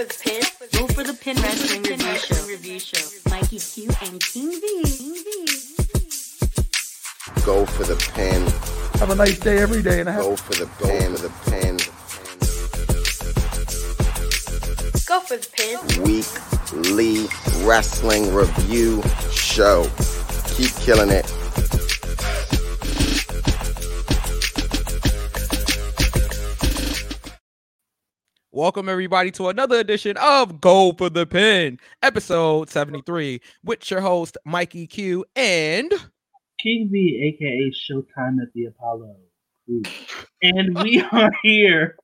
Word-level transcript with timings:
for 0.00 0.06
the 0.06 0.30
pin. 0.30 0.42
Go 0.72 0.86
for 0.88 1.04
the 1.04 1.14
pin 1.14 1.36
wrestling 1.36 1.82
review 1.82 2.18
show. 2.18 2.46
Review 2.46 2.78
show. 2.78 3.30
Mikey 3.30 3.58
Q 3.58 3.90
and 4.02 4.20
King 4.20 4.50
V. 4.50 4.82
King 4.84 5.14
V. 5.14 5.46
Go 7.44 7.66
for 7.66 7.84
the 7.84 7.96
pin. 8.14 8.42
Have 9.00 9.10
a 9.10 9.14
nice 9.14 9.38
day 9.38 9.58
every 9.58 9.82
day 9.82 10.00
and 10.00 10.08
a 10.08 10.12
half. 10.12 10.22
Go 10.22 10.36
for 10.36 10.54
the 10.54 10.66
pin. 10.78 11.12
The 11.12 11.30
pin. 11.50 11.76
Go 15.06 15.20
for 15.20 15.36
the 15.36 15.48
pin. 15.52 16.02
Weekly 16.02 17.26
wrestling 17.66 18.32
review 18.32 19.02
show. 19.30 19.86
Keep 20.56 20.74
killing 20.76 21.10
it. 21.10 21.39
Welcome 28.52 28.88
everybody 28.88 29.30
to 29.32 29.46
another 29.46 29.78
edition 29.78 30.16
of 30.16 30.60
Go 30.60 30.92
for 30.98 31.08
the 31.08 31.24
Pin, 31.24 31.78
episode 32.02 32.68
73, 32.68 33.40
with 33.62 33.88
your 33.88 34.00
host 34.00 34.36
Mikey 34.44 34.88
Q 34.88 35.24
and 35.36 35.88
King 36.60 36.88
V, 36.90 37.36
aka 37.38 37.70
Showtime 37.70 38.42
at 38.42 38.52
the 38.52 38.64
Apollo 38.64 39.14
And 40.42 40.76
we 40.82 41.00
are 41.12 41.30
here 41.44 41.94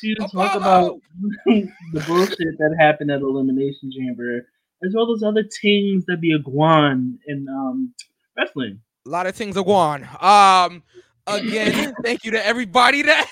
to 0.00 0.14
talk 0.14 0.54
about 0.54 1.00
the 1.46 2.04
bullshit 2.06 2.38
that 2.58 2.76
happened 2.78 3.10
at 3.10 3.22
Elimination 3.22 3.90
Chamber, 3.90 4.46
as 4.86 4.94
well 4.94 5.12
as 5.12 5.24
other 5.24 5.42
things 5.60 6.04
that 6.06 6.20
be 6.20 6.30
a 6.30 6.38
guan 6.38 7.14
in 7.26 7.48
um, 7.48 7.92
wrestling. 8.38 8.78
a 9.08 9.10
lot 9.10 9.26
of 9.26 9.34
things 9.34 9.56
are 9.56 9.64
going. 9.64 10.06
Um, 10.20 10.84
again, 11.26 11.96
thank 12.04 12.24
you 12.24 12.30
to 12.30 12.46
everybody 12.46 13.02
that 13.02 13.28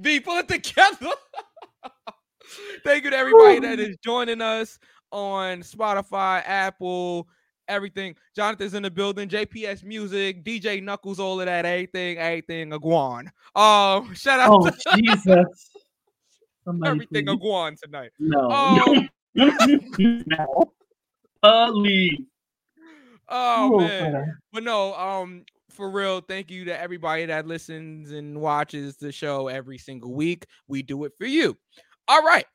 be 0.00 0.18
put 0.18 0.48
together. 0.48 1.12
Thank 2.84 3.04
you 3.04 3.10
to 3.10 3.16
everybody 3.16 3.60
that 3.60 3.78
is 3.80 3.96
joining 4.04 4.40
us 4.40 4.78
on 5.12 5.60
Spotify, 5.60 6.42
Apple, 6.46 7.28
everything. 7.68 8.14
Jonathan's 8.34 8.74
in 8.74 8.82
the 8.82 8.90
building, 8.90 9.28
JPS 9.28 9.84
Music, 9.84 10.44
DJ 10.44 10.82
Knuckles, 10.82 11.18
all 11.20 11.40
of 11.40 11.46
that, 11.46 11.64
everything, 11.64 12.18
everything 12.18 12.72
a 12.72 12.78
guan. 12.80 13.28
Um, 13.54 14.14
shout 14.14 14.40
out 14.40 14.50
Oh, 14.52 14.68
to 14.68 14.76
Jesus. 14.96 15.70
Somebody 16.64 16.90
everything 16.90 17.28
a 17.28 17.36
please. 17.36 17.42
guan 17.44 17.80
tonight. 17.80 18.10
No. 18.18 18.50
Um, 18.50 19.08
no. 19.34 20.72
Please. 21.72 22.18
Oh 23.28 23.78
man. 23.78 24.36
But 24.52 24.62
no, 24.64 24.94
um, 24.94 25.44
for 25.70 25.90
real, 25.90 26.20
thank 26.20 26.50
you 26.50 26.64
to 26.66 26.80
everybody 26.80 27.26
that 27.26 27.46
listens 27.46 28.12
and 28.12 28.40
watches 28.40 28.96
the 28.96 29.10
show 29.12 29.48
every 29.48 29.78
single 29.78 30.14
week. 30.14 30.46
We 30.68 30.82
do 30.82 31.04
it 31.04 31.12
for 31.18 31.26
you. 31.26 31.56
All 32.08 32.22
right. 32.22 32.46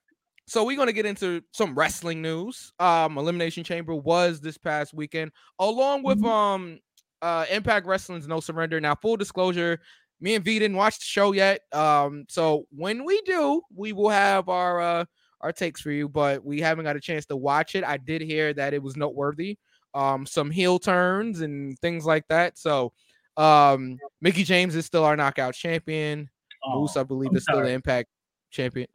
So 0.48 0.64
we're 0.64 0.78
gonna 0.78 0.94
get 0.94 1.06
into 1.06 1.44
some 1.54 1.76
wrestling 1.76 2.22
news. 2.22 2.72
Um, 2.80 3.18
Elimination 3.18 3.64
Chamber 3.64 3.94
was 3.96 4.42
this 4.42 4.58
past 4.58 4.94
weekend, 4.94 5.32
along 5.60 6.04
with 6.04 6.20
Mhm. 6.20 6.28
um 6.28 6.80
uh 7.22 7.46
Impact 7.52 7.86
Wrestling's 7.86 8.28
No 8.28 8.40
Surrender. 8.40 8.80
Now, 8.82 8.96
full 8.96 9.16
disclosure, 9.18 9.80
me 10.22 10.36
and 10.36 10.44
V 10.44 10.58
didn't 10.60 10.78
watch 10.78 10.98
the 11.00 11.06
show 11.06 11.34
yet. 11.34 11.62
Um, 11.72 12.26
so 12.30 12.66
when 12.72 13.06
we 13.06 13.22
do, 13.22 13.62
we 13.76 13.94
will 13.94 14.10
have 14.10 14.50
our 14.50 14.82
uh 14.82 15.06
our 15.42 15.52
takes 15.54 15.82
for 15.82 15.92
you, 15.92 16.10
but 16.10 16.44
we 16.44 16.60
haven't 16.62 16.84
got 16.86 16.96
a 16.96 17.00
chance 17.02 17.26
to 17.28 17.36
watch 17.38 17.76
it. 17.76 17.84
I 17.84 17.98
did 17.98 18.22
hear 18.22 18.54
that 18.54 18.74
it 18.74 18.82
was 18.82 18.98
noteworthy 18.98 19.58
um 19.96 20.26
some 20.26 20.52
heel 20.52 20.78
turns 20.80 21.42
and 21.42 21.78
things 21.80 22.06
like 22.06 22.28
that. 22.30 22.58
So 22.58 22.92
um 23.38 23.98
Mickie 24.22 24.44
James 24.44 24.76
is 24.76 24.86
still 24.86 25.04
our 25.06 25.16
knockout 25.16 25.54
champion. 25.54 26.30
Oh, 26.64 26.82
Moose, 26.82 26.98
I 26.98 27.04
believe, 27.04 27.30
I'm 27.32 27.38
is 27.38 27.44
still 27.44 27.62
the 27.62 27.70
impact 27.72 28.10
champion. 28.52 28.88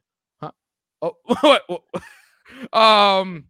Huh? 1.05 1.11
Oh 1.29 1.37
what, 1.41 1.63
what- 1.69 2.79
um 2.79 3.45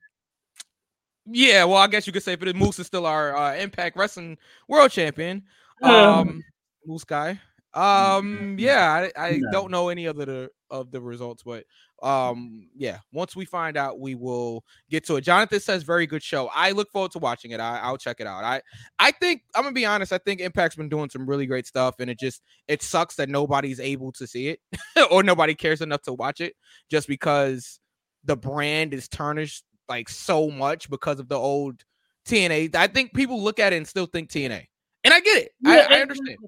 yeah, 1.26 1.64
well, 1.64 1.78
I 1.78 1.86
guess 1.86 2.06
you 2.06 2.12
could 2.12 2.22
say 2.22 2.36
for 2.36 2.44
the 2.44 2.52
Moose 2.52 2.78
is 2.78 2.86
still 2.86 3.06
our 3.06 3.34
uh, 3.34 3.54
impact 3.56 3.96
wrestling 3.96 4.36
world 4.68 4.90
champion. 4.90 5.42
Um 5.82 6.44
Moose 6.86 7.04
guy. 7.04 7.40
Um 7.72 8.56
yeah, 8.58 9.08
I, 9.16 9.26
I 9.28 9.38
No. 9.42 9.50
don't 9.50 9.70
know 9.70 9.88
any 9.88 10.06
of 10.06 10.16
the 10.16 10.50
of 10.70 10.90
the 10.90 11.00
results, 11.00 11.42
but 11.42 11.64
um 12.04 12.68
yeah, 12.76 12.98
once 13.12 13.34
we 13.34 13.46
find 13.46 13.76
out, 13.78 13.98
we 13.98 14.14
will 14.14 14.62
get 14.90 15.06
to 15.06 15.16
it. 15.16 15.22
Jonathan 15.22 15.58
says 15.58 15.82
very 15.84 16.06
good 16.06 16.22
show. 16.22 16.50
I 16.54 16.72
look 16.72 16.90
forward 16.90 17.12
to 17.12 17.18
watching 17.18 17.52
it. 17.52 17.60
I, 17.60 17.78
I'll 17.78 17.96
check 17.96 18.20
it 18.20 18.26
out. 18.26 18.44
I 18.44 18.60
I 18.98 19.10
think 19.10 19.42
I'm 19.54 19.62
gonna 19.62 19.72
be 19.72 19.86
honest. 19.86 20.12
I 20.12 20.18
think 20.18 20.40
Impact's 20.40 20.76
been 20.76 20.90
doing 20.90 21.08
some 21.08 21.26
really 21.26 21.46
great 21.46 21.66
stuff, 21.66 21.96
and 22.00 22.10
it 22.10 22.18
just 22.18 22.42
it 22.68 22.82
sucks 22.82 23.16
that 23.16 23.30
nobody's 23.30 23.80
able 23.80 24.12
to 24.12 24.26
see 24.26 24.48
it 24.48 24.60
or 25.10 25.22
nobody 25.22 25.54
cares 25.54 25.80
enough 25.80 26.02
to 26.02 26.12
watch 26.12 26.40
it, 26.40 26.54
just 26.90 27.08
because 27.08 27.80
the 28.24 28.36
brand 28.36 28.92
is 28.92 29.08
tarnished 29.08 29.64
like 29.88 30.08
so 30.10 30.50
much 30.50 30.90
because 30.90 31.18
of 31.20 31.28
the 31.28 31.38
old 31.38 31.84
TNA. 32.28 32.74
I 32.74 32.86
think 32.86 33.14
people 33.14 33.42
look 33.42 33.58
at 33.58 33.72
it 33.72 33.76
and 33.76 33.88
still 33.88 34.06
think 34.06 34.28
TNA, 34.28 34.66
and 35.04 35.14
I 35.14 35.20
get 35.20 35.38
it. 35.38 35.52
Yeah, 35.62 35.70
I, 35.70 35.76
I 35.76 35.82
and- 35.84 36.02
understand. 36.02 36.38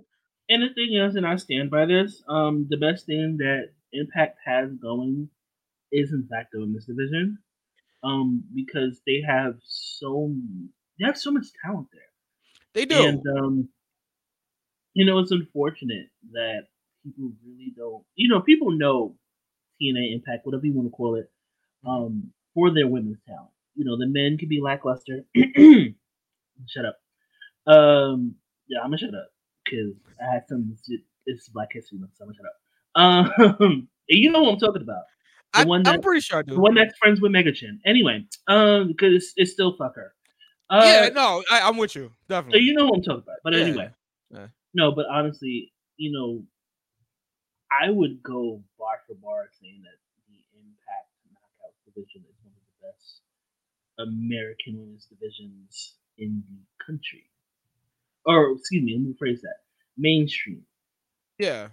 And 0.49 0.63
the 0.63 0.69
thing 0.75 0.95
is, 0.95 1.17
and 1.17 1.27
I 1.27 1.35
stand 1.35 1.73
by 1.73 1.87
this, 1.87 2.23
um, 2.29 2.69
the 2.71 2.77
best 2.77 3.07
thing 3.07 3.37
that 3.39 3.71
Impact 3.93 4.39
has 4.45 4.71
going 4.75 5.29
is 5.93 6.13
in 6.13 6.27
fact 6.31 6.51
the 6.53 6.61
women's 6.61 6.87
division. 6.87 7.39
Um, 8.05 8.45
because 8.55 9.01
they 9.07 9.23
have 9.27 9.55
so 9.63 10.33
they 10.99 11.07
have 11.07 11.19
so 11.19 11.31
much 11.31 11.47
talent 11.65 11.89
there. 11.93 12.03
They 12.75 12.85
do. 12.85 13.03
And 13.03 13.23
um, 13.39 13.69
you 14.95 15.05
know, 15.05 15.19
it's 15.19 15.31
unfortunate 15.33 16.09
that 16.33 16.69
people 17.05 17.33
really 17.45 17.73
don't. 17.77 18.05
You 18.15 18.29
know, 18.29 18.41
people 18.41 18.71
know 18.71 19.17
TNA 19.81 20.15
Impact, 20.15 20.47
whatever 20.47 20.67
you 20.67 20.73
want 20.73 20.89
to 20.89 20.97
call 20.97 21.17
it, 21.17 21.31
um, 21.87 22.33
for 22.55 22.73
their 22.73 22.87
women's 22.87 23.19
talent. 23.27 23.51
You 23.75 23.85
know, 23.85 23.99
the 23.99 24.07
men 24.07 24.39
can 24.39 24.49
be 24.49 24.61
lackluster. 24.61 25.23
shut 26.67 26.85
up. 26.87 26.99
Um, 27.67 28.37
yeah, 28.69 28.81
I'm 28.81 28.87
gonna 28.87 28.99
shut 28.99 29.15
up 29.15 29.29
because 29.65 29.95
I 30.21 30.33
had 30.33 30.45
some. 30.49 30.77
It's 31.27 31.49
Black 31.49 31.69
History 31.73 31.99
Month, 31.99 32.13
so 32.17 32.25
I'm 32.25 32.33
gonna 32.33 32.39
shut 32.39 32.47
up. 32.47 33.69
Um, 33.69 33.89
you 34.09 34.31
know 34.31 34.43
what 34.43 34.55
I'm 34.55 34.59
talking 34.59 34.83
about. 34.83 35.03
The 35.57 35.63
I, 35.63 35.65
one 35.65 35.87
I'm 35.87 36.01
pretty 36.01 36.21
sure 36.21 36.39
I 36.39 36.43
do. 36.43 36.55
The 36.55 36.61
one 36.61 36.75
that's 36.75 36.97
friends 36.99 37.21
with 37.21 37.33
Megachin. 37.33 37.79
Anyway, 37.85 38.25
um, 38.49 38.89
because 38.89 39.15
it's, 39.15 39.33
it's 39.37 39.53
still 39.53 39.77
fuck 39.77 39.95
her. 39.97 40.13
Uh, 40.69 40.83
yeah, 40.85 41.09
no, 41.11 41.43
I, 41.51 41.61
I'm 41.61 41.77
with 41.77 41.95
you. 41.95 42.09
so 42.09 42.15
Definitely. 42.29 42.61
you 42.63 42.75
know 42.75 42.87
what 42.87 42.97
I'm 42.97 43.03
talking 43.03 43.23
about. 43.23 43.37
But 43.45 43.55
Yeah. 43.55 43.61
anyway, 43.61 43.91
Yeah. 44.31 44.47
no. 44.75 44.93
But 44.93 45.07
honestly, 45.11 45.73
you 45.97 46.13
know, 46.13 46.45
I 47.71 47.91
would 47.91 48.23
go 48.23 48.63
bar 48.79 49.01
for 49.07 49.15
bar 49.15 49.49
saying 49.61 49.83
that 49.85 49.99
the 50.29 50.39
Impact 50.59 51.09
Knockout 51.33 51.75
division 51.87 52.23
is 52.29 52.37
one 52.43 52.53
of 52.55 52.63
the 52.81 52.87
best 52.89 53.23
American 53.99 54.79
women's 54.79 55.07
divisions 55.07 55.95
in 56.19 56.43
the 56.51 56.85
country. 56.85 57.31
Or 58.25 58.53
excuse 58.53 58.83
me, 58.85 58.95
let 58.95 59.03
me 59.03 59.15
rephrase 59.15 59.41
that. 59.43 59.59
Mainstream. 59.97 60.63
Yeah. 61.39 61.69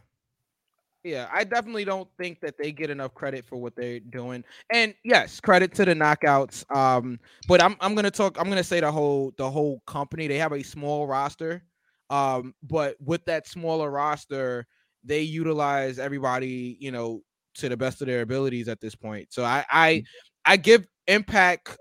Yeah, 1.04 1.28
I 1.34 1.44
definitely 1.44 1.84
don't 1.84 2.08
think 2.18 2.40
that 2.42 2.58
they 2.58 2.72
get 2.72 2.90
enough 2.90 3.14
credit 3.14 3.46
for 3.46 3.58
what 3.58 3.76
they're 3.76 4.00
doing. 4.00 4.44
And 4.72 4.94
yes, 5.04 5.42
credit 5.42 5.74
to 5.76 5.86
the 5.86 5.94
knockouts. 5.94 6.64
Um, 6.76 7.20
but 7.48 7.62
I'm 7.62 7.76
I'm 7.82 7.94
gonna 7.94 8.10
talk, 8.12 8.40
I'm 8.40 8.48
gonna 8.48 8.64
say 8.64 8.80
the 8.80 8.92
whole 8.92 9.34
the 9.38 9.50
whole 9.50 9.82
company, 9.86 10.28
they 10.28 10.38
have 10.38 10.54
a 10.54 10.64
small 10.64 11.06
roster. 11.06 11.62
Um, 12.10 12.54
but 12.64 12.96
with 13.02 13.26
that 13.26 13.48
smaller 13.48 13.92
roster, 13.92 14.66
they 15.04 15.22
utilize 15.22 16.00
everybody, 16.00 16.78
you 16.80 16.92
know, 16.92 17.22
to 17.56 17.68
the 17.68 17.76
best 17.76 18.02
of 18.02 18.08
their 18.08 18.22
abilities 18.22 18.70
at 18.70 18.80
this 18.80 18.96
point. 18.96 19.34
So 19.34 19.44
I 19.44 19.66
I 19.70 20.04
I 20.46 20.56
give 20.56 20.88
Impact 21.08 21.78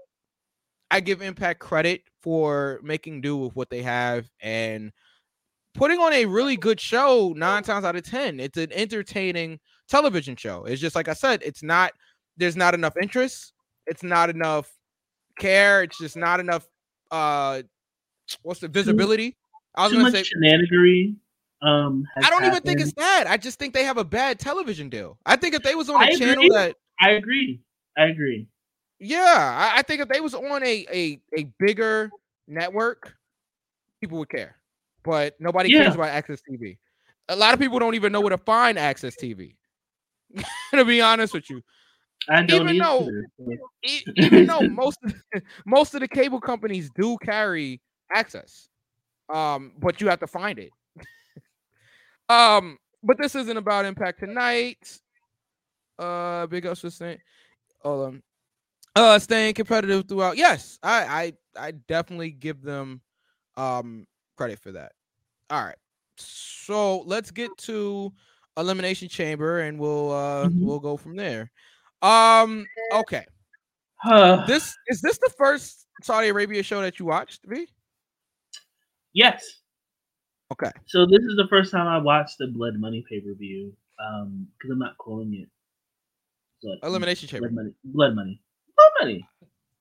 I 0.90 1.00
give 1.00 1.22
Impact 1.22 1.60
credit 1.60 2.02
for 2.22 2.80
making 2.82 3.20
do 3.22 3.36
with 3.36 3.56
what 3.56 3.70
they 3.70 3.82
have 3.82 4.28
and 4.40 4.92
putting 5.74 5.98
on 5.98 6.12
a 6.12 6.26
really 6.26 6.56
good 6.56 6.80
show 6.80 7.32
nine 7.36 7.62
times 7.62 7.84
out 7.84 7.96
of 7.96 8.02
ten. 8.02 8.40
It's 8.40 8.58
an 8.58 8.72
entertaining 8.72 9.58
television 9.88 10.36
show. 10.36 10.64
It's 10.64 10.80
just 10.80 10.96
like 10.96 11.08
I 11.08 11.14
said, 11.14 11.42
it's 11.44 11.62
not 11.62 11.92
there's 12.36 12.56
not 12.56 12.74
enough 12.74 12.94
interest, 13.00 13.52
it's 13.86 14.02
not 14.02 14.30
enough 14.30 14.70
care, 15.38 15.82
it's 15.82 15.98
just 15.98 16.16
not 16.16 16.40
enough 16.40 16.66
uh 17.10 17.62
what's 18.42 18.60
the 18.60 18.69
visibility? 18.69 19.36
I 19.74 19.82
was 19.84 19.92
Too 19.92 19.98
gonna 19.98 20.10
much 20.10 20.26
say 20.26 20.34
shenanigery. 20.36 21.16
Um, 21.62 22.04
I 22.16 22.28
don't 22.28 22.44
even 22.44 22.62
think 22.62 22.80
it's 22.80 22.92
that. 22.94 23.26
I 23.28 23.36
just 23.36 23.58
think 23.58 23.72
they 23.72 23.84
have 23.84 23.96
a 23.96 24.04
bad 24.04 24.40
television 24.40 24.88
deal. 24.88 25.18
I 25.25 25.36
think 25.36 25.54
if 25.54 25.62
they 25.62 25.76
was 25.76 25.88
on 25.88 26.02
a 26.02 26.06
I 26.06 26.14
channel 26.16 26.44
agree. 26.44 26.48
that 26.48 26.76
I 27.00 27.10
agree. 27.10 27.60
I 27.96 28.06
agree. 28.06 28.48
yeah, 28.98 29.70
I, 29.72 29.78
I 29.78 29.82
think 29.82 30.00
if 30.00 30.08
they 30.08 30.20
was 30.20 30.34
on 30.34 30.64
a 30.64 30.86
a 30.92 31.20
a 31.38 31.44
bigger 31.58 32.10
network, 32.48 33.14
people 34.00 34.18
would 34.18 34.28
care. 34.28 34.56
But 35.04 35.34
nobody 35.40 35.70
Yeah. 35.70 35.82
cares 35.82 35.94
about 35.94 36.08
AXS 36.10 36.40
TV. 36.49 36.78
A 37.28 37.37
lot 37.37 37.54
of 37.54 37.60
people 37.60 37.78
don't 37.78 37.94
even 37.94 38.12
know 38.12 38.20
where 38.20 38.31
to 38.31 38.38
find 38.38 38.78
AXS 38.78 39.16
TV. 39.16 39.56
to 40.75 40.84
be 40.84 41.00
honest 41.00 41.34
with 41.34 41.49
you, 41.50 41.62
I 42.28 42.43
don't 42.43 42.69
Even 42.69 42.78
though- 42.78 43.10
even 44.16 44.46
though 44.46 44.62
most 44.62 44.99
of 45.04 45.12
the, 45.32 45.43
most 45.66 45.94
of 45.94 46.00
the 46.00 46.08
cable 46.08 46.40
companies 46.40 46.90
do 46.90 47.16
carry 47.22 47.81
access, 48.14 48.69
um, 49.32 49.72
but 49.78 50.00
you 50.00 50.08
have 50.08 50.20
to 50.20 50.26
find 50.26 50.58
it. 50.58 50.70
um, 52.28 52.78
but 53.02 53.19
this 53.19 53.34
isn't 53.34 53.56
about 53.56 53.84
Impact 53.84 54.20
tonight. 54.20 55.00
Uh, 55.99 56.46
big 56.46 56.66
ups 56.66 56.81
for 56.81 56.90
saying, 56.90 57.19
hold 57.82 58.06
on. 58.06 58.22
Uh, 58.94 59.19
staying 59.19 59.54
competitive 59.54 60.06
throughout. 60.08 60.37
Yes, 60.37 60.78
I 60.82 61.32
I 61.56 61.66
I 61.69 61.70
definitely 61.72 62.31
give 62.31 62.62
them 62.62 63.00
um 63.56 64.06
credit 64.42 64.58
for 64.58 64.72
that. 64.72 64.92
All 65.50 65.64
right, 65.64 65.76
so 66.16 67.00
let's 67.06 67.30
get 67.30 67.56
to 67.58 68.12
elimination 68.56 69.08
chamber, 69.08 69.60
and 69.60 69.78
we'll 69.78 70.10
uh 70.10 70.48
Mhm. 70.48 70.60
we'll 70.60 70.80
go 70.80 70.96
from 70.96 71.14
there. 71.16 71.50
Um, 72.02 72.66
okay. 72.92 73.24
Uh, 74.04 74.44
This 74.46 74.74
is 74.88 75.00
this 75.00 75.18
the 75.18 75.32
first 75.38 75.86
Saudi 76.02 76.28
Arabia 76.28 76.62
show 76.64 76.80
that 76.80 76.98
you 76.98 77.06
watched, 77.06 77.44
V? 77.46 77.68
yes. 79.12 79.60
Okay. 80.50 80.70
So 80.86 81.06
this 81.06 81.20
is 81.22 81.36
the 81.36 81.46
first 81.48 81.70
time 81.70 81.86
I 81.86 81.98
watched 81.98 82.36
the 82.38 82.48
Blood 82.48 82.74
Money 82.78 83.04
pay 83.08 83.20
per 83.20 83.34
view. 83.34 83.72
Um, 83.98 84.48
because 84.58 84.70
I'm 84.72 84.78
not 84.80 84.98
calling 84.98 85.32
it 85.34 85.48
Blood, 86.62 86.78
Elimination 86.82 87.28
chamber. 87.28 87.48
Blood 87.48 87.54
Money. 87.54 87.74
Blood 87.84 88.14
Money. 88.16 88.40
Blood 88.76 88.90
Money. 89.00 89.28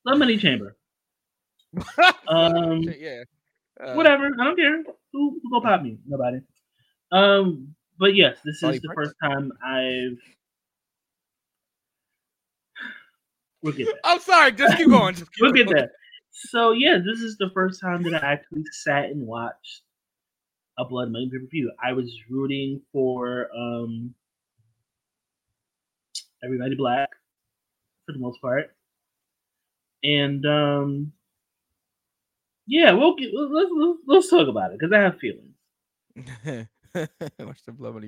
Blood 0.05 0.19
Money 0.19 0.37
Chamber. 0.37 0.77
Um, 2.27 2.81
yeah. 2.83 3.23
Uh, 3.83 3.93
whatever. 3.93 4.25
I 4.39 4.43
don't 4.43 4.55
care. 4.55 4.83
Who, 5.13 5.39
who 5.41 5.51
go 5.51 5.61
pop 5.61 5.81
me? 5.81 5.97
Nobody. 6.05 6.41
Um, 7.11 7.75
but 7.99 8.15
yes, 8.15 8.37
this 8.45 8.61
is 8.63 8.81
the 8.81 8.89
Prince. 8.93 9.09
first 9.09 9.15
time 9.23 9.51
I've. 9.65 10.17
We'll 13.63 13.73
get 13.73 13.85
there. 13.85 13.99
I'm 14.03 14.19
sorry. 14.19 14.51
Just 14.53 14.77
keep 14.77 14.89
going. 14.89 15.13
Just 15.15 15.31
keep 15.35 15.41
We'll 15.43 15.51
get 15.51 15.65
going. 15.65 15.77
there. 15.77 15.91
So 16.31 16.71
yeah, 16.71 16.97
this 16.97 17.19
is 17.19 17.37
the 17.37 17.49
first 17.53 17.79
time 17.81 18.01
that 18.03 18.23
I 18.23 18.33
actually 18.33 18.63
sat 18.71 19.05
and 19.05 19.27
watched 19.27 19.81
a 20.79 20.85
Blood 20.85 21.11
Money 21.11 21.29
pay 21.31 21.37
per 21.39 21.45
view. 21.45 21.71
I 21.83 21.93
was 21.93 22.11
rooting 22.29 22.81
for 22.91 23.49
um 23.55 24.15
everybody 26.43 26.75
black 26.75 27.09
for 28.05 28.13
the 28.13 28.19
most 28.19 28.41
part, 28.41 28.75
and 30.03 30.43
um 30.45 31.11
yeah, 32.71 32.93
we'll 32.93 33.15
get 33.15 33.31
let's 33.33 33.69
let's, 33.75 33.99
let's 34.07 34.29
talk 34.29 34.47
about 34.47 34.71
it 34.71 34.79
because 34.79 34.93
I 34.93 34.99
have 34.99 35.19
feelings. 35.19 35.53
Watch 37.39 37.65
the 37.65 37.73
blood 37.73 37.95
money. 37.95 38.07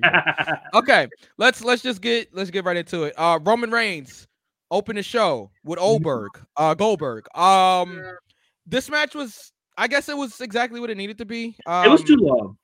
okay, 0.74 1.06
let's 1.36 1.62
let's 1.62 1.82
just 1.82 2.00
get 2.00 2.34
let's 2.34 2.50
get 2.50 2.64
right 2.64 2.78
into 2.78 3.02
it. 3.04 3.14
Uh 3.18 3.38
Roman 3.42 3.70
Reigns 3.70 4.26
opened 4.70 4.96
the 4.96 5.02
show 5.02 5.50
with 5.64 5.78
Oberg, 5.78 6.30
uh 6.56 6.72
Goldberg. 6.72 7.26
Um 7.36 8.02
this 8.66 8.88
match 8.88 9.14
was 9.14 9.52
I 9.76 9.86
guess 9.86 10.08
it 10.08 10.16
was 10.16 10.40
exactly 10.40 10.80
what 10.80 10.88
it 10.88 10.96
needed 10.96 11.18
to 11.18 11.26
be. 11.26 11.56
Um, 11.66 11.84
it 11.84 11.90
was 11.90 12.02
too 12.02 12.16
long. 12.16 12.56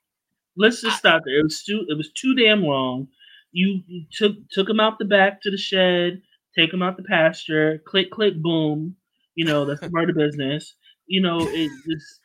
Let's 0.56 0.80
just 0.80 0.96
stop 0.96 1.22
there. 1.26 1.40
It 1.40 1.42
was 1.42 1.62
too 1.62 1.84
it 1.86 1.98
was 1.98 2.10
too 2.12 2.34
damn 2.34 2.62
long. 2.62 3.08
You, 3.52 3.82
you 3.86 4.06
took 4.10 4.36
took 4.50 4.70
him 4.70 4.80
out 4.80 4.98
the 4.98 5.04
back 5.04 5.42
to 5.42 5.50
the 5.50 5.58
shed, 5.58 6.22
take 6.56 6.72
him 6.72 6.82
out 6.82 6.96
the 6.96 7.02
pasture, 7.02 7.82
click 7.86 8.10
click 8.10 8.40
boom. 8.40 8.96
You 9.34 9.44
know 9.44 9.66
that's 9.66 9.82
the 9.82 9.90
part 9.90 10.08
of 10.08 10.16
business. 10.16 10.74
You 11.10 11.20
know 11.20 11.40
it 11.40 11.70
just 11.88 12.20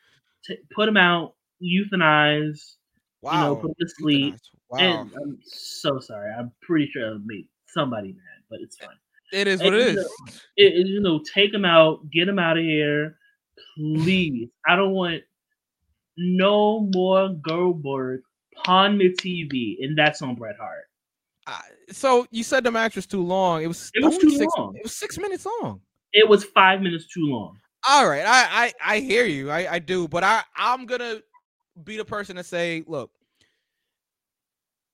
t- 0.46 0.60
put 0.76 0.86
them 0.86 0.96
out, 0.98 1.34
euthanize. 1.60 2.76
wow. 3.24 3.32
You 3.34 3.40
know, 3.40 3.56
put 3.56 3.70
him 3.72 3.76
to 3.82 3.88
sleep. 3.98 4.36
Wow. 4.70 4.78
And 4.80 5.12
I'm 5.16 5.40
so 5.44 6.00
sorry. 6.00 6.32
I'm 6.32 6.52
pretty 6.62 6.90
sure 6.94 7.16
I 7.16 7.18
made 7.26 7.48
somebody 7.68 8.10
mad, 8.10 8.44
but 8.50 8.60
it's 8.62 8.78
fine. 8.78 8.90
it 9.34 9.48
is 9.48 9.60
what 9.62 9.74
and, 9.74 9.82
it 9.82 9.88
you 9.90 9.96
know, 9.96 10.08
it- 10.58 10.88
you 10.88 11.00
know, 11.02 11.22
take 11.34 11.52
them 11.52 11.66
out, 11.66 12.10
get 12.12 12.26
them 12.26 12.38
out 12.38 12.58
of 12.58 12.64
here, 12.64 13.18
please. 13.76 14.50
I 14.68 14.76
don't 14.76 14.92
want 14.92 15.24
no 16.18 16.90
more 16.94 17.30
Goldberg 17.30 18.22
on 18.68 18.98
the 19.00 19.10
TV, 19.14 19.78
and 19.84 19.98
that's 19.98 20.22
on 20.22 20.36
Bret 20.36 20.56
Hart. 20.58 20.86
Uh, 21.48 21.60
so 21.92 22.26
you 22.32 22.44
said 22.44 22.64
the 22.64 22.72
match 22.72 22.96
was 22.96 23.06
too 23.06 23.22
long. 23.24 23.64
It 23.64 23.68
was 23.68 23.92
It 23.96 24.04
was 24.04 24.18
too 24.18 24.30
six, 24.30 24.52
long. 24.58 24.76
It 24.76 24.84
was 24.84 24.96
six 24.96 25.18
minutes 25.18 25.46
long. 25.62 25.82
It 26.14 26.28
was 26.30 26.44
five 26.44 26.82
minutes 26.82 27.08
too 27.08 27.26
long. 27.26 27.58
All 27.88 28.08
right, 28.08 28.26
I 28.26 28.66
I, 28.66 28.96
I 28.96 29.00
hear 29.00 29.26
you. 29.26 29.52
I, 29.52 29.74
I 29.74 29.80
do, 29.80 30.08
but 30.08 30.24
I 30.24 30.42
I'm 30.56 30.86
gonna 30.86 31.22
be 31.84 31.98
the 31.98 32.06
person 32.06 32.36
to 32.38 32.44
say, 32.44 32.84
look, 32.88 33.12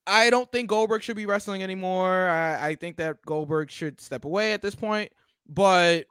I 0.08 0.30
don't 0.30 0.52
think 0.52 0.70
Goldberg 0.70 1.04
should 1.04 1.16
be 1.16 1.26
wrestling 1.26 1.64
anymore. 1.64 2.28
I, 2.28 2.70
I 2.70 2.76
think 2.76 2.98
that 2.98 3.22
Goldberg 3.26 3.70
should 3.70 4.02
step 4.02 4.26
away 4.26 4.54
at 4.54 4.62
this 4.62 4.76
point. 4.76 5.12
But 5.48 6.06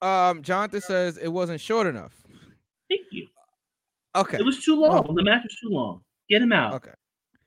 um, 0.00 0.42
Jonathan 0.42 0.80
says 0.80 1.18
it 1.18 1.28
wasn't 1.28 1.60
short 1.60 1.86
enough. 1.86 2.14
Thank 2.88 3.02
you. 3.12 3.28
Okay, 4.16 4.38
It 4.38 4.44
was 4.44 4.62
too 4.64 4.76
long. 4.76 5.14
The 5.14 5.22
match 5.22 5.42
was 5.44 5.56
too 5.62 5.70
long. 5.70 6.02
Get 6.28 6.42
him 6.42 6.52
out. 6.52 6.74
okay. 6.74 6.90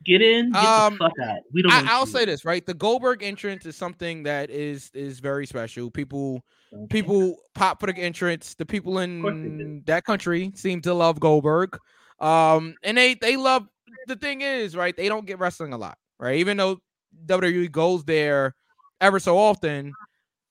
Get 0.05 0.21
in. 0.21 0.51
Get 0.51 0.63
Um, 0.63 0.93
the 0.93 0.97
fuck 1.05 1.13
out. 1.23 1.39
We 1.53 1.61
don't. 1.61 1.71
I, 1.71 1.83
I'll 1.87 2.05
say 2.05 2.25
this 2.25 2.45
right: 2.45 2.65
the 2.65 2.73
Goldberg 2.73 3.23
entrance 3.23 3.65
is 3.65 3.75
something 3.75 4.23
that 4.23 4.49
is 4.49 4.91
is 4.93 5.19
very 5.19 5.45
special. 5.45 5.89
People 5.91 6.43
Okay. 6.73 6.87
people 6.89 7.37
pop 7.53 7.79
for 7.79 7.87
the 7.87 7.97
entrance. 7.97 8.53
The 8.55 8.65
people 8.65 8.93
course 8.93 9.03
they 9.05 9.09
do. 9.13 9.25
in 9.47 9.83
that 9.85 10.03
country 10.03 10.51
seem 10.55 10.81
to 10.81 10.93
love 10.93 11.19
Goldberg. 11.19 11.77
Um, 12.19 12.75
and 12.83 12.97
they 12.97 13.13
they 13.15 13.37
love 13.37 13.67
the 14.07 14.15
thing 14.15 14.41
is, 14.41 14.75
right? 14.75 14.95
They 14.95 15.07
don't 15.07 15.25
get 15.25 15.39
wrestling 15.39 15.73
a 15.73 15.77
lot, 15.77 15.97
right? 16.19 16.37
Even 16.37 16.57
though 16.57 16.79
WWE 17.25 17.71
goes 17.71 18.03
there 18.03 18.55
ever 18.99 19.19
so 19.19 19.37
often, 19.37 19.93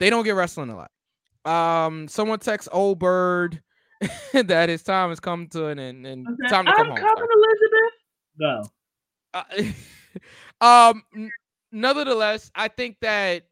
they 0.01 0.09
don't 0.11 0.25
get 0.25 0.35
wrestling 0.35 0.71
a 0.71 0.77
lot. 0.77 0.91
Um, 1.45 2.09
someone 2.09 2.39
texts 2.39 2.69
Old 2.73 2.99
Bird 2.99 3.63
that 4.33 4.69
his 4.71 4.83
time 4.83 5.11
has 5.11 5.21
come 5.21 5.47
to 5.49 5.67
an 5.67 5.79
end 5.79 6.07
and 6.07 6.27
Okay, 6.27 6.49
time 6.49 6.65
to 6.65 6.73
come 6.73 6.87
I'm 6.91 6.97
home. 6.97 7.05
coming, 7.05 7.29
Elizabeth. 7.37 7.93
Go. 8.41 8.71
Uh, 9.35 9.43
um, 10.91 11.03
n- 11.15 11.31
nevertheless, 11.73 12.51
I 12.55 12.69
think 12.69 12.97
that 13.01 13.45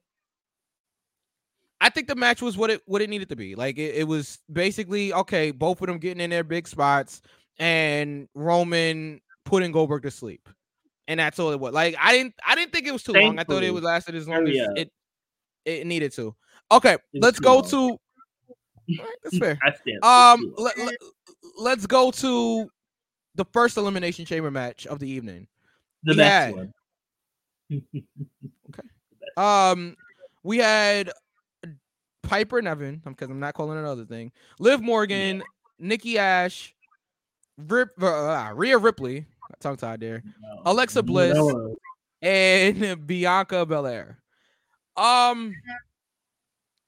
I 1.82 1.90
think 1.90 2.06
the 2.06 2.14
match 2.14 2.40
was 2.40 2.56
what 2.56 2.70
it 2.70 2.80
what 2.86 3.02
it 3.02 3.10
needed 3.10 3.28
to 3.30 3.36
be. 3.36 3.56
Like 3.56 3.76
it, 3.76 3.96
it 3.96 4.04
was 4.04 4.38
basically 4.50 5.12
okay, 5.12 5.50
both 5.50 5.80
of 5.80 5.88
them 5.88 5.98
getting 5.98 6.20
in 6.20 6.30
their 6.30 6.44
big 6.44 6.68
spots 6.68 7.20
and 7.58 8.28
Roman 8.34 9.20
putting 9.44 9.72
Goldberg 9.72 10.04
to 10.04 10.10
sleep. 10.10 10.48
And 11.08 11.18
that's 11.18 11.40
all 11.40 11.50
it 11.50 11.58
was. 11.58 11.74
Like 11.74 11.96
I 12.00 12.12
didn't 12.12 12.34
I 12.46 12.54
didn't 12.54 12.72
think 12.72 12.86
it 12.86 12.92
was 12.92 13.02
too 13.02 13.12
long. 13.12 13.38
I 13.38 13.42
thought 13.42 13.54
it 13.64 13.66
Thankfully. 13.66 13.70
was 13.72 13.82
lasted 13.82 14.14
as 14.14 14.28
long 14.28 14.46
Hurry 14.46 14.60
as 14.60 14.68
it 14.76 14.92
it 15.64 15.86
needed 15.86 16.12
to. 16.12 16.34
Okay, 16.70 16.96
was 17.12 17.22
let's 17.22 17.40
go 17.40 17.56
long. 17.56 17.68
to 17.68 17.98
right, 19.00 19.08
that's 19.24 19.38
fair. 19.38 19.58
Um, 20.02 20.54
let, 21.58 21.78
us 21.78 21.86
go 21.86 22.10
to 22.12 22.70
the 23.34 23.44
first 23.52 23.76
elimination 23.76 24.24
chamber 24.24 24.50
match 24.50 24.86
of 24.86 25.00
the 25.00 25.08
evening. 25.08 25.48
The 26.04 26.12
we 26.12 26.16
best 26.16 26.46
had- 26.46 26.54
one. 26.56 26.72
Um, 29.36 29.96
we 30.42 30.58
had 30.58 31.10
Piper 32.22 32.60
Niven, 32.60 33.00
because 33.04 33.30
I'm 33.30 33.40
not 33.40 33.54
calling 33.54 33.78
it 33.78 33.80
another 33.80 34.04
thing. 34.04 34.30
Liv 34.58 34.82
Morgan, 34.82 35.42
Nikki 35.78 36.18
Ash, 36.18 36.74
Rip, 37.56 37.90
uh, 38.02 38.50
Rhea 38.54 38.76
Ripley, 38.78 39.26
tongue 39.60 39.76
tied 39.76 40.00
there, 40.00 40.22
No. 40.40 40.62
Alexa 40.66 41.02
Bliss, 41.02 41.34
No. 41.34 41.76
and 42.22 43.06
Bianca 43.06 43.64
Belair. 43.64 44.18
Um, 44.96 45.54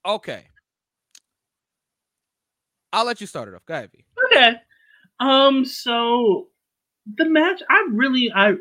okay. 0.05 0.45
I'll 2.93 3.07
let 3.07 3.21
you 3.21 3.27
start 3.27 3.49
it 3.49 3.55
off. 3.55 3.65
Go 3.67 3.75
ahead, 3.75 3.91
V. 3.91 4.05
Okay. 4.27 4.57
Um. 5.19 5.65
So 5.65 6.49
the 7.17 7.25
match, 7.25 7.63
I 7.69 7.87
really, 7.91 8.31
I, 8.35 8.55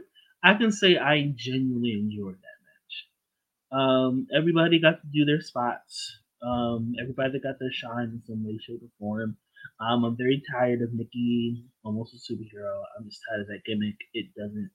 I 0.44 0.56
can 0.56 0.72
say 0.72 0.98
I 0.98 1.32
genuinely 1.36 1.94
enjoyed 1.94 2.36
that 2.36 2.60
match. 2.68 3.82
Um. 3.82 4.28
Everybody 4.36 4.80
got 4.80 5.02
to 5.02 5.08
do 5.12 5.26
their 5.26 5.42
spots. 5.42 6.18
Um. 6.46 6.94
Everybody 7.02 7.40
got 7.40 7.56
their 7.60 7.72
shine 7.72 8.10
in 8.14 8.22
some 8.26 8.46
way, 8.46 8.58
shape, 8.62 8.82
or 8.84 8.90
form. 9.00 9.38
Um. 9.80 10.04
I'm 10.04 10.18
very 10.18 10.44
tired 10.52 10.82
of 10.82 10.94
Nikki, 10.94 11.66
almost 11.84 12.14
a 12.14 12.18
superhero. 12.18 12.84
I'm 12.98 13.06
just 13.10 13.22
tired 13.30 13.42
of 13.42 13.48
that 13.48 13.62
gimmick. 13.66 13.96
It 14.14 14.28
doesn't. 14.38 14.70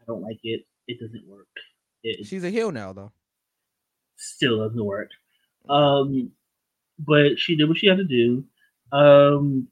I 0.00 0.04
don't 0.06 0.22
like 0.22 0.38
it. 0.42 0.62
It 0.86 0.98
doesn't 1.00 1.26
work. 1.28 1.48
It, 2.02 2.26
She's 2.26 2.44
a 2.44 2.50
heel 2.50 2.72
now, 2.72 2.92
though. 2.92 3.12
still 4.16 4.58
doesn't 4.66 4.84
work. 4.84 5.10
Um, 5.68 6.30
but 6.98 7.38
she 7.38 7.56
did 7.56 7.68
what 7.68 7.78
she 7.78 7.86
had 7.86 7.98
to 7.98 8.04
do. 8.04 8.44
Um, 8.92 9.68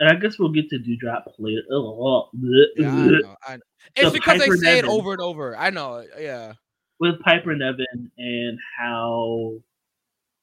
and 0.00 0.08
I 0.10 0.14
guess 0.16 0.38
we'll 0.38 0.50
get 0.52 0.68
to 0.70 0.78
Doudrop 0.78 1.24
later. 1.38 1.62
Oh, 1.72 2.28
Yeah, 2.76 2.88
I 2.92 3.06
know. 3.06 3.36
I 3.48 3.56
know. 3.56 3.62
It's 3.94 4.02
So 4.06 4.10
because 4.12 4.38
they 4.38 4.46
Piper 4.46 4.56
say 4.58 4.78
it 4.78 4.84
over 4.84 5.12
and 5.12 5.20
over. 5.20 5.56
I 5.56 5.70
know. 5.70 6.04
Yeah. 6.18 6.54
with 6.98 7.20
Piper 7.20 7.54
Niven 7.54 8.10
and 8.18 8.58
how 8.78 9.52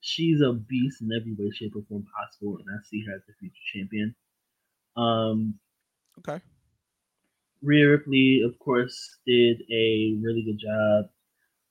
she's 0.02 0.42
a 0.42 0.54
beast 0.54 1.02
in 1.02 1.10
every 1.12 1.34
way, 1.34 1.52
shape, 1.52 1.76
or 1.76 1.82
form 1.90 2.06
possible, 2.18 2.58
and 2.58 2.66
I 2.70 2.78
see 2.90 3.04
her 3.06 3.16
as 3.16 3.22
the 3.28 3.34
future 3.40 3.56
champion. 3.74 4.16
Um, 4.96 5.56
Okay. 6.20 6.40
Rhea 7.64 7.90
Ripley, 7.90 8.42
of 8.46 8.58
course, 8.60 9.18
did 9.26 9.62
a 9.72 10.16
really 10.22 10.44
good 10.44 10.60
job. 10.60 11.06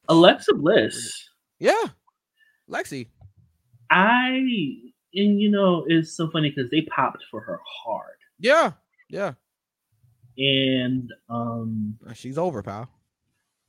Alexa 0.09 0.55
Bliss, 0.55 1.29
Yeah. 1.61 1.85
Lexi. 2.69 3.07
I 3.91 4.92
and 5.15 5.41
you 5.41 5.51
know 5.51 5.85
it's 5.89 6.13
so 6.17 6.31
funny 6.31 6.51
because 6.51 6.71
they 6.71 6.83
popped 6.83 7.25
for 7.31 7.41
her 7.41 7.61
hard, 7.67 8.17
Yeah. 8.39 8.73
Yeah. 9.09 9.33
and 10.39 11.11
um, 11.29 11.99
She's 12.15 12.39
over, 12.39 12.63
pal. 12.63 12.89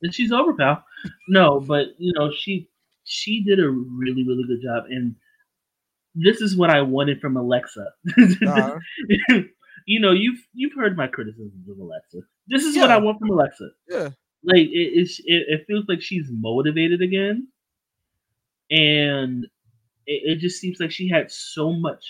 and 0.02 0.14
she's 0.14 0.32
over, 0.32 0.54
pal. 0.54 0.84
No, 1.28 1.60
but 1.60 1.88
you 1.98 2.12
know 2.16 2.30
she 2.32 2.68
she 3.04 3.42
did 3.44 3.60
a 3.60 3.68
really 3.68 4.24
really 4.26 4.44
good 4.46 4.62
job, 4.62 4.84
and 4.88 5.14
this 6.14 6.40
is 6.40 6.56
what 6.56 6.70
I 6.70 6.80
wanted 6.80 7.20
from 7.20 7.36
Alexa. 7.36 7.86
Uh-huh. 8.18 8.78
you 9.86 10.00
know, 10.00 10.12
you've 10.12 10.38
you've 10.54 10.72
heard 10.74 10.96
my 10.96 11.06
criticisms 11.08 11.68
of 11.68 11.78
Alexa. 11.78 12.20
This 12.46 12.64
is 12.64 12.76
what 12.78 12.90
I 12.90 12.96
want 12.98 13.18
from 13.18 13.30
Alexa. 13.30 13.68
Yeah. 13.90 14.08
Like 14.44 14.68
it, 14.70 15.08
it, 15.26 15.44
it 15.48 15.64
feels 15.66 15.84
like 15.88 16.00
she's 16.00 16.26
motivated 16.30 17.02
again, 17.02 17.48
and 18.70 19.46
it, 20.06 20.32
it 20.32 20.38
just 20.38 20.60
seems 20.60 20.80
like 20.80 20.90
she 20.90 21.08
had 21.08 21.30
so 21.30 21.72
much 21.72 22.04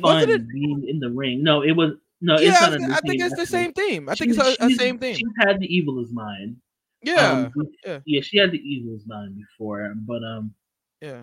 fun 0.00 0.28
it 0.30 0.48
being 0.48 0.86
in 0.88 1.00
the 1.00 1.10
ring. 1.10 1.42
No, 1.42 1.62
it 1.62 1.72
was 1.72 1.92
no. 2.20 2.38
yeah, 2.38 2.50
it's 2.50 2.60
I, 2.62 2.64
not 2.68 2.74
a 2.74 2.78
th- 2.78 2.90
I 2.90 3.00
think 3.00 3.22
it's 3.22 3.36
the 3.36 3.46
same 3.46 3.72
theme. 3.72 4.08
I 4.08 4.14
think 4.14 4.34
She's- 4.34 4.56
it's 4.60 4.74
a 4.74 4.76
same 4.76 4.98
theme. 4.98 5.16
She 5.16 5.24
had 5.40 5.60
the 5.60 5.66
evil 5.74 6.02
is 6.02 6.12
mine. 6.12 6.56
Yeah, 7.02 7.50
Um, 7.56 7.66
yeah. 7.86 8.00
yeah, 8.04 8.20
she 8.20 8.36
had 8.36 8.50
the 8.52 8.58
evil 8.58 8.94
is 8.94 9.06
mine 9.06 9.32
before, 9.34 9.92
but 10.06 10.22
um, 10.22 10.52
yeah. 11.00 11.22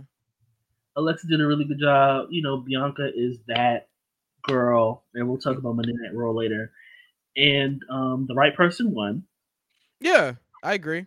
Alexa 0.96 1.28
did 1.28 1.40
a 1.40 1.46
really 1.46 1.66
good 1.66 1.80
job. 1.80 2.28
You 2.32 2.42
know, 2.42 2.58
Bianca 2.58 3.12
is 3.16 3.38
that 3.48 3.88
girl, 4.42 5.04
and 5.14 5.28
we'll 5.28 5.38
talk 5.38 5.58
about 5.60 5.76
Monday 5.76 5.94
Night 5.94 6.16
Raw 6.16 6.32
later. 6.32 6.72
And 7.36 7.80
um, 7.92 8.26
the 8.28 8.34
right 8.34 8.56
person 8.56 8.92
won. 8.92 9.24
Yeah, 10.00 10.34
I 10.64 10.74
agree. 10.74 11.06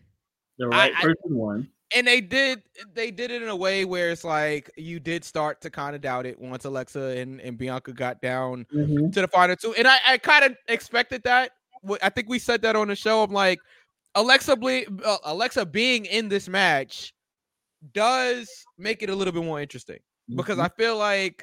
The 0.59 0.69
right 0.69 0.93
I- 0.97 1.03
person 1.03 1.35
won. 1.35 1.69
And 1.95 2.07
they 2.07 2.21
did 2.21 2.63
they 2.95 3.11
did 3.11 3.31
it 3.33 3.43
in 3.43 3.49
a 3.49 3.57
way 3.57 3.85
where 3.85 4.11
it's 4.11 4.23
like 4.25 4.71
you 4.77 5.01
did 5.01 5.25
start 5.25 5.61
to 5.63 5.71
kind 5.71 5.97
of 5.97 6.01
doubt 6.01 6.25
it 6.25 6.39
once 6.39 6.65
Alexa 6.65 7.01
and, 7.19 7.41
and 7.41 7.59
Bianca 7.59 7.93
got 7.93 8.21
down 8.23 8.65
Mhm. 8.73 9.13
to 9.13 9.21
the 9.23 9.29
final 9.29 9.57
two. 9.57 9.75
And 9.75 9.89
I, 9.89 9.99
I 10.07 10.19
kind 10.19 10.45
of 10.45 10.57
expected 10.69 11.23
that. 11.25 11.51
I 12.03 12.09
think 12.11 12.29
we 12.29 12.39
said 12.39 12.63
that 12.63 12.77
on 12.77 12.89
the 12.89 12.95
show. 12.95 13.23
I'm 13.23 13.33
like, 13.33 13.59
Alexa 14.15 14.55
ble- 14.57 14.85
uh, 15.05 15.17
Alexa 15.25 15.67
being 15.67 16.05
in 16.05 16.29
this 16.29 16.49
match 16.49 17.13
does 17.93 18.49
make 18.79 19.03
it 19.03 19.11
a 19.11 19.15
little 19.15 19.33
bit 19.33 19.43
more 19.45 19.61
interesting 19.61 19.99
because 20.37 20.59
Mhm. 20.59 20.65
I 20.65 20.69
feel 20.77 20.97
like 20.97 21.43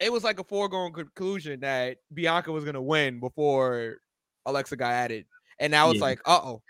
it 0.00 0.12
was 0.12 0.22
like 0.24 0.38
a 0.38 0.44
foregone 0.44 0.92
conclusion 0.92 1.60
that 1.60 1.98
Bianca 2.14 2.52
was 2.52 2.64
gonna 2.64 2.80
win 2.80 3.20
before 3.20 3.98
Alexa 4.46 4.76
got 4.76 4.92
added, 4.92 5.26
and 5.58 5.70
now 5.70 5.90
it's 5.90 5.98
Yeah. 5.98 6.04
like, 6.06 6.20
uh 6.24 6.40
oh, 6.42 6.62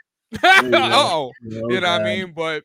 uh 0.43 0.63
oh, 0.73 0.73
Oh, 0.73 1.33
you 1.45 1.81
know 1.81 1.93
what 1.93 2.01
I 2.01 2.05
mean? 2.05 2.33
But 2.33 2.65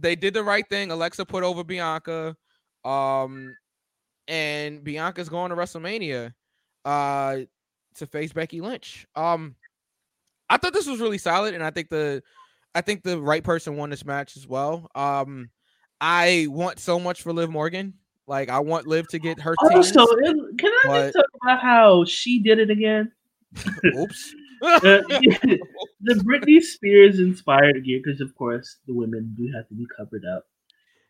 they 0.00 0.16
did 0.16 0.34
the 0.34 0.42
right 0.42 0.66
thing. 0.68 0.90
Alexa 0.90 1.24
put 1.26 1.44
over 1.44 1.62
Bianca, 1.62 2.36
um, 2.84 3.54
and 4.28 4.82
Bianca's 4.82 5.28
going 5.28 5.50
to 5.50 5.56
WrestleMania, 5.56 6.32
uh, 6.84 7.38
to 7.96 8.06
face 8.06 8.32
Becky 8.32 8.60
Lynch. 8.60 9.06
Um, 9.14 9.54
I 10.48 10.56
thought 10.56 10.72
this 10.72 10.86
was 10.86 11.00
really 11.00 11.18
solid, 11.18 11.54
and 11.54 11.62
I 11.62 11.70
think 11.70 11.88
the, 11.90 12.22
I 12.74 12.80
think 12.80 13.02
the 13.02 13.20
right 13.20 13.44
person 13.44 13.76
won 13.76 13.90
this 13.90 14.04
match 14.04 14.36
as 14.36 14.46
well. 14.46 14.90
Um, 14.94 15.50
I 16.00 16.46
want 16.48 16.78
so 16.78 16.98
much 16.98 17.22
for 17.22 17.32
Liv 17.32 17.50
Morgan. 17.50 17.94
Like 18.26 18.48
I 18.48 18.60
want 18.60 18.86
Liv 18.86 19.08
to 19.08 19.18
get 19.18 19.40
her 19.40 19.54
team. 19.68 19.78
Also, 19.78 20.04
it- 20.06 20.58
can 20.58 20.70
I 20.70 20.82
but- 20.86 21.02
just 21.02 21.16
talk 21.16 21.26
about 21.42 21.60
how 21.60 22.04
she 22.04 22.40
did 22.40 22.58
it 22.58 22.70
again? 22.70 23.12
Oops. 23.96 24.34
Uh, 24.62 25.00
the 26.02 26.14
Britney 26.14 26.62
Spears 26.62 27.18
inspired 27.18 27.84
gear, 27.84 28.00
because 28.04 28.20
of 28.20 28.34
course 28.34 28.78
the 28.86 28.94
women 28.94 29.34
do 29.36 29.50
have 29.54 29.68
to 29.68 29.74
be 29.74 29.86
covered 29.96 30.24
up. 30.24 30.44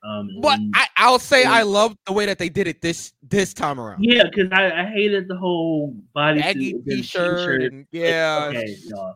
Um, 0.03 0.31
but 0.41 0.59
I, 0.75 0.87
I'll 0.97 1.19
say 1.19 1.45
I 1.45 1.63
love 1.63 1.95
the 2.07 2.13
way 2.13 2.25
that 2.27 2.39
they 2.39 2.49
did 2.49 2.67
it 2.67 2.81
this 2.81 3.13
this 3.23 3.53
time 3.53 3.79
around. 3.79 4.03
yeah, 4.03 4.23
because 4.25 4.51
I, 4.51 4.71
I 4.71 4.85
hated 4.87 5.29
the 5.29 5.37
whole 5.37 5.95
body 6.15 6.41
Baggy 6.41 6.81
t-shirt 6.89 7.63
and 7.63 7.87
yeah, 7.93 8.47
okay, 8.49 8.77
no, 8.87 9.15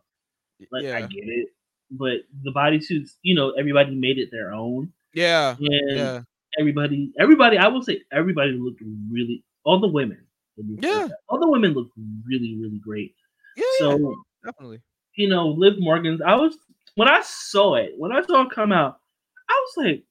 like 0.71 0.85
I 0.85 1.01
get 1.03 1.25
it, 1.25 1.49
but 1.91 2.19
the 2.43 2.53
bodysuits, 2.53 3.13
you 3.23 3.35
know, 3.35 3.53
everybody 3.53 3.95
made 3.95 4.19
it 4.19 4.29
their 4.31 4.53
own, 4.53 4.93
yeah, 5.15 5.57
and 5.59 5.97
yeah. 5.97 6.21
everybody, 6.59 7.13
everybody, 7.19 7.57
I 7.57 7.69
will 7.69 7.83
say, 7.83 8.03
everybody 8.13 8.53
looked 8.53 8.83
really. 9.11 9.43
All 9.65 9.81
the 9.81 9.89
women, 9.89 10.23
let 10.59 10.67
me 10.67 10.77
say 10.77 10.89
Yeah. 10.89 11.09
all 11.31 11.41
the 11.41 11.49
women 11.49 11.73
looked 11.73 11.97
really, 12.29 12.59
really 12.61 12.79
great. 12.79 13.15
Yeah, 13.57 13.65
So 13.79 13.99
yeah, 13.99 14.51
definitely. 14.51 14.81
You 15.17 15.29
know, 15.29 15.49
Liv 15.49 15.75
Morgan's. 15.79 16.21
I 16.21 16.35
was 16.35 16.57
when 16.97 17.09
I 17.09 17.23
saw 17.23 17.75
it, 17.75 17.95
when 17.97 18.13
I 18.13 18.23
saw 18.23 18.43
it 18.43 18.51
come 18.51 18.73
out, 18.73 19.01
I 19.49 19.65
was 19.67 19.87
like, 19.87 20.03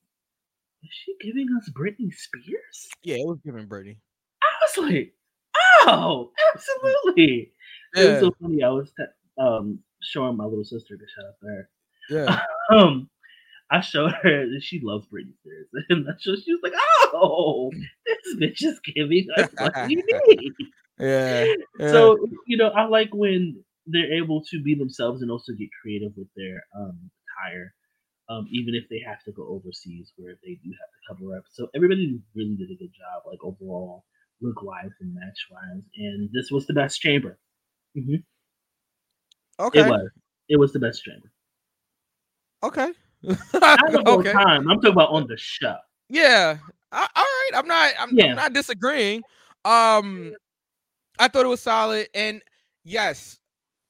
"Is 0.83 0.89
she 0.91 1.15
giving 1.21 1.47
us 1.57 1.69
Britney 1.69 2.13
Spears?" 2.13 2.89
Yeah, 3.03 3.15
it 3.15 3.27
was 3.27 3.39
giving 3.45 3.67
Britney. 3.67 3.97
I 4.41 4.47
was 4.61 4.91
like, 4.91 5.13
"Oh, 5.83 6.31
absolutely!" 6.53 7.51
It 7.95 8.09
was 8.09 8.19
so 8.21 8.35
funny. 8.41 8.63
I 8.63 8.69
was 8.69 8.91
um 9.37 9.79
showing 10.01 10.37
my 10.37 10.45
little 10.45 10.65
sister 10.65 10.97
to 10.97 11.03
shout 11.15 11.25
out 11.25 11.39
to 11.41 11.47
her. 11.47 11.69
yeah, 12.09 12.41
Um, 12.77 13.09
I 13.71 13.81
showed 13.81 14.11
her 14.11 14.47
that 14.47 14.61
she 14.61 14.79
loves 14.81 15.07
Britney 15.07 15.33
Spears, 15.39 15.67
and 15.89 16.05
showed, 16.19 16.39
she 16.43 16.53
was 16.53 16.61
like, 16.63 16.73
"Oh, 17.13 17.71
this 18.05 18.35
bitch 18.35 18.63
is 18.63 18.79
giving 18.81 19.27
us 19.37 19.49
what 19.57 19.73
we 19.87 19.95
need." 20.29 20.53
yeah. 20.99 21.45
yeah. 21.79 21.91
So 21.91 22.17
you 22.47 22.57
know, 22.57 22.69
I 22.69 22.85
like 22.85 23.13
when 23.13 23.63
they're 23.87 24.13
able 24.13 24.43
to 24.51 24.61
be 24.63 24.75
themselves 24.75 25.21
and 25.21 25.31
also 25.31 25.53
get 25.53 25.69
creative 25.81 26.11
with 26.17 26.27
their 26.35 26.63
um 26.75 27.11
attire, 27.27 27.73
um, 28.29 28.47
even 28.51 28.75
if 28.75 28.85
they 28.89 28.99
have 29.05 29.23
to 29.23 29.31
go 29.31 29.47
overseas 29.47 30.13
where 30.17 30.35
they 30.43 30.55
do 30.63 30.71
have 30.71 30.91
to 30.91 31.01
cover 31.09 31.37
up. 31.37 31.43
So 31.51 31.67
everybody 31.75 32.21
really 32.35 32.55
did 32.55 32.71
a 32.71 32.75
good 32.77 32.93
job, 32.93 33.23
like 33.27 33.39
overall, 33.43 34.05
look 34.41 34.61
wise 34.63 34.91
and 35.01 35.13
match 35.13 35.47
wise. 35.51 35.83
And 35.97 36.29
this 36.33 36.51
was 36.51 36.65
the 36.67 36.73
best 36.73 37.01
chamber. 37.01 37.39
hmm 37.95 38.15
okay, 39.59 39.81
It 39.81 39.85
was. 39.85 40.09
It 40.49 40.57
was 40.57 40.71
the 40.73 40.79
best 40.79 41.03
chamber. 41.03 41.31
okay, 42.63 42.93
Not 43.77 43.91
the 43.91 44.01
whole 44.05 44.23
okay. 44.23 44.33
time. 44.45 44.69
I'm 44.69 44.77
talking 44.77 44.91
about 44.93 45.09
on 45.09 45.27
the 45.27 45.37
show. 45.37 45.75
Yeah. 46.09 46.57
I, 46.91 47.07
all 47.15 47.23
right. 47.23 47.49
I'm 47.55 47.67
not. 47.67 47.93
I'm, 47.99 48.11
Yeah. 48.11 48.25
I'm 48.25 48.35
not 48.35 48.53
disagreeing. 48.53 49.23
Um, 49.65 50.35
I 51.19 51.27
thought 51.27 51.45
it 51.45 51.49
was 51.49 51.61
solid, 51.61 52.07
and 52.13 52.41
yes, 52.83 53.39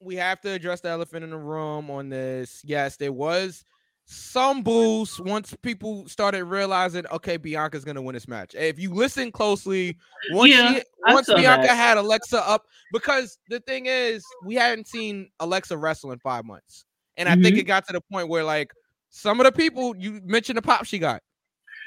we 0.04 0.16
have 0.16 0.42
to 0.42 0.50
address 0.50 0.82
the 0.82 0.90
elephant 0.90 1.24
in 1.24 1.30
the 1.30 1.38
room 1.38 1.90
on 1.90 2.10
this. 2.10 2.62
Yes, 2.64 2.98
there 2.98 3.12
was 3.12 3.64
some 4.06 4.64
boost 4.64 5.22
once 5.22 5.56
people 5.62 6.08
started 6.10 6.44
realizing, 6.44 7.08
okay, 7.08 7.38
Bianca's 7.38 7.86
gonna 7.86 8.02
win 8.02 8.14
this 8.14 8.28
match. 8.28 8.54
If 8.54 8.78
you 8.78 8.94
listen 8.94 9.32
closely, 9.32 9.98
once 10.32 10.52
Yeah, 10.52 10.74
she, 10.74 10.84
once 11.08 11.28
Bianca 11.28 11.68
that. 11.68 11.76
had 11.76 11.98
Alexa 11.98 12.46
up, 12.48 12.66
because 12.92 13.38
the 13.50 13.62
thing 13.62 13.86
is, 13.86 14.26
we 14.46 14.56
hadn't 14.56 14.88
seen 14.88 15.30
Alexa 15.40 15.78
wrestle 15.78 16.12
in 16.12 16.20
five 16.20 16.44
months, 16.46 16.86
and 17.18 17.30
I 17.30 17.36
think 17.36 17.56
Mhm. 17.56 17.60
it 17.60 17.64
got 17.64 17.88
to 17.88 17.94
the 17.94 18.02
point 18.02 18.28
where 18.28 18.44
like 18.44 18.72
some 19.10 19.40
of 19.40 19.46
the 19.46 19.52
people 19.52 19.96
you 19.96 20.20
mentioned 20.26 20.58
the 20.58 20.62
pop 20.62 20.86
she 20.86 21.00
got. 21.00 21.22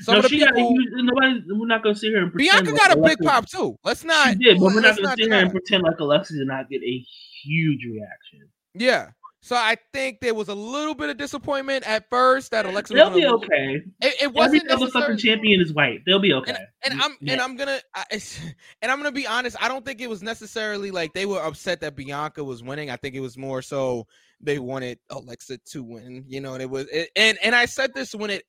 Some 0.01 0.15
no, 0.15 0.19
of 0.19 0.23
the 0.25 0.29
she 0.29 0.39
people, 0.39 0.55
got 0.55 0.73
huge, 0.73 0.89
nobody. 0.93 1.43
We're 1.49 1.67
not 1.67 1.83
gonna 1.83 1.95
sit 1.95 2.09
here 2.09 2.23
and 2.23 2.33
pretend. 2.33 2.65
Bianca 2.67 2.71
like 2.71 2.89
got 2.89 2.99
a 2.99 3.01
big 3.01 3.19
pop 3.19 3.47
too. 3.49 3.79
Let's 3.85 4.05
not. 4.05 4.29
She 4.29 4.35
did, 4.37 4.61
but 4.61 4.67
we're 4.75 4.81
not 4.81 4.97
gonna 4.97 5.09
not 5.09 5.19
sit 5.19 5.27
here 5.29 5.35
and 5.35 5.51
pretend 5.51 5.83
like 5.85 5.99
Alexa 5.99 6.35
did 6.35 6.47
not 6.47 6.69
get 6.71 6.83
a 6.83 7.05
huge 7.45 7.85
reaction. 7.85 8.49
Yeah. 8.75 9.11
So 9.43 9.55
I 9.55 9.77
think 9.93 10.19
there 10.21 10.35
was 10.35 10.49
a 10.49 10.55
little 10.55 10.95
bit 10.95 11.09
of 11.09 11.19
disappointment 11.19 11.87
at 11.89 12.09
first 12.11 12.51
that 12.51 12.67
Alexa. 12.67 12.93
They'll 12.95 13.05
gonna 13.11 13.17
be 13.17 13.27
lose. 13.29 13.35
okay. 13.45 13.83
It, 14.01 14.23
it 14.23 14.33
wasn't 14.33 14.63
other 14.69 14.87
fucking 14.87 14.87
necessarily. 14.87 15.17
champion 15.23 15.61
is 15.61 15.73
white. 15.73 16.01
They'll 16.05 16.19
be 16.19 16.33
okay. 16.33 16.51
And, 16.85 16.95
and 16.95 17.01
I'm 17.03 17.17
Yeah. 17.21 17.33
and 17.35 17.41
I'm 17.41 17.57
gonna 17.57 17.79
I, 17.95 18.05
and 18.83 18.91
I'm 18.91 18.99
gonna 18.99 19.13
be 19.13 19.27
honest. 19.27 19.57
I 19.61 19.69
don't 19.69 19.85
think 19.85 20.01
it 20.01 20.11
was 20.11 20.21
necessarily 20.23 20.91
like 20.91 21.13
they 21.13 21.27
were 21.27 21.39
upset 21.41 21.81
that 21.83 21.95
Bianca 21.95 22.43
was 22.43 22.65
winning. 22.65 22.91
I 22.91 22.97
think 22.97 23.15
it 23.15 23.21
was 23.21 23.39
more 23.39 23.63
so 23.63 24.09
they 24.41 24.59
wanted 24.59 24.99
Alexa 25.11 25.59
to 25.59 25.83
win. 25.85 26.25
You 26.27 26.41
know, 26.41 26.55
and 26.55 26.63
it 26.63 26.69
was 26.71 26.89
it, 26.89 27.11
and 27.15 27.39
and 27.41 27.55
I 27.55 27.67
said 27.67 27.95
this 27.95 28.17
when 28.17 28.31
it, 28.31 28.43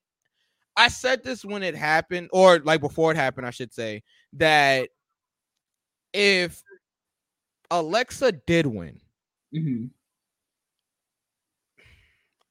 I 0.75 0.87
said 0.87 1.23
this 1.23 1.45
when 1.45 1.61
it 1.61 1.75
happened, 1.75 2.29
or 2.33 2.57
like 2.59 2.81
before 2.81 3.11
it 3.11 3.17
happened, 3.17 3.45
I 3.45 3.51
should 3.51 3.71
say 3.73 4.01
that 4.33 4.89
if 6.13 6.63
Alexa 7.71 8.31
did 8.31 8.65
win, 8.65 8.99
Mhm. 9.53 9.89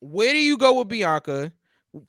where 0.01 0.33
do 0.33 0.39
you 0.39 0.57
go 0.57 0.79
with 0.79 0.89
Bianca? 0.89 1.53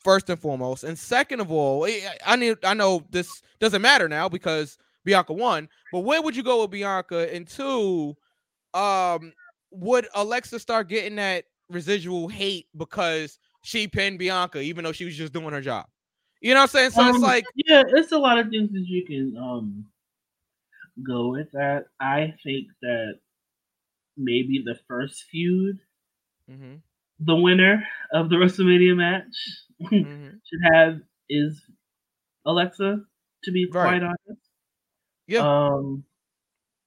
First 0.04 0.30
and 0.30 0.38
foremost, 0.38 0.84
and 0.84 1.00
second 1.00 1.40
of 1.40 1.50
all, 1.50 1.86
I 2.26 2.36
need 2.36 2.58
I 2.66 2.74
know 2.74 3.06
this 3.10 3.42
doesn't 3.60 3.82
matter 3.82 4.10
now 4.10 4.28
because 4.28 4.78
Bianca 5.06 5.32
won, 5.32 5.70
but 5.94 6.00
where 6.02 6.22
would 6.22 6.36
you 6.36 6.44
go 6.44 6.62
with 6.62 6.72
Bianca? 6.72 7.34
And 7.34 7.48
two, 7.48 8.18
um, 8.74 9.32
would 9.72 10.08
Alexa 10.14 10.60
start 10.60 10.90
getting 10.90 11.16
that 11.16 11.46
residual 11.70 12.28
hate 12.28 12.68
because 12.76 13.40
she 13.62 13.88
pinned 13.88 14.20
Bianca, 14.20 14.60
even 14.60 14.84
though 14.84 14.92
she 14.92 15.06
was 15.06 15.16
just 15.16 15.32
doing 15.32 15.52
her 15.54 15.62
job? 15.62 15.86
You 16.42 16.54
know 16.54 16.60
what 16.62 16.64
I'm 16.64 16.68
saying? 16.70 16.92
So 16.92 17.08
it's 17.08 17.18
Um, 17.18 17.22
like, 17.24 17.46
yeah, 17.56 17.84
it's 17.88 18.12
a 18.12 18.18
lot 18.18 18.38
of 18.38 18.50
things 18.50 18.72
that 18.74 18.86
you 18.88 19.06
can 19.06 19.38
um 19.38 19.86
go 21.04 21.30
with 21.30 21.52
that. 21.54 21.88
I 22.00 22.36
think 22.44 22.68
that 22.82 23.20
maybe 24.18 24.64
the 24.66 24.76
first 24.88 25.24
feud, 25.26 25.80
Mhm, 26.48 26.84
the 27.20 27.36
winner 27.36 27.88
of 28.14 28.30
the 28.30 28.36
WrestleMania 28.36 28.96
match 28.96 29.36
mhm. 29.92 30.40
should 30.44 30.60
have 30.74 31.02
is 31.30 31.62
Alexa. 32.46 33.06
To 33.46 33.52
be 33.54 33.70
Right. 33.70 33.82
quite 33.82 34.04
honest, 34.04 34.42
yeah, 35.28 35.46
Um, 35.46 36.06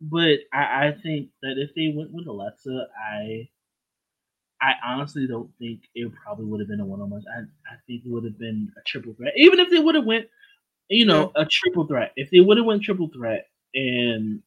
but 0.01 0.41
I, 0.53 0.89
I 0.89 0.93
think 1.03 1.31
that 1.43 1.57
if 1.59 1.75
they 1.75 1.93
went 1.97 2.13
with 2.13 2.27
Alexa, 2.29 2.89
I 2.99 3.51
I 4.63 4.75
honestly 4.85 5.27
don't 5.27 5.53
think 5.59 5.85
it 5.95 6.13
probably 6.23 6.45
would 6.45 6.61
have 6.61 6.69
been 6.69 6.81
a 6.81 6.85
one 6.85 7.01
on 7.01 7.11
one. 7.11 7.25
I, 7.35 7.41
I 7.73 7.77
think 7.87 8.05
it 8.05 8.11
would 8.11 8.25
have 8.25 8.39
been 8.39 8.73
a 8.77 8.83
triple 8.87 9.15
threat. 9.15 9.33
Even 9.37 9.59
if 9.59 9.71
they 9.71 9.79
would 9.79 9.95
have 9.95 10.05
went, 10.05 10.29
you 10.91 11.07
know, 11.07 11.33
a 11.37 11.47
triple 11.47 11.87
threat. 11.87 12.13
If 12.17 12.31
they 12.31 12.41
would 12.41 12.59
have 12.59 12.67
went 12.67 12.83
triple 12.85 13.09
threat 13.09 13.49
and 13.75 14.43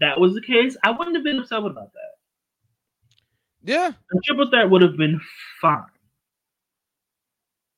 that 0.00 0.18
was 0.18 0.34
the 0.34 0.42
case, 0.42 0.76
I 0.84 0.90
wouldn't 0.90 1.16
have 1.16 1.24
been 1.24 1.38
upset 1.40 1.58
about 1.58 1.92
that. 1.92 2.10
Yeah, 3.62 3.88
A 3.88 4.20
triple 4.24 4.48
threat 4.48 4.70
would 4.70 4.82
have 4.82 4.96
been 4.96 5.20
fine. 5.60 5.84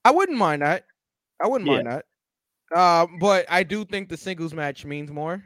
I 0.05 0.11
wouldn't 0.11 0.39
mind 0.39 0.63
that. 0.63 0.85
I 1.43 1.49
wouldn't 1.49 1.69
Yeah. 1.69 1.83
mind 1.83 1.87
that. 1.89 2.07
Um, 2.79 3.19
but 3.19 3.47
I 3.51 3.63
do 3.63 3.85
think 3.85 4.09
the 4.09 4.17
singles 4.17 4.55
match 4.55 4.85
means 4.85 5.11
more, 5.11 5.43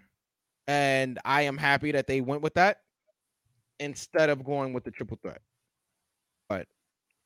and 0.66 1.18
I 1.24 1.42
am 1.42 1.56
happy 1.56 1.92
that 1.92 2.06
they 2.06 2.20
went 2.20 2.42
with 2.42 2.54
that 2.54 2.82
instead 3.80 4.30
of 4.30 4.44
going 4.44 4.72
with 4.72 4.84
the 4.84 4.90
triple 4.90 5.18
threat. 5.22 5.40
But 6.48 6.68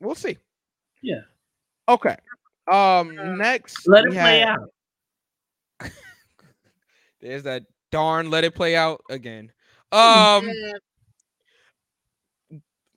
we'll 0.01 0.15
see. 0.15 0.39
Yeah. 1.03 1.23
Okay. 1.89 2.17
Um. 2.71 3.37
Next, 3.39 3.87
Let 3.87 4.05
we 4.05 4.17
it 4.17 4.21
play 4.21 4.43
out. 4.43 4.71
There's 7.21 7.43
that 7.45 7.65
darn 7.91 8.31
let 8.31 8.45
it 8.45 8.55
play 8.55 8.77
out 8.77 9.01
again. 9.11 9.53
Um. 9.93 10.49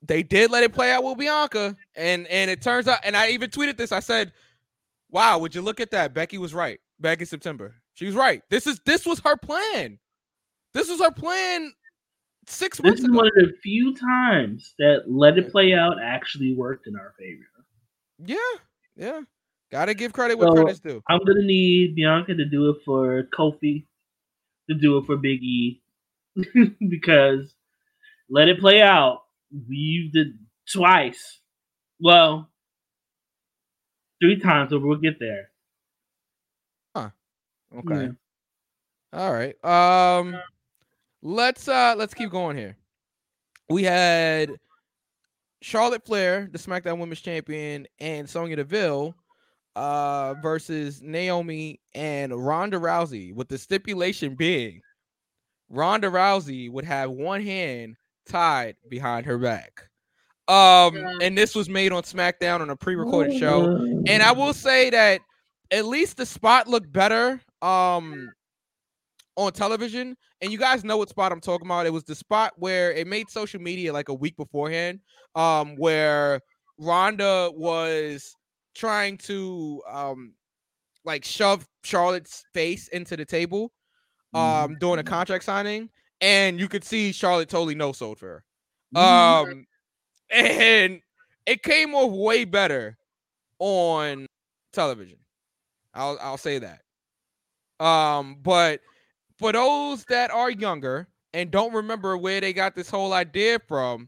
they 0.05 0.21
did 0.21 0.51
let 0.51 0.63
it 0.63 0.73
play 0.73 0.91
out 0.91 1.03
with 1.03 1.17
Bianca, 1.17 1.75
and 1.95 2.27
and 2.27 2.51
it 2.51 2.61
turns 2.61 2.87
out, 2.87 2.99
and 3.03 3.15
I 3.15 3.29
even 3.29 3.49
tweeted 3.49 3.77
this. 3.77 3.91
I 3.91 3.99
said, 3.99 4.33
"Wow, 5.09 5.39
would 5.39 5.55
you 5.55 5.61
look 5.61 5.79
at 5.79 5.91
that? 5.91 6.13
Becky 6.13 6.37
was 6.37 6.53
right 6.53 6.79
back 6.99 7.19
in 7.21 7.25
September. 7.25 7.75
She 7.93 8.05
was 8.05 8.15
right. 8.15 8.41
This 8.49 8.67
is 8.67 8.79
this 8.85 9.05
was 9.05 9.19
her 9.21 9.37
plan. 9.37 9.97
This 10.73 10.89
was 10.89 10.99
her 10.99 11.11
plan 11.11 11.71
six 12.47 12.77
This 12.77 12.83
months 12.85 12.99
is 12.99 13.05
ago. 13.05 13.15
one 13.17 13.27
of 13.27 13.33
the 13.35 13.53
few 13.63 13.95
times 13.95 14.73
that 14.79 15.03
let 15.07 15.37
it 15.37 15.51
play 15.51 15.73
out 15.73 15.95
actually 16.03 16.53
worked 16.53 16.87
in 16.87 16.95
our 16.95 17.13
favor. 17.17 17.43
Yeah, 18.25 18.37
yeah. 18.95 19.21
Gotta 19.71 19.93
give 19.93 20.11
credit 20.13 20.37
where 20.37 20.49
So- 20.49 20.55
credit's 20.55 20.79
due. 20.79 21.01
I'm 21.09 21.19
gonna 21.25 21.43
need 21.43 21.95
Bianca 21.95 22.35
to 22.35 22.45
do 22.45 22.69
it 22.71 22.77
for 22.83 23.23
Kofi, 23.37 23.85
to 24.69 24.75
do 24.75 24.97
it 24.97 25.05
for 25.05 25.17
Big 25.17 25.43
E, 25.43 25.81
because 26.89 27.53
let 28.29 28.47
it 28.47 28.59
play 28.59 28.81
out. 28.81 29.23
We've 29.67 30.11
did 30.11 30.39
twice. 30.71 31.39
Well, 31.99 32.49
three 34.21 34.39
times, 34.39 34.71
but 34.71 34.81
we'll 34.81 34.97
get 34.97 35.19
there. 35.19 35.49
Huh. 36.95 37.09
Okay. 37.77 38.09
All 39.11 39.33
right. 39.33 39.63
Um 39.63 40.35
let's 41.21 41.67
uh 41.67 41.95
let's 41.97 42.13
keep 42.13 42.31
going 42.31 42.57
here. 42.57 42.77
We 43.69 43.83
had 43.83 44.51
Charlotte 45.61 46.05
Flair, 46.05 46.49
the 46.51 46.57
SmackDown 46.57 46.99
Women's 46.99 47.21
Champion, 47.21 47.87
and 47.99 48.29
Sonya 48.29 48.57
Deville 48.57 49.15
uh 49.75 50.35
versus 50.41 51.01
Naomi 51.01 51.79
and 51.95 52.33
Ronda 52.33 52.77
Rousey, 52.77 53.33
with 53.33 53.47
the 53.47 53.57
stipulation 53.57 54.35
being 54.35 54.81
Ronda 55.69 56.09
Rousey 56.09 56.71
would 56.71 56.85
have 56.85 57.09
one 57.11 57.41
hand 57.41 57.95
tied 58.29 58.75
behind 58.89 59.25
her 59.25 59.37
back. 59.37 59.89
Um, 60.47 60.97
and 61.21 61.37
this 61.37 61.55
was 61.55 61.69
made 61.69 61.91
on 61.91 62.03
SmackDown 62.03 62.59
on 62.59 62.69
a 62.69 62.75
pre-recorded 62.75 63.39
show. 63.39 63.77
And 64.07 64.21
I 64.21 64.31
will 64.33 64.53
say 64.53 64.89
that 64.89 65.21
at 65.71 65.85
least 65.85 66.17
the 66.17 66.25
spot 66.25 66.67
looked 66.67 66.91
better 66.91 67.41
um 67.61 68.31
on 69.35 69.51
television. 69.51 70.15
And 70.41 70.51
you 70.51 70.57
guys 70.57 70.83
know 70.83 70.97
what 70.97 71.09
spot 71.09 71.31
I'm 71.31 71.39
talking 71.39 71.65
about. 71.65 71.85
It 71.85 71.93
was 71.93 72.03
the 72.03 72.13
spot 72.13 72.53
where 72.57 72.91
it 72.91 73.07
made 73.07 73.29
social 73.29 73.61
media 73.61 73.93
like 73.93 74.09
a 74.09 74.13
week 74.13 74.35
beforehand, 74.37 74.99
um, 75.33 75.75
where 75.77 76.41
Ronda 76.77 77.49
was 77.55 78.35
trying 78.75 79.17
to 79.17 79.81
um 79.89 80.33
like 81.05 81.25
shove 81.25 81.67
Charlotte's 81.83 82.43
face 82.53 82.87
into 82.89 83.17
the 83.17 83.25
table 83.25 83.71
um 84.33 84.77
during 84.79 84.99
a 84.99 85.03
contract 85.03 85.43
signing, 85.43 85.89
and 86.21 86.59
you 86.59 86.67
could 86.67 86.83
see 86.83 87.11
Charlotte 87.11 87.49
totally 87.49 87.75
no 87.75 87.91
sold 87.91 88.19
for 88.19 88.43
her. 88.95 89.01
Um 89.01 89.65
and 90.29 91.01
it 91.45 91.63
came 91.63 91.93
off 91.93 92.11
way 92.11 92.45
better 92.45 92.97
on 93.59 94.25
television. 94.71 95.17
I'll 95.93 96.17
I'll 96.21 96.37
say 96.37 96.59
that. 96.59 96.81
Um, 97.79 98.37
but 98.41 98.81
for 99.37 99.51
those 99.51 100.05
that 100.05 100.31
are 100.31 100.49
younger 100.49 101.07
and 101.33 101.51
don't 101.51 101.73
remember 101.73 102.17
where 102.17 102.39
they 102.41 102.53
got 102.53 102.75
this 102.75 102.89
whole 102.89 103.13
idea 103.13 103.59
from, 103.67 104.07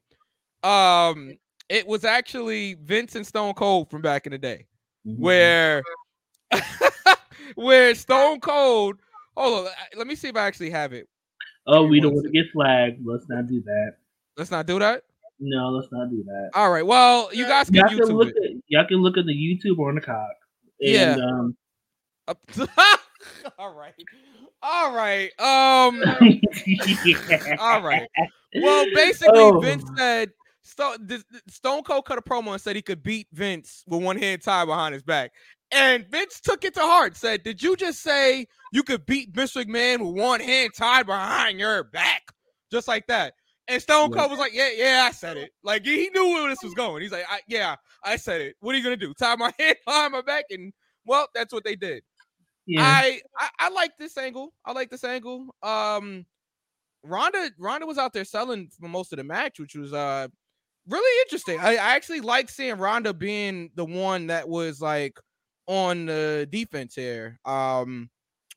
um, 0.64 1.34
it 1.70 1.88
was 1.88 2.04
actually 2.06 2.76
Vince 2.76 3.16
and 3.16 3.26
Stone 3.26 3.54
Cold 3.56 3.90
from 3.90 4.02
back 4.02 4.26
in 4.26 4.32
the 4.32 4.38
day, 4.38 4.66
Mhm. 5.08 5.20
where 5.20 5.84
where 7.56 7.96
Stone 7.96 8.40
Cold. 8.42 8.98
Hold 9.38 9.68
on, 9.68 9.74
let 9.98 10.08
me 10.08 10.16
see 10.16 10.30
if 10.30 10.36
I 10.36 10.46
actually 10.46 10.70
have 10.70 10.94
it. 10.94 11.08
oh, 11.68 11.86
we 11.86 12.00
don't 12.00 12.14
want 12.14 12.26
to 12.26 12.32
get 12.32 12.46
flagged. 12.54 13.02
Let's 13.06 13.28
not 13.28 13.48
do 13.48 13.62
that. 13.64 13.94
Let's 14.38 14.52
not 14.52 14.66
do 14.66 14.80
that. 14.80 15.04
No, 15.40 15.70
let's 15.70 15.92
not 15.92 16.10
do 16.10 16.24
that. 16.24 16.52
All 16.54 16.72
right. 16.72 16.86
Well, 16.86 17.30
you 17.34 17.46
guys 17.46 17.66
can 17.68 17.76
Y'all 17.76 17.90
can 17.90 18.00
YouTube 18.00 18.14
look 18.14 18.30
it. 18.30 18.36
at 18.38 18.52
y'all 18.68 18.88
can 18.88 18.98
look 18.98 19.18
at 19.18 19.26
the 19.26 19.34
YouTube 19.34 19.78
or 19.80 19.90
on 19.90 19.96
the 19.96 20.02
cock. 20.02 20.32
Yeah. 20.80 21.14
And, 21.14 21.22
um, 21.24 21.58
All 23.60 23.74
right. 23.74 23.94
All 24.62 24.94
right. 24.96 25.32
Um. 25.40 26.02
All 27.60 27.82
right. 27.82 28.08
Well, 28.56 28.86
basically, 28.94 29.40
Oh. 29.40 29.60
Vince 29.60 29.84
said 29.98 30.32
Stone, 30.66 31.08
Stone 31.48 31.84
Cold 31.84 32.06
cut 32.06 32.18
a 32.18 32.22
promo 32.22 32.52
and 32.52 32.62
said 32.62 32.76
he 32.76 32.82
could 32.82 33.04
beat 33.04 33.28
Vince 33.32 33.84
with 33.88 34.04
one 34.04 34.18
hand 34.18 34.42
tied 34.42 34.66
behind 34.66 34.94
his 34.94 35.04
back. 35.04 35.32
And 35.72 36.06
Vince 36.10 36.42
took 36.42 36.64
it 36.64 36.74
to 36.74 36.80
heart. 36.82 37.16
Said, 37.16 37.44
"Did 37.44 37.62
you 37.62 37.76
just 37.76 38.02
say 38.02 38.48
you 38.72 38.84
could 38.84 39.06
beat 39.06 39.34
Mr. 39.34 39.64
McMahon 39.64 40.00
with 40.00 40.22
one 40.22 40.40
hand 40.40 40.72
tied 40.76 41.06
behind 41.06 41.60
your 41.60 41.84
back, 41.84 42.32
just 42.72 42.88
like 42.88 43.06
that?" 43.08 43.34
And 43.68 43.82
Stone 43.82 44.12
Cold 44.12 44.32
was 44.32 44.40
like, 44.40 44.54
"Yeah, 44.54 44.70
yeah, 44.76 45.06
I 45.08 45.12
said 45.12 45.38
it. 45.38 45.52
Like 45.64 45.86
he 45.86 46.10
knew 46.14 46.34
where 46.34 46.50
this 46.50 46.64
was 46.64 46.74
going. 46.74 47.02
He's 47.02 47.12
like, 47.12 47.26
I, 47.30 47.42
"Yeah, 47.48 47.76
I 48.04 48.16
said 48.16 48.42
it. 48.42 48.56
What 48.60 48.74
are 48.74 48.78
you 48.78 48.84
gonna 48.84 48.98
do? 48.98 49.14
Tie 49.14 49.36
my 49.36 49.54
hand 49.60 49.78
behind 49.86 50.14
my 50.14 50.22
back?" 50.22 50.46
And 50.50 50.74
well, 51.06 51.28
that's 51.36 51.54
what 51.54 51.64
they 51.64 51.76
did. 51.76 52.04
yeah. 52.66 52.82
I, 52.84 53.22
I 53.38 53.50
I 53.60 53.70
like 53.70 53.92
this 54.00 54.18
angle. 54.18 54.54
I 54.66 54.72
like 54.72 54.90
this 54.90 55.04
angle. 55.04 55.48
Um, 55.62 56.26
Ronda 57.04 57.52
Ronda 57.60 57.86
was 57.86 57.98
out 57.98 58.14
there 58.14 58.26
selling 58.26 58.70
for 58.80 58.88
most 58.88 59.14
of 59.14 59.18
the 59.18 59.24
match, 59.24 59.60
which 59.60 59.76
was 59.76 59.94
uh 59.94 60.28
really 60.88 61.22
interesting. 61.24 61.60
I, 61.60 61.74
I 61.74 61.96
actually 61.96 62.22
like 62.22 62.50
seeing 62.50 62.78
Ronda 62.78 63.14
being 63.14 63.72
the 63.76 63.86
one 63.86 64.28
that 64.28 64.48
was 64.48 64.82
like 64.82 65.20
on 65.68 66.06
the 66.06 66.48
defense 66.52 66.96
here. 66.96 67.40
Um, 67.46 68.10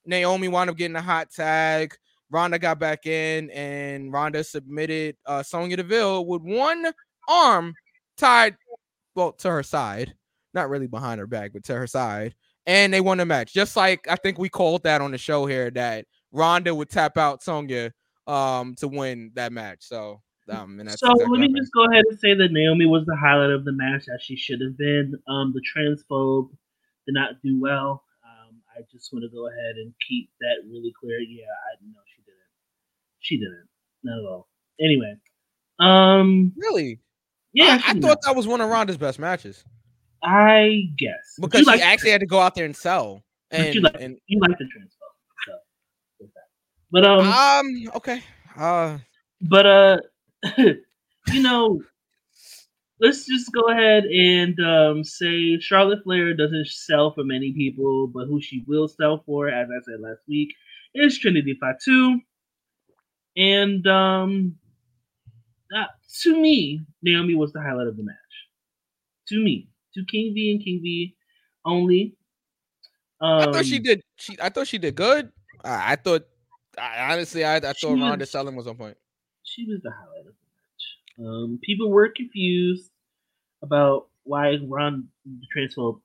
Naomi 0.06 0.48
wound 0.48 0.70
up 0.70 0.76
getting 0.76 0.96
a 0.96 1.02
hot 1.02 1.30
tag. 1.30 1.94
Ronda 2.30 2.58
got 2.58 2.78
back 2.78 3.06
in, 3.06 3.50
and 3.50 4.12
Ronda 4.12 4.44
submitted 4.44 5.16
uh 5.26 5.42
Sonya 5.42 5.78
Deville 5.78 6.26
with 6.26 6.42
one 6.42 6.92
arm 7.28 7.74
tied, 8.16 8.56
well, 9.14 9.32
to 9.32 9.50
her 9.50 9.62
side, 9.62 10.14
not 10.52 10.68
really 10.68 10.86
behind 10.86 11.20
her 11.20 11.26
back, 11.26 11.52
but 11.52 11.64
to 11.64 11.74
her 11.74 11.86
side 11.86 12.34
and 12.68 12.92
they 12.92 13.00
won 13.00 13.16
the 13.18 13.24
match. 13.24 13.52
Just 13.52 13.74
like 13.76 14.06
I 14.08 14.14
think 14.16 14.38
we 14.38 14.48
called 14.48 14.84
that 14.84 15.00
on 15.00 15.10
the 15.10 15.18
show 15.18 15.46
here 15.46 15.70
that 15.72 16.04
Ronda 16.30 16.72
would 16.74 16.90
tap 16.90 17.16
out 17.16 17.42
Sonya 17.42 17.90
um 18.28 18.74
to 18.76 18.86
win 18.86 19.32
that 19.34 19.52
match. 19.52 19.78
So 19.80 20.20
um 20.50 20.80
and 20.80 20.90
so 20.90 21.12
exactly 21.12 21.38
let 21.38 21.50
me 21.50 21.60
just 21.60 21.72
go 21.72 21.84
ahead 21.84 22.04
and 22.08 22.18
say 22.18 22.34
that 22.34 22.52
Naomi 22.52 22.86
was 22.86 23.04
the 23.06 23.16
highlight 23.16 23.50
of 23.50 23.64
the 23.64 23.72
match, 23.72 24.04
as 24.12 24.22
she 24.22 24.36
should 24.36 24.60
have 24.60 24.76
been. 24.76 25.14
Um, 25.28 25.54
the 25.54 25.62
transphobe 25.62 26.50
did 27.06 27.14
not 27.14 27.40
do 27.42 27.60
well. 27.60 28.04
Um, 28.24 28.60
I 28.76 28.82
just 28.90 29.12
want 29.12 29.24
to 29.24 29.34
go 29.34 29.48
ahead 29.48 29.76
and 29.76 29.92
keep 30.06 30.30
that 30.40 30.56
really 30.68 30.92
clear. 30.98 31.18
Yeah, 31.20 31.44
I 31.44 31.84
know 31.84 32.00
she 32.14 32.22
didn't. 32.22 32.38
She 33.20 33.36
didn't. 33.36 33.68
Not 34.04 34.18
at 34.18 34.24
all. 34.24 34.48
Anyway, 34.80 35.14
um, 35.80 36.52
really. 36.56 37.00
yeah, 37.52 37.80
I, 37.84 37.90
I 37.90 38.00
thought 38.00 38.18
that 38.22 38.36
was 38.36 38.46
one 38.46 38.60
of 38.60 38.70
Ronda's 38.70 38.96
best 38.96 39.18
matches 39.18 39.64
I 40.22 40.90
guess 40.96 41.36
because 41.40 41.60
you 41.60 41.64
she 41.64 41.70
like, 41.70 41.80
actually 41.80 42.10
had 42.10 42.20
to 42.20 42.26
go 42.26 42.40
out 42.40 42.54
there 42.54 42.64
and 42.64 42.76
sell. 42.76 43.22
And, 43.50 43.74
you 43.74 43.80
like- 43.80 43.96
and 43.98 44.18
you 44.26 44.40
like 44.40 44.58
the 44.58 44.64
transphobe, 44.64 45.46
so. 45.46 46.26
But 46.90 47.04
um, 47.04 47.26
um 47.26 47.66
okay. 47.96 48.22
Uh 48.56 48.98
But 49.42 49.66
uh 49.66 49.98
you 50.58 51.42
know, 51.42 51.82
let's 53.00 53.26
just 53.26 53.52
go 53.52 53.68
ahead 53.70 54.04
and 54.04 54.58
um 54.60 55.04
say 55.04 55.58
Charlotte 55.60 56.02
Flair 56.04 56.34
doesn't 56.34 56.68
sell 56.68 57.12
for 57.12 57.24
many 57.24 57.52
people, 57.52 58.08
but 58.08 58.26
who 58.26 58.40
she 58.40 58.64
will 58.66 58.88
sell 58.88 59.22
for, 59.26 59.48
as 59.48 59.68
I 59.68 59.80
said 59.84 60.00
last 60.00 60.20
week, 60.28 60.54
is 60.94 61.18
Trinity 61.18 61.56
Fatu. 61.60 62.18
And 63.36 63.86
um 63.86 64.56
uh, 65.74 65.84
to 66.22 66.40
me, 66.40 66.80
Naomi 67.02 67.34
was 67.34 67.52
the 67.52 67.60
highlight 67.60 67.88
of 67.88 67.96
the 67.96 68.02
match. 68.02 68.16
To 69.28 69.38
me, 69.38 69.68
to 69.94 70.04
King 70.06 70.32
V 70.34 70.52
and 70.52 70.64
King 70.64 70.80
V 70.82 71.16
only. 71.64 72.16
Um, 73.20 73.48
I 73.48 73.52
thought 73.52 73.66
she 73.66 73.78
did 73.78 74.00
she 74.16 74.36
I 74.40 74.48
thought 74.48 74.66
she 74.66 74.78
did 74.78 74.94
good. 74.94 75.30
I, 75.64 75.92
I 75.92 75.96
thought 75.96 76.26
I, 76.80 77.12
honestly 77.12 77.44
I, 77.44 77.56
I 77.56 77.60
thought 77.60 77.98
Ronda 77.98 78.26
selling 78.26 78.56
was 78.56 78.66
on 78.66 78.76
point. 78.76 78.96
She 79.48 79.64
was 79.64 79.80
the 79.82 79.90
highlight 79.90 80.26
of 80.26 80.34
the 80.34 81.24
match. 81.24 81.26
Um, 81.26 81.58
people 81.62 81.90
were 81.90 82.08
confused 82.10 82.90
about 83.62 84.08
why 84.24 84.58
Ron 84.66 85.08
the 85.24 85.46
transphobe 85.54 86.00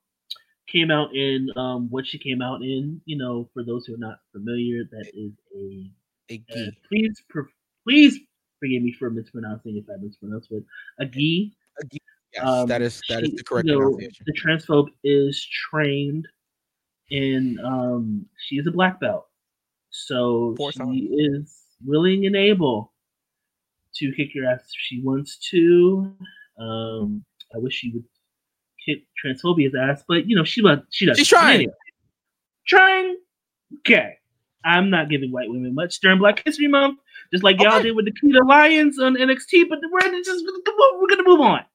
came 0.67 0.89
out 0.91 1.13
in 1.13 1.49
um, 1.57 1.89
what 1.89 2.07
she 2.07 2.17
came 2.17 2.41
out 2.41 2.61
in. 2.61 3.01
You 3.05 3.17
know, 3.17 3.49
for 3.53 3.63
those 3.63 3.85
who 3.85 3.95
are 3.95 3.97
not 3.97 4.19
familiar, 4.31 4.83
that 4.91 5.11
is 5.13 5.33
a 5.55 5.91
A 6.29 6.67
uh, 6.67 6.71
please 6.87 7.21
per- 7.29 7.49
please 7.83 8.17
forgive 8.59 8.81
me 8.81 8.93
for 8.97 9.09
mispronouncing 9.09 9.75
if 9.77 9.85
I 9.89 10.01
mispronounce 10.01 10.47
it. 10.51 10.63
A 10.99 11.05
gi. 11.05 11.53
Yes, 12.33 12.47
Um, 12.47 12.67
that 12.69 12.81
is 12.81 13.01
that 13.09 13.23
is 13.23 13.29
she- 13.31 13.35
the 13.35 13.43
correct 13.43 13.67
you 13.67 13.73
know, 13.73 13.79
pronunciation. 13.91 14.25
The 14.25 14.33
transphobe 14.33 14.89
is 15.03 15.45
trained 15.69 16.27
in 17.09 17.59
um 17.63 18.25
she 18.47 18.55
is 18.55 18.65
a 18.67 18.71
black 18.71 18.99
belt. 18.99 19.27
So 19.89 20.55
she 20.71 21.05
is 21.13 21.61
willing 21.85 22.25
and 22.25 22.35
able 22.35 22.92
to 23.95 24.11
kick 24.13 24.33
your 24.33 24.49
ass 24.49 24.61
if 24.61 24.79
she 24.79 25.01
wants 25.01 25.37
to. 25.51 26.13
Um 26.59 27.23
I 27.53 27.57
wish 27.59 27.73
she 27.75 27.91
would 27.91 28.03
kick 28.85 29.03
transphobia's 29.23 29.75
ass, 29.75 30.03
but 30.07 30.27
you 30.27 30.35
know 30.35 30.43
she 30.43 30.61
was 30.61 30.79
she 30.89 31.05
does 31.05 31.17
She's 31.17 31.27
trying. 31.27 31.55
Anyway. 31.55 31.73
Trying. 32.67 33.17
Okay. 33.79 34.15
I'm 34.65 34.89
not 34.89 35.09
giving 35.09 35.31
white 35.31 35.49
women 35.49 35.75
much 35.75 35.99
during 35.99 36.19
Black 36.19 36.41
History 36.45 36.67
Month, 36.67 36.99
just 37.33 37.43
like 37.43 37.59
y'all 37.59 37.73
Okay. 37.75 37.83
did 37.83 37.95
with 37.97 38.05
the 38.05 38.11
Kita 38.13 38.47
Lions 38.47 38.97
on 38.99 39.15
NXT. 39.15 39.67
But 39.67 39.79
we're 39.91 39.99
just 40.23 40.45
we're 40.45 41.07
gonna 41.09 41.23
move 41.27 41.41
on. 41.41 41.65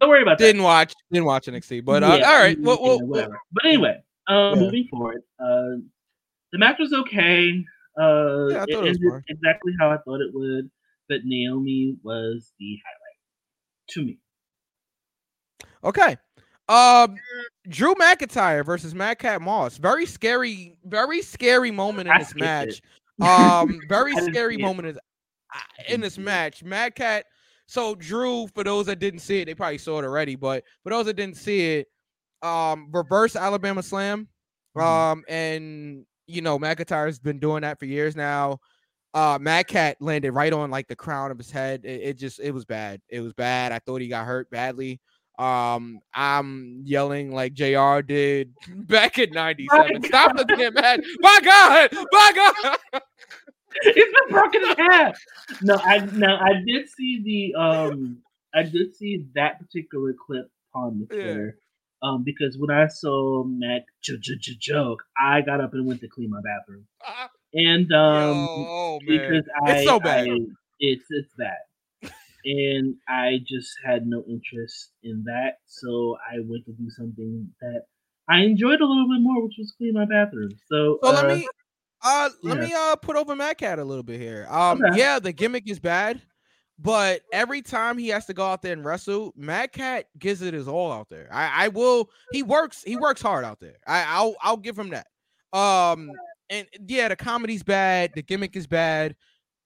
Don't 0.00 0.08
worry 0.10 0.22
about 0.22 0.38
that. 0.38 0.44
Didn't 0.44 0.62
watch 0.62 0.94
didn't 1.12 1.26
watch 1.26 1.46
NXT, 1.46 1.84
but 1.84 2.02
uh, 2.02 2.16
Yeah, 2.20 2.28
all 2.30 2.38
right. 2.38 2.58
Well, 2.60 2.78
well, 2.82 3.06
whatever. 3.06 3.38
But 3.52 3.66
anyway, 3.66 4.02
uh, 4.28 4.52
Yeah. 4.54 4.60
moving 4.62 4.88
forward, 4.88 5.22
uh, 5.38 5.76
the 6.52 6.58
match 6.58 6.78
was 6.78 6.92
okay. 6.92 7.64
Uh, 7.98 8.48
Yeah, 8.48 8.64
it 8.64 8.70
it 8.70 8.86
ended 8.88 9.22
exactly 9.28 9.72
how 9.78 9.90
I 9.90 9.98
thought 9.98 10.20
it 10.20 10.32
would, 10.34 10.70
but 11.08 11.18
Naomi 11.24 11.96
was 12.02 12.52
the 12.58 12.78
highlight 12.84 13.16
to 13.90 14.02
me. 14.02 14.18
Okay. 15.84 16.16
Um, 16.68 17.16
Drew 17.68 17.94
McIntyre 17.94 18.64
versus 18.64 18.94
Madcap 18.94 19.40
Moss. 19.40 19.78
Very 19.78 20.06
scary, 20.06 20.78
very 20.84 21.22
scary 21.22 21.70
moment 21.70 22.08
in 22.08 22.18
this 22.18 22.34
match. 22.34 22.82
Um, 23.20 23.80
very 23.88 24.14
scary 24.16 24.56
moment 24.56 24.88
in, 24.88 24.98
in 25.88 26.00
this 26.00 26.18
match. 26.18 26.64
Madcap. 26.64 27.24
So 27.66 27.94
Drew, 27.94 28.48
for 28.48 28.64
those 28.64 28.86
that 28.86 28.98
didn't 28.98 29.20
see 29.20 29.40
it, 29.40 29.46
they 29.46 29.54
probably 29.54 29.78
saw 29.78 29.98
it 30.00 30.04
already. 30.04 30.34
But 30.34 30.64
for 30.82 30.90
those 30.90 31.06
that 31.06 31.14
didn't 31.14 31.36
see 31.36 31.76
it, 31.76 31.88
um, 32.42 32.88
reverse 32.92 33.36
Alabama 33.36 33.82
Slam. 33.82 34.28
Mhm. 34.76 34.82
Um, 34.82 35.24
and 35.28 36.06
you 36.26 36.42
know 36.42 36.58
McIntyre's 36.58 37.18
been 37.18 37.38
doing 37.38 37.62
that 37.62 37.78
for 37.78 37.86
years 37.86 38.14
now. 38.16 38.58
Uh, 39.16 39.38
Madcap 39.40 39.96
landed 40.00 40.32
right 40.32 40.52
on 40.52 40.70
like 40.70 40.88
the 40.88 40.94
crown 40.94 41.30
of 41.30 41.38
his 41.38 41.50
head. 41.50 41.86
It, 41.86 42.02
it 42.02 42.18
just 42.18 42.38
it 42.38 42.50
was 42.50 42.66
bad. 42.66 43.00
It 43.08 43.20
was 43.20 43.32
bad. 43.32 43.72
I 43.72 43.78
thought 43.78 44.02
he 44.02 44.08
got 44.08 44.26
hurt 44.26 44.50
badly. 44.50 45.00
Um, 45.38 46.00
I'm 46.12 46.82
yelling 46.84 47.32
like 47.32 47.54
JR 47.54 48.00
did 48.02 48.52
back 48.68 49.18
in 49.18 49.30
'97. 49.32 50.02
Stop 50.02 50.36
the 50.36 50.44
damn 50.44 50.74
match. 50.74 51.00
My 51.20 51.40
God, 51.42 51.88
my 52.12 52.32
God. 52.34 52.76
it's 53.84 53.94
been 54.20 54.34
broken 54.34 54.62
in 54.62 54.76
half. 54.90 55.18
No, 55.62 55.76
I 55.76 56.06
no, 56.12 56.36
I 56.36 56.62
did 56.66 56.86
see 56.86 57.22
the 57.54 57.58
um 57.58 58.18
I 58.54 58.64
did 58.64 58.94
see 58.94 59.24
that 59.34 59.58
particular 59.58 60.12
clip 60.12 60.50
on 60.74 61.06
the 61.08 61.16
Yeah. 61.16 61.50
Um, 62.02 62.22
because 62.22 62.58
when 62.58 62.70
I 62.70 62.86
saw 62.88 63.44
Mac 63.44 63.80
j- 64.02 64.18
j- 64.20 64.36
j- 64.38 64.56
joke, 64.60 65.02
I 65.18 65.40
got 65.40 65.62
up 65.62 65.72
and 65.72 65.86
went 65.86 66.02
to 66.02 66.08
clean 66.08 66.28
my 66.28 66.42
bathroom. 66.42 66.86
Ah, 67.02 67.30
And 67.56 67.88
yo, 67.88 67.96
um 67.96 68.46
oh 68.50 68.98
because 69.08 69.44
I 69.66 69.72
it's 69.72 69.88
so 69.88 69.98
bad. 69.98 70.28
I- 70.28 70.46
it's 70.78 71.04
it's 71.10 71.32
that. 71.38 71.60
and 72.44 72.96
I 73.08 73.38
just 73.46 73.70
had 73.84 74.06
no 74.06 74.22
interest 74.28 74.92
in 75.02 75.24
that. 75.24 75.58
So 75.66 76.16
I 76.30 76.36
went 76.44 76.66
to 76.66 76.72
do 76.72 76.90
something 76.90 77.48
that 77.62 77.84
I 78.28 78.40
enjoyed 78.42 78.80
a 78.80 78.86
little 78.86 79.08
bit 79.08 79.20
more, 79.20 79.42
which 79.42 79.54
was 79.58 79.72
clean 79.78 79.94
my 79.94 80.04
bathroom. 80.04 80.50
So, 80.68 80.98
So 81.02 81.10
let 81.10 81.24
uh, 81.24 81.34
me 81.34 81.48
uh 82.04 82.30
let 82.42 82.58
yeah. 82.58 82.66
me 82.66 82.74
uh 82.76 82.96
put 82.96 83.16
over 83.16 83.34
Madcap 83.34 83.78
a 83.78 83.82
little 83.82 84.02
bit 84.02 84.20
here. 84.20 84.46
Um 84.50 84.82
Okay. 84.84 84.98
yeah, 84.98 85.18
the 85.18 85.32
gimmick 85.32 85.68
is 85.68 85.78
bad, 85.80 86.20
but 86.78 87.22
every 87.32 87.62
time 87.62 87.96
he 87.96 88.08
has 88.08 88.26
to 88.26 88.34
go 88.34 88.44
out 88.44 88.60
there 88.62 88.74
and 88.74 88.84
wrestle, 88.84 89.32
Madcap 89.36 90.04
gives 90.18 90.42
it 90.42 90.52
his 90.54 90.68
all 90.68 90.92
out 90.92 91.08
there. 91.08 91.28
I, 91.32 91.64
I 91.64 91.68
will 91.68 92.10
he 92.32 92.42
works 92.42 92.82
he 92.82 92.96
works 92.96 93.22
hard 93.22 93.44
out 93.46 93.60
there. 93.60 93.76
I 93.86 94.04
I'll 94.06 94.36
I'll 94.42 94.56
give 94.58 94.78
him 94.78 94.90
that. 94.90 95.06
Um 95.58 96.10
and 96.50 96.66
yeah, 96.86 97.08
the 97.08 97.16
comedy's 97.16 97.62
bad, 97.62 98.12
the 98.14 98.22
gimmick 98.22 98.56
is 98.56 98.66
bad, 98.66 99.16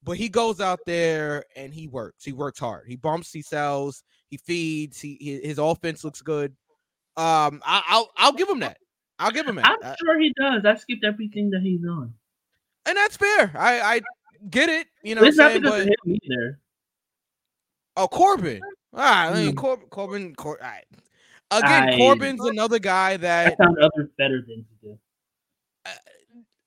but 0.02 0.16
he 0.16 0.28
goes 0.28 0.60
out 0.60 0.80
there 0.86 1.44
and 1.56 1.72
he 1.74 1.86
works. 1.88 2.24
He 2.24 2.32
works 2.32 2.58
hard. 2.58 2.86
He 2.88 2.96
bumps, 2.96 3.32
he 3.32 3.42
sells, 3.42 4.02
he 4.28 4.36
feeds, 4.38 5.00
he, 5.00 5.40
his 5.42 5.58
offense 5.58 6.04
looks 6.04 6.22
good. 6.22 6.52
Um 7.16 7.60
I, 7.66 7.82
I'll 7.88 8.10
I'll 8.16 8.32
give 8.32 8.48
him 8.48 8.60
that. 8.60 8.78
I'll 9.18 9.30
give 9.32 9.46
him 9.46 9.56
that. 9.56 9.66
I'm 9.66 9.78
Uh, 9.82 9.94
sure 10.02 10.18
he 10.18 10.32
does. 10.40 10.64
I 10.64 10.74
skipped 10.76 11.04
everything 11.04 11.50
that 11.50 11.60
he's 11.62 11.84
on. 11.86 12.14
and 12.86 12.96
that's 12.96 13.16
fair. 13.16 13.52
I 13.54 13.80
I 13.96 14.00
get 14.48 14.68
it. 14.70 14.86
You 15.02 15.16
know, 15.16 15.22
it's 15.24 15.36
what 15.36 15.52
I'm 15.56 15.60
not 15.62 15.72
saying? 15.72 15.86
because 15.86 15.86
But, 15.86 16.08
of 16.08 16.12
him 16.14 16.18
either. 16.24 16.60
oh, 17.96 18.08
Corbin. 18.08 18.60
Ah, 18.94 19.28
I 19.28 19.34
mean, 19.34 19.50
Hmm. 19.50 19.56
Cor- 19.56 19.86
Corbin. 19.90 20.34
Cor- 20.34 20.62
all 20.62 20.68
right. 20.70 20.84
Again, 21.50 21.88
I- 21.90 21.98
Corbin's 21.98 22.44
another 22.44 22.78
guy 22.78 23.16
that 23.18 23.52
I 23.52 23.56
found 23.56 23.76
other 23.78 24.10
better 24.16 24.40
things 24.46 24.64
to 24.82 24.88
do. 24.88 24.98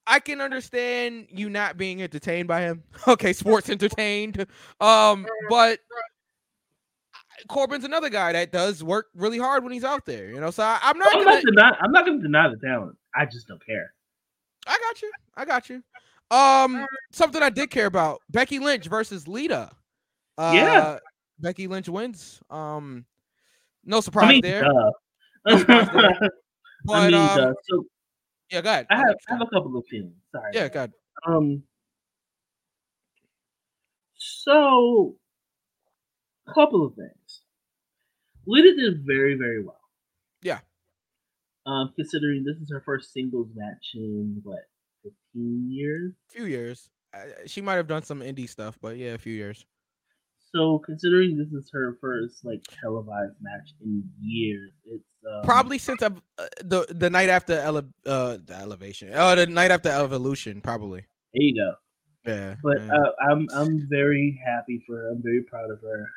I 0.06 0.20
can 0.20 0.42
understand 0.42 1.28
you 1.30 1.50
not 1.50 1.78
being 1.78 2.02
entertained 2.02 2.48
by 2.48 2.62
him. 2.62 2.84
Okay, 3.08 3.34
sports 3.34 3.70
entertained. 3.70 4.46
Um, 4.80 5.26
but 5.50 5.80
Corbin's 7.48 7.84
another 7.84 8.10
guy 8.10 8.32
that 8.34 8.52
does 8.52 8.84
work 8.84 9.08
really 9.16 9.38
hard 9.40 9.64
when 9.64 9.74
he's 9.74 9.84
out 9.84 10.06
there. 10.06 10.30
You 10.30 10.40
know, 10.40 10.52
so 10.52 10.64
I, 10.64 10.80
I'm 10.82 10.98
not 10.98 11.16
I'm 11.16 11.24
gonna. 11.24 11.36
not, 11.36 11.44
deny, 11.44 11.78
I'm 11.82 11.92
not 11.92 12.06
going 12.06 12.18
to 12.20 12.24
deny 12.24 12.50
the 12.50 12.58
talent. 12.58 12.98
I 13.16 13.26
just 13.26 13.48
don't 13.48 13.64
care. 13.66 13.94
I 14.68 14.78
got 14.80 15.02
you. 15.02 15.12
I 15.36 15.46
got 15.46 15.70
you. 15.70 15.84
Um, 16.32 16.86
something 17.12 17.44
I 17.44 17.50
did 17.50 17.70
care 17.70 17.86
about: 17.88 18.22
Becky 18.30 18.60
Lynch 18.60 18.86
versus 18.88 19.28
Lita. 19.28 19.70
Uh, 20.38 20.52
Yeah. 20.56 21.00
Becky 21.40 21.68
Lynch 21.68 21.90
wins. 21.90 22.40
Um, 22.50 23.06
no 23.84 23.98
I 23.98 24.02
surprise 24.02 24.30
mean, 24.30 24.42
there. 24.42 24.64
No 25.46 25.58
surprise 25.58 25.90
there. 25.94 26.30
But 26.86 26.94
I 26.94 27.06
mean, 27.08 27.14
um. 27.16 27.54
So 27.70 27.86
yeah, 28.54 28.62
go 28.62 28.70
ahead. 28.70 28.88
I 28.92 28.98
have, 28.98 29.16
I 29.30 29.34
have 29.34 29.42
a 29.42 29.46
couple 29.48 29.76
of 29.76 29.86
feelings. 29.90 30.14
Sorry. 30.32 30.52
yeah, 30.54 30.68
go 30.68 30.80
ahead. 30.80 30.94
Um. 31.26 31.64
So, 34.16 35.16
a 36.48 36.54
couple 36.54 36.86
of 36.86 36.94
things. 36.94 37.42
Lita 38.46 38.76
did 38.76 39.06
very, 39.06 39.36
very 39.36 39.64
well. 39.64 39.80
Yeah. 40.44 40.60
Um, 41.66 41.94
considering 41.96 42.44
this 42.44 42.58
is 42.58 42.70
her 42.72 42.84
first 42.86 43.12
singles 43.12 43.48
match 43.56 43.92
in 43.96 44.40
what, 44.44 44.60
fifteen 45.02 45.72
years. 45.72 46.14
few 46.30 46.46
years. 46.46 46.90
She 47.46 47.62
might 47.62 47.76
have 47.76 47.88
done 47.88 48.04
some 48.04 48.22
indie 48.22 48.50
stuff, 48.50 48.78
but 48.82 48.98
yeah, 48.98 49.14
a 49.14 49.18
few 49.18 49.34
years. 49.34 49.66
So, 50.54 50.80
considering 50.80 51.38
this 51.38 51.52
is 51.52 51.70
her 51.74 51.98
first 52.00 52.46
like 52.46 52.64
televised 52.82 53.36
match 53.42 53.74
in 53.82 54.04
years, 54.22 54.72
it's 54.86 55.04
um, 55.32 55.44
Probably 55.44 55.78
since 55.78 56.02
uh, 56.02 56.10
the 56.64 56.86
the 56.90 57.10
night 57.10 57.30
after 57.30 57.54
ele- 57.54 57.94
uh 58.06 58.38
the 58.46 58.56
elevation. 58.56 59.12
Oh, 59.14 59.36
the 59.36 59.48
night 59.48 59.72
after 59.72 59.90
evolution, 59.90 60.62
probably. 60.62 61.06
There 61.34 61.44
you 61.44 61.56
go. 61.56 61.74
Yeah. 62.26 62.56
But 62.64 62.80
yeah. 62.80 62.94
uh, 62.96 63.12
I'm 63.30 63.48
I'm 63.56 63.88
very 63.90 64.40
happy 64.46 64.84
for 64.88 64.98
her. 64.98 65.12
I'm 65.12 65.22
very 65.22 65.44
proud 65.44 65.72
of 65.72 65.82
her 65.82 66.10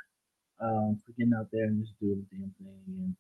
um, 0.61 1.01
for 1.05 1.13
getting 1.13 1.35
out 1.35 1.49
there 1.53 1.65
and 1.65 1.83
just 1.85 1.99
doing 2.01 2.25
the 2.31 2.37
damn 2.37 2.55
thing, 2.59 2.83
and 2.89 3.17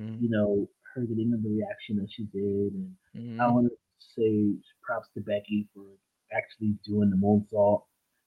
Mhm, 0.00 0.22
you 0.22 0.30
know 0.30 0.68
her 0.94 1.02
getting 1.02 1.30
the 1.30 1.48
reaction 1.48 1.96
that 1.96 2.10
she 2.10 2.24
did. 2.24 2.72
And 2.72 2.96
I 3.40 3.44
mhm. 3.44 3.52
want 3.52 3.68
to 3.68 3.76
say 3.98 4.54
props 4.82 5.08
to 5.14 5.20
Becky 5.20 5.68
for 5.74 5.84
actually 6.32 6.74
doing 6.86 7.10
the 7.10 7.16
moonsault. 7.16 7.82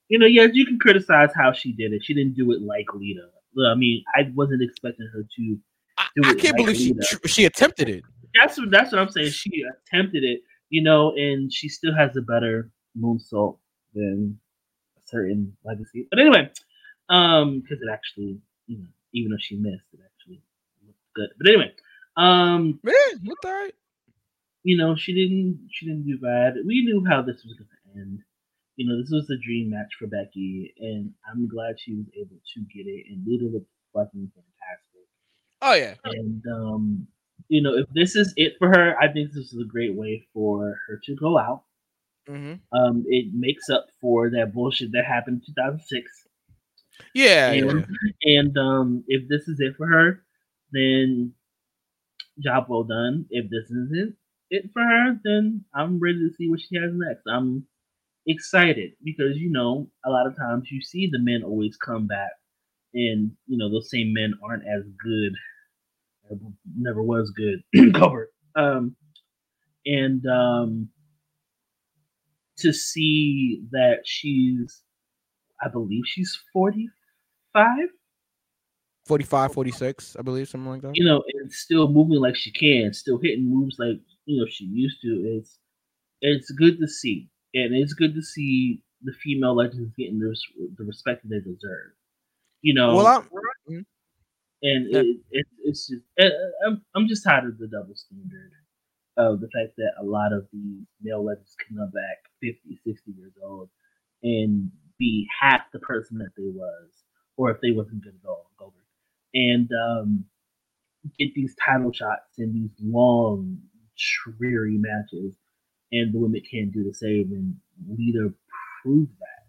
You 0.10 0.19
know, 0.19 0.26
yes, 0.28 0.52
you 0.54 0.65
can 0.65 0.80
criticize 0.80 1.32
how 1.36 1.52
she 1.54 1.71
did 1.71 1.93
it. 1.93 2.04
She 2.04 2.13
didn't 2.13 2.36
do 2.36 2.52
it 2.52 2.62
like 2.62 2.93
Lita. 2.93 3.30
I 3.65 3.76
mean, 3.76 4.04
I 4.15 4.32
wasn't 4.36 4.62
expecting 4.62 5.10
her 5.13 5.23
to. 5.36 5.60
I, 5.97 6.08
I 6.23 6.34
can't 6.36 6.58
like 6.58 6.65
believe 6.65 6.77
she 6.77 6.93
Lita. 6.93 7.03
tr- 7.03 7.27
she 7.27 7.45
attempted 7.45 7.89
it. 7.89 8.03
That's 8.34 8.58
what 8.58 8.71
that's 8.71 8.91
what 8.91 8.99
I'm 9.01 9.10
saying. 9.10 9.32
She 9.32 9.63
attempted 9.63 10.23
it, 10.23 10.41
you 10.69 10.82
know, 10.82 11.13
and 11.15 11.51
she 11.53 11.69
still 11.69 11.93
has 11.95 12.15
a 12.17 12.21
better 12.21 12.71
moonsault 12.99 13.58
than 13.93 14.39
a 14.97 15.01
certain 15.08 15.56
legacy. 15.63 16.08
But 16.10 16.19
anyway, 16.19 16.49
um, 17.10 17.62
because 17.62 17.82
it 17.82 17.89
actually, 17.91 18.39
you 18.67 18.79
know, 18.79 18.88
even 19.13 19.32
though 19.32 19.38
she 19.39 19.56
missed, 19.56 19.86
it 19.93 19.99
actually 20.03 20.41
looked 20.86 20.97
good. 21.15 21.29
But 21.38 21.47
anyway, 21.47 21.71
um, 22.17 22.79
Man, 22.84 22.95
looked 23.23 23.45
all 23.45 23.51
right. 23.53 23.75
you 24.63 24.77
know, 24.77 24.95
she 24.95 25.13
didn't 25.13 25.67
she 25.71 25.86
didn't 25.86 26.06
do 26.08 26.17
bad. 26.17 26.56
We 26.65 26.84
knew 26.86 27.03
how 27.08 27.21
this 27.21 27.43
was 27.43 27.53
gonna 27.53 28.01
end. 28.01 28.19
You 28.75 28.88
know, 28.89 28.99
this 28.99 29.12
was 29.12 29.27
the 29.27 29.38
dream 29.38 29.69
match 29.69 29.93
for 29.99 30.08
Becky, 30.08 30.73
and 30.79 31.12
I'm 31.29 31.47
glad 31.47 31.79
she 31.79 31.93
was 31.93 32.08
able 32.19 32.38
to 32.56 32.60
get 32.73 32.89
it. 32.89 33.06
And 33.10 33.23
Lita 33.27 33.45
looked 33.45 33.69
fucking 33.93 34.32
fantastic. 34.34 34.92
Oh 35.63 35.73
yeah. 35.73 35.95
And 36.06 36.43
um, 36.47 37.08
you 37.47 37.62
know, 37.62 37.76
if 37.76 37.88
this 37.93 38.15
is 38.15 38.34
it 38.36 38.54
for 38.60 38.67
her, 38.69 38.95
I 38.99 39.12
think 39.12 39.32
this 39.34 39.54
is 39.54 39.60
a 39.62 39.65
great 39.67 39.95
way 39.95 40.28
for 40.34 40.78
her 40.88 40.99
to 41.06 41.15
go 41.15 41.38
out. 41.38 41.63
hmm 42.28 42.56
Um, 42.73 43.06
it 43.08 43.34
makes 43.34 43.69
up 43.69 43.88
for 44.02 44.30
that 44.32 44.54
bullshit 44.54 44.91
that 44.93 45.06
happened 45.06 45.43
in 45.47 45.54
2006 45.56 46.28
Yeah, 47.13 47.52
and, 47.52 47.65
yeah. 47.69 47.86
and 48.23 48.58
um, 48.58 49.04
if 49.08 49.28
this 49.30 49.47
is 49.47 49.60
it 49.60 49.76
for 49.78 49.88
her, 49.88 50.23
then 50.71 51.34
job 52.39 52.65
well 52.69 52.84
done. 52.84 53.26
If 53.30 53.49
this 53.49 53.65
isn't 53.71 54.15
it 54.49 54.71
for 54.73 54.82
her, 54.84 55.19
then 55.23 55.65
I'm 55.73 55.99
ready 55.99 56.19
to 56.28 56.34
see 56.36 56.49
what 56.49 56.62
she 56.62 56.76
has 56.78 56.91
next. 56.93 57.23
I'm 57.28 57.67
excited 58.28 58.93
because 59.04 59.38
you 59.38 59.52
know 59.52 59.89
a 60.06 60.12
lot 60.12 60.28
of 60.28 60.38
times 60.38 60.69
you 60.71 60.82
see 60.82 61.10
the 61.12 61.19
men 61.19 61.43
always 61.43 61.78
come 61.78 62.08
back, 62.08 62.32
and 62.93 63.32
you 63.47 63.58
know 63.58 63.71
those 63.71 63.89
same 63.91 64.13
men 64.13 64.36
aren't 64.43 64.67
as 64.67 64.84
good, 65.04 65.34
never 66.77 67.01
was 67.01 67.31
good 67.31 67.63
covered. 67.93 68.29
Um, 68.55 68.95
and 69.85 70.25
um, 70.27 70.89
to 72.59 72.71
see 72.71 73.63
that 73.71 73.99
she's, 74.05 74.81
I 75.61 75.67
believe 75.67 76.03
she's 76.05 76.37
forty 76.53 76.89
five 77.53 77.89
45, 79.05 79.53
46, 79.53 80.15
I 80.17 80.21
believe, 80.21 80.47
something 80.47 80.69
like 80.69 80.81
that. 80.81 80.95
you 80.95 81.03
know, 81.03 81.23
and 81.33 81.51
still 81.51 81.89
moving 81.89 82.19
like 82.19 82.35
she 82.35 82.51
can, 82.51 82.93
still 82.93 83.19
hitting 83.21 83.49
moves 83.49 83.75
like 83.77 83.99
you 84.25 84.39
know 84.39 84.47
she 84.49 84.65
used 84.65 85.01
to. 85.01 85.37
It's 85.37 85.59
it's 86.21 86.51
good 86.51 86.79
to 86.79 86.87
see, 86.87 87.29
and 87.53 87.75
it's 87.75 87.93
good 87.93 88.15
to 88.15 88.21
see 88.21 88.81
the 89.03 89.13
female 89.21 89.55
legends 89.55 89.93
getting 89.97 90.19
the, 90.19 90.35
the 90.77 90.85
respect 90.85 91.23
that 91.23 91.29
they 91.29 91.39
deserve. 91.39 91.91
You 92.61 92.73
know, 92.73 92.95
Well, 92.95 93.07
I'm, 93.07 93.85
and 94.63 94.88
Yeah. 94.91 95.02
it, 95.02 95.17
it, 95.32 95.47
it's 95.65 95.88
just 95.88 96.04
I'm 96.65 96.82
I'm 96.95 97.08
just 97.08 97.23
tired 97.23 97.45
of 97.45 97.60
the 97.60 97.67
double 97.67 97.95
standard 97.95 98.52
of 99.17 99.41
the 99.41 99.49
fact 99.49 99.76
that 99.78 99.91
a 99.99 100.04
lot 100.04 100.34
of 100.34 100.47
these 100.52 100.88
male 101.02 101.23
legends 101.23 101.56
can 101.67 101.78
come 101.78 101.91
back 101.91 102.17
50, 102.41 102.80
60 102.86 103.12
years 103.12 103.34
old 103.43 103.69
and 104.23 104.71
be 104.97 105.28
half 105.39 105.62
the 105.71 105.80
person 105.80 106.17
that 106.17 106.32
they 106.38 106.49
was, 106.49 107.04
or 107.38 107.52
if 107.52 107.62
they 107.62 107.71
wasn't 107.71 108.04
good 108.04 108.15
at 108.23 108.28
all, 108.28 108.49
over, 108.60 108.73
and 109.34 109.69
um, 109.73 110.26
get 111.19 111.34
these 111.36 111.56
title 111.63 111.91
shots 111.91 112.39
and 112.39 112.56
these 112.56 112.71
long, 112.82 113.58
dreary 114.26 114.78
matches, 114.78 115.36
and 115.91 116.13
the 116.13 116.19
women 116.19 116.41
can't 116.49 116.71
do 116.71 116.84
the 116.84 116.93
same. 116.93 117.32
And 117.34 117.56
Lita 117.97 118.34
proved 118.82 119.12
that. 119.19 119.43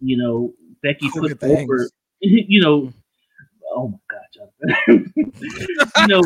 You 0.00 0.16
know, 0.16 0.54
Becky 0.82 1.10
put 1.10 1.42
over. 1.42 1.88
You 2.20 2.60
know, 2.60 2.92
oh 3.74 3.88
my 3.88 3.98
god, 4.10 4.26
Jonathan. 4.34 5.12
you 5.40 6.06
know, 6.06 6.22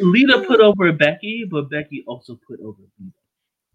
Lita 0.00 0.44
put 0.46 0.60
over 0.60 0.92
Becky, 0.92 1.46
but 1.50 1.70
Becky 1.70 2.04
also 2.06 2.38
put 2.46 2.60
over 2.60 2.78
Lita. 2.98 3.12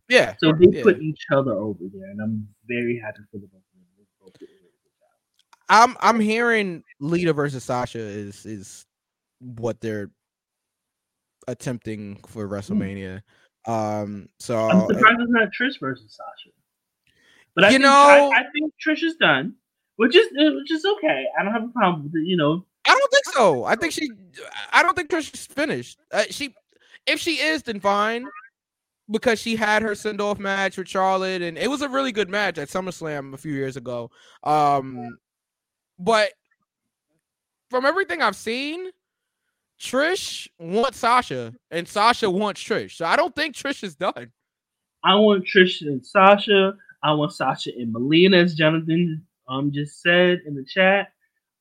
yeah, 0.10 0.36
So 0.40 0.52
they 0.54 0.68
Yeah. 0.78 0.84
put 0.84 1.02
each 1.02 1.26
other 1.32 1.54
over 1.54 1.84
there, 1.94 2.10
and 2.10 2.22
I'm 2.22 2.48
very 2.68 3.00
happy 3.00 3.22
for 3.32 3.38
the 3.38 3.48
both 3.48 3.62
of 3.62 3.80
them. 3.80 3.86
They 3.98 4.04
both 4.20 4.34
did 4.40 4.50
a 4.50 4.54
really 4.54 4.72
good 4.84 4.92
job. 5.00 5.10
I'm 5.70 5.98
I'm 6.00 6.20
hearing 6.20 6.84
Lita 7.00 7.34
versus 7.34 7.64
Sasha 7.64 8.00
is 8.00 8.46
is 8.46 8.86
what 9.40 9.80
they're 9.82 10.10
attempting 11.48 12.18
for 12.28 12.48
WrestleMania. 12.48 13.22
Um, 13.66 14.30
so 14.40 14.70
I'm 14.70 14.86
surprised 14.88 15.20
it's 15.22 15.32
not 15.32 15.50
Trish 15.50 15.80
versus 15.80 16.16
Sasha. 16.18 16.54
But 17.56 17.66
I 17.66 17.68
You 17.70 17.74
think, 17.80 17.84
know- 17.84 18.32
I, 18.34 18.40
I 18.40 18.44
think 18.54 18.74
Trish 18.86 19.04
is 19.04 19.16
done, 19.16 19.56
which 20.02 20.16
is 20.16 20.28
which 20.34 20.72
is 20.72 20.84
okay. 20.84 21.28
I 21.38 21.44
don't 21.44 21.54
have 21.54 21.64
a 21.64 21.68
problem 21.68 22.06
with 22.06 22.16
it. 22.16 22.26
You 22.26 22.36
know, 22.36 22.66
I 22.88 22.90
don't 22.92 23.12
think 23.12 23.26
so. 23.36 23.66
I 23.66 23.76
think 23.76 23.94
she. 23.94 24.10
I 24.74 24.82
don't 24.82 24.96
think 24.96 25.12
Trish 25.12 25.32
is 25.32 25.46
finished. 25.46 26.00
Uh, 26.12 26.24
she, 26.32 26.56
if 27.06 27.20
she 27.20 27.36
is, 27.36 27.62
then 27.62 27.80
fine, 27.80 28.26
because 29.12 29.40
she 29.40 29.56
had 29.56 29.84
her 29.84 29.94
send 29.94 30.20
off 30.20 30.40
match 30.40 30.76
with 30.76 30.88
Charlotte, 30.88 31.44
and 31.44 31.56
it 31.56 31.70
was 31.70 31.84
a 31.84 31.90
really 31.90 32.12
good 32.12 32.32
match 32.32 32.58
at 32.58 32.70
SummerSlam 32.70 33.36
a 33.36 33.38
few 33.38 33.54
years 33.54 33.78
ago. 33.78 34.10
Um, 34.44 35.20
but 36.00 36.32
from 37.70 37.86
everything 37.86 38.24
I've 38.24 38.36
seen, 38.36 38.90
Trish 39.80 40.48
wants 40.58 40.98
Sasha, 40.98 41.54
and 41.70 41.88
Sasha 41.88 42.28
wants 42.28 42.64
Trish. 42.64 42.96
So 42.96 43.06
I 43.06 43.16
don't 43.16 43.36
think 43.36 43.54
Trish 43.56 43.84
is 43.84 43.96
done. 43.96 44.32
I 45.04 45.14
want 45.14 45.46
Trish 45.46 45.82
and 45.82 46.04
Sasha. 46.04 46.74
I 47.04 47.14
want 47.14 47.34
Sasha 47.34 47.70
and 47.78 47.94
Melina, 47.94 48.38
as 48.38 48.56
Jonathan 48.56 49.28
um 49.52 49.72
just 49.72 50.02
said 50.02 50.40
in 50.46 50.56
the 50.56 50.66
chat. 50.66 51.10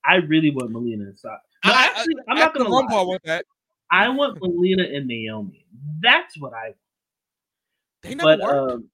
I 0.04 0.16
really 0.16 0.50
want 0.50 0.70
Melina 0.70 1.04
and 1.04 1.18
Sasha. 1.18 1.40
I- 1.64 1.92
actually, 1.94 2.14
I'm 2.28 2.38
not 2.38 2.54
gonna 2.54 2.70
Rumble, 2.70 2.94
I 2.94 2.96
lie. 3.00 3.02
want 3.02 3.22
that. 3.24 3.44
I 3.90 4.08
want 4.08 4.38
Melina 4.40 4.84
and 4.84 5.06
Naomi. 5.06 5.66
That's 6.00 6.38
what 6.38 6.52
I. 6.54 6.74
They 8.02 8.14
never 8.14 8.36
But 8.36 8.40
worked 8.40 8.72
um, 8.72 8.90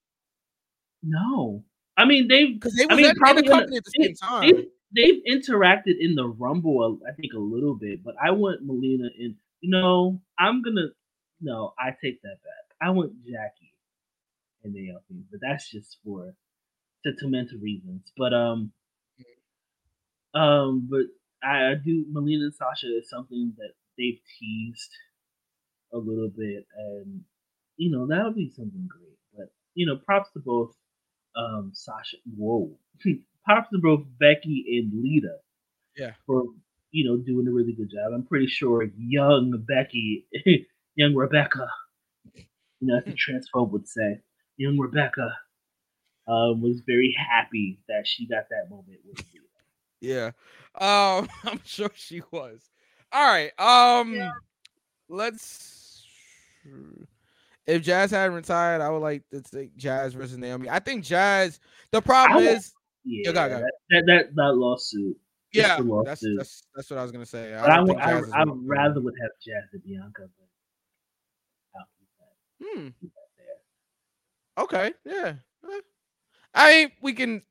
no, 1.02 1.62
I 1.96 2.04
mean 2.04 2.26
they've 2.28 2.54
because 2.54 2.74
they 2.74 2.86
I 2.88 2.96
mean, 2.96 3.06
at, 3.06 3.14
the 3.14 3.20
probably 3.20 3.42
gonna- 3.42 3.62
at 3.62 3.68
the 3.70 3.82
same 4.00 4.14
time. 4.14 4.40
they've, 4.42 4.64
they've 4.94 5.22
interacted 5.28 5.94
in 6.00 6.14
the 6.16 6.26
Rumble, 6.26 6.98
I 7.08 7.12
think, 7.12 7.32
a 7.34 7.38
little 7.38 7.74
bit, 7.74 8.02
but 8.02 8.14
I 8.22 8.30
want 8.32 8.64
Melina 8.64 9.08
and 9.18 9.34
you 9.60 9.70
know, 9.70 10.20
I'm 10.38 10.62
gonna 10.62 10.88
no, 11.40 11.74
I 11.78 11.90
take 12.02 12.20
that 12.22 12.38
back. 12.42 12.76
I 12.80 12.90
want 12.90 13.12
Jackie 13.24 13.72
and 14.64 14.72
Naomi, 14.74 15.24
but 15.30 15.40
that's 15.40 15.70
just 15.70 15.98
for 16.04 16.34
sentimental 17.04 17.58
reasons. 17.58 18.10
But 18.16 18.32
um, 18.34 18.72
um, 20.34 20.88
but 20.90 21.06
I, 21.42 21.70
I 21.70 21.74
do 21.74 22.04
Melina 22.10 22.44
and 22.44 22.54
Sasha 22.54 22.86
is 22.98 23.08
something 23.08 23.52
that 23.58 23.72
they've 23.96 24.20
teased 24.38 24.90
a 25.92 25.98
little 25.98 26.30
bit, 26.36 26.66
and 26.76 27.22
you 27.76 27.90
know 27.90 28.06
that 28.06 28.24
would 28.24 28.36
be 28.36 28.50
something 28.54 28.88
great. 28.88 29.18
But 29.36 29.46
you 29.74 29.86
know, 29.86 29.96
props 29.96 30.30
to 30.32 30.40
both 30.40 30.74
um 31.36 31.70
Sasha. 31.74 32.16
Whoa, 32.36 32.76
props 33.44 33.68
to 33.72 33.78
both 33.78 34.04
Becky 34.18 34.64
and 34.82 35.02
Lita. 35.02 35.36
Yeah. 35.96 36.12
for 36.26 36.44
you 36.90 37.04
know 37.04 37.16
doing 37.16 37.48
a 37.48 37.52
really 37.52 37.72
good 37.72 37.90
job. 37.90 38.12
I'm 38.12 38.26
pretty 38.26 38.48
sure 38.48 38.86
young 38.98 39.64
Becky, 39.66 40.26
young 40.94 41.14
Rebecca, 41.14 41.68
you 42.34 42.42
know, 42.80 42.98
as 42.98 43.04
the 43.04 43.12
transphobe 43.14 43.70
would 43.70 43.88
say, 43.88 44.20
young 44.56 44.78
Rebecca. 44.78 45.28
Um, 46.28 46.60
was 46.60 46.82
very 46.84 47.14
happy 47.16 47.78
that 47.86 48.04
she 48.04 48.26
got 48.26 48.48
that 48.50 48.68
moment 48.68 48.98
with 49.06 49.18
Lita. 49.32 49.45
Yeah. 50.00 50.32
Um, 50.74 51.28
I'm 51.44 51.60
sure 51.64 51.90
she 51.94 52.22
was. 52.30 52.68
All 53.12 53.24
right. 53.26 53.50
Um, 53.58 54.30
let's. 55.08 56.04
If 57.66 57.82
Jazz 57.82 58.10
hadn't 58.10 58.36
retired, 58.36 58.80
I 58.80 58.90
would 58.90 59.02
like 59.02 59.22
to 59.30 59.42
take 59.42 59.76
Jazz 59.76 60.14
versus 60.14 60.36
Naomi. 60.38 60.68
I 60.70 60.78
think 60.78 61.04
Jazz. 61.04 61.58
The 61.90 62.00
problem 62.02 62.44
I 62.46 62.50
is, 62.50 62.72
Yeah. 63.04 63.32
That, 63.32 63.62
that 63.90 64.28
that 64.34 64.54
lawsuit. 64.54 65.16
Yeah, 65.52 65.80
that's 66.04 66.22
that's 66.36 66.62
that's 66.74 66.90
what 66.90 66.98
I 66.98 67.02
was 67.02 67.12
gonna 67.12 67.24
say. 67.24 67.54
I, 67.54 67.80
would, 67.80 67.88
think 67.88 68.00
I, 68.00 68.18
I 68.18 68.20
gonna- 68.20 68.54
rather 68.64 69.00
would 69.00 69.14
have 69.22 69.30
Jazz 69.42 69.62
and 69.72 69.82
Bianca, 69.82 70.28
but 70.38 71.78
I'll 71.78 71.86
keep 71.98 72.08
that, 72.18 72.80
Hmm. 72.80 72.88
keep 73.00 73.12
that 73.14 73.30
there. 73.38 74.64
Okay. 74.64 74.94
Yeah. 75.06 75.34
I 76.54 76.72
mean, 76.74 76.92
we 77.00 77.12
can. 77.14 77.42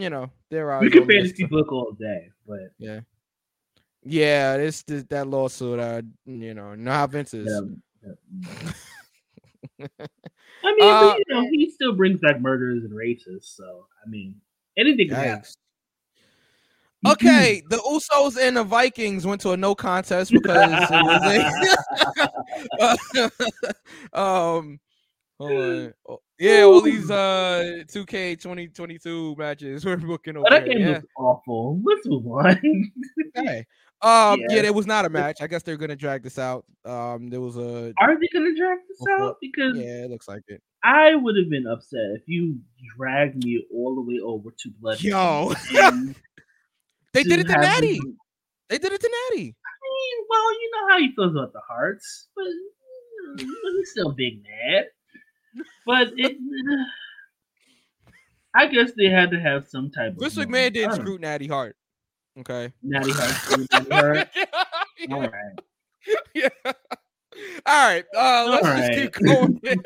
You 0.00 0.10
know, 0.10 0.30
there 0.50 0.70
are. 0.70 0.80
We 0.80 0.90
can 0.90 1.06
fantasy 1.06 1.44
book 1.44 1.72
all 1.72 1.92
day, 1.92 2.30
but 2.46 2.72
Yeah. 2.78 3.00
Yeah, 4.04 4.56
this, 4.56 4.82
this 4.82 5.02
that 5.04 5.26
lawsuit. 5.26 5.80
Uh, 5.80 6.02
you 6.24 6.54
know, 6.54 7.06
Vince 7.08 7.34
is. 7.34 7.52
um, 7.52 7.82
uh, 8.06 8.14
I 10.64 10.74
mean, 10.74 10.94
Uh, 10.94 11.00
but, 11.00 11.18
you 11.18 11.24
know, 11.28 11.48
he 11.50 11.70
still 11.70 11.94
brings 11.94 12.20
back 12.20 12.40
murderers 12.40 12.84
and 12.84 12.92
racists. 12.92 13.56
So 13.56 13.86
I 14.04 14.08
mean, 14.08 14.40
anything 14.76 15.08
can 15.08 15.16
happen. 15.16 15.50
Okay, 17.06 17.62
the 17.68 17.76
Usos 17.76 18.36
and 18.40 18.56
the 18.56 18.64
Vikings 18.64 19.24
went 19.24 19.40
to 19.42 19.52
a 19.52 19.56
no 19.56 19.72
contest 19.74 20.32
because 20.32 20.90
it 20.90 21.00
was 21.00 21.24
a 21.24 21.38
um 24.18 24.80
hold 25.38 25.52
on. 25.52 25.94
Oh, 26.08 26.18
yeah, 26.38 26.62
all 26.62 26.80
these 26.80 27.10
uh 27.10 27.82
2K 27.86 28.40
2022 28.40 29.34
matches 29.36 29.84
we're 29.86 29.96
booking 29.96 30.36
over 30.36 30.44
But 30.48 30.50
that 30.50 30.66
game 30.66 30.80
Yeah. 30.80 30.88
was 30.94 31.04
awful. 31.16 31.80
Let's 31.84 32.06
move 32.06 32.26
on. 32.26 32.60
Okay. 33.36 33.64
Um 34.02 34.38
yeah. 34.40 34.56
Yeah. 34.56 34.62
it 34.64 34.74
was 34.74 34.86
not 34.86 35.04
a 35.04 35.08
match. 35.08 35.42
I 35.42 35.46
guess 35.48 35.62
they're 35.62 35.76
gonna 35.76 35.96
drag 35.96 36.22
this 36.22 36.38
out. 36.38 36.64
Um 36.84 37.28
there 37.30 37.40
was 37.40 37.56
a 37.56 37.92
Are 37.98 38.18
they 38.18 38.28
gonna 38.32 38.54
drag 38.56 38.78
this 38.88 39.00
out? 39.20 39.36
Because 39.40 39.76
yeah, 39.76 40.04
it 40.04 40.10
looks 40.10 40.28
like 40.28 40.42
it. 40.48 40.62
I 40.84 41.16
would 41.16 41.36
have 41.36 41.50
been 41.50 41.66
upset 41.66 42.00
if 42.14 42.22
you 42.26 42.56
dragged 42.96 43.42
me 43.44 43.66
all 43.74 43.96
the 43.96 44.00
way 44.02 44.20
over 44.22 44.50
to 44.56 44.70
Blood. 44.80 45.02
Yo. 45.02 45.52
They 47.14 47.22
did 47.22 47.40
it 47.40 47.46
to 47.48 47.58
Natty. 47.58 47.98
me- 48.00 48.14
They 48.68 48.78
did 48.78 48.92
it 48.92 49.00
to 49.00 49.10
Natty. 49.30 49.56
I 49.56 49.72
mean, 49.82 50.26
well, 50.28 50.52
you 50.52 50.70
know 50.74 50.88
how 50.92 50.98
he 51.00 51.12
feels 51.16 51.32
about 51.32 51.52
the 51.52 51.60
hearts, 51.66 52.28
but 52.36 52.44
mm, 52.44 53.48
he's 53.78 53.90
still 53.90 54.12
big 54.12 54.42
mad. 54.42 54.84
But 55.88 56.12
it, 56.18 56.36
I 58.54 58.66
guess 58.66 58.92
they 58.94 59.06
had 59.06 59.30
to 59.30 59.40
have 59.40 59.66
some 59.66 59.90
type 59.90 60.12
of. 60.12 60.18
Vince. 60.18 60.34
McMahon 60.36 60.70
didn't 60.74 60.96
screw 60.96 61.16
Natty 61.18 61.46
Hart. 61.46 61.76
Okay. 62.38 62.70
Natty 62.82 63.10
Hart. 63.12 63.66
Natty 63.72 63.90
Hart. 63.90 64.28
Yeah. 65.00 65.14
All 65.14 65.20
right. 65.22 65.60
yeah. 66.34 66.48
All 66.64 67.88
right. 67.88 68.04
Uh, 68.14 68.46
let's 68.50 68.66
All 68.66 68.76
just 68.76 68.88
right. 68.88 68.96
keep 68.96 69.12
going. 69.24 69.60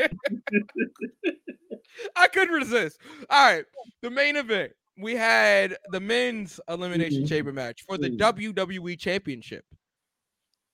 I 2.16 2.26
couldn't 2.28 2.54
resist. 2.54 2.98
All 3.30 3.52
right. 3.52 3.64
The 4.00 4.08
main 4.10 4.36
event 4.36 4.72
we 4.98 5.14
had 5.14 5.76
the 5.90 6.00
men's 6.00 6.58
elimination 6.68 7.22
Mhm. 7.24 7.28
chamber 7.28 7.52
match 7.52 7.82
for 7.86 7.98
the 7.98 8.08
Mhm. 8.10 8.16
WWE 8.18 8.96
championship. 8.96 9.64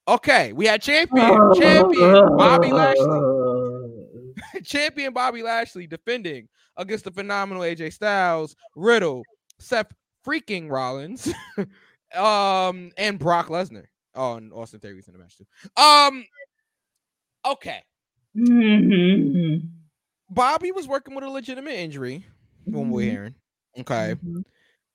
Okay, 0.07 0.53
we 0.55 0.65
had 0.67 0.81
champion, 0.83 1.37
champion 1.57 2.37
Bobby 2.37 2.71
Lashley, 2.73 3.05
champion 4.65 5.13
Bobby 5.13 5.43
Lashley 5.43 5.87
defending 5.87 6.49
against 6.77 7.05
the 7.05 7.11
phenomenal 7.11 7.63
AJ 7.63 7.93
Styles, 7.93 8.55
Riddle, 8.77 9.25
Seth 9.59 9.93
freaking 10.27 10.71
Rollins, 10.71 11.33
um, 12.15 12.91
and 12.97 13.19
Brock 13.19 13.49
Lesnar. 13.49 13.87
Oh, 14.15 14.35
and 14.35 14.53
Austin 14.53 14.81
Theory's 14.81 15.07
in 15.09 15.13
the 15.15 15.19
match 15.19 15.37
too. 15.37 15.47
Um, 15.81 16.25
okay, 17.45 17.83
Mhm. 18.37 19.69
Bobby 20.31 20.73
was 20.73 20.87
working 20.87 21.15
with 21.15 21.25
a 21.25 21.31
legitimate 21.31 21.73
injury, 21.73 22.27
from 22.65 22.91
what 22.91 22.97
we're 22.97 23.11
hearing. 23.11 23.35
Okay. 23.79 24.15
Mhm. 24.25 24.45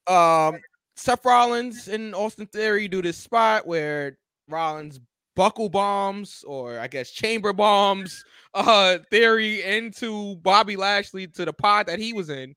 um 0.08 0.60
Seth 0.95 1.26
Rollins 1.26 1.88
and 1.88 2.13
Austin 2.13 2.45
Theory 2.47 2.88
do 2.88 3.02
this 3.02 3.17
spot 3.17 3.65
where 3.65 4.17
Rollins 4.47 4.99
buckle 5.36 5.69
bombs 5.69 6.43
or 6.48 6.80
I 6.80 6.88
guess 6.88 7.10
chamber 7.12 7.54
bombs 7.54 8.24
uh 8.54 9.00
Theory 9.10 9.63
into 9.63 10.36
Bobby 10.38 10.76
Lashley 10.76 11.28
to 11.28 11.46
the 11.46 11.54
pod 11.54 11.88
that 11.88 12.00
he 12.00 12.13
was 12.13 12.30
in. 12.30 12.56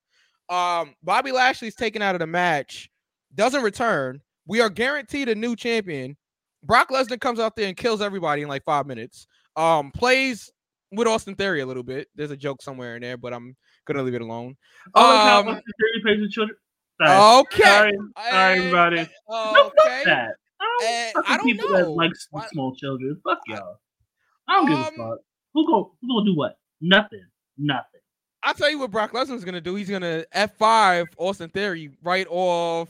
Um 0.49 0.95
Bobby 1.03 1.33
Lashley's 1.33 1.75
taken 1.75 2.03
out 2.03 2.15
of 2.15 2.19
the 2.21 2.27
match, 2.27 2.91
doesn't 3.35 3.63
return. 3.63 4.21
We 4.47 4.61
are 4.61 4.69
guaranteed 4.71 5.29
a 5.29 5.35
new 5.35 5.57
champion. 5.57 6.17
Brock 6.63 6.91
Lesnar 6.91 7.21
comes 7.21 7.41
out 7.41 7.57
there 7.57 7.69
and 7.69 7.77
kills 7.77 8.01
everybody 8.03 8.43
in 8.43 8.49
like 8.49 8.65
5 8.65 8.87
minutes. 8.87 9.27
Um 9.57 9.91
plays 9.93 10.51
with 10.93 11.09
Austin 11.09 11.35
Theory 11.35 11.61
a 11.63 11.67
little 11.67 11.83
bit. 11.83 12.09
There's 12.15 12.31
a 12.31 12.37
joke 12.37 12.63
somewhere 12.63 12.97
in 12.97 13.03
there, 13.03 13.17
but 13.17 13.33
I'm 13.33 13.57
gonna 13.87 14.03
leave 14.03 14.15
it 14.15 14.21
alone. 14.23 14.57
Oh, 14.95 15.39
Um, 15.41 15.49
Austin 15.49 15.63
Theory 15.81 16.03
plays 16.03 16.21
with 16.21 16.31
children. 16.31 16.57
Sorry. 17.03 17.41
Okay. 17.41 17.63
Sorry, 17.63 17.93
sorry, 18.31 18.59
everybody. 18.59 18.99
and- 19.01 19.11
No, 19.29 19.53
fuck 19.55 19.73
okay. 19.87 20.27
I 20.61 21.11
don't 21.15 21.29
I 21.29 21.37
don't 21.37 21.47
people 21.47 21.69
know. 21.71 21.77
that 21.79 21.89
like 21.91 22.13
Why- 22.31 22.47
small 22.49 22.75
children. 22.77 23.21
Fuck 23.25 23.41
y'all. 23.47 23.77
I 24.49 24.55
don't 24.57 24.67
give 24.69 24.79
a 24.79 24.81
Um, 24.89 24.95
fuck. 24.97 25.19
Who 25.55 25.67
go? 25.67 25.97
Who 26.01 26.09
gonna 26.09 26.27
do 26.31 26.37
what? 26.37 26.59
Nothing. 26.81 27.25
Nothing. 27.59 28.01
I'll 28.43 28.55
tell 28.55 28.71
you 28.71 28.79
what 28.79 28.91
Brock 28.91 29.13
Lesnar's 29.13 29.45
gonna 29.45 29.61
do. 29.61 29.75
He's 29.75 29.91
gonna 29.91 30.25
F5 30.35 31.07
Austin 31.19 31.51
Theory 31.51 31.91
right 32.03 32.27
off. 32.31 32.89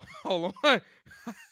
Hold 0.22 0.54
on. 0.64 0.80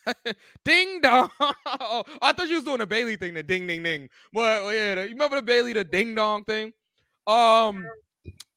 ding 0.64 1.00
dong. 1.00 1.30
Oh, 1.40 2.04
I 2.22 2.32
thought 2.32 2.48
you 2.48 2.56
was 2.56 2.64
doing 2.64 2.80
a 2.80 2.86
Bayley 2.86 3.16
thing, 3.16 3.34
the 3.34 3.42
ding 3.42 3.66
ding 3.66 3.82
ding. 3.82 4.08
But 4.32 4.72
yeah, 4.74 4.94
the- 4.96 5.02
you 5.04 5.10
remember 5.10 5.36
the 5.36 5.42
Bayley, 5.42 5.72
the 5.72 5.84
ding 5.84 6.14
dong 6.14 6.44
thing? 6.44 6.72
Um, 7.26 7.86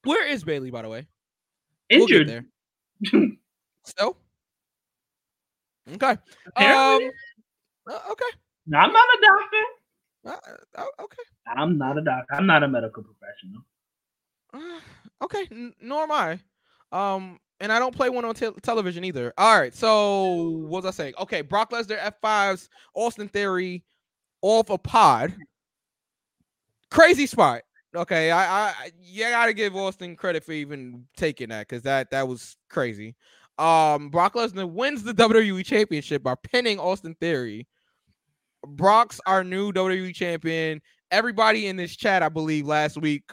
where 0.04 0.26
is 0.26 0.42
Bayley, 0.44 0.70
by 0.70 0.82
the 0.82 0.88
way? 0.88 1.06
We'll 1.90 2.02
Injured. 2.02 2.28
there. 2.28 2.44
Still? 3.84 4.16
Okay. 5.92 6.16
Apparently. 6.46 7.06
Um, 7.06 7.12
uh, 7.90 7.98
okay. 8.12 8.24
No, 8.66 8.78
I'm 8.78 8.92
not 8.92 9.04
a 9.04 9.18
doctor. 9.20 9.56
Uh, 10.26 10.80
uh, 10.82 11.02
okay. 11.04 11.22
I'm 11.46 11.76
not 11.76 11.98
a 11.98 12.02
doctor. 12.02 12.34
I'm 12.34 12.46
not 12.46 12.62
a 12.62 12.68
medical 12.68 13.02
professional. 13.02 13.62
Uh, 14.54 14.80
okay, 15.24 15.46
n- 15.50 15.74
nor 15.82 16.04
am 16.04 16.12
I. 16.12 16.38
Um, 16.92 17.38
and 17.60 17.70
I 17.72 17.78
don't 17.78 17.94
play 17.94 18.08
one 18.08 18.24
on 18.24 18.34
te- 18.34 18.50
television 18.62 19.04
either. 19.04 19.32
All 19.36 19.58
right, 19.58 19.74
so 19.74 20.32
what 20.68 20.82
was 20.82 20.86
I 20.86 20.90
saying? 20.96 21.14
Okay, 21.20 21.42
Brock 21.42 21.70
Lesnar 21.70 21.98
F5s 22.22 22.68
Austin 22.94 23.28
Theory 23.28 23.84
off 24.42 24.70
a 24.70 24.78
pod. 24.78 25.34
Crazy 26.90 27.26
spot. 27.26 27.62
Okay, 27.94 28.30
I, 28.30 28.44
I 28.44 28.68
I- 28.70 28.90
you 29.00 29.24
gotta 29.24 29.52
give 29.52 29.76
Austin 29.76 30.16
credit 30.16 30.44
for 30.44 30.52
even 30.52 31.04
taking 31.16 31.50
that 31.50 31.68
because 31.68 31.82
that 31.82 32.10
that 32.10 32.26
was 32.26 32.56
crazy. 32.70 33.14
Um, 33.58 34.08
Brock 34.10 34.34
Lesnar 34.34 34.68
wins 34.70 35.02
the 35.02 35.14
WWE 35.14 35.64
Championship 35.64 36.22
by 36.22 36.34
pinning 36.42 36.78
Austin 36.78 37.14
Theory. 37.20 37.66
Brock's 38.66 39.20
our 39.26 39.44
new 39.44 39.72
WWE 39.72 40.14
champion. 40.14 40.80
Everybody 41.10 41.66
in 41.66 41.76
this 41.76 41.94
chat, 41.96 42.22
I 42.22 42.28
believe, 42.28 42.66
last 42.66 42.96
week 42.96 43.24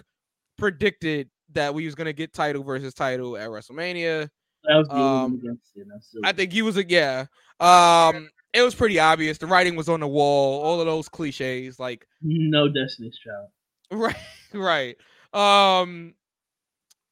predicted 0.57 1.29
that 1.53 1.73
we 1.73 1.86
was 1.86 1.95
gonna 1.95 2.13
get 2.13 2.34
title 2.34 2.63
versus 2.63 2.93
title 2.93 3.38
at 3.38 3.49
WrestleMania. 3.49 4.29
That 4.65 4.75
was 4.75 4.89
Um, 4.89 5.36
against 5.36 5.71
it. 5.75 5.88
That's 5.91 6.12
silly. 6.12 6.21
I 6.25 6.34
think 6.34 6.51
he 6.51 6.62
was 6.62 6.77
a 6.77 6.88
yeah. 6.88 7.25
Um, 7.60 8.29
it 8.53 8.62
was 8.62 8.75
pretty 8.75 8.99
obvious. 8.99 9.38
The 9.38 9.47
writing 9.47 9.75
was 9.75 9.89
on 9.89 10.01
the 10.01 10.07
wall. 10.07 10.62
All 10.62 10.79
of 10.79 10.86
those 10.86 11.10
cliches, 11.10 11.79
like 11.79 12.05
no 12.21 12.67
Destiny's 12.67 13.17
Child. 13.17 13.49
right, 13.91 14.95
right. 15.34 15.81
Um, 15.81 16.13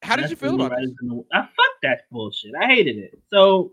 how 0.02 0.16
did 0.16 0.30
you 0.30 0.36
feel 0.36 0.54
about 0.54 0.70
this? 0.70 0.78
writers 0.78 0.94
in 1.02 1.08
the- 1.08 1.24
I 1.32 1.42
fuck 1.42 1.72
that 1.82 2.02
bullshit. 2.10 2.52
I 2.60 2.66
hated 2.66 2.96
it. 2.96 3.18
So 3.28 3.72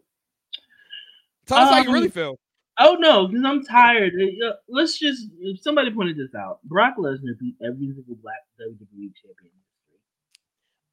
Tell 1.45 1.59
us 1.59 1.71
how 1.71 1.81
you 1.81 1.87
um, 1.89 1.93
really 1.93 2.09
feel. 2.09 2.37
Oh 2.79 2.95
no, 2.99 3.27
because 3.27 3.43
I'm 3.45 3.63
tired. 3.63 4.13
Uh, 4.45 4.51
Let's 4.67 4.99
just 4.99 5.27
if 5.39 5.61
somebody 5.61 5.91
pointed 5.91 6.17
this 6.17 6.35
out. 6.35 6.59
Brock 6.63 6.95
Lesnar 6.97 7.39
beat 7.39 7.55
every 7.65 7.87
single 7.93 8.15
black 8.21 8.41
WWE 8.59 9.13
champion. 9.15 9.51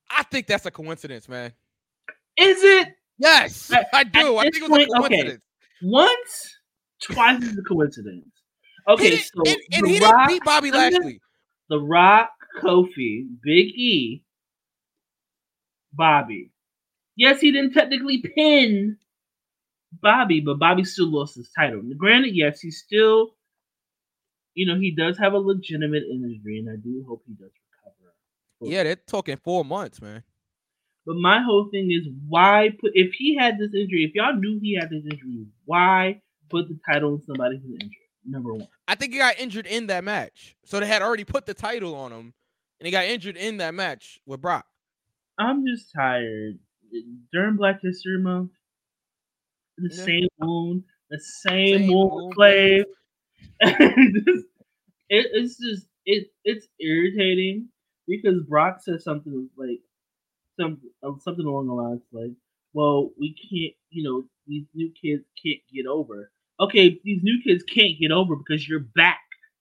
I 0.09 0.23
think 0.23 0.47
that's 0.47 0.65
a 0.65 0.71
coincidence, 0.71 1.29
man. 1.29 1.53
Is 2.37 2.63
it 2.63 2.89
Yes, 3.19 3.73
At- 3.73 3.89
I 3.93 4.05
do. 4.05 4.39
I 4.39 4.45
think 4.45 4.57
it 4.57 4.63
was 4.63 4.71
a 4.71 4.71
point, 4.71 4.89
okay. 4.91 5.09
coincidence. 5.09 5.43
once, 5.83 6.59
twice 7.03 7.43
is 7.43 7.59
a 7.59 7.63
coincidence? 7.63 8.27
Okay, 8.89 9.17
so 9.19 9.43
and, 9.47 9.57
and 9.73 9.87
he 9.87 9.99
Rock, 10.01 10.11
didn't 10.17 10.29
beat 10.29 10.45
Bobby 10.45 10.71
Lashley. 10.71 11.21
The 11.71 11.79
Rock, 11.79 12.31
Kofi, 12.61 13.27
Big 13.43 13.67
E, 13.69 14.23
Bobby. 15.97 16.51
Yes, 17.17 17.41
he 17.41 17.53
didn't 17.53 17.73
technically 17.73 18.19
pin 18.19 18.97
Bobby, 20.03 20.41
but 20.41 20.59
Bobby 20.59 20.85
still 20.85 21.11
lost 21.11 21.37
his 21.37 21.51
title. 21.57 21.83
Granted, 21.97 22.35
yes, 22.35 22.61
he 22.61 22.71
still, 22.71 23.37
you 24.55 24.67
know, 24.67 24.79
he 24.79 24.91
does 24.91 25.19
have 25.19 25.33
a 25.33 25.39
legitimate 25.39 26.03
injury, 26.11 26.59
and 26.59 26.69
I 26.69 26.77
do 26.77 27.05
hope 27.09 27.23
he 27.27 27.35
does 27.35 27.51
recover. 27.85 28.15
Yeah, 28.61 28.83
they're 28.83 28.97
talking 28.97 29.37
four 29.37 29.65
months, 29.65 30.01
man. 30.01 30.23
But 31.07 31.17
my 31.17 31.43
whole 31.43 31.69
thing 31.71 31.91
is 31.93 32.09
why 32.29 32.71
put 32.81 32.93
if 32.95 33.13
he 33.13 33.37
had 33.37 33.59
this 33.59 33.75
injury, 33.75 34.05
if 34.05 34.15
y'all 34.15 34.35
knew 34.35 34.59
he 34.61 34.75
had 34.75 34.91
this 34.91 35.05
injury, 35.05 35.47
why 35.67 36.23
put 36.49 36.69
the 36.69 36.79
title 36.89 37.13
on 37.13 37.23
somebody 37.27 37.59
who's 37.59 37.73
injured? 37.75 37.91
Number 38.27 38.55
one. 38.55 38.69
I 38.89 38.95
think 38.95 39.13
he 39.13 39.19
got 39.19 39.39
injured 39.39 39.67
in 39.67 39.87
that 39.89 40.03
match. 40.03 40.57
So 40.65 40.81
they 40.81 40.87
had 40.87 41.03
already 41.03 41.25
put 41.25 41.45
the 41.45 41.53
title 41.53 41.95
on 41.95 42.11
him, 42.11 42.33
and 42.81 42.87
he 42.87 42.91
got 42.91 43.05
injured 43.05 43.37
in 43.37 43.59
that 43.59 43.75
match 43.75 44.19
with 44.25 44.41
Brock. 44.41 44.65
I'm 45.39 45.67
just 45.67 45.93
tired. 45.93 46.59
During 47.33 47.57
Black 47.57 47.81
History 47.83 48.19
Month, 48.19 48.53
the 49.79 49.91
Yeah. 49.91 49.95
same 50.05 50.29
wound, 50.39 50.85
the 51.11 51.19
same, 51.21 51.87
Same 51.87 51.89
wound 51.89 52.35
slave. 52.35 52.85
it, 53.61 54.47
it's 55.09 55.59
just 55.59 55.87
it 56.07 56.29
it's 56.45 56.67
irritating 56.81 57.69
because 58.09 58.43
Brock 58.49 58.81
says 58.83 59.05
something 59.05 59.49
like 59.57 59.81
some 60.59 60.81
uh, 61.03 61.13
something 61.21 61.47
along 61.47 61.69
the 61.69 61.75
lines 61.75 62.03
like, 62.13 62.33
"Well, 62.73 63.11
we 63.19 63.35
can't, 63.35 63.75
you 63.91 64.05
know, 64.05 64.25
these 64.47 64.67
new 64.75 64.91
kids 65.01 65.25
can't 65.43 65.61
get 65.73 65.87
over." 65.87 66.31
Okay, 66.61 67.01
these 67.05 67.23
new 67.23 67.41
kids 67.43 67.65
can't 67.65 67.99
get 68.01 68.13
over 68.13 68.37
because 68.37 68.69
you're 68.69 68.81
back 68.81 69.21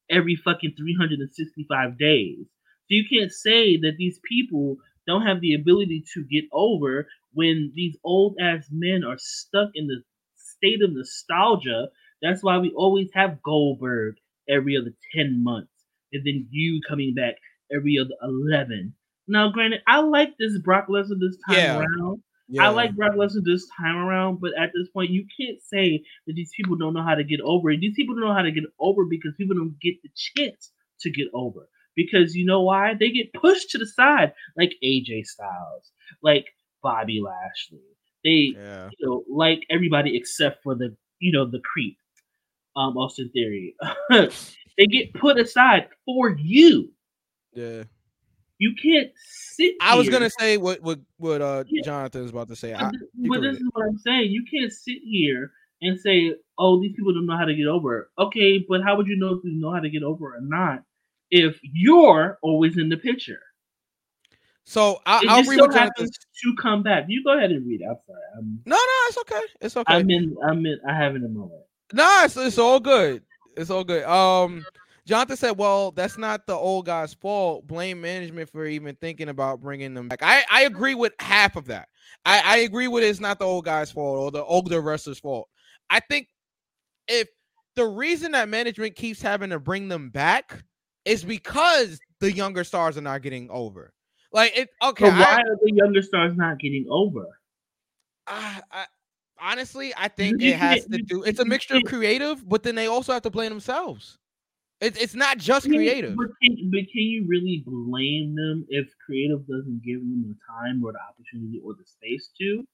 every 0.09 0.35
fucking 0.35 0.75
365 0.77 1.97
days. 1.97 2.45
So 2.47 2.95
you 2.95 3.05
can't 3.09 3.31
say 3.31 3.77
that 3.77 3.97
these 3.97 4.19
people 4.29 4.77
don't 5.07 5.25
have 5.25 5.41
the 5.41 5.53
ability 5.53 6.03
to 6.13 6.23
get 6.25 6.45
over 6.51 7.07
when 7.33 7.71
these 7.75 7.97
old 8.03 8.35
ass 8.41 8.67
men 8.71 9.03
are 9.03 9.17
stuck 9.17 9.69
in 9.75 9.87
the 9.87 10.01
state 10.35 10.81
of 10.83 10.93
nostalgia. 10.93 11.89
That's 12.21 12.43
why 12.43 12.57
we 12.57 12.71
always 12.71 13.09
have 13.13 13.41
Goldberg 13.41 14.15
every 14.49 14.77
other 14.77 14.93
10 15.15 15.43
months 15.43 15.71
and 16.11 16.25
then 16.25 16.47
you 16.51 16.79
coming 16.87 17.13
back 17.13 17.35
every 17.73 17.97
other 17.97 18.13
11. 18.23 18.93
Now, 19.27 19.49
granted, 19.49 19.81
I 19.87 20.01
like 20.01 20.37
this 20.37 20.57
Brock 20.59 20.87
Lesnar 20.87 21.19
this 21.19 21.37
time 21.47 21.55
Yeah. 21.57 21.79
around. 21.79 22.23
I 22.59 22.69
like 22.69 22.95
Brock 22.95 23.13
Lesnar 23.15 23.43
this 23.43 23.67
time 23.77 23.95
around, 23.95 24.39
but 24.39 24.51
at 24.59 24.71
this 24.75 24.87
point, 24.89 25.09
you 25.09 25.25
can't 25.39 25.61
say 25.61 26.03
that 26.27 26.33
these 26.33 26.51
people 26.55 26.75
don't 26.75 26.93
know 26.93 27.01
how 27.03 27.15
to 27.15 27.23
get 27.23 27.41
over. 27.41 27.71
it. 27.71 27.79
These 27.79 27.95
people 27.95 28.15
don't 28.15 28.25
know 28.25 28.33
how 28.33 28.41
to 28.43 28.51
get 28.51 28.65
over 28.79 29.05
because 29.05 29.33
people 29.37 29.55
don't 29.55 29.79
get 29.81 29.95
the 30.03 30.09
chance 30.15 30.71
to 31.01 31.09
get 31.09 31.27
over. 31.33 31.67
Because 31.95 32.35
you 32.35 32.45
know 32.45 32.61
why? 32.61 32.93
They 32.99 33.11
get 33.11 33.33
pushed 33.33 33.69
to 33.71 33.77
the 33.77 33.85
side, 33.87 34.33
like 34.57 34.73
AJ 34.83 35.25
Styles, 35.25 35.91
like 36.21 36.45
Bobby 36.81 37.21
Lashley. 37.21 37.79
They, 38.23 38.53
Yeah. 38.55 38.89
you 38.97 39.07
know, 39.07 39.23
like 39.29 39.65
everybody 39.69 40.15
except 40.17 40.63
for 40.63 40.75
the, 40.75 40.95
you 41.19 41.31
know, 41.31 41.45
the 41.45 41.59
creep, 41.59 41.97
um, 42.75 42.97
Austin 42.97 43.29
Theory. 43.33 43.75
they 44.09 44.85
get 44.87 45.13
put 45.13 45.39
aside 45.39 45.87
for 46.05 46.29
you. 46.29 46.91
Yeah. 47.53 47.83
You 48.59 48.73
can't 48.81 49.11
sit. 49.17 49.75
I 49.81 49.95
was 49.95 50.05
here- 50.07 50.13
gonna 50.13 50.29
say 50.39 50.57
what 50.57 50.81
what 50.81 50.99
what 51.17 51.41
uh 51.41 51.63
Yeah. 51.67 51.81
Jonathan 51.83 52.21
was 52.21 52.31
about 52.31 52.47
to 52.47 52.55
say. 52.55 52.71
But, 52.71 52.81
I, 52.83 52.91
but 53.27 53.41
this 53.41 53.57
is 53.57 53.69
what 53.73 53.85
I'm 53.85 53.97
saying. 53.97 54.31
You 54.31 54.45
can't 54.49 54.71
sit 54.71 54.99
here 55.03 55.51
and 55.81 55.99
say, 55.99 56.35
"Oh, 56.57 56.79
these 56.81 56.93
people 56.95 57.13
don't 57.13 57.25
know 57.25 57.35
how 57.37 57.45
to 57.45 57.55
get 57.55 57.67
over." 57.67 57.99
it." 57.99 58.07
Okay, 58.21 58.63
but 58.69 58.81
how 58.81 58.95
would 58.95 59.07
you 59.07 59.17
know 59.17 59.33
if 59.33 59.43
you 59.43 59.51
know 59.59 59.73
how 59.73 59.81
to 59.81 59.89
get 59.89 60.03
over 60.03 60.35
or 60.35 60.41
not 60.41 60.83
if 61.33 61.59
you're 61.63 62.37
always 62.43 62.77
in 62.77 62.89
the 62.89 62.97
picture? 62.97 63.41
So 64.65 65.01
I, 65.05 65.19
It 65.23 65.29
I'll 65.29 65.43
read 65.43 65.57
so 65.57 65.63
what 65.65 65.73
Jonathan. 65.73 65.77
happens 65.97 66.17
to 66.43 66.55
come 66.61 66.83
back. 66.83 67.05
You 67.09 67.23
go 67.23 67.35
ahead 67.37 67.51
and 67.51 67.67
read 67.67 67.81
it. 67.81 67.85
I'm 67.89 67.97
sorry. 68.07 68.19
I'm, 68.37 68.61
No, 68.65 68.75
no, 68.75 69.07
it's 69.07 69.17
okay. 69.17 69.41
It's 69.59 69.75
okay. 69.77 69.93
I'm 69.93 70.09
in. 70.09 70.37
I'm 70.45 70.65
in. 70.65 70.79
I 70.87 70.93
have 70.95 71.15
it 71.15 71.23
in 71.23 71.35
my 71.37 71.45
way. 71.45 71.59
No, 71.91 72.21
it's, 72.23 72.37
it's 72.37 72.57
all 72.57 72.79
good. 72.79 73.23
It's 73.57 73.69
all 73.69 73.83
good. 73.83 74.03
Um, 74.05 74.63
Jonathan 75.05 75.35
said, 75.35 75.57
"Well, 75.57 75.91
that's 75.91 76.17
not 76.17 76.47
the 76.47 76.55
old 76.55 76.85
guy's 76.85 77.13
fault. 77.13 77.67
Blame 77.67 77.99
management 77.99 78.49
for 78.49 78.65
even 78.65 78.95
thinking 78.95 79.27
about 79.29 79.59
bringing 79.59 79.93
them 79.93 80.07
back." 80.07 80.19
I 80.21 80.43
I 80.49 80.61
agree 80.63 80.95
with 80.95 81.13
half 81.19 81.55
of 81.57 81.65
that. 81.65 81.89
I 82.25 82.41
I 82.45 82.57
agree 82.59 82.87
with 82.87 83.03
it's 83.03 83.19
not 83.19 83.39
the 83.39 83.45
old 83.45 83.65
guy's 83.65 83.91
fault 83.91 84.17
or 84.17 84.31
the 84.31 84.43
older 84.45 84.79
wrestler's 84.81 85.19
fault. 85.19 85.49
I 85.89 85.99
think 85.99 86.29
if 87.09 87.27
the 87.75 87.85
reason 87.85 88.31
that 88.31 88.47
management 88.47 88.95
keeps 88.95 89.21
having 89.21 89.49
to 89.49 89.59
bring 89.59 89.89
them 89.89 90.09
back 90.09 90.63
is 91.05 91.23
because 91.23 91.99
the 92.19 92.31
younger 92.31 92.63
stars 92.63 92.97
are 92.97 93.01
not 93.01 93.21
getting 93.21 93.49
over. 93.49 93.93
Like 94.31 94.57
it. 94.57 94.69
Okay, 94.81 95.05
But 95.09 95.19
why 95.19 95.25
I, 95.25 95.41
are 95.41 95.57
the 95.61 95.71
younger 95.73 96.01
stars 96.01 96.35
not 96.35 96.59
getting 96.59 96.85
over? 96.89 97.27
I, 98.27 98.61
I 98.71 98.85
honestly, 99.39 99.93
I 99.95 100.07
think 100.07 100.41
it 100.41 100.55
has 100.57 100.85
to 100.85 100.97
do. 100.97 101.23
It's 101.23 101.39
a 101.39 101.45
mixture 101.45 101.75
of 101.75 101.83
creative, 101.83 102.47
but 102.47 102.63
then 102.63 102.75
they 102.75 102.87
also 102.87 103.13
have 103.13 103.21
to 103.23 103.29
blame 103.29 103.49
themselves. 103.49 104.17
It's 104.81 104.99
it's 105.01 105.15
not 105.15 105.37
just 105.37 105.69
creative. 105.69 106.17
But 106.17 106.27
can, 106.41 106.69
but 106.69 106.79
can 106.91 107.01
you 107.03 107.25
really 107.27 107.63
blame 107.65 108.35
them 108.35 108.65
if 108.69 108.87
creative 109.05 109.47
doesn't 109.47 109.81
give 109.83 109.99
them 109.99 110.25
the 110.27 110.35
time 110.49 110.83
or 110.83 110.91
the 110.91 110.99
opportunity 110.99 111.61
or 111.63 111.73
the 111.73 111.85
space 111.85 112.29
to? 112.39 112.65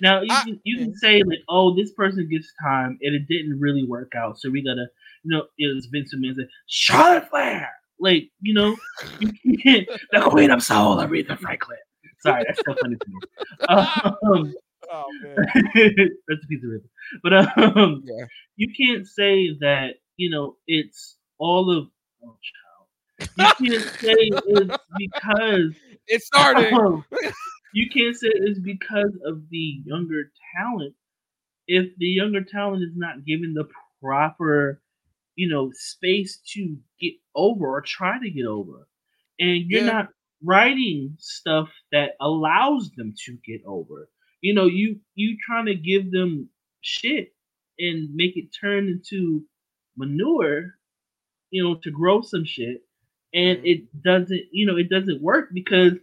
Now 0.00 0.20
you 0.20 0.30
I- 0.30 0.44
can 0.44 0.60
you 0.64 0.78
can 0.78 0.94
say 0.94 1.22
like, 1.24 1.40
oh, 1.48 1.74
this 1.74 1.92
person 1.92 2.28
gets 2.28 2.52
time 2.62 2.98
and 3.02 3.14
it 3.14 3.26
didn't 3.28 3.58
really 3.58 3.84
work 3.84 4.14
out, 4.14 4.38
so 4.38 4.50
we 4.50 4.62
gotta, 4.62 4.86
you 5.26 5.36
know, 5.36 5.44
it 5.58 5.74
was 5.74 5.86
Vince 5.86 6.14
McMahon 6.14 6.34
said, 6.36 6.48
Charlotte 6.66 7.28
Flair, 7.28 7.68
like 8.00 8.30
you 8.40 8.54
know, 8.54 8.76
you 9.20 9.58
can't 9.58 9.88
the 10.12 10.20
Queen 10.20 10.50
of 10.50 10.62
Soul, 10.62 10.96
Aretha 10.96 11.38
Franklin. 11.38 11.78
Sorry, 12.20 12.44
that's 12.46 12.60
so 12.66 12.74
funny 12.80 12.96
to 12.96 13.06
me. 13.08 13.20
Um, 13.68 14.54
Oh 14.88 15.04
man. 15.20 15.34
that's 16.28 16.44
a 16.44 16.46
piece 16.46 16.62
of 16.62 16.70
rhythm. 16.70 16.88
But 17.24 17.32
um, 17.76 18.04
Yeah. 18.06 18.26
you 18.54 18.68
can't 18.78 19.04
say 19.04 19.56
that 19.60 19.94
you 20.16 20.30
know 20.30 20.56
it's 20.68 21.16
all 21.38 21.76
of. 21.76 21.88
Oh, 22.24 22.36
child. 22.48 23.30
You 23.58 23.70
can't 23.70 23.84
say 23.98 24.14
it's 24.16 24.76
because 24.96 25.74
It 26.06 26.22
started. 26.22 26.72
um, 26.72 27.04
you 27.74 27.88
can't 27.90 28.14
say 28.14 28.28
it's 28.32 28.60
because 28.60 29.10
of 29.26 29.42
the 29.50 29.80
younger 29.84 30.30
talent 30.56 30.94
if 31.66 31.86
the 31.98 32.06
younger 32.06 32.42
talent 32.44 32.84
is 32.84 32.92
not 32.94 33.24
given 33.24 33.54
the 33.54 33.66
proper 34.00 34.80
you 35.36 35.48
know 35.48 35.72
space 35.74 36.38
to 36.54 36.76
get 37.00 37.14
over 37.36 37.66
or 37.68 37.82
try 37.82 38.18
to 38.20 38.30
get 38.30 38.46
over. 38.46 38.88
And 39.40 39.70
you're 39.70 39.82
Yeah. 39.82 39.92
not 39.94 40.10
writing 40.44 41.16
stuff 41.18 41.70
that 41.92 42.12
allows 42.20 42.90
them 42.92 43.14
to 43.26 43.38
get 43.46 43.62
over. 43.66 44.10
You 44.42 44.54
know 44.54 44.66
you 44.66 45.00
you 45.16 45.38
trying 45.46 45.66
to 45.66 45.76
give 45.76 46.12
them 46.12 46.50
shit 46.82 47.34
and 47.80 48.14
make 48.14 48.36
it 48.36 48.48
turn 48.60 48.88
into 48.88 49.44
manure 49.98 50.74
you 51.50 51.62
know 51.62 51.76
to 51.76 51.90
grow 51.90 52.22
some 52.22 52.44
shit. 52.44 52.82
And 53.34 53.58
Mhm. 53.58 53.64
it 53.64 53.84
doesn't 54.02 54.42
you 54.52 54.66
know 54.66 54.76
it 54.76 54.90
doesn't 54.90 55.22
work 55.22 55.50
because 55.52 55.94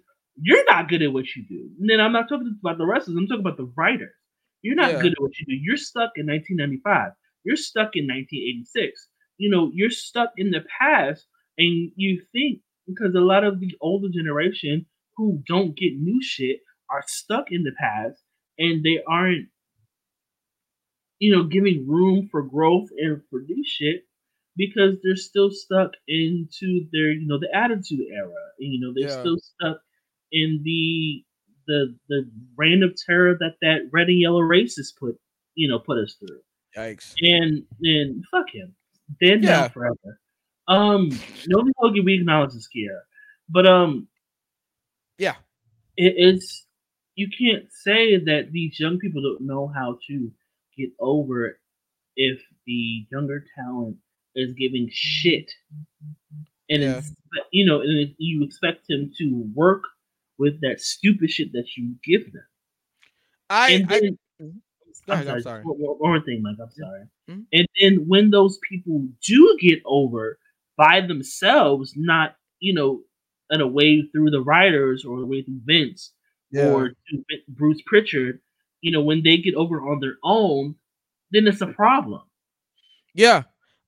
you're 0.42 0.66
not 0.66 0.90
good 0.90 1.02
at 1.04 1.14
what 1.14 1.36
you 1.36 1.44
do. 1.48 1.70
And 1.80 1.90
then 1.90 2.00
i'm 2.02 2.14
not 2.14 2.30
talking 2.30 2.58
about 2.62 2.78
the 2.78 2.86
wrestlers 2.86 3.18
i'm 3.18 3.28
talking 3.28 3.42
about 3.46 3.58
the 3.58 3.72
writers. 3.78 4.14
You're 4.62 4.76
not 4.76 5.00
Yeah. 5.00 5.02
good 5.02 5.14
at 5.14 5.22
what 5.22 5.38
you 5.40 5.46
do. 5.48 5.56
You're 5.56 5.78
stuck 5.78 6.12
in 6.18 6.26
1995 6.28 7.12
you're 7.46 7.58
stuck 7.58 7.96
in 7.96 8.08
1986 8.08 9.10
you 9.38 9.50
know 9.50 9.72
you're 9.74 9.90
stuck 9.90 10.32
in 10.38 10.52
the 10.52 10.62
past 10.80 11.26
and 11.58 11.92
you 11.96 12.22
think 12.32 12.62
because 12.88 13.14
a 13.16 13.20
lot 13.20 13.44
of 13.44 13.60
the 13.60 13.72
older 13.82 14.10
generation 14.10 14.86
who 15.16 15.42
don't 15.48 15.78
get 15.78 15.94
new 15.98 16.22
shit 16.22 16.60
are 16.90 17.04
stuck 17.08 17.46
in 17.52 17.64
the 17.64 17.72
past 17.80 18.22
and 18.58 18.84
they 18.84 19.00
aren't 19.08 19.48
you 21.20 21.36
know 21.36 21.44
giving 21.44 21.88
room 21.88 22.28
for 22.32 22.42
growth 22.44 22.90
and 22.98 23.22
for 23.30 23.42
new 23.42 23.64
shit 23.66 24.06
because 24.56 24.96
they're 25.04 25.16
still 25.16 25.50
stuck 25.52 25.92
into 26.08 26.86
their 26.92 27.12
you 27.12 27.28
know 27.28 27.40
the 27.40 27.50
attitude 27.56 28.06
era 28.14 28.34
and, 28.60 28.74
you 28.74 28.80
know 28.80 28.94
they're 28.94 29.08
Yeah. 29.10 29.20
still 29.20 29.38
stuck 29.40 29.82
in 30.32 30.62
the 30.64 31.24
the 31.68 31.96
the 32.10 32.30
reign 32.58 32.84
of 32.84 32.96
terror 32.96 33.36
that 33.40 33.56
that 33.62 33.90
red 33.92 34.08
and 34.08 34.20
yellow 34.20 34.42
racist 34.42 34.98
put 35.00 35.16
you 35.56 35.68
know 35.70 35.80
put 35.80 35.98
us 35.98 36.16
through 36.20 36.42
Yikes. 36.78 37.14
and 37.22 37.64
and 37.82 38.24
fuck 38.30 38.50
him 38.52 38.76
dead 39.22 39.44
Yeah. 39.44 39.62
now 39.64 39.70
forever 39.70 40.20
um 40.68 41.10
no 41.48 41.64
Hogan 41.78 42.06
we 42.06 42.16
acknowledge 42.16 42.54
this 42.54 42.68
here 42.72 43.04
but 43.50 43.66
um 43.68 44.08
Yeah. 45.18 45.36
it, 45.98 46.14
it's 46.18 46.66
you 47.16 47.28
can't 47.38 47.66
say 47.72 48.18
that 48.18 48.52
these 48.52 48.80
young 48.80 48.98
people 48.98 49.22
don't 49.22 49.42
know 49.46 49.68
how 49.68 50.00
to 50.08 50.32
get 50.78 50.90
over 51.00 51.46
it 51.48 51.58
if 52.16 52.42
the 52.66 53.06
younger 53.12 53.46
talent 53.56 53.98
is 54.36 54.54
giving 54.54 54.90
shit 54.92 55.52
and 56.70 56.82
Yeah. 56.82 56.98
it's, 56.98 57.12
you 57.52 57.66
know 57.66 57.82
and 57.82 58.16
you 58.18 58.44
expect 58.44 58.90
him 58.90 59.12
to 59.18 59.52
work 59.54 59.84
with 60.38 60.62
that 60.62 60.82
stupid 60.82 61.30
shit 61.30 61.52
that 61.54 61.68
you 61.78 61.96
give 62.04 62.32
them 62.32 62.46
I, 63.50 63.72
and 63.72 63.92
I 63.92 64.02
then 65.08 65.18
Mhm. 65.18 65.20
I'm 65.20 65.26
sorry, 65.26 65.38
I'm 65.38 65.42
sorry. 65.44 65.64
One, 65.64 65.98
more 66.00 66.22
thing, 66.22 66.42
Mike. 66.42 66.58
I'm 66.62 66.72
sorry. 66.72 67.04
Mhm. 67.30 67.46
And 67.54 67.68
then 67.80 68.08
when 68.08 68.30
those 68.32 68.60
people 68.70 69.08
do 69.26 69.58
get 69.62 69.82
over 69.86 70.40
by 70.78 71.02
themselves, 71.02 71.94
not 71.96 72.36
you 72.60 72.74
know, 72.74 73.04
in 73.52 73.60
a 73.62 73.68
way 73.68 74.02
through 74.12 74.32
the 74.32 74.42
writers 74.42 75.04
or 75.06 75.20
the 75.20 75.26
way 75.26 75.42
through 75.42 75.60
Vince 75.66 76.14
or 76.56 76.94
Bruce 77.50 77.82
Pritchard, 77.86 78.42
you 78.82 78.92
know, 78.92 79.04
when 79.04 79.22
they 79.24 79.38
get 79.38 79.56
over 79.56 79.82
on 79.82 80.00
their 80.00 80.18
own, 80.24 80.76
then 81.32 81.48
it's 81.48 81.62
a 81.62 81.68
problem. 81.68 82.22
yeah. 83.14 83.44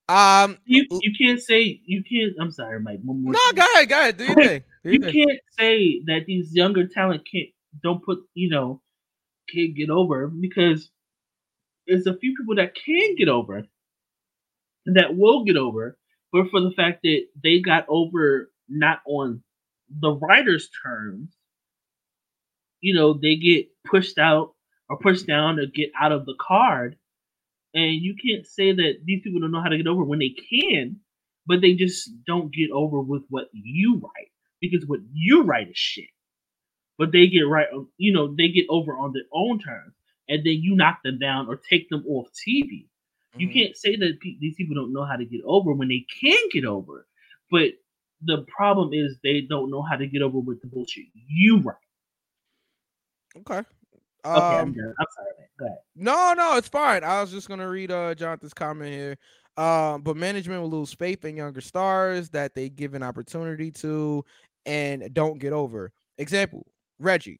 Um. 0.07 0.57
You 0.65 0.85
you 1.01 1.13
can't 1.17 1.41
say 1.41 1.81
you 1.85 2.03
can't. 2.03 2.33
I'm 2.39 2.51
sorry, 2.51 2.79
Mike. 2.79 2.99
One 3.03 3.23
more 3.23 3.33
No, 3.33 3.39
thing. 3.47 3.55
go 3.55 3.61
ahead. 3.73 3.89
Go 3.89 3.99
ahead. 3.99 4.17
Do 4.17 4.25
your 4.25 4.35
thing. 4.35 4.63
Do 4.83 4.91
you 4.91 4.99
your 5.01 5.11
can't 5.11 5.39
say 5.57 6.01
that 6.05 6.25
these 6.27 6.53
younger 6.53 6.87
talent 6.87 7.23
can't 7.31 7.49
don't 7.83 8.03
put 8.05 8.19
you 8.35 8.49
know 8.49 8.81
can't 9.53 9.75
get 9.75 9.89
over 9.89 10.27
because 10.27 10.91
there's 11.87 12.07
a 12.07 12.17
few 12.17 12.35
people 12.37 12.55
that 12.55 12.75
can 12.75 13.15
get 13.15 13.29
over 13.29 13.63
and 14.85 14.97
that 14.97 15.15
will 15.15 15.43
get 15.43 15.57
over, 15.57 15.97
but 16.31 16.49
for 16.49 16.61
the 16.61 16.71
fact 16.71 17.01
that 17.03 17.27
they 17.43 17.59
got 17.59 17.85
over 17.89 18.51
not 18.69 18.99
on 19.05 19.43
the 20.01 20.11
writer's 20.11 20.69
terms, 20.83 21.29
you 22.81 22.93
know, 22.93 23.13
they 23.13 23.35
get 23.35 23.67
pushed 23.85 24.17
out 24.17 24.53
or 24.89 24.99
pushed 24.99 25.27
down 25.27 25.59
or 25.59 25.65
get 25.65 25.91
out 25.99 26.11
of 26.11 26.25
the 26.25 26.35
card. 26.39 26.97
And 27.73 27.93
you 27.93 28.15
can't 28.15 28.45
say 28.45 28.71
that 28.71 28.99
these 29.05 29.21
people 29.23 29.41
don't 29.41 29.51
know 29.51 29.61
how 29.61 29.69
to 29.69 29.77
get 29.77 29.87
over 29.87 30.03
when 30.03 30.19
they 30.19 30.29
can, 30.49 30.97
but 31.45 31.61
they 31.61 31.73
just 31.73 32.09
don't 32.25 32.53
get 32.53 32.71
over 32.71 33.01
with 33.01 33.23
what 33.29 33.47
you 33.53 34.01
write 34.03 34.31
because 34.61 34.85
what 34.87 34.99
you 35.13 35.43
write 35.43 35.69
is 35.69 35.77
shit. 35.77 36.09
But 36.97 37.11
they 37.11 37.27
get 37.27 37.41
right, 37.41 37.67
you 37.97 38.13
know, 38.13 38.33
they 38.35 38.49
get 38.49 38.67
over 38.69 38.93
on 38.93 39.13
their 39.13 39.23
own 39.33 39.59
terms, 39.59 39.93
and 40.29 40.39
then 40.45 40.53
you 40.61 40.75
knock 40.75 40.99
them 41.03 41.19
down 41.19 41.47
or 41.47 41.57
take 41.69 41.89
them 41.89 42.03
off 42.07 42.27
TV. 42.33 42.87
You 43.37 43.47
Mhm. 43.49 43.53
can't 43.53 43.77
say 43.77 43.95
that 43.97 44.19
pe- 44.21 44.37
these 44.39 44.55
people 44.55 44.75
don't 44.75 44.93
know 44.93 45.03
how 45.03 45.15
to 45.17 45.25
get 45.25 45.41
over 45.43 45.73
when 45.73 45.89
they 45.89 46.05
can 46.21 46.37
get 46.51 46.65
over. 46.65 47.07
But 47.51 47.73
the 48.21 48.43
problem 48.43 48.93
is 48.93 49.17
they 49.23 49.41
don't 49.41 49.69
know 49.69 49.81
how 49.81 49.97
to 49.97 50.07
get 50.07 50.21
over 50.21 50.39
with 50.39 50.61
the 50.61 50.67
bullshit 50.67 51.05
you 51.13 51.59
write. 51.59 51.75
Okay. 53.37 53.57
Okay, 53.57 53.65
I'm 54.57 54.69
Um, 54.69 54.73
done. 54.73 54.95
I'm 54.99 55.05
sorry, 55.15 55.31
man. 55.37 55.47
Go 55.59 55.65
ahead. 55.67 55.77
No, 55.95 56.33
no, 56.35 56.57
it's 56.57 56.67
fine. 56.67 57.03
I 57.03 57.21
was 57.21 57.31
just 57.31 57.47
gonna 57.47 57.69
read 57.69 57.91
uh 57.91 58.15
Jonathan's 58.15 58.53
comment 58.53 58.91
here. 58.93 59.17
Um, 59.57 60.01
but 60.01 60.17
management 60.17 60.61
will 60.61 60.69
lose 60.69 60.93
faith 60.93 61.23
in 61.25 61.37
younger 61.37 61.61
stars 61.61 62.29
that 62.31 62.55
they 62.55 62.69
give 62.69 62.93
an 62.93 63.03
opportunity 63.03 63.71
to 63.71 64.25
and 64.65 65.13
don't 65.13 65.37
get 65.39 65.53
over. 65.53 65.91
Example, 66.17 66.65
Reggie. 66.99 67.39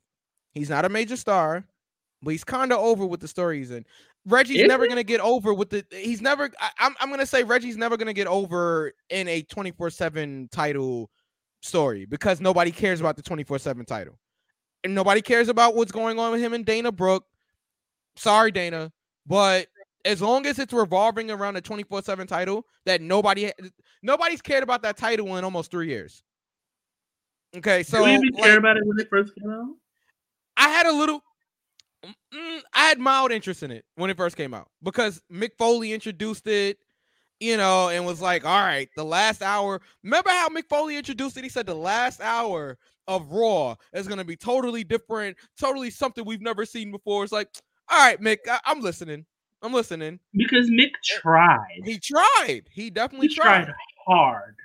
He's 0.54 0.70
not 0.70 0.86
a 0.86 0.90
major 0.90 1.18
star, 1.18 1.66
but 2.26 2.32
he's 2.32 2.44
kind 2.44 2.74
of 2.74 2.80
over 2.80 3.06
with 3.06 3.22
the 3.22 3.28
story 3.28 3.60
he's 3.60 3.72
in. 3.72 3.86
Reggie's 4.26 4.62
Is 4.62 4.68
never 4.68 4.88
gonna 4.88 5.04
get 5.04 5.22
over 5.22 5.54
with 5.54 5.70
the 5.70 5.86
he's 5.92 6.20
never 6.22 6.50
I, 6.60 6.72
I'm 6.80 6.96
I'm 7.00 7.10
gonna 7.10 7.26
say 7.26 7.44
Reggie's 7.44 7.78
never 7.78 7.96
gonna 7.96 8.12
get 8.12 8.28
over 8.28 8.92
in 9.10 9.28
a 9.28 9.44
24-7 9.44 10.50
title 10.52 11.12
story 11.62 12.06
because 12.06 12.42
nobody 12.42 12.72
cares 12.72 13.00
about 13.00 13.16
the 13.16 13.22
24-7 13.22 13.86
title. 13.86 14.18
And 14.84 14.94
nobody 14.94 15.22
cares 15.22 15.48
about 15.48 15.76
what's 15.76 15.92
going 15.92 16.20
on 16.20 16.32
with 16.32 16.42
him 16.42 16.54
and 16.54 16.66
Dana 16.66 16.92
Brooke. 16.92 17.26
Sorry, 18.18 18.52
Dana, 18.52 18.92
but 19.26 19.68
as 20.06 20.22
long 20.22 20.46
as 20.46 20.60
it's 20.60 20.74
revolving 20.74 21.32
around 21.32 21.58
a 21.58 21.62
24-7 21.62 22.28
title 22.28 22.66
that 22.86 23.02
nobody 23.02 23.52
nobody's 24.02 24.42
cared 24.42 24.64
about 24.64 24.82
that 24.84 24.98
title 24.98 25.38
in 25.38 25.44
almost 25.44 25.70
three 25.70 25.88
years. 25.88 26.24
Okay, 27.56 27.84
so 27.84 28.06
you 28.06 28.14
even 28.14 28.34
like, 28.34 28.44
care 28.44 28.58
about 28.58 28.78
it 28.78 28.86
when 28.86 29.00
it 29.00 29.08
first 29.10 29.34
came 29.36 29.52
out? 29.52 29.68
I 30.58 30.70
had 30.70 30.86
a 30.86 30.92
little 30.92 31.24
mm, 32.34 32.62
I 32.74 32.88
had 32.88 33.00
mild 33.00 33.32
interest 33.32 33.64
in 33.64 33.72
it 33.72 33.86
when 33.96 34.10
it 34.10 34.18
first 34.18 34.38
came 34.38 34.54
out 34.54 34.70
because 34.84 35.22
Mick 35.32 35.52
Foley 35.58 35.94
introduced 35.94 36.48
it 36.48 36.78
you 37.40 37.58
know, 37.58 37.90
and 37.90 38.06
was 38.06 38.22
like, 38.22 38.46
all 38.46 38.62
right, 38.62 38.90
the 38.96 39.04
last 39.04 39.42
hour. 39.42 39.82
Remember 40.04 40.30
how 40.30 40.50
Mick 40.50 40.68
Foley 40.70 40.98
introduced 40.98 41.38
it? 41.38 41.44
He 41.44 41.50
said 41.50 41.66
the 41.66 41.76
last 41.76 42.22
hour 42.22 42.78
of 43.08 43.32
Raw 43.32 43.76
is 43.94 44.08
going 44.08 44.20
to 44.20 44.26
be 44.26 44.36
totally 44.36 44.84
different, 44.84 45.38
totally 45.60 45.90
something 45.90 46.26
we've 46.26 46.42
never 46.42 46.66
seen 46.66 46.92
before. 46.92 47.24
It's 47.24 47.34
like, 47.34 47.50
all 47.90 47.98
right, 47.98 48.20
Mick, 48.20 48.38
I- 48.50 48.72
am 48.72 48.82
listening. 48.82 49.26
I'm 49.62 49.74
listening. 49.74 50.20
Because 50.34 50.70
Mick 50.70 50.92
tried. 51.04 51.82
He 51.84 52.00
tried. 52.00 52.64
He 52.72 52.90
definitely 52.90 53.28
he 53.28 53.36
tried. 53.36 53.66
tried 53.66 53.74
hard. 54.06 54.56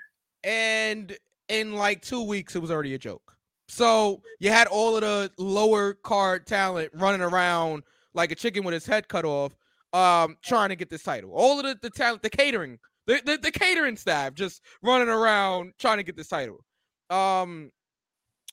And 0.45 1.17
in 1.49 1.75
like 1.75 2.03
two 2.03 2.23
weeks, 2.23 2.55
it 2.55 2.61
was 2.61 2.71
already 2.71 2.95
a 2.95 2.99
joke. 2.99 3.37
So 3.71 4.21
you 4.41 4.51
had 4.51 4.67
all 4.67 4.97
of 4.97 5.03
the 5.03 5.31
lower 5.39 5.95
card 5.95 6.45
talent 6.47 6.91
running 6.93 7.21
around 7.21 7.85
like 8.15 8.33
a 8.33 8.35
chicken 8.35 8.65
with 8.65 8.75
his 8.75 8.85
head 8.85 9.09
cut 9.09 9.25
off, 9.25 9.53
um, 9.93 10.37
trying 10.43 10.71
to 10.71 10.77
get 10.77 10.91
this 10.91 11.05
title. 11.05 11.31
All 11.33 11.61
of 11.61 11.65
the, 11.65 11.79
the 11.81 11.91
talent, 11.91 12.23
the 12.23 12.31
catering, 12.31 12.81
the, 13.07 13.23
the, 13.25 13.39
the 13.39 13.53
catering 13.53 13.97
staff 13.97 14.35
just 14.35 14.61
running 14.83 15.09
around 15.09 15.75
trying 15.79 15.99
to 15.99 16.03
get 16.03 16.17
this 16.17 16.27
title. 16.27 16.65
Um, 17.11 17.71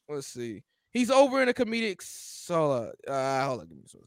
let's 0.07 0.28
see. 0.28 0.61
He's 0.91 1.09
over 1.09 1.41
in 1.41 1.49
a 1.49 1.53
comedic 1.53 2.01
so 2.01 2.91
uh 3.07 3.45
hold 3.45 3.61
on, 3.61 3.68
give 3.68 3.78
me 3.78 3.84
some. 3.88 4.01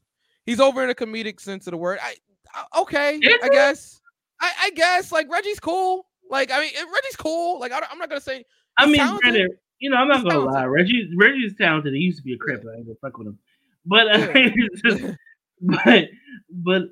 He's 0.46 0.61
over 0.61 0.82
in 0.84 0.90
a 0.90 0.94
comedic 0.94 1.40
sense 1.40 1.66
of 1.66 1.72
the 1.72 1.76
word. 1.76 1.98
I, 2.00 2.14
I 2.54 2.80
okay, 2.82 3.20
I 3.42 3.48
guess. 3.48 4.00
I, 4.40 4.52
I 4.62 4.70
guess 4.70 5.11
like 5.11 5.30
Reggie's 5.30 5.61
cool. 5.61 6.06
Like 6.30 6.52
I 6.52 6.61
mean, 6.61 6.70
Reggie's 6.74 7.16
cool. 7.16 7.58
Like 7.58 7.72
I, 7.72 7.80
am 7.90 7.98
not 7.98 8.08
gonna 8.08 8.20
say. 8.20 8.44
I 8.78 8.86
mean, 8.86 9.18
granted, 9.18 9.50
you 9.80 9.90
know, 9.90 9.96
I'm 9.96 10.08
not 10.08 10.24
gonna 10.24 10.40
lie. 10.40 10.64
Reggie 10.64 11.10
Reggie's 11.16 11.56
talented. 11.56 11.94
He 11.94 12.00
used 12.00 12.18
to 12.18 12.24
be 12.24 12.34
a 12.34 12.38
crip. 12.38 12.64
I 12.64 12.76
ain't 12.76 12.86
gonna 12.86 12.96
fuck 13.00 13.18
with 13.18 13.28
him. 13.28 13.38
But 13.84 14.08
uh, 14.08 14.32
just, 14.84 15.16
but 15.60 16.08
but 16.50 16.82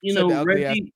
you 0.00 0.14
know, 0.14 0.44
Reggie. 0.44 0.92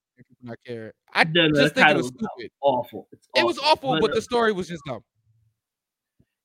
I 0.48 0.54
care. 0.66 0.94
I 1.12 1.24
the, 1.24 1.50
just 1.54 1.74
the 1.74 1.82
think 1.82 1.90
it 1.90 1.96
was 1.96 2.06
stupid. 2.06 2.50
Awful. 2.62 3.08
It's 3.12 3.26
awful. 3.34 3.42
It 3.42 3.46
was 3.46 3.58
awful, 3.58 3.92
but, 3.92 4.00
but 4.00 4.14
the 4.14 4.22
story 4.22 4.52
was 4.52 4.68
just 4.68 4.82
dumb 4.86 5.02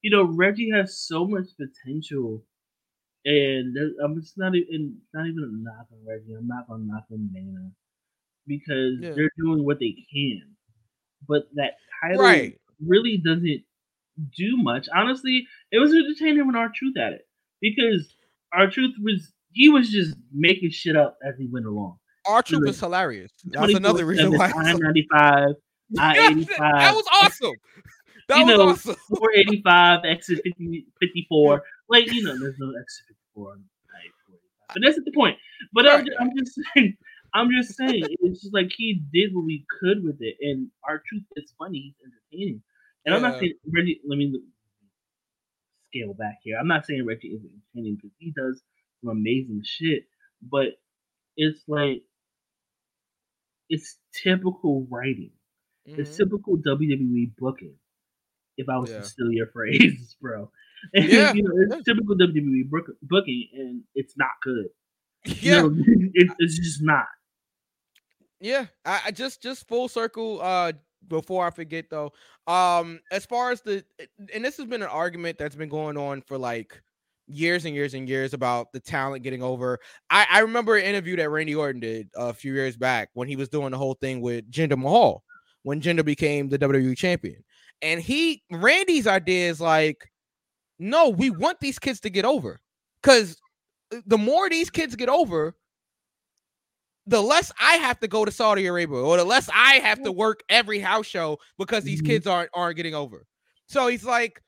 you 0.06 0.12
know, 0.12 0.24
Reggie 0.24 0.70
has 0.70 1.00
so 1.00 1.26
much 1.26 1.48
potential, 1.58 2.44
and 3.26 3.76
I'm 4.04 4.22
just 4.22 4.38
not 4.38 4.54
even 4.54 4.96
not 5.16 5.26
even 5.26 5.44
a 5.44 5.64
knock 5.64 5.88
on 5.92 5.98
Reggie. 6.08 6.36
I'm 6.38 6.46
not 6.46 6.68
gonna 6.68 6.84
knock 6.84 7.06
on 7.12 7.28
Dana 7.34 7.72
because 8.46 9.00
yeah. 9.02 9.14
they're 9.16 9.32
doing 9.36 9.66
what 9.66 9.80
they 9.80 9.96
can, 10.14 10.44
but 11.28 11.46
that 11.56 11.78
title 12.00 12.22
right. 12.22 12.56
really 12.86 13.18
doesn't 13.18 13.64
do 14.36 14.58
much. 14.58 14.88
Honestly, 14.96 15.48
it 15.72 15.80
was 15.80 15.94
entertaining 15.94 16.46
when 16.46 16.56
R-Truth 16.56 16.98
at 16.98 17.14
it 17.14 17.28
because 17.62 18.16
R-Truth 18.54 18.96
was 19.02 19.32
he 19.52 19.70
was 19.70 19.90
just 19.90 20.16
making 20.34 20.70
shit 20.72 20.96
up 20.96 21.18
as 21.28 21.36
he 21.38 21.48
went 21.52 21.66
along. 21.66 21.98
R-Truth 22.28 22.66
was 22.66 22.80
hilarious. 22.80 23.32
That's 23.46 23.74
another 23.74 24.06
reason 24.06 24.38
why. 24.38 24.52
I 24.56 24.74
ninety 24.74 25.08
five. 25.12 25.50
I 26.00 26.28
eighty 26.32 26.46
five. 26.46 26.80
That 26.80 26.96
was 26.96 27.06
awesome. 27.22 27.54
That 28.28 28.40
you 28.40 28.46
was 28.46 28.58
know, 28.58 28.70
awesome. 28.70 28.96
485, 29.20 30.00
exit 30.06 30.42
50, 30.44 30.88
54. 31.00 31.64
Like, 31.90 32.12
you 32.12 32.24
know, 32.24 32.32
there's 32.40 32.58
no 32.58 32.70
exit 32.70 33.06
54 33.36 33.52
on 33.52 33.64
But 34.74 34.82
that's 34.84 34.98
not 34.98 35.06
the 35.06 35.12
point. 35.12 35.38
But 35.74 35.88
I'm, 35.88 36.08
I'm 36.20 36.32
just 36.36 36.60
saying, 36.74 36.98
I'm 37.36 37.52
just 37.52 37.78
saying, 37.78 38.04
it's 38.22 38.42
just 38.42 38.54
like 38.54 38.72
he 38.76 39.04
did 39.14 39.36
what 39.36 39.46
we 39.46 39.64
could 39.80 40.04
with 40.04 40.18
it. 40.22 40.38
And 40.42 40.70
R-Truth 40.90 41.24
is 41.36 41.54
funny, 41.60 41.80
he's 41.80 41.94
entertaining. 42.04 42.64
And. 43.06 43.16
I'm 43.16 43.22
not 43.22 43.40
saying 43.40 43.54
Reggie, 43.72 44.02
let 44.08 44.18
me 44.18 44.40
scale 45.90 46.14
back 46.14 46.40
here. 46.44 46.58
I'm 46.60 46.68
not 46.68 46.86
saying 46.86 47.06
Reggie 47.06 47.30
isn't 47.30 47.50
entertaining 47.76 47.96
because 47.96 48.16
he 48.20 48.32
does 48.36 48.62
some 49.02 49.12
amazing 49.12 49.62
shit. 49.64 50.06
But 50.42 50.80
it's 51.38 51.62
like, 51.68 52.04
it's 53.70 53.98
typical 54.24 54.88
writing. 54.90 55.32
Mm-hmm. 55.88 56.02
It's 56.02 56.18
typical 56.18 56.58
WWE 56.58 57.32
booking 57.38 57.76
if 58.58 58.70
I 58.70 58.78
was 58.78 58.90
yeah. 58.90 58.98
to 58.98 59.04
steal 59.04 59.32
your 59.32 59.48
phrase, 59.54 60.16
bro. 60.22 60.52
And, 60.94 61.12
yeah. 61.12 61.34
you 61.34 61.42
know, 61.42 61.50
it's 61.56 61.84
typical 61.84 62.16
WWE 62.16 62.70
booking, 63.02 63.48
and 63.54 63.82
it's 63.96 64.16
not 64.18 64.32
good. 64.44 64.68
Yeah, 65.42 65.64
you 65.64 65.70
know, 65.70 66.12
it, 66.14 66.32
it's 66.38 66.60
just 66.60 66.84
not. 66.84 67.08
Yeah, 68.40 68.68
I, 68.86 69.02
I, 69.06 69.12
just 69.12 69.42
just 69.42 69.68
full 69.68 69.88
circle. 69.88 70.40
Uh, 70.42 70.74
before 71.08 71.46
I 71.46 71.50
forget 71.50 71.86
though, 71.90 72.12
um, 72.48 73.00
as 73.12 73.26
far 73.26 73.52
as 73.52 73.62
the 73.62 73.84
and 74.34 74.44
this 74.44 74.58
has 74.58 74.66
been 74.66 74.82
an 74.82 74.90
argument 74.90 75.38
that's 75.38 75.56
been 75.56 75.70
going 75.70 75.98
on 75.98 76.22
for 76.22 76.38
like 76.38 76.82
years 77.28 77.66
and 77.66 77.74
years 77.74 77.94
and 77.94 78.08
years 78.08 78.34
about 78.34 78.72
the 78.72 78.80
talent 78.80 79.24
getting 79.24 79.44
over. 79.44 79.80
I, 80.10 80.28
I 80.30 80.40
remember 80.40 80.76
an 80.76 80.86
interview 80.86 81.16
that 81.18 81.30
Randy 81.30 81.56
Orton 81.56 81.82
did 81.82 82.10
a 82.16 82.34
few 82.34 82.54
years 82.54 82.78
back 82.78 83.10
when 83.14 83.28
he 83.28 83.36
was 83.36 83.50
doing 83.50 83.72
the 83.72 83.78
whole 83.78 83.96
thing 83.96 84.22
with 84.22 84.50
Jinder 84.52 84.78
Mahal 84.78 85.24
when 85.64 85.82
Jinder 85.82 86.06
became 86.06 86.48
the 86.48 86.60
WWE 86.60 86.96
champion. 86.96 87.44
And 87.82 88.00
he 88.00 88.44
Randy's 88.52 89.08
idea 89.08 89.50
is 89.50 89.60
like, 89.60 90.10
no, 90.80 91.10
we 91.10 91.30
want 91.30 91.60
these 91.60 91.80
kids 91.80 92.00
to 92.02 92.10
get 92.10 92.26
over. 92.26 92.60
Cause 93.04 93.38
uh, 93.94 94.02
the 94.06 94.18
more 94.18 94.50
these 94.50 94.70
kids 94.70 94.96
get 94.96 95.10
over, 95.10 95.56
the 97.08 97.22
less 97.22 97.52
I 97.60 97.76
have 97.76 98.00
to 98.00 98.08
go 98.08 98.26
to 98.26 98.32
Saudi 98.32 98.66
Arabia, 98.66 98.98
or 98.98 99.18
the 99.18 99.24
less 99.24 99.50
I 99.54 99.76
have 99.76 100.02
to 100.04 100.12
mm. 100.12 100.16
work 100.16 100.42
every 100.50 100.80
house 100.80 101.06
show 101.06 101.38
because 101.58 101.84
these 101.84 102.02
mm-hmm. 102.02 102.08
kids 102.08 102.28
aren't 102.28 102.50
aren't 102.54 102.78
getting 102.78 102.96
over. 102.96 103.26
So 103.68 103.88
he's 103.88 104.04
like, 104.04 104.42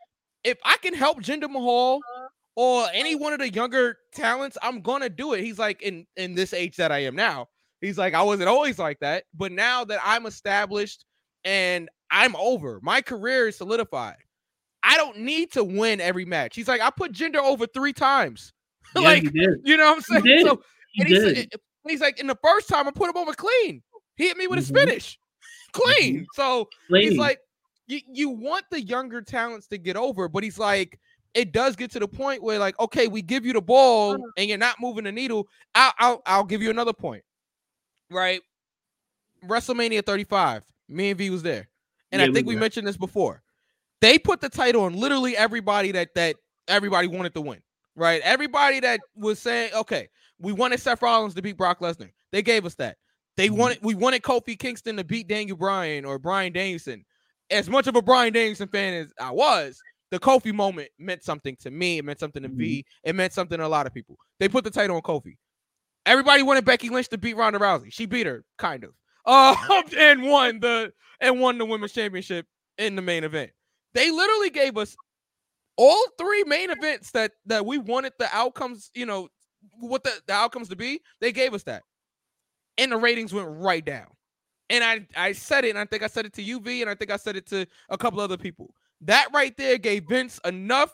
if 0.43 0.57
I 0.63 0.77
can 0.77 0.93
help 0.93 1.21
Jinder 1.21 1.49
Mahal 1.49 1.97
uh-huh. 1.97 2.27
or 2.55 2.87
any 2.93 3.15
one 3.15 3.33
of 3.33 3.39
the 3.39 3.51
younger 3.51 3.97
talents, 4.13 4.57
I'm 4.61 4.81
gonna 4.81 5.09
do 5.09 5.33
it. 5.33 5.43
He's 5.43 5.59
like, 5.59 5.81
in 5.81 6.05
in 6.15 6.35
this 6.35 6.53
age 6.53 6.77
that 6.77 6.91
I 6.91 6.99
am 6.99 7.15
now, 7.15 7.47
he's 7.81 7.97
like, 7.97 8.13
I 8.13 8.23
wasn't 8.23 8.49
always 8.49 8.79
like 8.79 8.99
that, 8.99 9.25
but 9.35 9.51
now 9.51 9.85
that 9.85 9.99
I'm 10.03 10.25
established 10.25 11.05
and 11.43 11.89
I'm 12.11 12.35
over. 12.35 12.79
My 12.81 13.01
career 13.01 13.47
is 13.47 13.57
solidified. 13.57 14.17
I 14.83 14.97
don't 14.97 15.19
need 15.19 15.51
to 15.53 15.63
win 15.63 15.99
every 15.99 16.25
match. 16.25 16.55
He's 16.55 16.67
like, 16.67 16.81
I 16.81 16.89
put 16.89 17.11
Jinder 17.11 17.41
over 17.41 17.67
three 17.67 17.93
times. 17.93 18.53
Yeah, 18.95 19.01
like, 19.01 19.23
you 19.33 19.75
know 19.75 19.95
what 19.95 19.97
I'm 19.97 20.23
saying? 20.23 20.45
So, 20.47 20.61
he 20.93 21.01
and 21.01 21.09
he's, 21.09 21.23
did. 21.23 21.37
Eh, 21.53 21.57
he's 21.89 22.01
like, 22.01 22.19
in 22.19 22.27
the 22.27 22.37
first 22.43 22.67
time, 22.67 22.87
I 22.87 22.91
put 22.91 23.09
him 23.09 23.17
over 23.17 23.33
clean. 23.33 23.81
He 24.15 24.27
hit 24.27 24.37
me 24.37 24.47
with 24.47 24.59
mm-hmm. 24.59 24.75
a 24.75 24.79
finish, 24.79 25.19
clean. 25.71 26.15
Mm-hmm. 26.15 26.23
So 26.33 26.67
clean. 26.87 27.09
he's 27.09 27.17
like, 27.17 27.39
you, 27.87 28.01
you 28.11 28.29
want 28.29 28.65
the 28.71 28.81
younger 28.81 29.21
talents 29.21 29.67
to 29.67 29.77
get 29.77 29.95
over, 29.95 30.27
but 30.27 30.43
he's 30.43 30.59
like, 30.59 30.99
it 31.33 31.51
does 31.51 31.75
get 31.75 31.91
to 31.91 31.99
the 31.99 32.07
point 32.07 32.41
where, 32.41 32.59
like, 32.59 32.79
okay, 32.79 33.07
we 33.07 33.21
give 33.21 33.45
you 33.45 33.53
the 33.53 33.61
ball 33.61 34.13
uh-huh. 34.13 34.31
and 34.37 34.49
you're 34.49 34.57
not 34.57 34.77
moving 34.79 35.03
the 35.03 35.11
needle. 35.11 35.47
I'll, 35.75 35.93
I'll, 35.99 36.21
I'll 36.25 36.43
give 36.43 36.61
you 36.61 36.69
another 36.69 36.93
point, 36.93 37.23
right? 38.09 38.41
WrestleMania 39.45 40.05
35, 40.05 40.63
me 40.89 41.11
and 41.11 41.17
V 41.17 41.29
was 41.29 41.43
there 41.43 41.67
and 42.11 42.21
yeah, 42.21 42.27
I 42.27 42.31
think 42.31 42.47
we, 42.47 42.55
we 42.55 42.59
mentioned 42.59 42.87
this 42.87 42.97
before. 42.97 43.41
They 44.01 44.17
put 44.17 44.41
the 44.41 44.49
title 44.49 44.83
on 44.83 44.93
literally 44.93 45.35
everybody 45.35 45.91
that 45.93 46.13
that 46.15 46.35
everybody 46.67 47.07
wanted 47.07 47.33
to 47.33 47.41
win, 47.41 47.61
right? 47.97 48.21
Everybody 48.23 48.79
that 48.79 49.01
was 49.15 49.39
saying, 49.39 49.71
okay, 49.73 50.07
we 50.39 50.53
wanted 50.53 50.79
Seth 50.79 51.01
Rollins 51.01 51.33
to 51.33 51.41
beat 51.41 51.57
Brock 51.57 51.79
Lesnar. 51.79 52.11
They 52.31 52.41
gave 52.41 52.65
us 52.65 52.75
that. 52.75 52.97
They 53.35 53.47
mm-hmm. 53.47 53.57
wanted 53.57 53.79
we 53.81 53.95
wanted 53.95 54.21
Kofi 54.21 54.57
Kingston 54.57 54.97
to 54.97 55.03
beat 55.03 55.27
Daniel 55.27 55.57
Bryan 55.57 56.05
or 56.05 56.17
Bryan 56.19 56.53
Danielson. 56.53 57.03
As 57.49 57.69
much 57.69 57.87
of 57.87 57.95
a 57.95 58.01
Bryan 58.01 58.33
Danielson 58.33 58.67
fan 58.67 58.93
as 58.93 59.13
I 59.19 59.31
was, 59.31 59.79
the 60.11 60.19
Kofi 60.19 60.53
moment 60.53 60.89
meant 60.99 61.23
something 61.23 61.55
to 61.61 61.71
me. 61.71 61.97
It 61.97 62.05
meant 62.05 62.19
something 62.19 62.43
to 62.43 62.49
mm-hmm. 62.49 62.57
V. 62.57 62.85
It 63.03 63.15
meant 63.15 63.33
something 63.33 63.57
to 63.57 63.65
a 63.65 63.67
lot 63.67 63.87
of 63.87 63.93
people. 63.93 64.17
They 64.39 64.47
put 64.49 64.63
the 64.63 64.71
title 64.71 64.95
on 64.95 65.01
Kofi. 65.01 65.37
Everybody 66.05 66.43
wanted 66.43 66.65
Becky 66.65 66.89
Lynch 66.89 67.09
to 67.09 67.17
beat 67.17 67.35
Ronda 67.35 67.59
Rousey. 67.59 67.91
She 67.91 68.05
beat 68.05 68.27
her, 68.27 68.43
kind 68.57 68.83
of. 68.83 68.91
Uh, 69.25 69.55
and 69.97 70.23
won 70.23 70.59
the 70.59 70.91
and 71.19 71.39
won 71.39 71.57
the 71.57 71.65
women's 71.65 71.93
championship 71.93 72.45
in 72.77 72.95
the 72.95 73.01
main 73.01 73.23
event. 73.23 73.51
They 73.93 74.11
literally 74.11 74.49
gave 74.49 74.77
us 74.77 74.95
all 75.77 76.03
three 76.17 76.43
main 76.45 76.69
events 76.71 77.11
that 77.11 77.31
that 77.45 77.65
we 77.65 77.77
wanted 77.77 78.13
the 78.19 78.27
outcomes, 78.35 78.91
you 78.93 79.05
know, 79.05 79.29
what 79.79 80.03
the, 80.03 80.11
the 80.27 80.33
outcomes 80.33 80.69
to 80.69 80.75
be. 80.75 81.01
They 81.21 81.31
gave 81.31 81.53
us 81.53 81.63
that. 81.63 81.83
And 82.77 82.91
the 82.91 82.97
ratings 82.97 83.33
went 83.33 83.47
right 83.49 83.83
down. 83.83 84.07
And 84.69 84.83
I 84.83 85.07
I 85.15 85.31
said 85.31 85.65
it, 85.65 85.69
and 85.69 85.79
I 85.79 85.85
think 85.85 86.03
I 86.03 86.07
said 86.07 86.25
it 86.25 86.33
to 86.33 86.43
UV, 86.43 86.81
and 86.81 86.89
I 86.89 86.95
think 86.95 87.11
I 87.11 87.17
said 87.17 87.35
it 87.37 87.47
to 87.47 87.65
a 87.89 87.97
couple 87.97 88.19
other 88.19 88.37
people. 88.37 88.73
That 89.01 89.27
right 89.33 89.55
there 89.55 89.77
gave 89.77 90.05
Vince 90.09 90.39
enough 90.43 90.93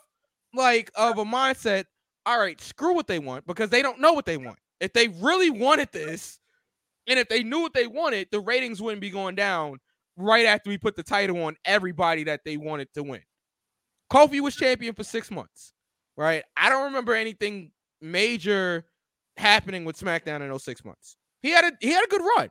like 0.54 0.90
of 0.94 1.18
a 1.18 1.24
mindset. 1.24 1.84
All 2.26 2.38
right, 2.38 2.60
screw 2.60 2.94
what 2.94 3.06
they 3.06 3.18
want 3.18 3.46
because 3.46 3.70
they 3.70 3.82
don't 3.82 4.00
know 4.00 4.12
what 4.12 4.26
they 4.26 4.36
want. 4.36 4.58
If 4.80 4.92
they 4.92 5.08
really 5.08 5.50
wanted 5.50 5.90
this, 5.92 6.38
and 7.06 7.18
if 7.18 7.28
they 7.28 7.42
knew 7.42 7.60
what 7.60 7.74
they 7.74 7.86
wanted, 7.86 8.28
the 8.30 8.40
ratings 8.40 8.80
wouldn't 8.80 9.00
be 9.00 9.10
going 9.10 9.34
down 9.34 9.78
right 10.16 10.46
after 10.46 10.70
we 10.70 10.78
put 10.78 10.96
the 10.96 11.02
title 11.02 11.42
on 11.44 11.56
everybody 11.64 12.24
that 12.24 12.40
they 12.44 12.56
wanted 12.56 12.88
to 12.94 13.02
win. 13.02 13.22
Kofi 14.14 14.40
was 14.40 14.54
champion 14.54 14.94
for 14.94 15.02
six 15.02 15.30
months, 15.30 15.72
right? 16.16 16.44
I 16.56 16.68
don't 16.68 16.84
remember 16.84 17.14
anything 17.14 17.72
major 18.00 18.84
happening 19.36 19.84
with 19.84 19.98
SmackDown 19.98 20.40
in 20.40 20.48
those 20.48 20.62
six 20.64 20.84
months. 20.84 21.16
He 21.42 21.50
had 21.50 21.64
a 21.64 21.72
he 21.80 21.90
had 21.90 22.04
a 22.04 22.08
good 22.08 22.22
run, 22.36 22.48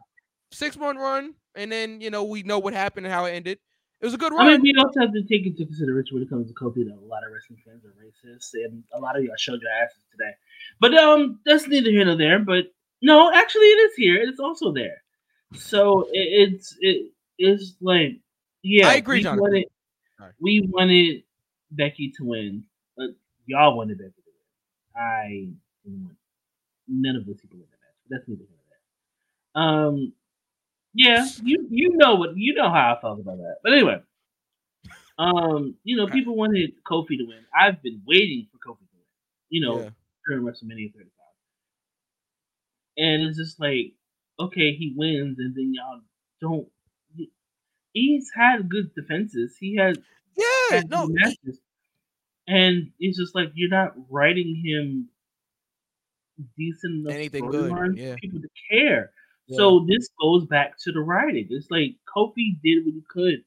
six 0.51 0.78
month 0.78 0.99
run, 0.99 1.36
and 1.55 1.72
then 1.72 2.01
you 2.01 2.09
know 2.09 2.26
we 2.26 2.43
know 2.43 2.59
what 2.59 2.74
happened 2.74 3.05
and 3.05 3.14
how 3.16 3.26
it 3.26 3.32
ended. 3.32 3.59
It 4.01 4.05
was 4.05 4.14
a 4.14 4.18
good 4.18 4.34
run. 4.34 4.47
I 4.47 4.51
mean, 4.51 4.61
we 4.61 4.76
also 4.78 4.99
have 4.99 5.14
to 5.14 5.24
take 5.24 5.45
into 5.45 5.66
consideration 5.66 6.16
when 6.16 6.24
it 6.24 6.30
comes 6.30 6.49
to 6.49 6.53
Kofi 6.53 6.84
that 6.86 6.97
a 7.01 7.07
lot 7.07 7.24
of 7.26 7.32
wrestling 7.32 7.59
fans 7.66 7.86
are 7.86 7.95
racist, 8.03 8.49
and 8.66 8.84
a 8.93 8.99
lot 8.99 9.18
of 9.18 9.24
y'all 9.24 9.36
showed 9.38 9.61
your 9.61 9.72
asses 9.72 10.03
today. 10.11 10.32
But 10.82 10.93
um, 10.95 11.39
that's 11.45 11.66
neither 11.68 11.89
here 11.89 12.03
nor 12.03 12.18
there. 12.18 12.39
But 12.39 12.66
no, 13.01 13.32
actually, 13.34 13.68
it 13.68 13.89
is 13.89 13.95
here. 13.95 14.18
It's 14.18 14.39
also 14.39 14.74
there 14.74 15.01
So 15.55 16.01
it, 16.11 16.51
it's 16.51 16.78
it's 17.38 17.76
like 17.80 18.20
yeah, 18.64 18.89
I 18.89 18.95
agree, 18.95 19.20
we 19.20 19.24
Jonathan. 19.24 19.41
wanted, 19.41 19.66
Sorry. 20.18 20.32
we 20.41 20.70
wanted 20.70 21.24
Becky 21.76 22.14
to 22.18 22.26
win, 22.26 22.66
but 22.98 23.10
y'all 23.46 23.78
wanted 23.78 24.00
Becky 24.00 24.12
to 24.12 24.32
win. 24.96 25.04
I 25.04 25.50
didn't 25.84 26.04
want 26.06 26.18
none 26.88 27.16
of 27.16 27.26
those 27.26 27.42
people 27.42 27.58
in 27.58 27.64
the 27.64 27.68
match. 27.68 27.96
But 28.10 28.18
that's 28.18 28.28
neither 28.30 28.44
here 28.44 28.58
nor 29.56 29.64
there. 29.64 29.90
Um, 29.90 30.14
yeah, 30.94 31.28
you 31.44 31.68
you 31.70 31.98
know 31.98 32.16
what 32.16 32.38
you 32.38 32.54
know 32.56 32.70
how 32.70 32.96
I 32.98 33.02
felt 33.02 33.20
about 33.20 33.38
that. 33.38 33.58
But 33.64 33.74
anyway, 33.74 34.02
um, 35.18 35.76
you 35.84 35.98
know, 35.98 36.08
people 36.12 36.36
wanted 36.36 36.74
Kofi 36.90 37.18
to 37.18 37.26
win. 37.26 37.46
I've 37.58 37.82
been 37.82 38.02
waiting 38.06 38.48
for 38.52 38.58
Kofi 38.58 38.80
to 38.80 38.96
win. 38.96 39.08
You 39.50 39.62
know, 39.62 39.84
Yeah. 39.84 39.90
during 40.28 40.44
WrestleMania 40.44 40.94
35. 40.94 41.10
And 42.98 43.24
it's 43.24 43.38
just 43.38 43.60
like, 43.60 43.94
okay, 44.40 44.74
he 44.76 44.94
wins, 44.96 45.40
and 45.40 45.56
then 45.56 45.74
y'all 45.74 46.02
don't. 46.42 46.68
He's 47.94 48.30
had 48.36 48.70
good 48.70 48.94
defenses. 48.96 49.58
He 49.60 49.76
had 49.76 50.02
Yeah, 50.38 50.76
had 50.78 50.90
no, 50.90 51.08
he- 51.08 51.52
and 52.48 52.92
it's 53.00 53.18
just 53.18 53.36
like 53.36 53.52
you're 53.54 53.70
not 53.70 53.94
writing 54.10 54.62
him 54.64 55.10
decent 56.58 57.06
enough 57.06 57.14
Anything 57.16 57.50
good, 57.50 57.72
yeah. 57.98 58.14
for 58.14 58.18
people 58.20 58.42
to 58.42 58.50
care. 58.70 59.12
Yeah. 59.48 59.58
So 59.58 59.86
this 59.88 60.10
goes 60.22 60.46
back 60.46 60.78
to 60.84 60.92
the 60.92 61.00
writing. 61.02 61.48
It's 61.50 61.70
like 61.70 61.96
Kofi 62.16 62.60
did 62.64 62.86
what 62.86 62.94
he 62.96 63.04
could. 63.10 63.44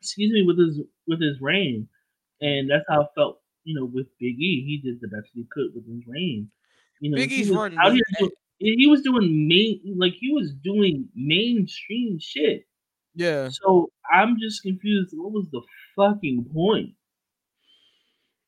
Excuse 0.00 0.32
me, 0.32 0.42
with 0.42 0.58
his 0.58 0.80
with 1.06 1.20
his 1.20 1.40
reign, 1.40 1.88
and 2.40 2.68
that's 2.70 2.84
how 2.88 3.02
it 3.02 3.08
felt. 3.14 3.38
You 3.64 3.76
know, 3.76 3.84
with 3.84 4.06
Big 4.18 4.40
E, 4.40 4.64
he 4.66 4.78
did 4.84 5.00
the 5.00 5.06
best 5.06 5.28
he 5.32 5.44
could 5.52 5.72
with 5.74 5.86
his 5.86 6.02
reign. 6.08 6.50
You 7.00 7.10
know, 7.10 7.16
Big 7.16 7.30
he 7.30 7.42
E's 7.42 7.50
was 7.50 7.72
out 7.78 7.84
was- 7.84 7.94
here 7.94 8.02
doing- 8.18 8.32
he 8.58 8.86
was 8.88 9.02
doing 9.02 9.46
main 9.48 9.80
like 9.96 10.14
he 10.14 10.32
was 10.32 10.52
doing 10.52 11.08
mainstream 11.14 12.18
shit. 12.18 12.66
Yeah, 13.14 13.50
So 13.50 13.90
I'm 14.12 14.36
just 14.40 14.62
confused. 14.62 15.12
What 15.16 15.32
was 15.32 15.48
the 15.50 15.62
fucking 15.96 16.46
point? 16.52 16.94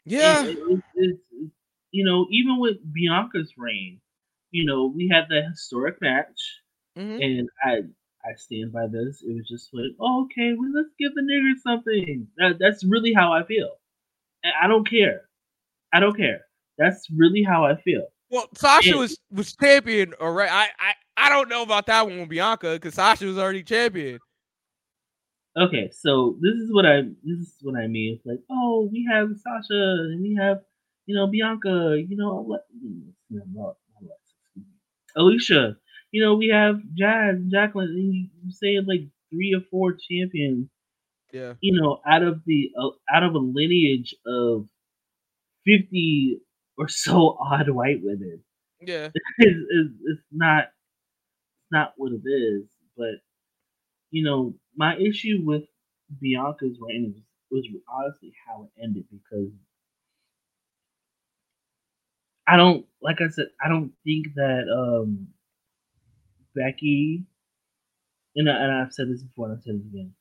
yeah, 0.05 0.45
it- 0.45 0.59
it- 0.59 0.85
it's- 0.97 1.51
you 1.91 2.05
know, 2.05 2.27
even 2.31 2.59
with 2.59 2.79
Bianca's 2.93 3.53
reign, 3.57 4.01
you 4.51 4.65
know, 4.65 4.87
we 4.87 5.09
had 5.09 5.29
that 5.29 5.45
historic 5.49 6.01
match, 6.01 6.61
mhm. 6.97 7.23
and 7.23 7.49
I 7.63 7.83
I 8.27 8.35
stand 8.37 8.73
by 8.73 8.87
this. 8.87 9.23
It 9.23 9.35
was 9.35 9.47
just 9.47 9.69
like, 9.75 9.93
oh, 10.01 10.25
okay, 10.25 10.55
well, 10.55 10.73
let's 10.73 10.95
give 10.99 11.15
the 11.15 11.21
nigger 11.21 11.55
something. 11.61 12.27
That, 12.39 12.57
that's 12.59 12.83
really 12.83 13.13
how 13.13 13.33
I 13.35 13.45
feel. 13.45 13.77
And 14.45 14.53
I 14.63 14.67
don't 14.69 14.89
care. 14.89 15.29
I 15.93 16.01
don't 16.01 16.17
care. 16.17 16.47
That's 16.79 17.09
really 17.11 17.43
how 17.43 17.65
I 17.65 17.77
feel. 17.83 18.07
Well, 18.31 18.49
Sasha 18.55 18.91
Yeah. 18.91 18.97
was 18.97 19.19
was 19.31 19.55
champion, 19.57 20.15
all 20.21 20.33
right. 20.33 20.51
I 20.51 20.71
I 20.79 20.95
I 21.17 21.29
don't 21.29 21.49
know 21.49 21.63
about 21.63 21.87
that 21.87 22.07
one 22.07 22.21
with 22.21 22.29
Bianca 22.31 22.73
because 22.75 22.95
Sasha 22.95 23.27
was 23.27 23.39
already 23.39 23.63
champion. 23.63 24.19
Okay, 25.57 25.91
so 25.93 26.37
this 26.41 26.55
is 26.55 26.73
what 26.73 26.85
I 26.87 27.03
this 27.23 27.39
is 27.39 27.57
what 27.63 27.77
I 27.77 27.87
mean. 27.87 28.15
It's 28.17 28.27
like, 28.27 28.41
oh, 28.51 28.89
we 28.91 29.07
have 29.11 29.29
Sasha 29.39 29.83
and 30.11 30.23
we 30.23 30.35
have, 30.41 30.63
you 31.07 31.15
know, 31.15 31.27
Bianca. 31.29 31.97
You 32.09 32.17
know, 32.17 32.43
what? 32.43 32.67
not- 33.31 33.47
not 33.53 33.77
Alexa, 34.01 34.35
excuse 34.43 34.67
me. 34.67 34.73
Alicia. 35.17 35.77
You 36.13 36.23
know, 36.23 36.35
we 36.35 36.49
have 36.49 36.81
Jazz, 36.95 37.37
Jacqueline. 37.51 37.89
And 37.91 38.15
you 38.15 38.29
you 38.45 38.51
say 38.53 38.79
like 38.81 39.07
three 39.31 39.55
or 39.55 39.63
four 39.71 39.93
champions. 39.95 40.69
Yeah, 41.33 41.55
You 41.61 41.81
know, 41.81 42.01
out 42.07 42.23
of 42.23 42.43
the 42.47 42.73
uh, 42.79 42.91
out 43.13 43.23
of 43.25 43.35
a 43.35 43.39
lineage 43.39 44.15
of 44.27 44.69
fifty 45.65 46.41
or 46.79 46.89
so 46.89 47.37
odd 47.41 47.69
white 47.71 48.01
women. 48.03 48.43
yeah, 48.81 49.09
It's, 49.39 49.61
it's, 49.71 49.91
it's 50.07 50.23
not 50.33 50.65
it's 50.65 51.73
not 51.73 51.95
what 51.97 52.13
it 52.13 52.29
is. 52.29 52.65
But 52.97 53.17
you 54.11 54.25
know, 54.25 54.55
my 54.77 54.97
issue 54.97 55.43
with 55.45 55.65
Bianca's 56.21 56.79
reign 56.81 57.15
was, 57.51 57.65
was 57.73 57.83
honestly 57.89 58.33
how 58.47 58.65
it 58.65 58.83
ended 58.83 59.05
because 59.11 59.51
I 62.47 62.57
don't 62.57 62.87
like 63.03 63.21
I 63.21 63.29
said, 63.29 63.47
I 63.65 63.69
don't 63.69 63.93
think 64.05 64.35
that 64.35 64.65
um 64.73 65.29
Becky 66.55 67.25
and, 68.37 68.51
I, 68.51 68.55
and 68.55 68.73
I've 68.73 68.93
said 68.93 69.09
this 69.11 69.23
before 69.23 69.47
and 69.49 69.57
I've 69.59 69.63
said 69.63 69.75
it 69.77 69.87
again. 69.89 70.13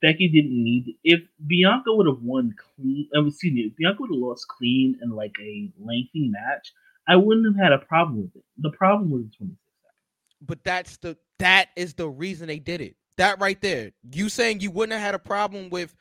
Becky 0.00 0.28
didn't 0.28 0.62
need 0.62 0.94
if 1.02 1.20
Bianca 1.44 1.92
would 1.94 2.06
have 2.06 2.22
won 2.22 2.54
clean 2.76 3.08
um, 3.16 3.28
excuse 3.28 3.52
me, 3.52 3.60
if 3.62 3.76
Bianca 3.76 4.02
would 4.02 4.10
have 4.10 4.18
lost 4.18 4.46
clean 4.48 4.98
in 5.02 5.10
like 5.10 5.34
a 5.40 5.70
lengthy 5.80 6.28
match, 6.28 6.72
I 7.08 7.16
wouldn't 7.16 7.46
have 7.46 7.62
had 7.62 7.72
a 7.72 7.84
problem 7.84 8.22
with 8.22 8.36
it. 8.36 8.44
The 8.58 8.70
problem 8.70 9.10
was 9.10 9.24
the 9.24 9.36
26 9.38 9.58
seconds. 9.82 9.96
but 10.40 10.62
that's 10.64 10.98
the 10.98 11.16
that 11.40 11.70
is 11.76 11.94
the 11.94 12.08
reason 12.08 12.46
they 12.46 12.60
did 12.60 12.80
it. 12.80 12.96
That 13.18 13.40
right 13.40 13.60
there. 13.60 13.92
You 14.12 14.28
saying 14.28 14.60
you 14.60 14.70
wouldn't 14.70 14.92
have 14.98 15.02
had 15.06 15.14
a 15.14 15.18
problem 15.18 15.70
with 15.70 15.94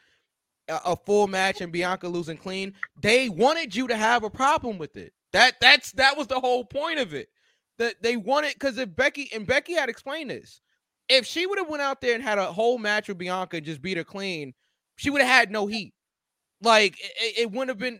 a, 0.70 0.80
a 0.88 0.96
full 0.96 1.28
match 1.28 1.62
and 1.62 1.72
Bianca 1.72 2.08
losing 2.08 2.38
clean. 2.38 2.74
They 3.02 3.30
wanted 3.30 3.76
you 3.76 3.88
to 3.88 3.96
have 3.96 4.24
a 4.24 4.30
problem 4.30 4.78
with 4.78 4.98
it. 4.98 5.14
That 5.34 5.56
that's 5.62 5.92
that 5.94 6.18
was 6.18 6.28
the 6.28 6.40
whole 6.40 6.66
point 6.66 7.00
of 7.00 7.14
it. 7.14 7.30
That 7.78 8.02
they 8.02 8.18
wanted 8.18 8.54
because 8.54 8.78
if 8.78 8.96
Becky 8.96 9.30
and 9.34 9.48
Becky 9.48 9.74
had 9.74 9.90
explained 9.90 10.30
this, 10.30 10.62
if 11.10 11.26
she 11.26 11.46
would 11.46 11.60
have 11.60 11.70
went 11.70 11.82
out 11.82 12.02
there 12.02 12.16
and 12.16 12.24
had 12.24 12.38
a 12.38 12.46
whole 12.52 12.78
match 12.78 13.08
with 13.08 13.18
Bianca 13.18 13.58
and 13.58 13.66
just 13.66 13.82
beat 13.82 13.98
her 13.98 14.04
clean, 14.04 14.54
she 14.98 15.10
would 15.10 15.22
have 15.22 15.30
had 15.30 15.52
no 15.52 15.68
heat. 15.68 15.94
Like 16.62 16.98
it, 17.00 17.40
it- 17.40 17.52
wouldn't 17.52 17.70
have 17.70 17.80
been 17.80 18.00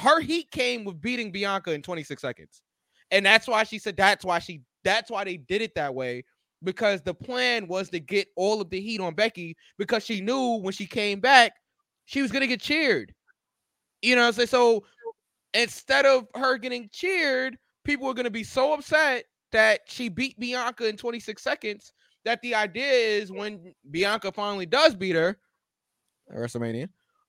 her 0.00 0.20
heat 0.20 0.50
came 0.50 0.84
with 0.84 1.00
beating 1.00 1.32
Bianca 1.32 1.72
in 1.72 1.82
26 1.82 2.20
seconds. 2.20 2.62
And 3.10 3.26
that's 3.26 3.48
why 3.48 3.64
she 3.64 3.78
said 3.78 3.96
that's 3.96 4.24
why 4.24 4.38
she 4.38 4.62
that's 4.84 5.10
why 5.10 5.24
they 5.24 5.36
did 5.36 5.62
it 5.62 5.74
that 5.76 5.94
way 5.94 6.24
because 6.62 7.02
the 7.02 7.14
plan 7.14 7.66
was 7.66 7.88
to 7.90 8.00
get 8.00 8.28
all 8.36 8.60
of 8.60 8.70
the 8.70 8.80
heat 8.80 9.00
on 9.00 9.14
Becky 9.14 9.56
because 9.78 10.04
she 10.04 10.20
knew 10.20 10.56
when 10.60 10.72
she 10.72 10.86
came 10.86 11.20
back 11.20 11.52
she 12.04 12.22
was 12.22 12.30
going 12.30 12.42
to 12.42 12.46
get 12.48 12.60
cheered. 12.60 13.14
You 14.02 14.14
know 14.16 14.22
what 14.22 14.28
I'm 14.28 14.32
saying? 14.34 14.48
So 14.48 14.84
instead 15.54 16.06
of 16.06 16.26
her 16.34 16.56
getting 16.58 16.88
cheered, 16.92 17.56
people 17.84 18.08
are 18.08 18.14
going 18.14 18.24
to 18.24 18.30
be 18.30 18.44
so 18.44 18.72
upset 18.72 19.24
that 19.52 19.80
she 19.86 20.08
beat 20.08 20.38
Bianca 20.38 20.86
in 20.88 20.96
26 20.96 21.42
seconds 21.42 21.92
that 22.24 22.40
the 22.42 22.54
idea 22.54 22.90
is 22.90 23.32
when 23.32 23.74
Bianca 23.90 24.32
finally 24.32 24.66
does 24.66 24.94
beat 24.94 25.14
her 25.16 25.36
at 26.30 26.36
WrestleMania, 26.36 26.88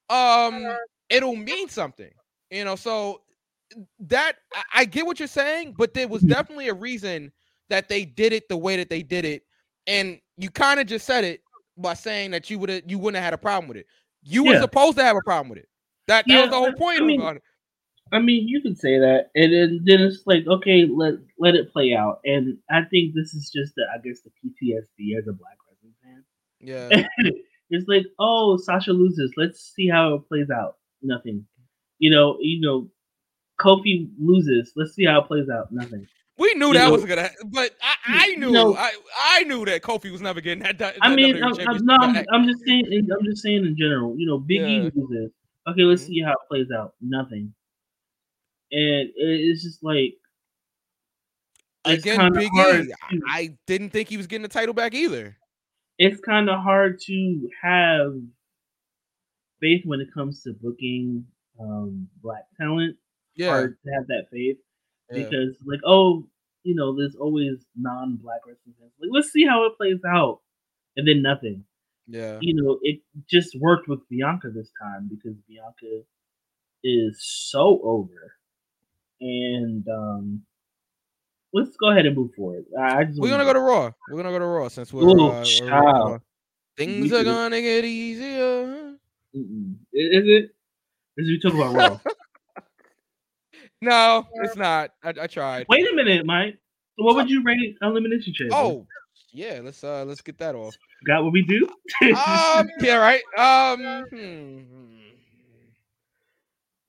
um, 0.10 0.64
it'll 1.10 1.36
mean 1.36 1.70
something. 1.70 2.12
You 2.50 2.66
know, 2.66 2.76
so 2.76 3.22
that 4.00 4.34
I, 4.54 4.64
I 4.82 4.86
get 4.86 5.06
what 5.06 5.20
you're 5.20 5.28
saying, 5.28 5.76
but 5.78 5.94
there 5.94 6.08
was 6.08 6.24
Mhm. 6.24 6.26
definitely 6.26 6.70
a 6.70 6.74
reason 6.74 7.32
that 7.72 7.89
they 7.89 8.05
did 8.05 8.34
it 8.34 8.49
the 8.49 8.57
way 8.57 8.78
that 8.78 8.89
they 8.89 9.01
did 9.01 9.26
it, 9.26 9.43
and 9.88 10.19
you 10.38 10.49
kind 10.49 10.80
of 10.80 10.88
just 10.88 11.05
said 11.05 11.24
it 11.24 11.41
by 11.78 11.93
saying 11.93 12.32
that 12.32 12.49
you 12.49 12.59
would 12.59 12.69
have 12.69 12.84
you 12.86 12.99
wouldn't 12.99 13.15
have 13.15 13.26
had 13.26 13.34
a 13.34 13.38
problem 13.38 13.67
with 13.67 13.78
it. 13.78 13.88
You 14.24 14.43
were 14.43 14.59
supposed 14.59 14.97
to 14.97 15.03
have 15.03 15.17
a 15.17 15.22
problem 15.22 15.49
with 15.49 15.59
it. 15.59 15.67
That, 16.07 16.26
that 16.28 16.34
Yeah, 16.34 16.41
was 16.41 16.49
the 16.51 16.57
whole 16.57 16.74
point 16.74 17.01
I 17.01 17.05
mean, 17.05 17.19
about 17.19 17.38
it. 17.38 17.43
I 18.11 18.19
mean, 18.19 18.47
you 18.47 18.61
can 18.61 18.76
say 18.76 18.99
that, 18.99 19.30
and 19.36 19.53
then, 19.53 19.80
then 19.86 20.01
it's 20.01 20.24
like, 20.26 20.45
okay, 20.45 20.86
let 20.86 21.13
let 21.39 21.55
it 21.55 21.72
play 21.72 21.95
out. 21.95 22.19
And 22.26 22.57
I 22.69 22.82
think 22.91 23.15
this 23.15 23.34
is 23.34 23.49
just, 23.49 23.74
the, 23.76 23.84
I 23.93 23.99
guess, 23.99 24.19
the 24.22 24.30
PTSD 24.30 25.17
as 25.17 25.28
a 25.28 25.34
black 25.34 25.57
wrestling 25.67 25.93
fan. 26.03 26.24
Yeah, 26.59 27.32
it's 27.69 27.88
like, 27.88 28.05
oh, 28.19 28.57
Sasha 28.57 28.91
loses. 28.91 29.32
Let's 29.38 29.74
see 29.74 29.88
how 29.88 30.15
it 30.15 30.28
plays 30.28 30.49
out. 30.49 30.76
Nothing. 31.01 31.47
You 31.99 32.11
know, 32.11 32.38
you 32.41 32.59
know, 32.59 32.89
Kofi 33.59 34.09
loses. 34.19 34.74
Let's 34.76 34.93
see 34.93 35.05
how 35.05 35.22
it 35.22 35.28
plays 35.28 35.49
out. 35.49 35.72
Nothing. 35.72 36.07
We 36.42 36.54
knew 36.56 36.68
You 36.68 36.74
that 36.74 36.86
know- 36.88 36.92
was 36.94 37.06
gonna. 37.06 37.24
ha- 37.24 37.36
But 37.46 37.72
I, 37.82 37.96
I 38.08 38.26
You 38.28 38.38
knew, 38.39 38.52
know- 38.52 38.76
I, 38.76 38.92
I 39.18 39.44
knew 39.44 39.64
that 39.66 39.82
Kofi 39.82 40.12
was 40.12 40.22
never 40.22 40.42
getting 40.42 40.64
that. 40.64 40.78
that 40.80 40.96
I 41.02 41.16
mean, 41.16 41.36
I'm, 41.38 41.44
I'm, 41.50 41.56
championship 41.56 41.86
no, 41.86 41.96
I'm. 42.02 42.26
I'm 42.32 42.48
just 42.48 42.64
saying. 42.66 42.86
in- 42.92 43.10
I'm 43.12 43.24
just 43.26 43.42
saying 43.44 43.66
in 43.66 43.76
general. 43.78 44.16
You 44.18 44.26
know, 44.28 44.38
Big 44.39 44.62
Yeah. 44.62 44.68
E 44.68 44.92
loses. 44.96 45.32
Okay, 45.68 45.84
let's 45.84 46.04
Mhm. 46.04 46.08
see 46.08 46.22
how 46.22 46.32
it 46.32 46.38
plays 46.50 46.68
out. 46.76 46.96
Nothing. 47.02 47.54
And 48.72 49.10
it's 49.16 49.62
just 49.64 49.84
like 49.84 50.16
it's 51.86 52.04
again, 52.04 52.20
kinda 52.20 52.39
Big 52.39 52.50
hard 52.54 52.86
E. 52.86 52.88
to- 52.88 52.96
I, 53.30 53.38
I 53.39 53.58
didn't 53.68 53.89
think 53.92 54.10
he 54.10 54.18
was 54.18 54.28
getting 54.28 54.44
the 54.44 54.48
title 54.50 54.74
back 54.74 54.94
either. 54.94 55.38
it's 56.00 56.20
kind 56.22 56.50
of 56.50 56.60
hard 56.64 57.00
to 57.00 57.50
have 57.62 58.14
faith 59.60 59.82
when 59.86 60.00
it 60.02 60.08
comes 60.14 60.42
to 60.44 60.54
booking 60.54 61.24
um, 61.60 62.08
black 62.24 62.44
talent. 62.60 62.98
Yeah, 63.36 63.50
Hard 63.50 63.78
to 63.86 63.92
have 63.94 64.08
that 64.08 64.26
faith 64.32 64.58
yeah. 65.12 65.24
because, 65.24 65.56
like, 65.66 65.80
oh, 65.86 66.28
you 66.64 66.76
know, 66.76 66.95
there's 66.95 67.16
always 67.16 67.66
non-black 67.76 68.41
wrestling 68.47 68.76
fans. 68.80 68.91
Like, 68.99 69.09
let's 69.14 69.32
see 69.32 69.45
how 69.45 69.66
it 69.66 69.78
plays 69.78 69.99
out, 70.07 70.39
and 70.97 71.07
then 71.07 71.22
nothing. 71.22 71.64
yeah. 72.07 72.38
You 72.41 72.53
know, 72.55 72.80
it 72.84 72.99
just 73.30 73.55
worked 73.59 73.88
with 73.88 73.99
Bianca 74.09 74.49
this 74.49 74.72
time 74.82 75.09
because 75.09 75.38
Bianca 75.47 76.03
is 76.84 77.18
so 77.24 77.80
over, 77.84 78.34
and 79.20 79.88
um, 79.88 80.41
let's 81.53 81.76
go 81.78 81.89
ahead 81.91 82.05
and 82.05 82.16
move 82.16 82.34
forward. 82.36 82.66
I 82.80 82.99
I 82.99 83.03
just 83.05 83.20
We're 83.20 83.30
gonna 83.30 83.45
go 83.45 83.53
to 83.53 83.59
Raw. 83.59 83.91
We're 84.09 84.18
gonna 84.18 84.32
go 84.32 84.39
to 84.39 84.45
Raw 84.45 84.68
since 84.68 84.91
we're, 84.93 85.03
Ooh, 85.03 85.30
uh, 85.32 85.43
we're- 86.05 86.20
things 86.78 87.12
are 87.14 87.24
gonna 87.24 87.62
get 87.62 87.86
easier. 87.86 88.95
Mm-mm. 89.36 89.76
Is 89.93 90.26
it? 90.28 90.51
Is 91.18 91.28
we 91.28 91.39
talk 91.39 91.53
about 91.53 91.76
Raw? 91.76 91.99
No, 93.82 94.28
it's 94.36 94.56
not. 94.56 94.92
I, 95.04 95.14
I 95.22 95.28
tried. 95.28 95.66
Wait 95.68 95.92
a 95.92 95.96
minute, 95.96 96.26
Mike. 96.26 96.58
What 96.98 97.16
would 97.16 97.30
you 97.30 97.44
rate 97.44 97.78
Elimination 97.82 98.34
Chamber? 98.34 98.56
Oh, 98.56 98.88
yeah. 99.32 99.60
Let's 99.64 99.84
uh 99.84 100.06
let's 100.06 100.22
get 100.22 100.38
that 100.38 100.56
off. 100.56 100.76
got 101.08 101.24
what 101.24 101.34
we 101.34 101.42
do? 101.42 101.68
um, 102.16 102.70
yeah, 102.80 102.96
right. 102.96 103.22
Um, 103.38 104.06
hmm. 104.10 104.60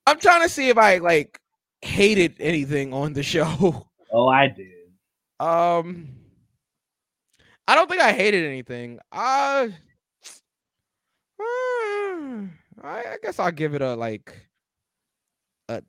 I'm 0.07 0.19
trying 0.19 0.43
to 0.43 0.49
see 0.49 0.69
if 0.69 0.77
I 0.77 0.99
like 0.99 1.41
hated 1.81 2.37
anything 2.41 2.93
on 2.93 3.15
the 3.15 3.23
show. 3.23 3.87
oh, 4.13 4.29
I 4.29 4.49
did. 4.49 4.69
Um, 5.41 6.09
I 7.67 7.75
don't 7.75 7.89
think 7.89 8.03
I 8.03 8.13
hated 8.13 8.45
anything. 8.45 8.99
Uh, 9.11 9.69
uh, 11.41 11.45
I, 12.83 13.05
I 13.13 13.17
guess 13.23 13.39
I'll 13.39 13.51
give 13.51 13.75
it 13.75 13.83
a 13.83 13.95
like 13.95 14.35
a 15.69 15.83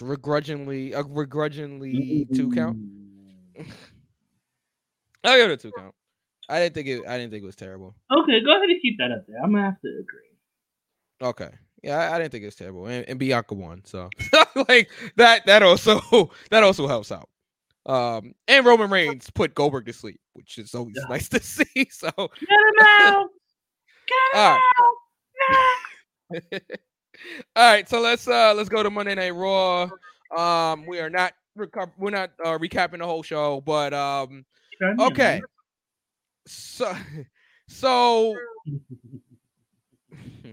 begrudgingly 0.00 0.92
a 0.92 1.02
begrudgingly 1.04 2.26
two 2.34 2.50
count. 2.52 2.78
I'll 5.24 5.36
give 5.36 5.50
it 5.50 5.54
a 5.54 5.56
two 5.56 5.72
count. 5.76 5.94
I 6.48 6.60
didn't 6.60 6.74
think 6.74 6.88
it. 6.88 7.06
I 7.06 7.18
didn't 7.18 7.30
think 7.32 7.42
it 7.42 7.46
was 7.46 7.56
terrible. 7.56 7.94
Okay, 8.10 8.40
go 8.42 8.56
ahead 8.56 8.70
and 8.70 8.80
keep 8.80 8.98
that 8.98 9.12
up 9.12 9.26
there. 9.26 9.36
I'm 9.42 9.52
gonna 9.52 9.64
have 9.64 9.80
to 9.82 9.88
agree. 9.88 10.20
Okay. 11.20 11.50
Yeah, 11.82 11.98
I, 11.98 12.14
I 12.14 12.18
didn't 12.18 12.32
think 12.32 12.42
it 12.42 12.46
was 12.48 12.56
terrible, 12.56 12.86
and, 12.86 13.08
and 13.08 13.18
Bianca 13.20 13.54
won, 13.54 13.82
so 13.84 14.10
like 14.68 14.90
that. 15.16 15.46
That 15.46 15.62
also 15.62 16.00
that 16.50 16.62
also 16.64 16.88
helps 16.88 17.12
out. 17.12 17.28
Um, 17.86 18.34
and 18.48 18.66
Roman 18.66 18.90
Reigns 18.90 19.30
put 19.30 19.54
Goldberg 19.54 19.86
to 19.86 19.92
sleep, 19.92 20.20
which 20.34 20.58
is 20.58 20.74
always 20.74 20.96
Yeah. 20.96 21.04
nice 21.08 21.28
to 21.30 21.40
see. 21.42 21.88
So, 21.90 22.10
Get 22.16 22.50
him 22.50 22.86
out! 22.86 23.26
Get 24.06 24.16
him 24.32 24.40
right, 24.40 24.60
out! 26.32 26.78
All 27.56 27.72
right. 27.72 27.88
So 27.88 28.00
let's 28.00 28.28
uh 28.28 28.54
let's 28.54 28.68
go 28.68 28.82
to 28.82 28.90
Monday 28.90 29.14
Night 29.14 29.30
Raw. 29.34 29.88
Um, 30.36 30.86
we 30.86 31.00
are 31.00 31.10
not 31.10 31.32
reco- 31.58 31.92
we're 31.98 32.10
not 32.10 32.30
uh, 32.44 32.58
recapping 32.58 32.98
the 32.98 33.06
whole 33.06 33.22
show, 33.22 33.60
but 33.60 33.92
um, 33.94 34.44
okay. 35.00 35.40
So, 36.46 36.94
so 37.68 38.36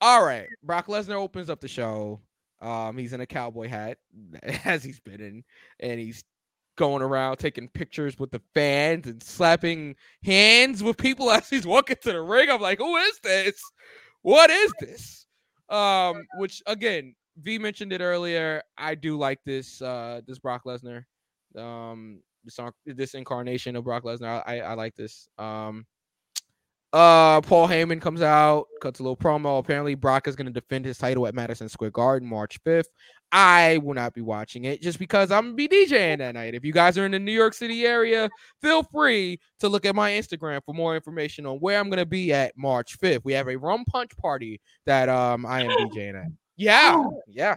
all 0.00 0.24
right. 0.24 0.46
Brock 0.62 0.86
Lesnar 0.86 1.14
opens 1.14 1.50
up 1.50 1.60
the 1.60 1.68
show. 1.68 2.20
Um, 2.60 2.96
he's 2.96 3.12
in 3.12 3.20
a 3.20 3.26
cowboy 3.26 3.68
hat, 3.68 3.98
as 4.64 4.84
he's 4.84 5.00
been 5.00 5.20
in, 5.20 5.44
and 5.80 5.98
he's 5.98 6.24
going 6.76 7.02
around 7.02 7.36
taking 7.36 7.68
pictures 7.68 8.18
with 8.18 8.30
the 8.30 8.40
fans 8.54 9.06
and 9.06 9.22
slapping 9.22 9.94
hands 10.24 10.82
with 10.82 10.96
people 10.96 11.30
as 11.30 11.50
he's 11.50 11.66
walking 11.66 11.96
to 12.02 12.12
the 12.12 12.22
ring. 12.22 12.48
I'm 12.50 12.60
like, 12.60 12.78
who 12.78 12.96
is 12.96 13.18
this? 13.22 13.60
What 14.22 14.48
is 14.48 14.72
this? 14.80 15.26
Um, 15.72 16.26
which 16.38 16.62
again, 16.66 17.14
V 17.38 17.58
mentioned 17.58 17.92
it 17.92 18.00
earlier. 18.00 18.62
I 18.76 18.94
do 18.94 19.16
like 19.16 19.40
this 19.44 19.80
uh 19.82 20.20
this 20.26 20.38
Brock 20.38 20.62
Lesnar. 20.64 21.04
Um 21.56 22.22
this, 22.44 22.58
this 22.86 23.14
incarnation 23.14 23.76
of 23.76 23.84
Brock 23.84 24.04
Lesnar. 24.04 24.42
I, 24.46 24.60
I 24.60 24.74
like 24.74 24.94
this. 24.96 25.28
Um 25.38 25.86
uh 26.92 27.40
Paul 27.40 27.68
Heyman 27.68 28.00
comes 28.00 28.20
out, 28.22 28.66
cuts 28.80 29.00
a 29.00 29.02
little 29.02 29.16
promo. 29.16 29.58
Apparently, 29.58 29.94
Brock 29.94 30.28
is 30.28 30.36
gonna 30.36 30.50
defend 30.50 30.84
his 30.84 30.98
title 30.98 31.26
at 31.26 31.34
Madison 31.34 31.68
Square 31.68 31.90
Garden 31.92 32.28
March 32.28 32.58
5th. 32.64 32.86
I 33.34 33.78
will 33.82 33.94
not 33.94 34.12
be 34.12 34.20
watching 34.20 34.66
it 34.66 34.82
just 34.82 34.98
because 34.98 35.30
I'm 35.30 35.44
gonna 35.44 35.54
be 35.54 35.68
DJing 35.68 36.18
that 36.18 36.34
night. 36.34 36.54
If 36.54 36.66
you 36.66 36.72
guys 36.72 36.98
are 36.98 37.06
in 37.06 37.12
the 37.12 37.18
New 37.18 37.32
York 37.32 37.54
City 37.54 37.86
area, 37.86 38.28
feel 38.60 38.82
free 38.82 39.40
to 39.60 39.70
look 39.70 39.86
at 39.86 39.94
my 39.94 40.10
Instagram 40.10 40.60
for 40.66 40.74
more 40.74 40.94
information 40.94 41.46
on 41.46 41.56
where 41.58 41.78
I'm 41.80 41.88
gonna 41.88 42.04
be 42.04 42.32
at 42.34 42.52
March 42.58 42.98
5th. 43.00 43.22
We 43.24 43.32
have 43.32 43.48
a 43.48 43.56
rum 43.56 43.84
punch 43.86 44.14
party 44.18 44.60
that 44.84 45.08
um 45.08 45.46
I 45.46 45.62
am 45.62 45.70
DJing 45.90 46.22
at. 46.22 46.30
Yeah, 46.56 47.02
yeah, 47.26 47.54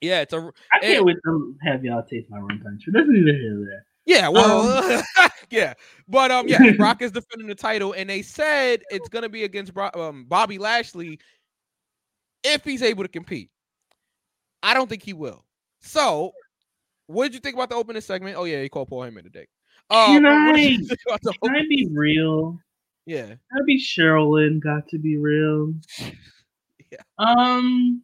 yeah. 0.00 0.20
It's 0.20 0.32
a 0.32 0.48
I 0.72 0.78
can't 0.78 0.98
and- 0.98 1.06
wait 1.06 1.16
to 1.24 1.56
have 1.64 1.84
y'all 1.84 2.04
taste 2.04 2.30
my 2.30 2.38
rum 2.38 2.60
punch. 2.62 2.82
But 2.86 2.94
that's 2.94 3.08
neither 3.08 3.32
here 3.36 3.50
nor 3.54 3.66
there. 3.66 3.86
Yeah, 4.06 4.28
well, 4.28 5.02
yeah, 5.50 5.74
but 6.08 6.30
um, 6.30 6.46
yeah, 6.46 6.72
Brock 6.76 7.00
is 7.00 7.10
defending 7.10 7.48
the 7.48 7.54
title, 7.54 7.94
and 7.94 8.08
they 8.10 8.20
said 8.22 8.82
it's 8.90 9.08
gonna 9.08 9.28
be 9.30 9.44
against 9.44 9.72
Bro- 9.72 9.90
um, 9.94 10.24
Bobby 10.26 10.58
Lashley 10.58 11.18
if 12.42 12.62
he's 12.64 12.82
able 12.82 13.02
to 13.04 13.08
compete. 13.08 13.50
I 14.62 14.74
don't 14.74 14.88
think 14.88 15.02
he 15.02 15.14
will. 15.14 15.44
So, 15.80 16.32
what 17.06 17.24
did 17.24 17.34
you 17.34 17.40
think 17.40 17.54
about 17.54 17.70
the 17.70 17.76
opening 17.76 18.02
segment? 18.02 18.36
Oh 18.36 18.44
yeah, 18.44 18.60
he 18.62 18.68
called 18.68 18.88
Paul 18.88 19.00
Heyman 19.00 19.22
today. 19.22 19.46
Um, 19.90 20.22
Can 20.22 20.26
I- 20.26 20.56
you 20.56 20.84
think 20.86 21.00
about 21.06 21.20
the 21.22 21.32
Can 21.42 21.56
I 21.56 21.62
be 21.68 21.88
real? 21.90 22.58
Yeah, 23.06 23.26
Can 23.26 23.38
I 23.54 23.60
be 23.66 23.78
Sherilyn? 23.80 24.60
Got 24.60 24.88
to 24.88 24.98
be 24.98 25.16
real. 25.16 25.74
Yeah. 26.92 27.00
Um, 27.18 28.02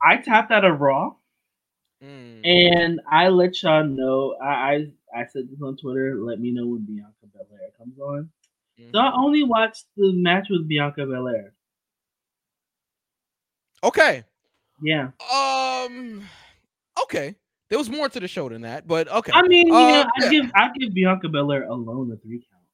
I 0.00 0.18
tapped 0.18 0.52
out 0.52 0.64
of 0.64 0.80
Raw. 0.80 1.14
Mm. 2.04 2.44
And 2.44 3.00
I 3.10 3.28
let 3.28 3.62
y'all 3.62 3.84
know. 3.84 4.36
I, 4.42 4.46
I 4.46 4.74
I 5.22 5.26
said 5.26 5.48
this 5.50 5.62
on 5.62 5.76
Twitter. 5.76 6.16
Let 6.20 6.40
me 6.40 6.50
know 6.52 6.66
when 6.66 6.84
Bianca 6.84 7.26
Belair 7.32 7.70
comes 7.78 7.98
on. 7.98 8.30
So 8.94 9.00
I 9.00 9.10
Mhm. 9.10 9.18
only 9.18 9.42
watched 9.44 9.86
the 9.96 10.12
match 10.14 10.48
with 10.50 10.68
Bianca 10.68 11.06
Belair. 11.06 11.54
okay. 13.82 14.24
Yeah. 14.82 15.10
Um. 15.32 16.28
Okay. 17.02 17.36
There 17.68 17.78
was 17.78 17.88
more 17.90 18.08
to 18.08 18.20
the 18.20 18.28
show 18.28 18.48
than 18.48 18.62
that, 18.62 18.86
but 18.86 19.08
okay. 19.08 19.32
I 19.32 19.42
mean, 19.48 19.66
Uh, 19.70 19.78
yeah, 19.88 20.04
I 20.04 20.20
yeah. 20.22 20.30
give 20.30 20.44
I 20.54 20.68
give 20.78 20.94
Bianca 20.94 21.28
Belair 21.28 21.64
alone 21.64 22.12
a 22.12 22.16
three 22.16 22.46
count, 22.50 22.64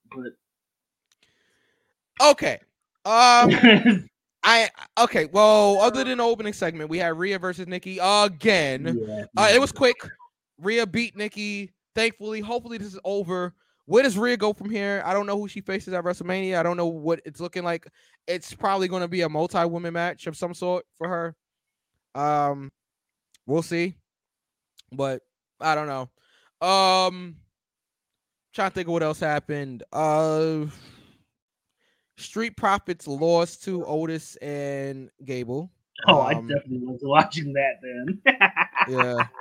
but 2.20 2.28
Okay. 2.31 2.59
Um. 3.05 3.51
I 4.43 4.70
okay. 4.99 5.26
Well, 5.32 5.80
other 5.80 6.03
than 6.05 6.18
the 6.18 6.24
opening 6.24 6.53
segment, 6.53 6.88
we 6.91 6.99
had 6.99 7.16
Rhea 7.18 7.38
versus 7.38 7.66
Nikki 7.66 7.99
again. 8.01 8.99
yeah, 9.07 9.24
Uh, 9.36 9.51
it 9.53 9.61
was 9.61 9.72
quick. 9.72 9.97
Rhea 10.59 10.86
beat 10.86 11.16
Nikki. 11.16 11.72
Thankfully, 11.95 12.41
hopefully 12.41 12.78
this 12.78 12.95
is 12.95 13.01
over. 13.05 13.55
Where 13.86 14.03
does 14.03 14.16
Rhea 14.16 14.36
go 14.36 14.53
from 14.53 14.70
here? 14.70 15.03
I 15.05 15.12
don't 15.12 15.26
know 15.26 15.36
who 15.38 15.49
she 15.49 15.61
faces 15.61 15.93
at 15.93 16.05
WrestleMania. 16.05 16.57
I 16.59 16.62
don't 16.62 16.76
know 16.76 16.86
what 16.86 17.20
it's 17.24 17.41
looking 17.41 17.64
like. 17.64 17.86
It's 18.28 18.55
probably 18.55 18.86
going 18.86 19.03
to 19.03 19.09
be 19.09 19.22
a 19.22 19.28
multi-woman 19.28 19.93
match 19.93 20.26
of 20.28 20.36
some 20.36 20.55
sort 20.55 20.84
for 20.97 21.09
her. 21.09 21.34
Um, 22.14 22.70
we'll 23.47 23.62
see. 23.62 23.97
But 24.93 25.22
I 25.61 25.74
don't 25.74 25.88
know. 25.88 26.66
Um, 26.66 27.36
trying 28.55 28.70
to 28.70 28.74
think 28.74 28.86
of 28.86 28.93
what 28.93 29.03
else 29.03 29.18
happened. 29.18 29.82
Uh, 29.93 30.66
Street 32.20 32.56
Profits 32.56 33.06
lost 33.06 33.64
to 33.64 33.84
Otis 33.86 34.36
and 34.36 35.10
Gable. 35.24 35.70
Oh, 36.08 36.20
I 36.20 36.34
um, 36.34 36.46
definitely 36.46 36.86
was 36.86 37.00
watching 37.02 37.52
that 37.52 37.74
then. 37.82 38.22
yeah. 38.88 39.26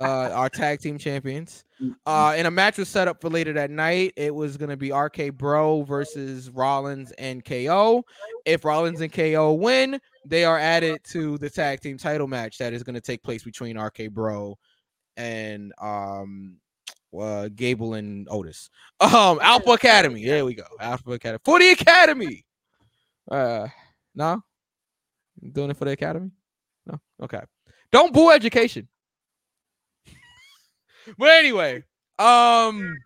Uh, 0.00 0.30
our 0.32 0.48
tag 0.48 0.80
team 0.80 0.96
champions. 0.96 1.64
Mm, 1.82 1.94
Uh, 2.06 2.34
and 2.36 2.46
a 2.46 2.50
match 2.50 2.78
was 2.78 2.88
set 2.88 3.08
up 3.08 3.20
for 3.20 3.28
later 3.28 3.52
that 3.52 3.70
night. 3.70 4.12
It 4.16 4.32
was 4.32 4.56
going 4.56 4.70
to 4.70 4.76
be 4.76 4.92
RK 4.92 5.34
Bro 5.36 5.82
versus 5.82 6.50
Rollins 6.50 7.10
and 7.18 7.44
KO. 7.44 8.04
If 8.44 8.64
Rollins 8.64 9.00
and 9.00 9.12
KO 9.12 9.52
win, 9.54 10.00
they 10.24 10.44
are 10.44 10.58
added 10.58 11.00
to 11.10 11.36
the 11.38 11.50
tag 11.50 11.80
team 11.80 11.98
title 11.98 12.28
match 12.28 12.58
that 12.58 12.72
is 12.72 12.84
going 12.84 12.94
to 12.94 13.00
take 13.00 13.24
place 13.24 13.42
between 13.42 13.76
RK 13.76 14.10
Bro 14.10 14.56
and 15.16 15.72
um 15.80 16.56
uh, 17.18 17.48
Gable 17.54 17.94
and 17.94 18.26
Otis. 18.30 18.70
Um, 19.00 19.40
Alpha 19.42 19.70
Academy. 19.70 20.24
There 20.24 20.44
we 20.44 20.54
go. 20.54 20.62
Alpha 20.78 21.12
Academy 21.12 21.40
for 21.44 21.58
the 21.58 21.70
Academy. 21.70 22.44
Uh, 23.30 23.68
no, 24.16 24.42
doing 25.52 25.70
it 25.70 25.76
for 25.76 25.84
the 25.84 25.92
Academy. 25.92 26.28
No, 26.84 26.98
okay. 27.22 27.40
Don't 27.92 28.12
boo 28.12 28.30
education. 28.30 28.88
but 31.16 31.30
anyway, 31.30 31.84
um, 32.18 32.96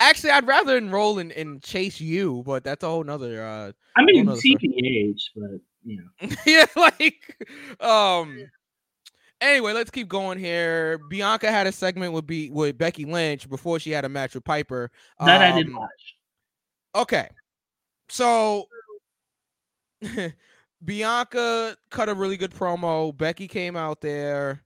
actually, 0.00 0.30
I'd 0.30 0.48
rather 0.48 0.76
enroll 0.76 1.20
in, 1.20 1.30
in 1.30 1.60
Chase 1.60 2.00
U, 2.00 2.42
but 2.44 2.64
that's 2.64 2.82
a 2.82 2.88
whole 2.88 3.04
nother. 3.04 3.40
uh 3.40 3.72
I 3.96 4.02
mean. 4.04 4.26
TPH, 4.26 5.20
but 5.36 5.60
you 5.84 6.02
know, 6.02 6.28
yeah, 6.44 6.66
like 6.74 7.36
um 7.80 8.50
anyway, 9.40 9.72
let's 9.72 9.90
keep 9.90 10.08
going 10.08 10.38
here. 10.38 10.98
Bianca 11.08 11.50
had 11.50 11.66
a 11.66 11.72
segment 11.72 12.12
with 12.12 12.26
be 12.26 12.50
with 12.50 12.78
Becky 12.78 13.04
Lynch 13.04 13.48
before 13.48 13.78
she 13.78 13.90
had 13.90 14.04
a 14.04 14.08
match 14.08 14.34
with 14.34 14.44
Piper. 14.44 14.90
that 15.20 15.40
I 15.42 15.56
did 15.56 15.68
Um, 15.68 15.76
watch. 15.76 16.14
Okay. 16.94 17.28
So 18.08 18.66
Bianca 20.84 21.76
cut 21.90 22.08
a 22.08 22.14
really 22.14 22.36
good 22.36 22.52
promo. 22.52 23.16
Becky 23.16 23.46
came 23.48 23.76
out 23.76 24.00
there 24.00 24.62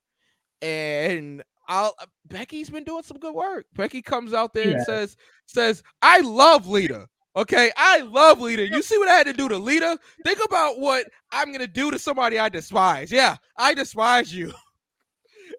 and 0.63 1.43
I'll 1.69 1.95
Becky's 2.27 2.71
been 2.71 2.85
doing 2.85 3.03
some 3.03 3.19
good 3.19 3.35
work. 3.35 3.67
Becky 3.75 4.03
comes 4.03 4.33
out 4.35 4.55
there 4.55 4.77
and 4.77 4.85
says 4.85 5.17
says, 5.47 5.83
"I 6.03 6.21
love 6.21 6.67
Lita." 6.67 7.07
Okay, 7.37 7.73
I 7.77 8.01
love 8.03 8.41
Lita. 8.41 8.69
You 8.69 8.81
see 8.81 8.97
what 8.97 9.09
I 9.09 9.15
had 9.15 9.27
to 9.27 9.33
do 9.33 9.49
to 9.49 9.59
Lita? 9.59 9.99
Think 10.25 10.39
about 10.45 10.79
what 10.79 11.07
I'm 11.33 11.51
gonna 11.53 11.67
do 11.67 11.91
to 11.91 11.99
somebody 11.99 12.39
I 12.39 12.49
despise. 12.49 13.11
Yeah, 13.11 13.37
I 13.59 13.75
despise 13.75 14.33
you. 14.35 14.53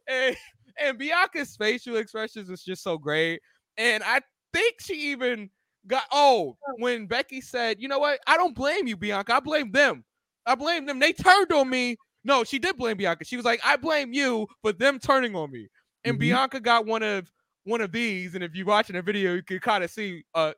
and, 0.07 0.35
and 0.79 0.97
Bianca's 0.97 1.55
facial 1.55 1.97
expressions 1.97 2.49
is 2.49 2.63
just 2.63 2.83
so 2.83 2.97
great. 2.97 3.41
And 3.77 4.03
I 4.03 4.21
think 4.53 4.75
she 4.79 5.11
even 5.11 5.49
got 5.87 6.03
oh 6.11 6.57
when 6.77 7.05
Becky 7.07 7.41
said, 7.41 7.77
"You 7.79 7.87
know 7.87 7.99
what? 7.99 8.19
I 8.27 8.37
don't 8.37 8.55
blame 8.55 8.87
you, 8.87 8.97
Bianca. 8.97 9.35
I 9.35 9.39
blame 9.39 9.71
them. 9.71 10.03
I 10.45 10.55
blame 10.55 10.85
them. 10.85 10.99
They 10.99 11.13
turned 11.13 11.51
on 11.51 11.69
me 11.69 11.97
no, 12.25 12.43
she 12.43 12.57
did 12.57 12.75
blame 12.75 12.97
Bianca. 12.97 13.23
She 13.23 13.35
was 13.37 13.45
like, 13.45 13.61
I 13.63 13.77
blame 13.77 14.11
you 14.11 14.47
for 14.63 14.73
them 14.73 14.97
turning 14.97 15.35
on 15.35 15.51
me. 15.51 15.69
And 16.03 16.17
Mhm. 16.17 16.21
Bianca 16.21 16.59
got 16.59 16.85
one 16.85 17.03
of 17.03 17.31
one 17.65 17.81
of 17.81 17.91
these. 17.91 18.33
And 18.35 18.43
if 18.43 18.55
you're 18.55 18.65
watching 18.65 18.95
the 18.95 19.01
video, 19.03 19.35
you 19.35 19.43
can 19.43 19.59
kind 19.59 19.83
of 19.83 19.91
see 19.91 20.23
uh 20.33 20.53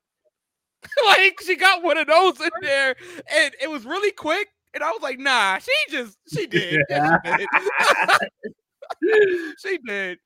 like 1.05 1.39
she 1.41 1.55
got 1.57 1.83
one 1.83 1.97
of 1.97 2.07
those 2.07 2.39
in 2.39 2.49
there, 2.61 2.95
and 3.29 3.53
it 3.61 3.69
was 3.69 3.85
really 3.85 4.11
quick. 4.11 4.47
And 4.73 4.83
I 4.83 4.91
was 4.91 5.01
like, 5.01 5.19
nah, 5.19 5.57
she 5.57 5.71
just 5.89 6.17
she 6.33 6.47
did. 6.47 6.85
Yeah, 6.89 7.17
she 7.23 7.37
did. 7.37 7.47
she 9.59 9.77
did. 9.85 10.17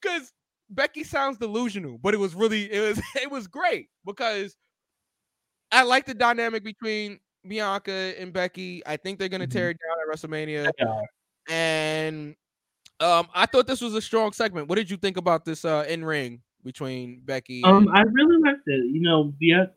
Because 0.00 0.32
Becky 0.70 1.04
sounds 1.04 1.38
delusional, 1.38 1.98
but 1.98 2.14
it 2.14 2.18
was 2.18 2.34
really 2.34 2.70
it 2.70 2.80
was 2.80 3.00
it 3.22 3.30
was 3.30 3.46
great 3.46 3.88
because 4.04 4.56
I 5.72 5.82
like 5.82 6.06
the 6.06 6.14
dynamic 6.14 6.64
between 6.64 7.18
Bianca 7.46 8.14
and 8.18 8.32
Becky. 8.32 8.82
I 8.86 8.96
think 8.96 9.18
they're 9.18 9.28
gonna 9.28 9.46
Mhm. 9.46 9.50
tear 9.50 9.70
it 9.70 9.78
down 9.78 9.96
at 10.02 10.14
WrestleMania. 10.14 10.70
Yeah. 10.78 11.00
And 11.48 12.36
um 13.00 13.28
I 13.34 13.46
thought 13.46 13.66
this 13.66 13.80
was 13.80 13.94
a 13.94 14.00
strong 14.02 14.32
segment. 14.32 14.68
What 14.68 14.76
did 14.76 14.90
you 14.90 14.96
think 14.96 15.16
about 15.16 15.44
this 15.44 15.64
uh 15.64 15.84
in 15.88 16.04
ring 16.04 16.42
between 16.64 17.20
Becky 17.24 17.62
Um, 17.62 17.86
and 17.86 17.96
I 17.96 18.02
really 18.02 18.38
liked 18.42 18.66
it. 18.66 18.84
You 18.92 19.00
know, 19.00 19.32
Bianca, 19.38 19.72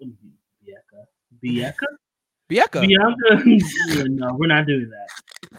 Bianca, 0.65 1.05
Bianca, 1.41 1.85
Bianca? 2.47 2.81
Bianca. 2.81 3.43
no, 4.09 4.33
we're 4.33 4.47
not 4.47 4.65
doing 4.65 4.89
that. 4.89 5.07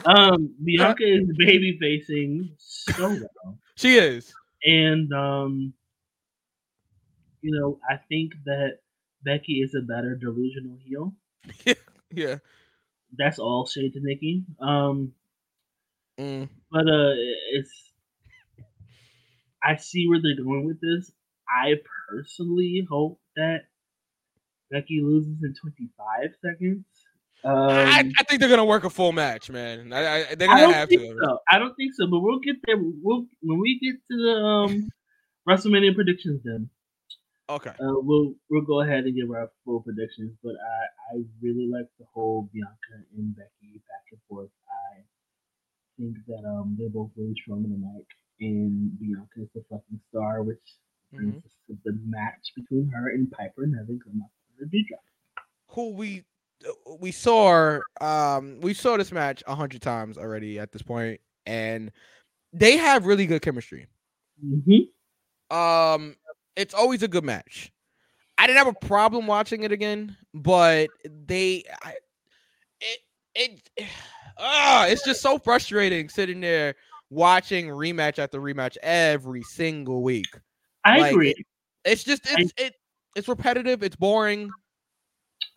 Um, 0.04 0.54
Bianca 0.64 1.02
is 1.04 1.28
baby 1.38 1.76
facing 1.80 2.54
so 2.58 3.08
well, 3.10 3.58
She 3.76 3.96
is. 3.96 4.32
and 4.64 5.12
um, 5.12 5.74
you 7.42 7.58
know, 7.58 7.78
I 7.88 7.96
think 8.08 8.32
that 8.44 8.78
Becky 9.24 9.60
is 9.60 9.74
a 9.74 9.80
better 9.82 10.14
delusional 10.16 10.76
heel. 10.84 11.14
Yeah. 11.64 11.74
yeah. 12.12 12.36
That's 13.16 13.38
all 13.38 13.66
shade 13.66 13.94
to 13.94 14.00
Nikki. 14.02 14.44
Um, 14.60 15.12
Mm. 16.18 16.50
but 16.70 16.86
uh, 16.86 17.14
it's 17.54 17.92
I 19.62 19.76
see 19.76 20.06
where 20.06 20.20
they're 20.22 20.36
going 20.44 20.66
with 20.66 20.80
this. 20.80 21.10
I 21.48 21.76
personally 22.10 22.86
hope 22.90 23.18
that 23.36 23.60
Becky 24.70 25.00
loses 25.02 25.42
in 25.42 25.54
25 25.54 26.30
seconds. 26.42 26.84
Um, 27.42 27.54
I, 27.54 28.12
I 28.18 28.22
think 28.24 28.40
they're 28.40 28.50
gonna 28.50 28.64
work 28.64 28.84
a 28.84 28.90
full 28.90 29.12
match, 29.12 29.48
man. 29.50 29.92
I, 29.92 29.98
I, 30.30 30.34
they're 30.34 30.48
gonna 30.48 30.60
don't 30.60 30.72
have 30.74 30.88
think 30.88 31.00
to. 31.02 31.16
so. 31.24 31.38
I 31.48 31.58
don't 31.58 31.74
think 31.74 31.94
so, 31.94 32.06
but 32.06 32.20
we'll 32.20 32.40
get 32.40 32.56
there. 32.66 32.76
We'll 32.78 33.26
when 33.42 33.58
we 33.60 33.78
get 33.80 33.94
to 34.10 34.16
the 34.16 34.32
um 34.34 34.88
WrestleMania 35.48 35.94
predictions. 35.94 36.42
Then 36.44 36.68
Okay. 37.48 37.70
uh, 37.70 37.96
we'll 38.04 38.34
we'll 38.50 38.62
go 38.64 38.82
ahead 38.82 39.04
and 39.04 39.16
give 39.16 39.30
our 39.30 39.50
full 39.64 39.80
predictions. 39.80 40.36
But 40.42 40.52
I 40.54 41.16
I 41.16 41.22
really 41.40 41.66
like 41.66 41.86
the 41.98 42.04
whole 42.12 42.48
Bianca 42.52 43.06
and 43.16 43.34
Becky 43.34 43.80
back 43.88 44.04
and 44.12 44.20
forth. 44.28 44.50
I 44.68 45.02
think 45.98 46.16
that 46.28 46.44
um 46.46 46.76
they're 46.78 46.90
both 46.90 47.10
really 47.16 47.34
strong 47.42 47.64
in 47.64 47.70
the 47.70 47.78
mic, 47.78 48.06
and 48.40 48.98
Bianca 49.00 49.40
is 49.42 49.48
the 49.54 49.64
fucking 49.70 50.00
star, 50.10 50.42
which 50.42 50.60
brings 51.12 51.34
Mhm. 51.36 51.44
us 51.46 51.52
to 51.68 51.78
the 51.84 51.98
match 52.04 52.52
between 52.54 52.88
her 52.94 53.08
and 53.08 53.30
Piper 53.32 53.66
Niven 53.66 53.98
come 54.04 54.22
up 54.22 54.30
for 54.58 54.66
the 54.66 54.84
drop. 54.88 55.00
Who 55.70 55.94
we 55.94 56.24
we 56.98 57.10
saw 57.10 57.78
um 58.00 58.60
we 58.60 58.74
saw 58.74 58.96
this 58.96 59.12
match 59.12 59.42
a 59.46 59.54
hundred 59.54 59.82
times 59.82 60.18
already 60.18 60.58
at 60.58 60.72
this 60.72 60.82
point, 60.82 61.20
and 61.46 61.90
they 62.52 62.76
have 62.76 63.06
really 63.06 63.26
good 63.26 63.42
chemistry. 63.42 63.86
Mm-hmm. 64.44 65.56
Um, 65.56 66.16
it's 66.56 66.74
always 66.74 67.02
a 67.02 67.08
good 67.08 67.24
match. 67.24 67.72
I 68.38 68.46
didn't 68.46 68.58
have 68.58 68.74
a 68.74 68.86
problem 68.86 69.26
watching 69.26 69.64
it 69.64 69.72
again, 69.72 70.16
but 70.32 70.88
they, 71.04 71.64
I, 71.82 71.94
it, 72.80 73.00
it, 73.34 73.60
ah, 74.38 74.86
it's 74.86 75.04
just 75.04 75.20
so 75.20 75.38
frustrating 75.38 76.08
sitting 76.08 76.40
there 76.40 76.74
watching 77.10 77.66
rematch 77.66 78.18
after 78.18 78.40
rematch 78.40 78.76
every 78.82 79.42
single 79.42 80.02
week. 80.02 80.28
I 80.84 80.98
Like, 80.98 81.12
agree. 81.12 81.34
It's 81.84 82.04
just 82.04 82.26
I- 82.28 82.42
it's 82.42 82.52
it 82.56 82.74
it's 83.16 83.28
repetitive. 83.28 83.82
It's 83.82 83.96
boring. 83.96 84.50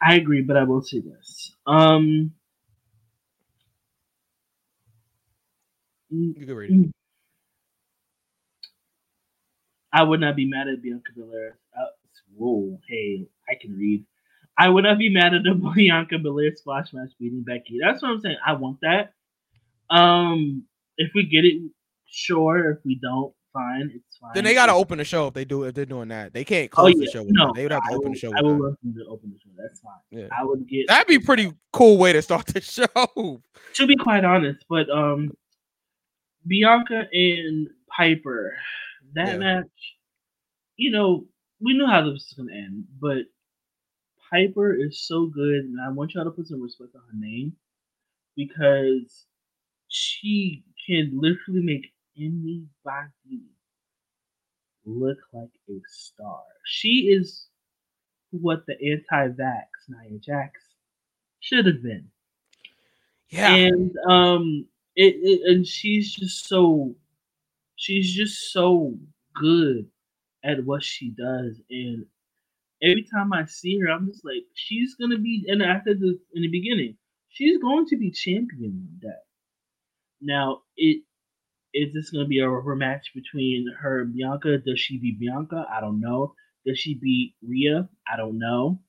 I 0.03 0.15
agree, 0.15 0.41
but 0.41 0.57
I 0.57 0.63
will 0.63 0.81
say 0.81 0.99
this. 0.99 1.55
Um, 1.65 2.33
mm, 6.11 6.37
You 6.37 6.45
can 6.45 6.55
read 6.55 6.71
it. 6.71 6.79
I 9.93 10.03
would 10.03 10.19
not 10.19 10.35
be 10.35 10.45
mad 10.45 10.67
at 10.67 10.81
Bianca 10.81 11.11
Belair. 11.15 11.57
Uh, 11.77 11.87
whoa, 12.35 12.79
hey, 12.87 13.27
I 13.49 13.55
can 13.59 13.77
read. 13.77 14.05
I 14.57 14.69
would 14.69 14.83
not 14.83 14.97
be 14.97 15.09
mad 15.09 15.33
at 15.33 15.43
the 15.43 15.53
Bianca 15.75 16.17
Belair 16.19 16.55
squash 16.55 16.93
match 16.93 17.11
beating 17.19 17.43
Becky. 17.43 17.79
That's 17.81 18.01
what 18.01 18.11
I'm 18.11 18.19
saying. 18.19 18.37
I 18.45 18.53
want 18.53 18.79
that. 18.81 19.13
Um, 19.89 20.65
if 20.97 21.11
we 21.15 21.25
get 21.25 21.45
it, 21.45 21.61
sure. 22.07 22.71
If 22.71 22.79
we 22.85 22.95
don't, 22.95 23.33
fine. 23.53 23.91
It's 23.93 24.17
fine. 24.17 24.31
Then 24.33 24.43
they 24.43 24.53
gotta 24.53 24.73
open 24.73 24.97
the 24.97 25.03
show 25.05 25.27
if 25.27 25.33
they 25.33 25.45
do 25.45 25.63
if 25.63 25.73
they're 25.73 25.85
doing 25.85 26.09
that. 26.09 26.33
They 26.33 26.43
can't 26.43 26.69
Oh 26.73 26.75
close 26.75 26.93
yeah, 26.97 27.05
the 27.05 27.11
show. 27.11 27.23
No. 27.27 27.51
They 27.55 27.63
would 27.63 27.71
have 27.71 27.83
to 27.83 27.93
I 27.93 27.95
open 27.95 28.11
the 28.11 28.17
show. 28.17 28.31
I 28.35 28.41
will 28.41 28.61
love 28.61 28.75
them 28.83 28.93
to 28.95 29.05
open 29.09 29.31
the 29.31 29.39
show. 29.39 29.49
That's 29.57 29.79
fine. 29.79 29.93
Yeah. 30.11 30.27
I 30.37 30.43
would 30.43 30.67
get 30.67 30.87
That'd 30.87 31.07
be 31.07 31.19
pretty 31.19 31.53
cool 31.71 31.97
way 31.97 32.11
to 32.13 32.21
start 32.21 32.47
the 32.47 32.59
show. 32.61 33.41
to 33.75 33.87
be 33.87 33.95
quite 33.95 34.25
honest, 34.25 34.65
but 34.69 34.89
um, 34.89 35.31
Bianca 36.47 37.07
and 37.13 37.69
Piper, 37.95 38.53
that 39.13 39.33
Yeah. 39.33 39.37
match, 39.37 39.95
you 40.75 40.91
know, 40.91 41.25
we 41.61 41.73
knew 41.77 41.85
how 41.87 42.01
this 42.01 42.13
was 42.13 42.33
gonna 42.37 42.53
end, 42.57 42.85
but 42.99 43.19
Piper 44.31 44.73
is 44.73 45.05
so 45.05 45.27
good, 45.27 45.63
and 45.65 45.79
I 45.79 45.89
want 45.89 46.13
y'all 46.15 46.23
to 46.25 46.31
put 46.31 46.47
some 46.47 46.61
respect 46.61 46.95
on 46.95 47.01
her 47.01 47.17
name 47.19 47.53
because 48.35 49.25
she 49.89 50.63
can 50.87 51.11
literally 51.13 51.61
make 51.61 51.93
anybody 52.17 53.43
look 54.85 55.17
like 55.33 55.49
a 55.69 55.79
star. 55.87 56.41
She 56.65 57.09
is 57.11 57.47
what 58.31 58.65
the 58.65 58.73
anti-vax 58.73 59.67
Nia 59.89 60.19
Jax 60.19 60.59
should 61.39 61.65
have 61.65 61.83
been 61.83 62.07
Yeah. 63.29 63.53
and 63.53 63.91
um 64.09 64.65
it, 64.95 65.15
it 65.21 65.41
and 65.51 65.65
she's 65.67 66.11
just 66.13 66.47
so 66.47 66.95
she's 67.75 68.13
just 68.13 68.51
so 68.51 68.97
good 69.35 69.85
at 70.43 70.63
what 70.65 70.83
she 70.83 71.11
does 71.11 71.61
and 71.69 72.05
every 72.83 73.03
time 73.13 73.33
i 73.33 73.45
see 73.45 73.79
her 73.79 73.87
i'm 73.89 74.07
just 74.07 74.25
like 74.25 74.43
she's 74.53 74.95
gonna 74.95 75.17
be 75.17 75.45
and 75.47 75.63
i 75.63 75.81
said 75.85 75.99
this 75.99 76.17
in 76.35 76.41
the 76.43 76.47
beginning 76.47 76.95
she's 77.29 77.57
going 77.59 77.85
to 77.87 77.97
be 77.97 78.11
champion 78.11 78.71
one 78.87 78.99
day 79.01 79.17
now 80.21 80.61
it 80.77 81.03
is 81.73 81.93
this 81.93 82.11
gonna 82.11 82.27
be 82.27 82.39
a 82.39 82.45
rematch 82.45 83.01
between 83.15 83.65
her 83.79 84.01
and 84.01 84.13
bianca 84.15 84.57
does 84.65 84.79
she 84.79 84.99
beat 84.99 85.19
bianca 85.19 85.65
i 85.75 85.79
don't 85.81 85.99
know 85.99 86.33
does 86.65 86.79
she 86.79 86.95
beat 86.95 87.35
Rhea? 87.41 87.89
i 88.11 88.15
don't 88.17 88.37
know 88.37 88.79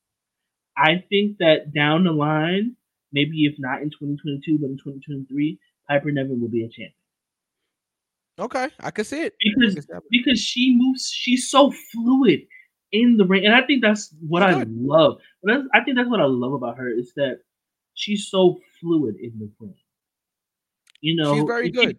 i 0.76 1.02
think 1.08 1.38
that 1.38 1.72
down 1.74 2.04
the 2.04 2.12
line 2.12 2.76
maybe 3.12 3.44
if 3.46 3.54
not 3.58 3.80
in 3.80 3.90
2022, 3.90 4.58
but 4.58 4.66
in 4.66 4.76
2023, 4.76 5.56
Piper 5.88 6.10
Niven 6.10 6.40
will 6.40 6.48
be 6.48 6.64
a 6.64 6.68
champion 6.68 6.90
Okay, 8.40 8.68
I 8.80 8.90
can 8.90 9.04
see 9.04 9.20
it. 9.22 9.34
because 9.38 9.76
It's 9.76 9.86
happening. 9.86 10.08
because 10.10 10.40
she 10.40 10.74
moves, 10.76 11.08
she's 11.14 11.48
so 11.48 11.70
fluid 11.92 12.40
in 12.90 13.16
the 13.16 13.24
ring, 13.24 13.46
and 13.46 13.54
I 13.54 13.62
think 13.64 13.82
that's 13.82 14.12
what 14.28 14.42
She's 14.42 14.56
I 14.56 14.58
good. 14.58 14.74
love. 14.76 15.18
But 15.44 15.62
I 15.72 15.84
think 15.84 15.96
that's 15.96 16.08
what 16.10 16.20
I 16.20 16.24
love 16.24 16.52
about 16.54 16.76
her 16.78 16.90
is 16.90 17.12
that 17.14 17.38
she's 17.94 18.26
so 18.28 18.58
fluid 18.80 19.14
in 19.20 19.38
the 19.38 19.48
ring. 19.60 19.76
You 21.00 21.14
know, 21.14 21.34
She's 21.36 21.44
very 21.44 21.70
good. 21.70 21.98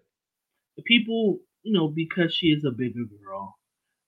People, 0.84 1.40
you 1.64 1.74
know, 1.74 1.88
because 1.88 2.34
she 2.34 2.48
is 2.48 2.64
a 2.66 2.72
bigger 2.72 3.06
girl, 3.24 3.58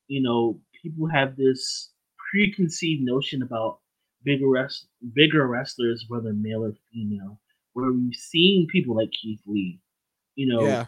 you 0.07 0.21
know, 0.21 0.59
people 0.81 1.07
have 1.07 1.35
this 1.35 1.91
preconceived 2.31 3.01
notion 3.03 3.41
about 3.43 3.79
bigger 4.23 4.47
rest, 4.49 4.87
bigger 5.13 5.47
wrestlers, 5.47 6.05
whether 6.07 6.33
male 6.33 6.65
or 6.65 6.73
female, 6.93 7.39
where 7.73 7.91
we've 7.91 8.15
seen 8.15 8.67
people 8.71 8.95
like 8.95 9.11
Keith 9.11 9.41
Lee, 9.45 9.79
you 10.35 10.47
know, 10.47 10.81
Yeah. 10.81 10.85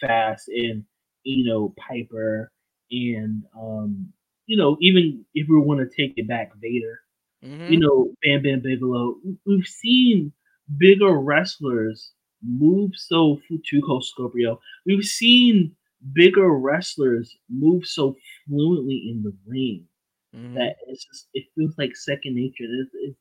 fast 0.00 0.48
and 0.48 0.84
you 1.24 1.44
know 1.44 1.74
Piper 1.78 2.50
and 2.90 3.44
um, 3.58 4.12
you 4.46 4.56
know, 4.56 4.76
even 4.80 5.24
if 5.34 5.48
we 5.48 5.58
want 5.58 5.80
to 5.80 5.96
take 5.96 6.14
it 6.16 6.28
back, 6.28 6.52
Vader, 6.60 7.00
Mhm. 7.42 7.66
you 7.66 7.80
know, 7.80 8.14
Bam 8.22 8.42
Bam 8.42 8.60
Bigelow. 8.60 9.16
We've 9.46 9.66
seen 9.66 10.32
bigger 10.78 11.12
wrestlers 11.18 12.12
move 12.42 12.92
so 12.96 13.40
2 13.68 13.82
Cold 13.82 14.04
Scorpio. 14.04 14.60
We've 14.86 15.04
seen 15.04 15.74
bigger 16.14 16.50
wrestlers 16.50 17.36
move 17.50 17.86
so 17.86 18.16
fluently 18.46 19.10
in 19.10 19.22
the 19.22 19.34
ring 19.46 19.86
Mhm. 20.32 20.56
that 20.56 20.76
it's 20.88 21.04
just 21.04 21.28
it 21.34 21.46
feels 21.56 21.76
like 21.78 21.96
second 21.96 22.34
nature. 22.36 22.64
It's, 22.64 22.90
it's, 22.94 23.18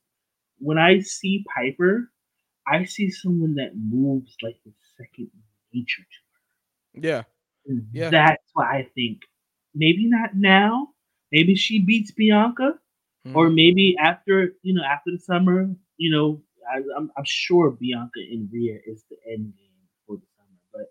when 0.60 0.78
I 0.80 1.00
see 1.02 1.46
Piper, 1.56 2.12
I 2.68 2.86
see 2.86 3.12
someone 3.12 3.56
that 3.56 3.74
moves 3.78 4.36
like 4.44 4.58
the 4.66 4.74
second 4.98 5.30
nature 5.74 6.04
to 6.04 6.20
Yeah. 6.94 7.24
her. 7.68 7.74
And 7.74 7.88
Yeah. 7.94 8.12
That's 8.12 8.44
why 8.54 8.80
I 8.80 8.90
think 8.96 9.22
maybe 9.76 10.08
not 10.08 10.36
now. 10.36 10.90
Maybe 11.32 11.56
she 11.56 11.80
beats 11.84 12.12
Bianca 12.12 12.80
or 13.34 13.50
Mhm. 13.50 13.52
maybe 13.52 13.96
after 14.00 14.56
you 14.64 14.74
know 14.76 14.84
after 14.84 15.12
the 15.12 15.20
summer, 15.20 15.70
you 15.98 16.12
know, 16.12 16.42
I, 16.72 16.78
I'm 16.98 17.12
I'm 17.18 17.26
sure 17.26 17.72
Bianca 17.72 18.20
and 18.32 18.50
Rhea 18.52 18.80
is 18.86 19.04
the 19.10 19.18
end 19.32 19.54
game 19.58 19.82
for 20.08 20.18
the 20.18 20.26
summer. 20.38 20.58
But 20.74 20.88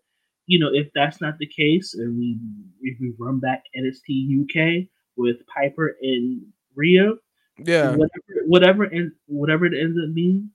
you 0.47 0.59
know, 0.59 0.71
if 0.73 0.89
that's 0.95 1.21
not 1.21 1.39
the 1.39 1.47
case, 1.47 1.95
and 1.95 2.19
we 2.19 2.39
if 2.83 2.99
we 3.01 3.15
run 3.19 3.41
back 3.41 3.65
NXT 3.77 4.43
UK 4.43 4.89
with 5.17 5.37
Piper 5.47 5.97
and 6.03 6.43
Rhea, 6.75 7.13
Yeah. 7.59 7.97
whatever 7.97 8.45
whatever 8.47 8.85
and 8.85 9.13
whatever 9.27 9.67
it 9.67 9.75
ends 9.79 9.99
up 10.03 10.15
being, 10.15 10.51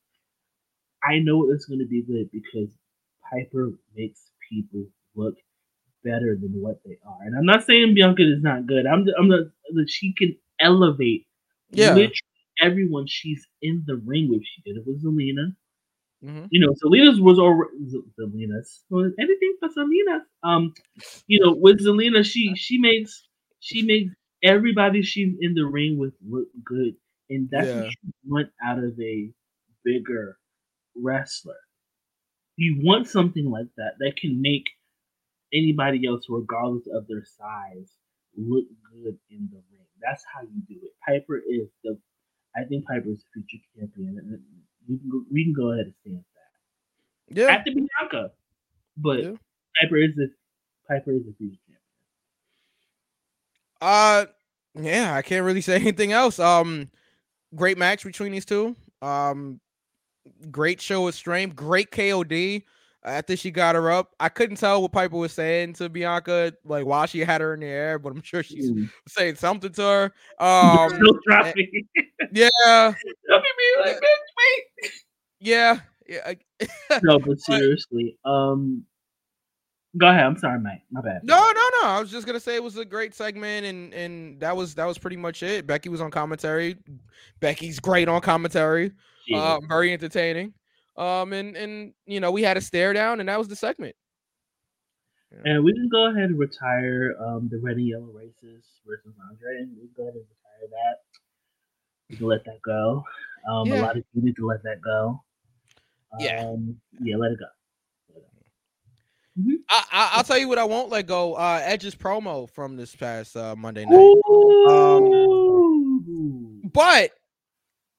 I 1.03 1.19
know 1.19 1.51
it's 1.51 1.65
going 1.65 1.80
to 1.80 1.86
be 1.88 2.01
good 2.01 2.30
because 2.32 2.69
Piper 3.32 3.71
makes 3.95 4.32
people 4.49 4.86
look 5.15 5.36
better 6.03 6.36
than 6.39 6.61
what 6.61 6.82
they 6.86 6.97
are. 7.05 7.17
And 7.26 7.38
I'm 7.38 7.45
not 7.45 7.65
saying 7.65 7.93
Bianca 7.95 8.24
is 8.24 8.41
not 8.41 8.67
good. 8.67 8.86
I'm 8.86 9.05
I'm 9.17 9.28
not 9.30 9.41
that 9.74 9.89
she 9.89 10.13
can 10.13 10.36
elevate 10.59 11.26
Yeah. 11.71 11.93
literally 11.93 12.13
everyone 12.64 13.07
she's 13.07 13.47
in 13.61 13.84
the 13.88 13.97
ring 13.97 14.30
with. 14.32 14.43
She 14.45 14.64
did 14.64 14.78
it 14.80 14.88
with 14.88 15.03
Zelina. 15.05 15.55
Mhm. 16.22 16.51
You 16.51 16.59
know, 16.61 16.74
Zelina's 16.84 17.20
was 17.22 17.39
already 17.39 17.78
Zelina's 18.20 18.84
well, 18.89 19.11
anything 19.20 19.57
for 19.59 19.70
Zelina. 19.70 20.22
Um, 20.43 20.76
you 21.28 21.39
know, 21.43 21.53
with 21.55 21.82
Zelina, 21.82 22.26
she 22.26 22.55
she 22.55 22.78
makes 22.80 23.28
she 23.59 23.84
makes 23.84 24.14
everybody 24.43 25.01
she's 25.03 25.36
in 25.41 25.55
the 25.55 25.66
ring 25.66 25.97
with 25.99 26.14
look 26.26 26.47
good, 26.64 26.95
and 27.30 27.49
that's 27.51 27.76
Yeah. 27.76 27.76
what 27.76 27.93
you 28.03 28.14
want 28.26 28.49
out 28.64 28.80
of 28.80 28.99
a 29.01 29.32
bigger 29.86 30.38
wrestler. 30.95 31.59
You 32.57 32.80
want 32.84 33.07
something 33.07 33.49
like 33.49 33.68
that 33.78 33.95
that 33.99 34.18
can 34.18 34.41
make 34.41 34.66
anybody 35.53 36.07
else, 36.07 36.26
regardless 36.30 36.88
of 36.93 37.07
their 37.07 37.26
size, 37.26 37.93
look 38.38 38.66
good 38.91 39.18
in 39.32 39.49
the 39.51 39.61
ring. 39.72 39.88
That's 40.01 40.24
how 40.34 40.41
you 40.43 40.61
do 40.68 40.80
it. 40.84 40.93
Piper 41.07 41.38
is 41.39 41.70
the, 41.84 41.99
I 42.55 42.63
think 42.63 42.85
Piper 42.85 43.09
is 43.09 43.19
the 43.35 43.41
future 43.41 43.63
champion, 43.77 44.41
we 44.87 44.97
can 44.97 45.09
go, 45.09 45.23
we 45.31 45.43
can 45.43 45.53
go 45.53 45.71
ahead 45.71 45.85
and 45.85 45.93
stand 46.01 46.17
that. 46.17 47.41
Yeah. 47.41 47.47
After 47.47 47.71
Bianca, 47.71 48.31
but 48.97 49.23
Yeah. 49.23 49.31
Piper 49.81 49.97
is 49.97 50.15
the 50.15 50.29
Piper 50.87 51.11
is 51.11 51.23
the 51.25 51.33
future 51.37 51.57
champion. 51.67 51.79
Uh 53.81 54.25
yeah, 54.75 55.15
I 55.15 55.21
can't 55.21 55.45
really 55.45 55.61
say 55.61 55.75
anything 55.81 56.11
else. 56.11 56.39
Um 56.39 56.89
great 57.55 57.77
match 57.77 58.03
between 58.03 58.31
these 58.31 58.45
two. 58.45 58.75
Um 59.01 59.59
great 60.51 60.79
show 60.81 61.07
of 61.07 61.15
strength, 61.15 61.55
great 61.55 61.91
KOD. 61.91 62.63
After 63.05 63.35
she 63.35 63.51
got 63.51 63.75
her 63.75 63.91
up, 63.91 64.15
I 64.19 64.29
couldn't 64.29 64.55
tell 64.55 64.81
what 64.81 64.93
Piper 64.93 65.17
was 65.17 65.33
saying 65.33 65.73
to 65.73 65.89
Bianca, 65.89 66.53
like 66.63 66.85
while 66.85 67.05
she 67.05 67.19
had 67.19 67.41
her 67.41 67.53
in 67.53 67.59
the 67.59 67.65
air, 67.65 67.99
but 67.99 68.13
I'm 68.13 68.21
sure 68.21 68.43
she's 68.43 68.71
Mm. 68.71 68.89
saying 69.09 69.35
something 69.35 69.73
to 69.73 69.81
her. 69.81 70.13
Um, 70.39 70.89
Still 70.89 71.19
dropping. 71.27 71.87
yeah, 72.31 72.47
like, 73.29 73.99
bitch, 73.99 74.89
yeah, 75.39 75.79
yeah. 76.07 76.33
No, 77.03 77.19
but 77.19 77.39
seriously, 77.41 78.17
um, 78.23 78.85
go 79.97 80.07
ahead. 80.07 80.23
I'm 80.25 80.37
sorry, 80.37 80.59
Mike. 80.61 80.83
My 80.89 81.01
bad. 81.01 81.21
No, 81.23 81.35
no, 81.35 81.69
no. 81.81 81.89
I 81.89 81.99
was 81.99 82.09
just 82.09 82.25
gonna 82.25 82.39
say 82.39 82.55
it 82.55 82.63
was 82.63 82.77
a 82.77 82.85
great 82.85 83.13
segment, 83.13 83.65
and 83.65 83.93
and 83.93 84.39
that 84.39 84.55
was 84.55 84.75
that 84.75 84.85
was 84.85 84.97
pretty 84.97 85.17
much 85.17 85.43
it. 85.43 85.67
Becky 85.67 85.89
was 85.89 85.99
on 85.99 86.09
commentary. 86.09 86.77
Becky's 87.41 87.79
great 87.81 88.07
on 88.07 88.21
commentary. 88.21 88.93
Uh, 89.33 89.59
very 89.67 89.91
entertaining. 89.93 90.53
Um, 90.95 91.33
and 91.33 91.55
and 91.57 91.93
you 92.05 92.19
know 92.19 92.31
we 92.31 92.43
had 92.43 92.57
a 92.57 92.61
stare 92.61 92.93
down, 92.93 93.19
and 93.19 93.29
that 93.29 93.39
was 93.39 93.47
the 93.47 93.55
segment. 93.55 93.95
And 95.45 95.63
we 95.63 95.73
can 95.73 95.89
go 95.89 96.11
ahead 96.11 96.29
and 96.29 96.37
retire 96.37 97.15
um, 97.19 97.49
the 97.51 97.57
red 97.57 97.77
and 97.77 97.87
yellow 97.87 98.11
races 98.13 98.63
versus 98.85 99.13
Andre, 99.29 99.61
and 99.61 99.71
we 99.75 99.87
can 99.87 99.93
go 99.97 100.03
ahead 100.03 100.13
and 100.13 100.23
retire 100.23 100.69
that. 100.69 100.99
We 102.09 102.17
can 102.17 102.27
let 102.27 102.45
that 102.45 102.61
go. 102.61 103.03
Um, 103.49 103.67
Yeah. 103.67 103.81
A 103.81 103.81
lot 103.81 103.97
of 103.97 104.03
you 104.13 104.21
need 104.21 104.35
to 104.35 104.45
let 104.45 104.61
that 104.63 104.79
go. 104.81 105.23
Yeah. 106.19 106.45
Um, 106.45 106.79
yeah, 107.01 107.15
let 107.17 107.31
it 107.31 107.39
go. 107.39 107.45
Let 108.13 108.21
it 108.23 108.29
go. 108.35 108.43
I, 109.69 109.83
I 109.91 110.09
I'll 110.17 110.23
tell 110.23 110.37
you 110.37 110.47
what 110.47 110.59
I 110.59 110.65
won't 110.65 110.89
let 110.89 111.07
go. 111.07 111.33
Uh, 111.33 111.59
Edge's 111.63 111.95
promo 111.95 112.47
from 112.47 112.77
this 112.77 112.95
past 112.95 113.35
uh, 113.35 113.55
Monday 113.55 113.85
night. 113.85 113.95
Ooh. 113.95 115.33
But 116.71 117.11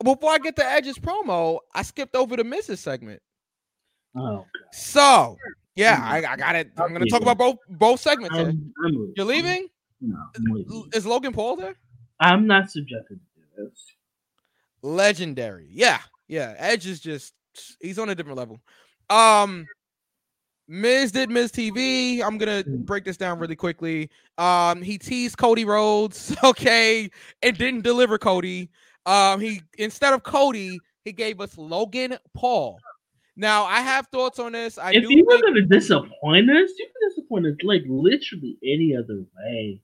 before 0.05 0.31
I 0.31 0.39
get 0.39 0.55
to 0.57 0.65
Edge's 0.65 0.99
promo, 0.99 1.59
I 1.75 1.83
skipped 1.83 2.15
over 2.15 2.37
the 2.37 2.45
Miz 2.45 2.67
segment. 2.79 3.21
oh, 4.17 4.47
So 4.73 5.37
yeah, 5.75 6.01
I, 6.03 6.19
I 6.19 6.37
got 6.37 6.55
it. 6.55 6.71
I'm 6.79 6.93
gonna 6.93 7.07
talk 7.07 7.23
about 7.23 7.39
both 7.39 7.57
both 7.69 8.01
segments. 8.01 8.37
here. 8.37 8.49
I'm, 8.49 8.73
I'm. 8.85 9.13
You're 9.17 9.27
leaving? 9.27 9.69
No, 10.01 10.17
leaving. 10.39 10.91
Is 10.93 11.07
Logan 11.07 11.33
Paul 11.33 11.57
there? 11.57 11.75
I'm 12.21 12.47
not 12.47 12.71
subjected 12.71 13.19
to 13.35 13.63
this. 13.65 13.87
legendary. 14.83 15.69
Yeah, 15.71 15.99
yeah. 16.29 16.55
Edge 16.59 16.87
is 16.87 17.01
just 17.01 17.35
he's 17.81 17.99
on 17.99 18.09
a 18.11 18.15
different 18.15 18.39
level. 18.39 18.61
Um 19.11 19.67
Miz 20.67 21.13
did 21.13 21.29
Miz 21.29 21.53
TV. 21.53 22.23
I'm 22.23 22.39
gonna 22.39 22.63
Mm. 22.65 22.87
break 22.87 23.05
this 23.05 23.17
down 23.19 23.39
really 23.39 23.57
quickly. 23.57 24.09
Um, 24.39 24.81
he 24.81 24.97
teased 24.97 25.37
Cody 25.37 25.65
Rhodes, 25.67 26.35
okay, 26.45 27.11
and 27.43 27.59
didn't 27.59 27.83
deliver 27.83 28.17
Cody. 28.17 28.71
Um, 29.07 29.41
he 29.41 29.61
instead 29.79 30.15
of 30.15 30.23
Cody, 30.23 30.79
he 31.05 31.13
gave 31.13 31.41
us 31.41 31.57
Logan 31.59 32.17
Paul. 32.35 32.79
Now 33.37 33.65
I 33.65 33.81
have 33.81 34.07
thoughts 34.09 34.39
on 34.39 34.53
this. 34.53 34.79
I 34.79 34.93
if 34.93 35.03
do 35.03 35.13
you 35.15 35.25
were 35.27 35.39
think, 35.41 35.57
to 35.57 35.63
disappoint 35.63 36.49
us, 36.51 36.71
you 36.79 36.87
could 36.87 37.09
disappoint 37.11 37.47
us 37.47 37.55
like 37.65 37.83
literally 37.89 38.57
any 38.65 38.95
other 38.97 39.25
way. 39.39 39.81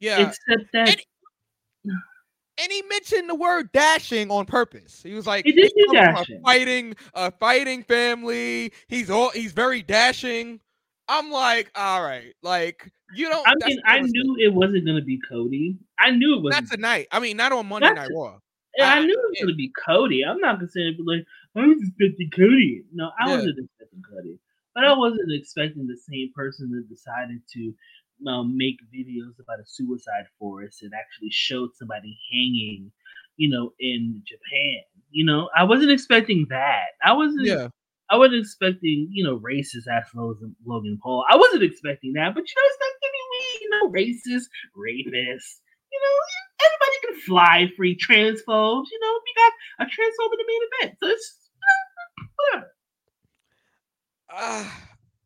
yeah. 0.00 0.20
Except 0.28 0.70
that 0.72 0.88
And- 0.90 1.00
and 2.62 2.70
he 2.70 2.82
mentioned 2.90 3.28
the 3.28 3.34
word 3.34 3.72
dashing 3.72 4.30
on 4.30 4.44
purpose. 4.44 5.00
He 5.02 5.14
was 5.14 5.26
like, 5.26 5.46
He 5.46 5.52
did 5.52 5.72
do 5.76 5.86
a 5.90 5.94
dashing. 5.94 6.42
fighting, 6.44 6.94
a 7.14 7.30
fighting 7.30 7.82
family. 7.82 8.72
He's 8.88 9.08
all 9.10 9.30
he's 9.30 9.52
very 9.52 9.82
dashing. 9.82 10.60
I'm 11.08 11.30
like, 11.32 11.70
all 11.74 12.02
right, 12.04 12.34
like 12.42 12.88
you 13.16 13.28
don't. 13.28 13.44
I 13.48 13.54
mean, 13.66 13.80
I 13.84 14.00
knew 14.00 14.36
it 14.38 14.52
wasn't 14.54 14.84
going 14.84 14.98
to 14.98 15.04
be 15.04 15.18
Cody. 15.28 15.76
I 15.98 16.10
knew 16.10 16.36
it 16.36 16.42
wasn't. 16.42 16.68
not 16.68 16.76
tonight. 16.76 17.08
I 17.10 17.18
mean, 17.18 17.36
not 17.36 17.50
on 17.50 17.66
Monday 17.66 17.88
That's 17.88 17.98
Night 18.08 18.10
a- 18.10 18.14
Raw. 18.18 18.38
I 18.78 18.98
I- 18.98 19.04
knew 19.04 19.12
it 19.12 19.28
was 19.30 19.38
going 19.38 19.48
to 19.48 19.56
be 19.56 19.72
Cody. 19.84 20.22
I'm 20.24 20.38
not 20.38 20.56
going 20.58 20.66
to 20.68 20.72
say 20.72 20.80
it, 20.80 20.96
but 20.96 21.06
like, 21.06 21.26
I 21.56 21.66
was 21.66 21.78
expecting 21.82 22.30
Cody. 22.30 22.84
No, 22.92 23.10
I 23.20 23.28
Yeah. 23.28 23.36
wasn't 23.36 23.58
expecting 23.58 24.02
Cody. 24.02 24.38
But 24.74 24.84
I 24.84 24.92
wasn't 24.96 25.32
expecting 25.32 25.86
the 25.86 25.96
same 25.96 26.30
person 26.34 26.70
that 26.70 26.88
decided 26.88 27.42
to 27.54 27.74
um, 28.26 28.56
make 28.56 28.76
videos 28.94 29.38
about 29.40 29.58
a 29.60 29.66
suicide 29.66 30.26
forest 30.38 30.82
and 30.82 30.92
actually 30.94 31.30
showed 31.30 31.70
somebody 31.74 32.16
hanging, 32.30 32.92
you 33.36 33.48
know, 33.48 33.72
in 33.80 34.22
Japan. 34.26 34.82
You 35.10 35.24
know, 35.24 35.50
I 35.56 35.64
wasn't 35.64 35.90
expecting 35.90 36.46
that. 36.50 36.90
I 37.04 37.12
wasn't. 37.12 37.46
Yeah, 37.46 37.68
I 38.10 38.16
wasn't 38.16 38.40
expecting, 38.42 39.08
you 39.10 39.24
know, 39.24 39.38
racist 39.40 39.88
ass 39.90 40.08
Logan, 40.14 40.54
Logan 40.64 40.98
Paul. 41.02 41.24
I 41.28 41.36
wasn't 41.36 41.62
expecting 41.64 42.12
that, 42.12 42.32
but 42.34 42.44
you 42.48 42.54
know, 42.56 42.66
it's 42.66 42.78
not 42.80 42.92
giving 43.02 43.26
me, 43.32 43.42
you 43.62 43.70
know, 43.70 43.90
racist, 43.90 44.48
rapist. 44.76 45.62
You 45.92 45.98
know, 46.00 46.16
everybody 46.66 46.96
can 47.06 47.20
fly 47.22 47.70
free 47.76 47.96
transphobes. 47.96 48.86
You 48.90 49.00
know, 49.00 49.20
we 49.24 49.32
got 49.36 49.52
a 49.80 49.84
transphobe 49.84 50.32
in 50.32 50.38
the 50.38 50.44
main 50.46 50.60
event, 50.72 50.98
so 51.02 51.08
it's 51.08 51.36
whatever. 52.36 52.72
uh, 54.32 54.70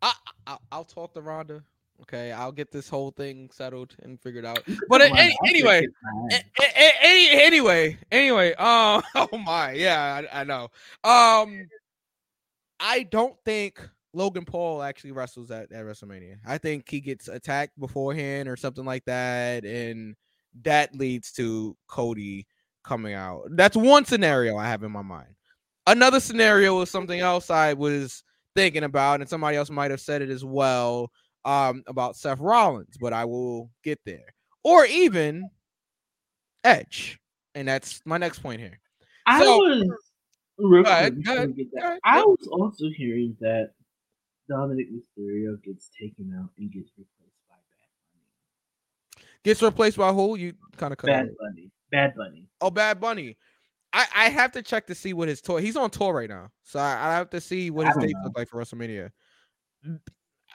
I, 0.02 0.12
I 0.46 0.56
I'll 0.72 0.84
talk 0.84 1.14
to 1.14 1.20
Rhonda. 1.20 1.62
Okay, 2.02 2.32
I'll 2.32 2.52
get 2.52 2.70
this 2.72 2.88
whole 2.88 3.12
thing 3.12 3.48
settled 3.52 3.94
and 4.02 4.20
figured 4.20 4.44
out. 4.44 4.58
But 4.88 5.00
on, 5.02 5.16
any, 5.16 5.36
anyway. 5.46 5.86
A- 6.32 6.34
a- 6.34 6.40
a- 6.76 6.92
any, 7.02 7.30
anyway, 7.30 7.96
anyway, 8.10 8.52
um, 8.54 9.02
oh 9.14 9.38
my, 9.38 9.72
yeah, 9.72 10.22
I, 10.32 10.40
I 10.40 10.44
know. 10.44 10.64
Um, 11.04 11.68
I 12.80 13.04
don't 13.04 13.36
think 13.44 13.80
Logan 14.12 14.44
Paul 14.44 14.82
actually 14.82 15.12
wrestles 15.12 15.50
at, 15.50 15.72
at 15.72 15.84
WrestleMania. 15.84 16.38
I 16.46 16.58
think 16.58 16.88
he 16.90 17.00
gets 17.00 17.28
attacked 17.28 17.78
beforehand 17.78 18.48
or 18.48 18.56
something 18.56 18.84
like 18.84 19.04
that, 19.06 19.64
and 19.64 20.16
that 20.62 20.94
leads 20.94 21.32
to 21.32 21.76
Cody 21.88 22.46
coming 22.84 23.14
out. 23.14 23.42
That's 23.50 23.76
one 23.76 24.04
scenario 24.04 24.56
I 24.56 24.66
have 24.66 24.82
in 24.82 24.92
my 24.92 25.02
mind. 25.02 25.34
Another 25.86 26.20
scenario 26.20 26.80
is 26.80 26.90
something 26.90 27.20
else 27.20 27.50
I 27.50 27.72
was 27.74 28.22
thinking 28.54 28.84
about, 28.84 29.20
and 29.20 29.28
somebody 29.28 29.56
else 29.56 29.70
might 29.70 29.90
have 29.90 30.00
said 30.00 30.22
it 30.22 30.30
as 30.30 30.44
well 30.44 31.10
um, 31.44 31.82
about 31.86 32.16
Seth 32.16 32.40
Rollins, 32.40 32.96
but 33.00 33.12
I 33.12 33.24
will 33.24 33.70
get 33.82 34.00
there. 34.06 34.34
Or 34.62 34.86
even 34.86 35.50
Edge, 36.62 37.18
and 37.54 37.68
that's 37.68 38.00
my 38.06 38.16
next 38.16 38.38
point 38.38 38.60
here. 38.60 38.78
I 39.26 39.42
so- 39.42 39.58
was 39.58 39.88
real 40.58 40.86
ahead, 40.86 41.14
quick, 41.14 41.24
go 41.26 41.32
before 41.32 41.36
ahead, 41.36 41.48
we 41.48 41.54
get 41.64 41.72
go 41.72 41.80
that, 41.80 41.86
ahead, 41.88 42.00
I 42.04 42.22
was 42.22 42.48
also 42.50 42.86
hearing 42.96 43.36
that 43.40 43.72
Dominik 44.50 44.88
Mysterio 44.92 45.62
gets 45.62 45.90
taken 46.00 46.32
out 46.38 46.50
and 46.58 46.70
gets 46.72 46.90
replaced 46.96 47.10
Gets 49.44 49.62
replaced 49.62 49.98
by 49.98 50.12
who? 50.12 50.36
You 50.36 50.54
kind 50.76 50.92
of 50.92 50.98
cut 50.98 51.08
Bunny. 51.08 51.18
out. 51.18 51.26
Bad 51.26 51.36
Bunny. 51.38 51.70
Bad 51.90 52.14
Bunny. 52.16 52.48
Oh, 52.60 52.70
Bad 52.70 53.00
Bunny. 53.00 53.36
I, 53.92 54.06
I 54.14 54.28
have 54.30 54.50
to 54.52 54.62
check 54.62 54.86
to 54.88 54.94
see 54.94 55.12
what 55.12 55.28
his 55.28 55.40
tour. 55.40 55.60
He's 55.60 55.76
on 55.76 55.90
tour 55.90 56.12
right 56.12 56.28
now, 56.28 56.50
so 56.64 56.80
I, 56.80 57.10
I 57.10 57.14
have 57.14 57.30
to 57.30 57.40
see 57.40 57.70
what 57.70 57.86
his 57.86 57.96
dates 57.96 58.18
look 58.24 58.36
like 58.36 58.48
for 58.48 58.60
WrestleMania. 58.60 59.10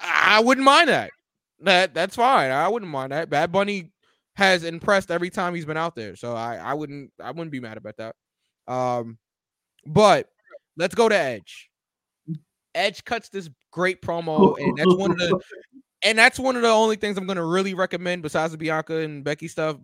I 0.01 0.41
wouldn't 0.41 0.65
mind 0.65 0.89
that. 0.89 1.11
That 1.61 1.93
that's 1.93 2.15
fine. 2.15 2.51
I 2.51 2.67
wouldn't 2.67 2.91
mind 2.91 3.11
that. 3.11 3.29
Bad 3.29 3.51
Bunny 3.51 3.91
has 4.35 4.63
impressed 4.63 5.11
every 5.11 5.29
time 5.29 5.55
he's 5.55 5.65
been 5.65 5.77
out 5.77 5.95
there, 5.95 6.15
so 6.15 6.33
I 6.35 6.55
I 6.55 6.73
wouldn't 6.73 7.11
I 7.21 7.31
wouldn't 7.31 7.51
be 7.51 7.59
mad 7.59 7.77
about 7.77 7.97
that. 7.97 8.15
Um, 8.67 9.17
but 9.85 10.27
let's 10.77 10.95
go 10.95 11.07
to 11.07 11.15
Edge. 11.15 11.69
Edge 12.75 13.03
cuts 13.03 13.29
this 13.29 13.49
great 13.71 14.01
promo, 14.01 14.57
and 14.59 14.77
that's 14.77 14.95
one 14.95 15.11
of 15.11 15.17
the 15.17 15.39
and 16.04 16.18
that's 16.18 16.39
one 16.39 16.56
of 16.56 16.62
the 16.62 16.70
only 16.70 16.95
things 16.95 17.18
I'm 17.18 17.28
gonna 17.28 17.45
really 17.45 17.74
recommend 17.74 18.22
besides 18.24 18.52
the 18.52 18.58
Bianca 18.58 18.97
and 18.97 19.24
Becky 19.24 19.47
stuff 19.47 19.78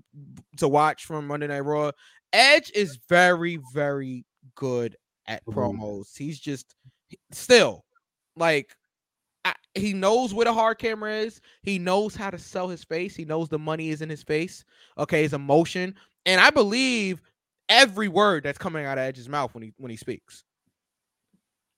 to 0.58 0.68
watch 0.68 1.06
from 1.06 1.28
Monday 1.28 1.48
Night 1.48 1.62
Raw. 1.62 1.92
Edge 2.34 2.72
is 2.76 2.98
very, 3.10 3.60
very 3.74 4.26
good 4.56 4.96
at 5.28 5.44
Mhm. 5.46 5.54
promos. 5.54 6.18
He's 6.18 6.40
just 6.40 6.76
still 7.32 7.86
like 8.36 8.76
I, 9.46 9.54
he 9.76 9.94
knows 9.94 10.34
where 10.34 10.46
the 10.46 10.54
hard 10.54 10.80
camera 10.80 11.14
is. 11.14 11.42
He 11.64 11.80
knows 11.80 12.16
how 12.16 12.32
to 12.32 12.40
sell 12.40 12.68
his 12.70 12.84
face. 12.84 13.16
He 13.16 13.26
knows 13.26 13.50
the 13.50 13.60
money 13.60 13.90
is 13.90 14.02
in 14.02 14.10
his 14.10 14.24
face. 14.24 14.66
Okay, 14.98 15.24
his 15.24 15.34
emotion, 15.34 15.96
and 16.26 16.42
I 16.42 16.50
believe 16.50 17.22
every 17.70 18.08
word 18.08 18.44
that's 18.44 18.58
coming 18.58 18.86
out 18.86 18.98
of 18.98 19.04
Edge's 19.04 19.30
mouth 19.30 19.54
when 19.54 19.64
he 19.64 19.74
when 19.78 19.92
he 19.92 19.98
speaks. 19.98 20.44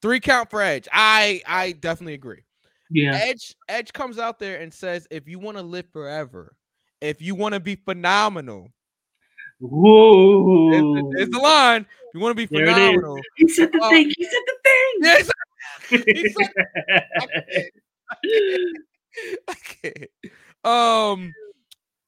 Three 0.02 0.20
count 0.20 0.50
for 0.50 0.62
Edge. 0.62 0.88
I 0.92 1.42
I 1.46 1.72
definitely 1.74 2.14
agree. 2.14 2.44
Yeah. 2.90 3.16
Edge 3.16 3.54
Edge 3.68 3.92
comes 3.94 4.18
out 4.20 4.40
there 4.40 4.60
and 4.60 4.74
says, 4.74 5.08
if 5.12 5.28
you 5.28 5.40
want 5.40 5.58
to 5.58 5.64
live 5.64 5.86
forever, 5.92 6.56
if 7.02 7.22
you 7.22 7.36
want 7.36 7.54
to 7.54 7.60
be 7.60 7.76
phenomenal, 7.76 8.70
Whoa. 9.60 10.72
there's, 10.72 11.04
there's 11.16 11.30
the 11.30 11.40
line. 11.40 11.82
If 11.82 12.14
you 12.14 12.20
want 12.20 12.38
to 12.38 12.48
be 12.48 12.56
There 12.56 12.66
phenomenal, 12.68 13.20
He 13.36 13.48
said 13.50 13.72
the 13.72 13.82
Uh, 13.82 13.90
thing. 13.90 14.12
He 14.16 14.24
said 14.24 14.42
the 14.46 14.58
thing. 14.64 14.94
yes, 15.02 15.30
he 15.90 16.30
said- 16.30 17.70
I 19.48 19.54
can't. 19.84 20.10
Um, 20.64 21.34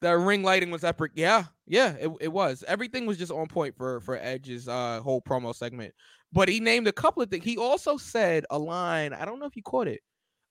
the 0.00 0.16
ring 0.16 0.42
lighting 0.42 0.70
was 0.70 0.84
epic. 0.84 1.12
Yeah, 1.14 1.44
yeah, 1.66 1.92
it, 1.94 2.10
it 2.20 2.28
was. 2.28 2.64
Everything 2.66 3.06
was 3.06 3.18
just 3.18 3.32
on 3.32 3.46
point 3.48 3.76
for 3.76 4.00
for 4.00 4.16
Edge's 4.16 4.68
uh 4.68 5.00
whole 5.02 5.20
promo 5.20 5.54
segment. 5.54 5.92
But 6.32 6.48
he 6.48 6.60
named 6.60 6.86
a 6.86 6.92
couple 6.92 7.22
of 7.22 7.28
things. 7.30 7.44
He 7.44 7.56
also 7.58 7.96
said 7.96 8.44
a 8.50 8.58
line. 8.58 9.12
I 9.12 9.24
don't 9.24 9.40
know 9.40 9.46
if 9.46 9.56
you 9.56 9.62
caught 9.62 9.88
it, 9.88 10.00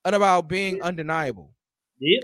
about 0.06 0.48
being 0.48 0.82
undeniable. 0.82 1.52
Yep. 2.00 2.24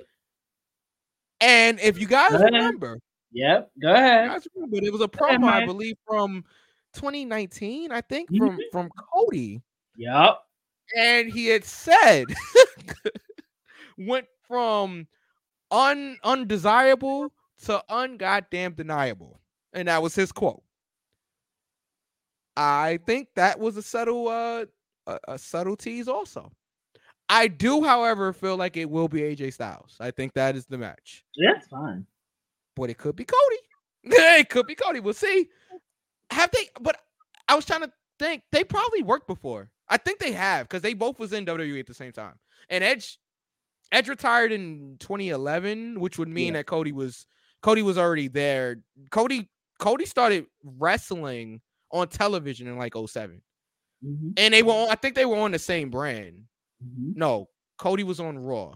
And 1.42 1.80
if 1.80 2.00
you 2.00 2.08
guys 2.08 2.34
remember, 2.42 3.00
Yep. 3.32 3.72
Go 3.82 3.94
ahead. 3.94 4.30
guys 4.30 4.48
remember, 4.56 4.78
it 4.78 4.92
was 4.94 5.02
a 5.02 5.08
Go 5.08 5.26
ahead, 5.26 5.42
promo, 5.42 5.50
I 5.52 5.66
believe, 5.66 5.98
from 6.08 6.46
2019. 6.94 7.92
I 7.92 8.00
think 8.02 8.30
from 8.30 8.58
Mhm. 8.58 8.62
from 8.72 8.90
Cody. 9.14 9.62
Yep. 9.98 10.40
and 10.96 11.30
he 11.32 11.48
had 11.48 11.66
said 11.66 12.26
went 13.98 14.28
from 14.48 15.08
un 15.72 16.18
undesirable 16.24 17.34
to 17.64 17.84
ungoddamn 17.90 18.76
deniable, 18.76 19.40
and 19.74 19.88
that 19.88 20.02
was 20.02 20.14
his 20.16 20.32
quote. 20.32 20.64
I 22.56 23.00
think 23.06 23.30
that 23.36 23.60
was 23.60 23.76
a 23.78 23.82
subtle 23.82 24.28
uh 24.30 24.66
a, 25.08 25.20
a 25.28 25.38
subtle 25.40 25.76
tease 25.76 26.08
also. 26.08 26.52
I 27.30 27.48
do, 27.48 27.84
however, 27.84 28.32
feel 28.34 28.56
like 28.58 28.78
it 28.78 28.90
will 28.90 29.08
be 29.08 29.22
AJ 29.22 29.54
Styles. 29.54 29.98
I 30.00 30.12
think 30.12 30.34
that 30.34 30.56
is 30.56 30.66
the 30.68 30.78
match, 30.78 31.24
Yeah, 31.36 31.54
That's 31.54 31.68
fine. 31.68 32.06
but 32.76 32.90
it 32.90 32.98
could 32.98 33.16
be 33.16 33.26
Cody. 33.26 33.62
it 34.04 34.50
could 34.50 34.68
be 34.68 34.76
Cody. 34.76 35.00
We'll 35.00 35.14
see. 35.16 35.48
Have 36.30 36.52
they? 36.52 36.70
But 36.80 36.98
I 37.48 37.56
was 37.56 37.66
trying 37.66 37.82
to 37.82 37.92
think. 38.20 38.44
They 38.52 38.64
probably 38.64 39.02
worked 39.04 39.28
before. 39.28 39.70
I 39.90 39.98
think 39.98 40.20
they 40.20 40.32
have 40.34 40.68
because 40.68 40.82
they 40.82 40.94
both 40.94 41.18
was 41.20 41.34
in 41.34 41.46
WWE 41.46 41.80
at 41.80 41.88
the 41.88 41.94
same 41.94 42.12
time. 42.12 42.34
And 42.70 42.84
Edge, 42.84 43.20
Edge 43.92 44.08
retired 44.10 44.52
in 44.52 44.98
2011, 45.00 46.00
which 46.00 46.18
would 46.18 46.28
mean 46.30 46.48
Yeah. 46.54 46.60
that 46.60 46.66
Cody 46.68 46.92
was 46.92 47.26
Cody 47.62 47.82
was 47.82 47.98
already 47.98 48.28
there. 48.28 48.78
Cody 49.12 49.50
Cody 49.80 50.06
started 50.06 50.46
wrestling 50.64 51.62
on 51.92 52.08
television 52.08 52.68
in 52.68 52.78
like 52.78 52.94
07. 52.96 53.42
hmm 54.04 54.30
and 54.38 54.54
they 54.54 54.62
were. 54.64 54.74
On, 54.74 54.90
I 54.90 54.96
think 54.96 55.16
they 55.16 55.26
were 55.26 55.38
on 55.38 55.52
the 55.52 55.60
same 55.60 55.90
brand. 55.90 56.44
Hmm 56.82 57.12
No, 57.16 57.50
Cody 57.78 58.04
was 58.04 58.20
on 58.20 58.38
Raw 58.38 58.74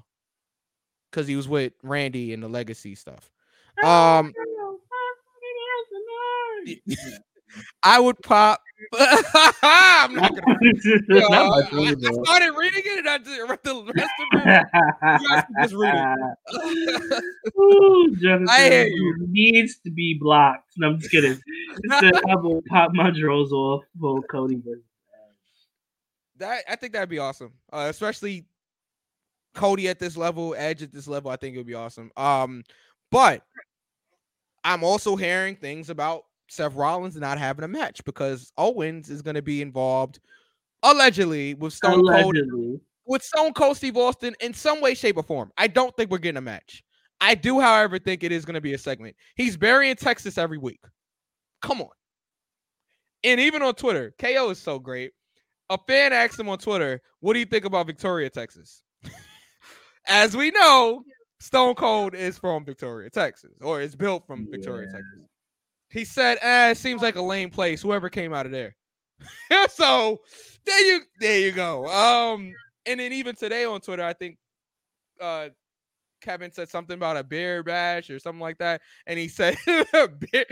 because 1.10 1.28
he 1.28 1.36
was 1.36 1.48
with 1.48 1.74
Randy 1.84 2.34
and 2.34 2.44
the 2.44 2.48
Legacy 2.48 2.96
stuff. 2.96 3.30
Um, 3.84 4.34
I 7.84 8.00
would 8.00 8.22
pop. 8.22 8.62
I'm 8.94 10.14
not 10.14 10.32
gonna. 10.36 10.60
Yo, 11.10 11.20
I, 11.32 11.62
I 11.76 11.96
started 12.24 12.52
reading 12.58 12.84
it 12.86 13.00
and 13.00 13.10
I 13.10 13.18
did 13.18 13.50
read 13.50 13.60
the 13.64 13.94
rest 13.96 14.12
of 14.20 14.28
it. 14.34 14.66
You 15.22 15.30
guys 15.30 15.44
just 15.62 15.74
read 15.76 15.96
Ooh, 17.58 18.16
Jonathan 18.22 18.48
I 18.50 18.62
hear 18.62 18.88
you. 18.88 19.16
needs 19.28 19.80
to 19.80 19.92
be 19.92 20.18
blocked. 20.20 20.74
No, 20.78 20.90
I'm 20.90 21.00
just 21.00 21.12
kidding. 21.12 21.40
It 21.84 21.92
said, 22.00 22.14
I 22.30 22.36
will 22.36 22.62
pop 22.68 22.92
my 22.94 23.12
drawers 23.12 23.52
off 23.52 23.84
for 24.00 24.22
Cody 24.24 24.62
versus 24.64 24.84
that 26.40 26.64
I 26.68 26.76
think 26.76 26.94
that'd 26.94 27.10
be 27.10 27.20
awesome, 27.20 27.54
uh, 27.72 27.88
especially 27.90 28.46
Cody 29.54 29.88
at 29.88 30.00
this 30.00 30.18
level, 30.18 30.56
Edge 30.58 30.82
at 30.82 30.92
this 30.92 31.08
level. 31.08 31.32
I 31.32 31.36
think 31.36 31.56
it 31.56 31.60
would 31.60 31.68
be 31.68 31.76
awesome. 31.76 32.12
Um, 32.18 32.64
but 33.12 33.44
I'm 34.64 34.84
also 34.84 35.16
hearing 35.16 35.56
things 35.56 35.90
about 35.90 36.24
Seth 36.50 36.76
Rollins 36.76 37.16
not 37.16 37.38
having 37.38 37.64
a 37.64 37.68
match 37.68 38.04
because 38.04 38.52
Owens 38.58 39.10
is 39.10 39.22
going 39.22 39.36
to 39.36 39.42
be 39.42 39.62
involved 39.62 40.20
allegedly 40.84 41.54
with 41.54 41.74
Stone 41.74 42.06
Cold 42.08 42.38
with 43.06 43.24
Stone 43.24 43.54
Cold 43.54 43.76
Steve 43.76 43.98
Austin 43.98 44.36
in 44.40 44.54
some 44.54 44.82
way, 44.82 44.94
shape, 44.94 45.18
or 45.18 45.24
form. 45.24 45.52
I 45.58 45.68
don't 45.68 45.96
think 45.98 46.12
we're 46.12 46.20
getting 46.20 46.38
a 46.38 46.42
match. 46.42 46.84
I 47.20 47.36
do, 47.36 47.60
however, 47.60 48.00
think 48.00 48.24
it 48.24 48.32
is 48.32 48.46
going 48.46 48.54
to 48.54 48.62
be 48.62 48.74
a 48.74 48.78
segment. 48.78 49.16
He's 49.36 49.58
burying 49.58 49.96
Texas 49.96 50.38
every 50.38 50.58
week. 50.58 50.80
Come 51.62 51.82
on. 51.82 51.90
And 53.24 53.40
even 53.42 53.62
on 53.62 53.74
Twitter, 53.74 54.14
KO 54.20 54.52
is 54.52 54.60
so 54.60 54.80
great. 54.80 55.12
A 55.70 55.78
fan 55.88 56.14
asked 56.14 56.40
him 56.40 56.50
on 56.50 56.58
Twitter, 56.58 57.02
What 57.20 57.34
do 57.34 57.40
you 57.40 57.46
think 57.46 57.66
about 57.66 57.88
Victoria, 57.88 58.30
Texas? 58.30 58.84
As 60.08 60.36
we 60.36 60.52
know, 60.52 61.04
Stone 61.40 61.76
Cold 61.76 62.16
is 62.16 62.38
from 62.38 62.66
Victoria, 62.66 63.10
Texas, 63.10 63.52
or 63.62 63.82
is 63.82 63.96
built 63.96 64.26
from 64.28 64.48
Victoria, 64.50 64.88
Texas. 64.88 65.30
He 65.90 66.06
said, 66.06 66.38
eh, 66.42 66.72
it 66.72 66.78
seems 66.78 67.02
like 67.02 67.16
a 67.16 67.22
lame 67.22 67.50
place, 67.50 67.82
whoever 67.82 68.10
came 68.10 68.34
out 68.34 68.46
of 68.46 68.52
there. 68.52 68.76
so 69.70 70.20
there 70.66 70.86
you 70.86 71.02
there 71.20 71.40
you 71.40 71.52
go. 71.52 71.88
Um, 71.88 72.54
and 72.86 73.00
then 73.00 73.12
even 73.14 73.36
today 73.36 73.66
on 73.66 73.82
Twitter, 73.82 74.04
I 74.04 74.14
think 74.14 74.38
uh 75.20 75.50
Kevin 76.22 76.52
said 76.52 76.70
something 76.70 76.96
about 76.96 77.18
a 77.18 77.24
bear 77.24 77.64
bash 77.64 78.10
or 78.10 78.20
something 78.20 78.42
like 78.42 78.58
that, 78.60 78.82
and 79.08 79.18
he 79.18 79.28
said 79.28 79.58
bear, 79.92 80.46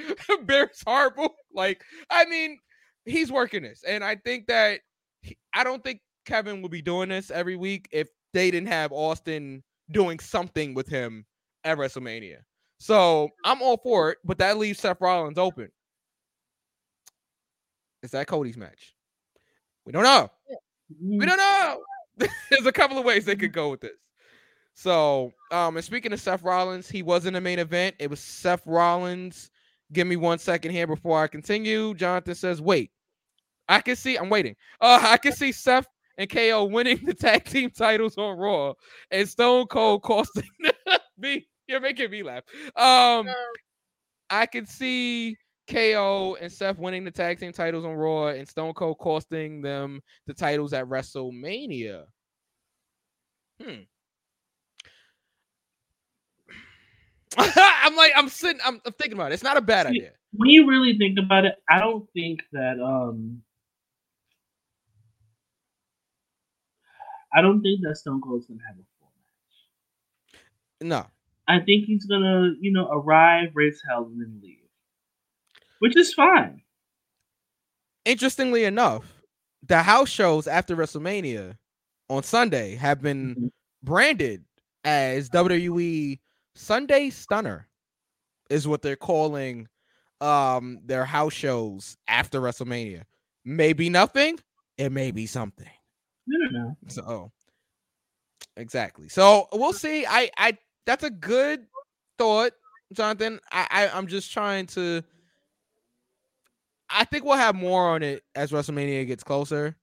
bear's 0.44 0.82
horrible. 0.86 1.36
Like, 1.54 1.84
I 2.10 2.26
mean, 2.26 2.58
he's 3.06 3.32
working 3.32 3.64
this, 3.64 3.84
and 3.86 4.04
I 4.04 4.16
think 4.16 4.48
that 4.48 4.80
he, 5.22 5.38
I 5.54 5.64
don't 5.64 5.84
think 5.84 6.02
Kevin 6.26 6.62
will 6.62 6.70
be 6.70 6.82
doing 6.82 7.10
this 7.10 7.32
every 7.32 7.56
week 7.56 7.88
if 7.92 8.10
they 8.34 8.52
didn't 8.52 8.68
have 8.68 8.92
Austin 8.92 9.64
doing 9.92 10.20
something 10.20 10.74
with 10.74 10.88
him 10.88 11.26
at 11.64 11.78
WrestleMania. 11.78 12.38
So 12.80 13.30
I'm 13.44 13.62
all 13.62 13.78
for 13.78 14.12
it, 14.12 14.20
but 14.24 14.38
that 14.40 14.58
leaves 14.58 14.80
Seth 14.80 15.02
Rollins 15.02 15.38
open. 15.38 15.70
Is 18.04 18.12
that 18.12 18.28
Cody's 18.28 18.58
match? 18.58 18.94
We 19.86 19.92
don't 19.92 20.04
know. 20.04 20.30
We 21.02 21.26
don't 21.26 21.38
know. 21.38 21.82
There's 22.18 22.66
a 22.66 22.72
couple 22.72 22.98
of 22.98 23.06
ways 23.06 23.26
they 23.26 23.36
could 23.36 23.54
go 23.54 23.70
with 23.70 23.82
this. 23.82 23.98
So, 24.76 25.34
um, 25.52 25.76
and 25.76 25.84
speaking 25.84 26.14
of 26.14 26.22
Seth 26.22 26.44
Rollins, 26.44 26.88
he 26.88 27.02
was 27.02 27.26
in 27.26 27.34
the 27.34 27.42
main 27.42 27.58
event. 27.58 27.96
It 27.98 28.10
was 28.10 28.20
Seth 28.20 28.62
Rollins. 28.68 29.50
Give 29.92 30.06
me 30.06 30.18
one 30.18 30.38
second 30.38 30.72
here 30.72 30.86
before 30.86 31.22
I 31.22 31.28
continue. 31.28 31.96
Jonathan 31.96 32.36
says, 32.36 32.62
"Wait, 32.62 32.92
I 33.68 33.82
can 33.82 33.96
see. 33.96 34.16
I'm 34.16 34.30
waiting. 34.30 34.56
Uh, 34.80 35.00
I 35.02 35.18
can 35.18 35.34
see 35.34 35.52
Seth 35.52 35.88
and 36.18 36.30
KO 36.30 36.66
winning 36.66 37.04
the 37.06 37.14
tag 37.14 37.46
team 37.46 37.70
titles 37.70 38.18
on 38.18 38.38
Raw, 38.38 38.74
and 39.12 39.28
Stone 39.28 39.68
Cold 39.68 40.04
costing 40.04 40.50
me. 41.18 41.48
You're 41.68 41.82
making 41.82 42.12
me 42.12 42.24
laugh. 42.24 42.44
Um, 42.78 43.28
I 44.30 44.46
can 44.46 44.66
see 44.66 45.36
KO 45.70 46.38
and 46.40 46.52
Seth 46.52 46.78
winning 46.78 47.04
the 47.04 47.12
tag 47.12 47.40
team 47.40 47.52
titles 47.52 47.86
on 47.86 47.94
Raw, 47.96 48.28
and 48.28 48.48
Stone 48.48 48.74
Cold 48.74 48.98
costing 49.00 49.62
them 49.62 50.02
the 50.26 50.34
titles 50.34 50.74
at 50.74 50.86
WrestleMania. 50.86 52.04
Hmm. 53.62 53.82
I'm 57.38 57.96
like, 57.96 58.14
I'm 58.16 58.30
sitting, 58.30 58.62
I'm, 58.66 58.82
I'm 58.86 58.94
thinking 58.94 59.18
about 59.18 59.32
it. 59.32 59.36
It's 59.36 59.44
not 59.44 59.58
a 59.58 59.62
bad 59.62 59.88
See, 59.88 59.98
idea. 59.98 60.12
When 60.34 60.50
you 60.50 60.68
really 60.68 60.98
think 60.98 61.20
about 61.20 61.46
it, 61.46 61.56
I 61.70 61.80
don't 61.80 62.08
think 62.14 62.42
that 62.54 62.80
um 62.80 63.42
I 67.38 67.42
don't 67.42 67.62
think 67.62 67.82
that 67.84 67.96
Stone 67.98 68.22
Cold's 68.22 68.48
gonna 68.48 68.60
have 68.68 68.78
a 68.78 68.84
full 69.00 69.12
match. 70.82 70.90
No. 70.90 71.06
I 71.48 71.60
think 71.60 71.86
he's 71.86 72.06
gonna, 72.06 72.54
you 72.60 72.72
know, 72.72 72.90
arrive, 72.92 73.52
raise 73.54 73.80
hell, 73.88 74.06
and 74.06 74.20
then 74.20 74.40
leave. 74.42 74.58
Which 75.80 75.96
is 75.96 76.14
fine. 76.16 76.64
Interestingly 78.06 78.64
enough, 78.64 79.22
the 79.62 79.84
house 79.84 80.10
shows 80.10 80.48
after 80.48 80.76
WrestleMania 80.76 81.58
on 82.10 82.24
Sunday 82.24 82.74
have 82.76 83.02
been 83.04 83.36
Mhm. 83.36 83.52
branded 83.84 84.44
as 84.84 85.30
WWE 85.30 86.20
Sunday 86.56 87.12
Stunner, 87.12 87.68
is 88.50 88.68
what 88.68 88.82
they're 88.82 88.96
calling 88.96 89.68
um 90.22 90.80
their 90.84 91.06
house 91.06 91.34
shows 91.34 91.96
after 92.08 92.42
WrestleMania. 92.42 93.04
Maybe 93.46 93.90
nothing, 93.92 94.40
it 94.80 94.92
may 94.92 95.12
be 95.12 95.28
something. 95.28 95.70
So 96.88 97.32
exactly. 98.56 99.10
So 99.10 99.48
we'll 99.54 99.74
see. 99.74 100.06
I 100.06 100.30
I 100.38 100.58
that's 100.86 101.04
a 101.04 101.10
good 101.10 101.66
thought, 102.18 102.52
Jonathan. 102.94 103.40
I, 103.52 103.68
I 103.70 103.90
I'm 103.90 104.08
just 104.08 104.32
trying 104.32 104.68
to. 104.68 105.04
I 106.90 107.04
think 107.04 107.26
we'll 107.26 107.36
have 107.36 107.56
more 107.56 107.90
on 107.90 108.02
it 108.02 108.24
as 108.36 108.52
WrestleMania 108.52 109.06
gets 109.06 109.24
closer. 109.24 109.76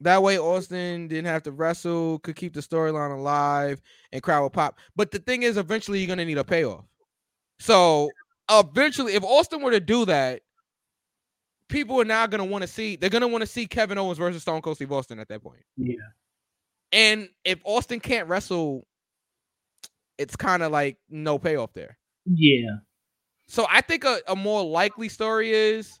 That 0.00 0.22
way, 0.22 0.38
Austin 0.38 1.08
didn't 1.08 1.26
have 1.26 1.42
to 1.44 1.52
wrestle, 1.52 2.18
could 2.18 2.36
keep 2.36 2.52
the 2.54 2.60
storyline 2.60 3.16
alive, 3.16 3.80
and 4.12 4.22
crowd 4.22 4.42
will 4.42 4.50
pop. 4.50 4.78
But 4.94 5.10
the 5.10 5.18
thing 5.18 5.42
is, 5.42 5.56
eventually, 5.56 6.00
you're 6.00 6.08
gonna 6.08 6.24
need 6.24 6.38
a 6.38 6.44
payoff. 6.44 6.84
So 7.60 8.10
eventually, 8.50 9.14
if 9.14 9.24
Austin 9.24 9.62
were 9.62 9.70
to 9.70 9.80
do 9.80 10.04
that, 10.06 10.42
people 11.68 12.00
are 12.00 12.04
now 12.04 12.26
gonna 12.26 12.44
want 12.44 12.62
to 12.62 12.68
see. 12.68 12.96
They're 12.96 13.10
gonna 13.10 13.28
want 13.28 13.42
to 13.42 13.46
see 13.46 13.66
Kevin 13.66 13.98
Owens 13.98 14.18
versus 14.18 14.42
Stone 14.42 14.62
Cold 14.62 14.76
Steve 14.76 14.92
Austin 14.92 15.18
at 15.18 15.28
that 15.28 15.42
point. 15.42 15.62
Yeah. 15.76 15.96
And 16.92 17.28
if 17.44 17.58
Austin 17.64 18.00
can't 18.00 18.28
wrestle, 18.28 18.86
it's 20.18 20.36
kind 20.36 20.62
of 20.62 20.72
like 20.72 20.98
no 21.08 21.38
payoff 21.38 21.72
there. 21.72 21.98
Yeah. 22.24 22.78
So 23.48 23.66
I 23.70 23.80
think 23.80 24.04
a, 24.04 24.20
a 24.28 24.36
more 24.36 24.64
likely 24.64 25.08
story 25.08 25.52
is 25.52 25.98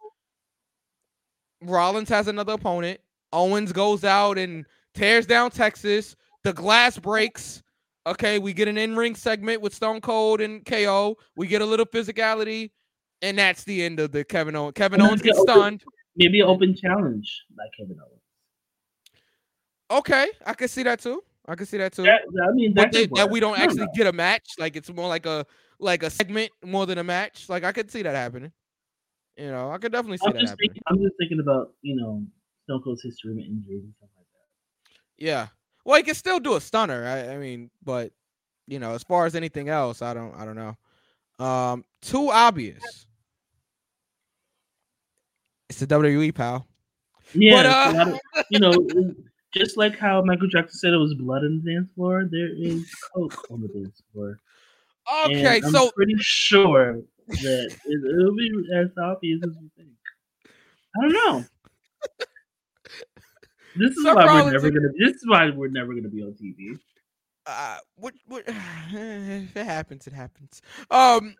Rollins 1.62 2.08
has 2.08 2.28
another 2.28 2.54
opponent. 2.54 3.00
Owens 3.32 3.72
goes 3.72 4.04
out 4.04 4.38
and 4.38 4.64
tears 4.94 5.26
down 5.26 5.50
Texas. 5.50 6.16
The 6.44 6.52
glass 6.52 6.98
breaks. 6.98 7.62
Okay, 8.06 8.38
we 8.38 8.52
get 8.52 8.68
an 8.68 8.78
in-ring 8.78 9.16
segment 9.16 9.60
with 9.60 9.74
Stone 9.74 10.00
Cold 10.00 10.40
and 10.40 10.64
KO. 10.64 11.16
We 11.36 11.48
get 11.48 11.60
a 11.60 11.66
little 11.66 11.86
physicality, 11.86 12.70
and 13.22 13.38
that's 13.38 13.64
the 13.64 13.82
end 13.82 14.00
of 14.00 14.12
the 14.12 14.24
Kevin 14.24 14.56
Owens. 14.56 14.74
Kevin 14.74 15.00
Owens 15.00 15.22
gets 15.22 15.38
get 15.38 15.42
open- 15.42 15.54
stunned. 15.54 15.84
Maybe 16.16 16.40
an 16.40 16.46
open 16.46 16.74
challenge 16.74 17.42
like 17.58 17.68
Kevin 17.78 17.98
Owens. 18.00 18.22
Okay, 19.90 20.28
I 20.44 20.54
can 20.54 20.68
see 20.68 20.82
that 20.84 21.00
too. 21.00 21.22
I 21.46 21.54
can 21.54 21.66
see 21.66 21.76
that 21.78 21.92
too. 21.92 22.02
That, 22.02 22.22
I 22.42 22.52
mean, 22.52 22.74
that, 22.74 22.90
they, 22.90 23.06
that 23.14 23.30
we 23.30 23.38
don't 23.38 23.58
actually 23.58 23.86
get 23.94 24.06
a 24.06 24.12
match. 24.12 24.46
Like 24.58 24.76
it's 24.76 24.90
more 24.92 25.08
like 25.08 25.26
a 25.26 25.46
like 25.78 26.02
a 26.02 26.10
segment 26.10 26.50
more 26.64 26.86
than 26.86 26.98
a 26.98 27.04
match. 27.04 27.48
Like 27.48 27.64
I 27.64 27.72
could 27.72 27.90
see 27.90 28.02
that 28.02 28.14
happening. 28.14 28.52
You 29.36 29.50
know, 29.50 29.70
I 29.70 29.78
could 29.78 29.92
definitely 29.92 30.16
see 30.16 30.26
I'm 30.26 30.32
that 30.32 30.40
just 30.40 30.50
happening. 30.52 30.70
thinking. 30.70 30.82
I'm 30.86 30.98
just 30.98 31.14
thinking 31.18 31.40
about 31.40 31.74
you 31.82 31.96
know 31.96 32.24
Stone 32.64 32.82
Cold's 32.82 33.02
history 33.02 33.34
with 33.34 33.44
injuries 33.44 33.84
and 33.84 33.94
stuff 33.96 34.08
like 34.16 34.26
that. 34.26 35.24
Yeah. 35.24 35.48
Well, 35.84 35.98
he 35.98 36.02
can 36.02 36.14
still 36.14 36.40
do 36.40 36.56
a 36.56 36.60
stunner. 36.60 37.06
I, 37.06 37.34
I 37.34 37.36
mean, 37.36 37.70
but 37.84 38.12
you 38.66 38.80
know, 38.80 38.92
as 38.92 39.04
far 39.04 39.26
as 39.26 39.36
anything 39.36 39.68
else, 39.68 40.02
I 40.02 40.14
don't 40.14 40.34
I 40.34 40.44
don't 40.44 40.56
know. 40.56 41.44
Um, 41.44 41.84
too 42.00 42.30
obvious. 42.30 43.05
It's 45.68 45.80
the 45.80 45.86
WWE 45.86 46.34
pal. 46.34 46.66
Yeah, 47.34 47.62
But, 47.62 47.66
uh, 47.66 48.18
you 48.50 48.60
know, 48.60 48.72
just 49.52 49.76
like 49.76 49.98
how 49.98 50.22
Michael 50.22 50.48
Jackson 50.48 50.78
said 50.78 50.92
it 50.92 50.98
was 50.98 51.14
blood 51.14 51.44
on 51.44 51.62
the 51.62 51.72
dance 51.74 51.90
floor, 51.94 52.28
there 52.30 52.50
is 52.54 52.88
coke 53.14 53.50
on 53.50 53.62
the 53.62 53.68
dance 53.68 54.02
floor. 54.12 54.38
And 55.24 55.36
Okay, 55.36 55.60
I'm 55.64 55.70
so 55.72 55.90
pretty 55.92 56.14
sure 56.18 57.00
that 57.28 57.76
it, 57.84 58.18
it'll 58.18 58.36
be 58.36 58.50
as 58.74 58.88
obvious 58.98 59.40
as 59.44 59.56
you 59.60 59.70
think. 59.76 59.90
I 60.96 61.02
don't 61.02 61.12
know. 61.12 61.44
This 63.78 63.90
is 63.90 64.04
why 64.04 64.14
we're 64.24 64.52
never 64.52 64.70
gonna. 64.70 64.88
This 64.98 65.16
is 65.16 65.24
why 65.26 65.50
we're 65.50 65.68
never 65.68 65.94
gonna 65.94 66.08
be 66.08 66.22
on 66.22 66.32
TV. 66.32 66.78
uh 67.44 67.76
what 67.96 68.14
what 68.26 68.42
if 68.48 69.54
it 69.54 69.66
happens, 69.66 70.06
it 70.06 70.14
happens. 70.14 70.62
Um 70.90 71.34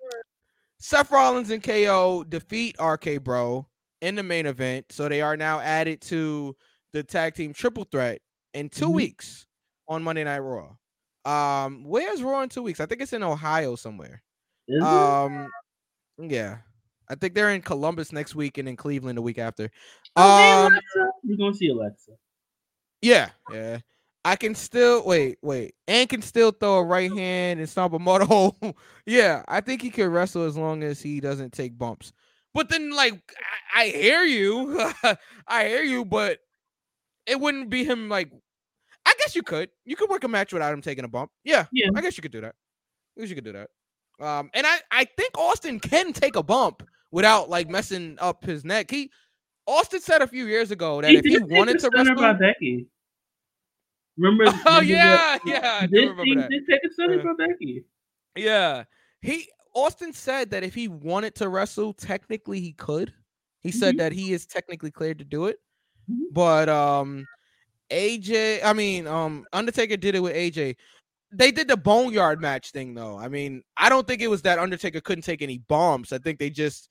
Seth 0.78 1.10
Rollins 1.10 1.48
and 1.48 1.62
KO 1.62 2.24
defeat 2.28 2.76
RK 2.78 3.24
Bro 3.24 3.66
in 4.00 4.14
the 4.14 4.22
main 4.22 4.46
event. 4.46 4.86
So 4.90 5.08
they 5.08 5.22
are 5.22 5.36
now 5.36 5.60
added 5.60 6.00
to 6.02 6.56
the 6.92 7.02
tag 7.02 7.34
team 7.34 7.52
triple 7.52 7.84
threat 7.84 8.20
in 8.54 8.68
2 8.68 8.88
Mhm. 8.88 8.94
weeks 8.94 9.46
on 9.88 10.02
Monday 10.02 10.24
Night 10.24 10.38
Raw. 10.40 10.76
Um, 11.24 11.84
where's 11.84 12.22
Raw 12.22 12.42
in 12.42 12.48
two 12.48 12.62
weeks? 12.62 12.78
I 12.80 12.86
think 12.86 13.00
it's 13.00 13.12
in 13.12 13.22
Ohio 13.22 13.74
somewhere. 13.76 14.22
Is 14.68 14.76
it? 14.82 14.86
Um, 14.86 15.48
yeah, 16.18 16.58
I 17.08 17.14
think 17.16 17.34
they're 17.34 17.50
in 17.50 17.62
Columbus 17.62 18.12
next 18.12 18.34
week 18.34 18.58
and 18.58 18.68
in 18.68 18.76
Cleveland 18.76 19.18
the 19.18 19.22
week 19.22 19.38
after. 19.38 19.70
Oh, 20.14 20.66
Um. 20.66 20.78
We're 21.24 21.36
gonna 21.36 21.54
see 21.54 21.68
Alexa. 21.68 22.12
yeah, 23.02 23.30
yeah. 23.52 23.78
I 24.24 24.34
can 24.36 24.54
still 24.56 25.04
wait, 25.04 25.38
wait, 25.42 25.74
and 25.86 26.08
can 26.08 26.20
still 26.22 26.50
throw 26.50 26.78
a 26.78 26.84
right 26.84 27.12
hand 27.12 27.60
and 27.60 27.68
stomp 27.68 27.92
a 27.92 27.98
mud 27.98 28.22
hole. 28.28 28.56
yeah, 29.04 29.44
I 29.46 29.60
think 29.60 29.82
he 29.82 29.90
can 29.90 30.10
wrestle 30.10 30.42
as 30.44 30.56
long 30.56 30.82
as 30.82 31.00
he 31.00 31.20
doesn't 31.20 31.52
take 31.52 31.76
bumps. 31.78 32.12
But 32.56 32.70
then, 32.70 32.90
like, 32.90 33.20
I, 33.74 33.82
I 33.82 33.88
hear 33.88 34.22
you, 34.24 34.80
I 35.46 35.68
hear 35.68 35.82
you, 35.82 36.04
but 36.06 36.38
it 37.26 37.38
wouldn't 37.38 37.68
be 37.70 37.84
him. 37.84 38.08
Like, 38.08 38.30
I 39.04 39.12
guess 39.18 39.36
you 39.36 39.42
could, 39.42 39.68
you 39.84 39.94
could 39.94 40.08
work 40.10 40.24
a 40.24 40.28
match 40.28 40.52
without 40.52 40.72
him 40.72 40.80
taking 40.82 41.04
a 41.04 41.08
bump. 41.08 41.30
Yeah, 41.44 41.66
Yeah. 41.70 41.90
I 41.94 42.00
guess 42.00 42.16
you 42.16 42.22
could 42.22 42.32
do 42.32 42.40
that. 42.40 42.54
I 43.16 43.20
guess 43.20 43.28
you 43.28 43.34
could 43.36 43.44
do 43.44 43.52
that. 43.52 43.68
Um, 44.26 44.50
and 44.54 44.66
I, 44.66 44.78
I 44.90 45.04
think 45.04 45.36
Austin 45.36 45.78
can 45.78 46.12
take 46.14 46.36
a 46.36 46.42
bump 46.42 46.82
without 47.12 47.50
like 47.50 47.68
messing 47.68 48.16
up 48.20 48.42
his 48.44 48.64
neck. 48.64 48.90
He, 48.90 49.10
Austin 49.66 50.00
said 50.00 50.22
a 50.22 50.26
few 50.26 50.46
years 50.46 50.70
ago 50.70 51.02
that 51.02 51.10
He 51.10 51.18
if 51.18 51.24
he 51.26 51.38
wanted 51.38 51.78
to 51.80 51.90
wrestle, 51.94 52.14
by 52.14 52.32
Becky. 52.32 52.86
Remember? 54.16 54.44
Oh, 54.66 54.80
remember 54.80 54.84
yeah, 54.84 55.38
the- 55.44 55.50
yeah, 55.50 55.80
did, 55.86 56.08
he 56.24 56.34
that. 56.36 56.48
did 56.50 56.62
take 56.70 56.80
a 56.88 56.92
stunner 56.94 57.16
Yeah. 57.16 57.22
by 57.22 57.46
Becky. 57.46 57.84
Yeah. 58.36 58.84
He 59.20 59.48
Austin 59.76 60.12
said 60.12 60.50
that 60.50 60.64
if 60.64 60.74
he 60.74 60.88
wanted 60.88 61.34
to 61.36 61.48
wrestle, 61.50 61.92
technically 61.92 62.60
he 62.60 62.72
could. 62.72 63.12
He 63.62 63.70
said 63.70 63.96
Mhm. 63.96 63.98
that 63.98 64.12
he 64.12 64.32
is 64.32 64.46
technically 64.46 64.90
cleared 64.90 65.18
to 65.18 65.24
do 65.24 65.46
it. 65.46 65.60
Mhm. 66.10 66.32
But 66.32 66.68
um 66.70 67.26
AJ, 67.90 68.62
I 68.64 68.72
mean, 68.72 69.06
um 69.06 69.46
Undertaker 69.52 69.96
did 69.96 70.14
it 70.14 70.20
with 70.20 70.34
AJ. 70.34 70.76
They 71.32 71.50
did 71.52 71.68
the 71.68 71.76
boneyard 71.76 72.40
match 72.40 72.70
thing 72.70 72.94
though. 72.94 73.18
I 73.18 73.28
mean, 73.28 73.62
I 73.76 73.88
don't 73.90 74.06
think 74.06 74.22
it 74.22 74.28
was 74.28 74.42
that 74.42 74.58
Undertaker 74.58 75.00
couldn't 75.00 75.22
take 75.24 75.42
any 75.42 75.58
bombs. 75.58 76.12
I 76.12 76.18
think 76.18 76.38
they 76.38 76.50
just 76.50 76.88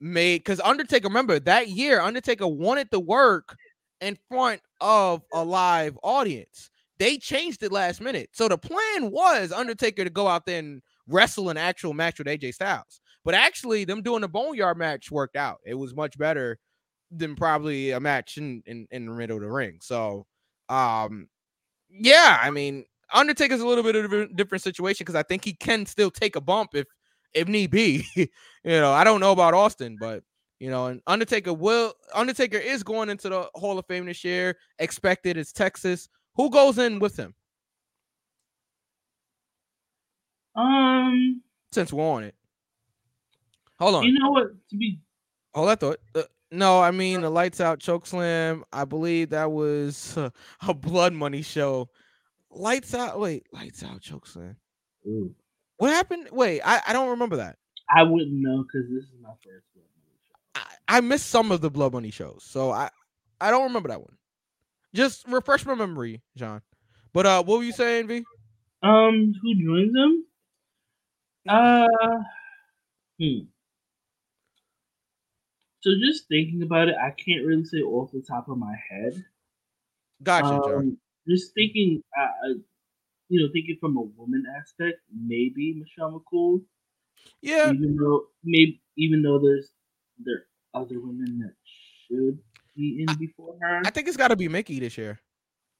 made 0.00 0.40
because 0.40 0.60
Undertaker, 0.60 1.08
remember 1.08 1.40
that 1.40 1.68
year, 1.70 2.00
Undertaker 2.00 2.46
wanted 2.46 2.90
to 2.90 3.00
work 3.00 3.56
in 4.02 4.18
front 4.28 4.60
of 4.80 5.22
a 5.32 5.42
live 5.42 5.98
audience. 6.02 6.70
They 6.98 7.16
changed 7.18 7.62
it 7.62 7.72
last 7.72 8.00
minute. 8.00 8.30
So 8.32 8.48
the 8.48 8.58
plan 8.58 9.10
was 9.10 9.52
Undertaker 9.52 10.04
to 10.04 10.10
go 10.10 10.28
out 10.28 10.44
there 10.46 10.58
and 10.58 10.82
wrestle 11.08 11.50
an 11.50 11.56
actual 11.56 11.94
match 11.94 12.18
with 12.18 12.26
AJ 12.26 12.54
Styles. 12.54 13.00
But 13.24 13.34
actually, 13.34 13.84
them 13.84 14.02
doing 14.02 14.20
the 14.20 14.28
boneyard 14.28 14.78
match 14.78 15.10
worked 15.10 15.36
out. 15.36 15.58
It 15.64 15.74
was 15.74 15.94
much 15.94 16.16
better 16.16 16.58
than 17.10 17.36
probably 17.36 17.90
a 17.92 18.00
match 18.00 18.36
in, 18.36 18.62
in, 18.66 18.86
in 18.90 19.06
the 19.06 19.12
middle 19.12 19.36
of 19.36 19.42
the 19.42 19.50
ring. 19.50 19.78
So 19.80 20.26
um 20.68 21.28
yeah, 21.90 22.38
I 22.42 22.50
mean 22.50 22.84
Undertaker's 23.12 23.60
a 23.60 23.66
little 23.66 23.84
bit 23.84 23.96
of 23.96 24.12
a 24.12 24.26
different- 24.28 24.62
situation 24.62 25.04
because 25.04 25.14
I 25.14 25.22
think 25.22 25.44
he 25.44 25.52
can 25.52 25.86
still 25.86 26.10
take 26.10 26.36
a 26.36 26.40
bump 26.40 26.70
if 26.74 26.86
if 27.34 27.48
need 27.48 27.70
be. 27.70 28.04
you 28.16 28.26
know, 28.64 28.92
I 28.92 29.04
don't 29.04 29.20
know 29.20 29.32
about 29.32 29.54
Austin, 29.54 29.96
but 30.00 30.22
you 30.58 30.70
know, 30.70 30.86
and 30.86 31.00
Undertaker 31.06 31.52
will 31.52 31.92
Undertaker 32.14 32.58
is 32.58 32.82
going 32.82 33.08
into 33.08 33.28
the 33.28 33.48
Hall 33.54 33.78
of 33.78 33.86
Fame 33.86 34.06
this 34.06 34.24
year. 34.24 34.56
Expected 34.78 35.36
it's 35.36 35.52
Texas. 35.52 36.08
Who 36.34 36.50
goes 36.50 36.78
in 36.78 36.98
with 36.98 37.16
him 37.16 37.34
Um, 40.56 41.42
since 41.72 41.92
we're 41.92 42.04
on 42.04 42.24
it? 42.24 42.34
Hold 43.78 43.96
on. 43.96 44.04
you 44.04 44.12
know 44.18 44.30
what? 44.30 44.48
To 44.70 44.76
be 44.76 45.00
Hold 45.54 45.68
that 45.68 45.80
thought. 45.80 45.98
Uh, 46.14 46.22
no, 46.50 46.80
I 46.80 46.90
mean 46.90 47.20
the 47.22 47.30
lights 47.30 47.60
out 47.60 47.78
choke 47.80 48.06
slam. 48.06 48.64
I 48.72 48.84
believe 48.84 49.30
that 49.30 49.50
was 49.50 50.16
uh, 50.16 50.30
a 50.68 50.74
blood 50.74 51.12
money 51.12 51.42
show. 51.42 51.88
Lights 52.50 52.94
out. 52.94 53.18
Wait, 53.20 53.46
lights 53.52 53.82
out 53.82 54.00
choke 54.00 54.26
slam. 54.26 54.56
ooh, 55.06 55.34
What 55.76 55.90
happened? 55.90 56.28
Wait, 56.32 56.60
I, 56.64 56.80
I 56.88 56.92
don't 56.92 57.10
remember 57.10 57.36
that. 57.36 57.56
I 57.94 58.02
wouldn't 58.02 58.32
know 58.32 58.62
because 58.64 58.88
this 58.90 59.04
is 59.04 59.20
my 59.20 59.30
first 59.44 59.66
one. 59.74 59.84
I, 60.88 60.96
I 60.98 61.00
missed 61.00 61.26
some 61.26 61.52
of 61.52 61.60
the 61.60 61.70
blood 61.70 61.92
money 61.92 62.10
shows, 62.10 62.44
so 62.46 62.70
I 62.70 62.88
I 63.40 63.50
don't 63.50 63.64
remember 63.64 63.88
that 63.90 64.00
one. 64.00 64.16
Just 64.94 65.26
refresh 65.28 65.66
my 65.66 65.74
memory, 65.74 66.22
John. 66.36 66.62
But 67.12 67.26
uh, 67.26 67.42
what 67.42 67.58
were 67.58 67.64
you 67.64 67.72
saying, 67.72 68.08
V? 68.08 68.24
Um, 68.82 69.34
who 69.42 69.54
joins 69.54 69.92
them? 69.92 70.24
Uh, 71.48 71.86
hmm. 73.20 73.38
So 75.80 75.90
just 76.04 76.26
thinking 76.28 76.62
about 76.62 76.88
it, 76.88 76.96
I 77.00 77.10
can't 77.10 77.46
really 77.46 77.64
say 77.64 77.78
off 77.78 78.10
the 78.12 78.20
top 78.22 78.48
of 78.48 78.58
my 78.58 78.74
head. 78.90 79.24
Gotcha. 80.22 80.76
Um, 80.76 80.98
just 81.28 81.54
thinking, 81.54 82.02
uh, 82.18 82.24
uh, 82.24 82.54
you 83.28 83.40
know, 83.42 83.48
thinking 83.52 83.76
from 83.80 83.96
a 83.96 84.02
woman 84.02 84.44
aspect, 84.58 84.98
maybe 85.14 85.74
Michelle 85.74 86.20
McCool. 86.20 86.62
Yeah, 87.40 87.70
Even 87.70 87.96
though, 87.96 88.26
maybe 88.44 88.80
even 88.96 89.22
though 89.22 89.38
there's 89.38 89.70
there 90.18 90.46
are 90.74 90.82
other 90.82 91.00
women 91.00 91.38
that 91.40 91.54
should 92.06 92.38
be 92.76 93.04
in 93.06 93.14
before 93.16 93.56
her. 93.60 93.82
I 93.84 93.90
think 93.90 94.08
it's 94.08 94.16
got 94.16 94.28
to 94.28 94.36
be 94.36 94.48
Mickie 94.48 94.80
this 94.80 94.96
year. 94.96 95.20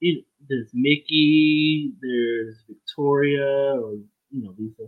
it, 0.01 0.25
there's 0.49 0.71
Mickie, 0.75 1.93
there's 2.01 2.57
Victoria, 2.69 3.81
or 3.81 3.95
you 4.31 4.43
know 4.45 4.55
Lisa. 4.59 4.85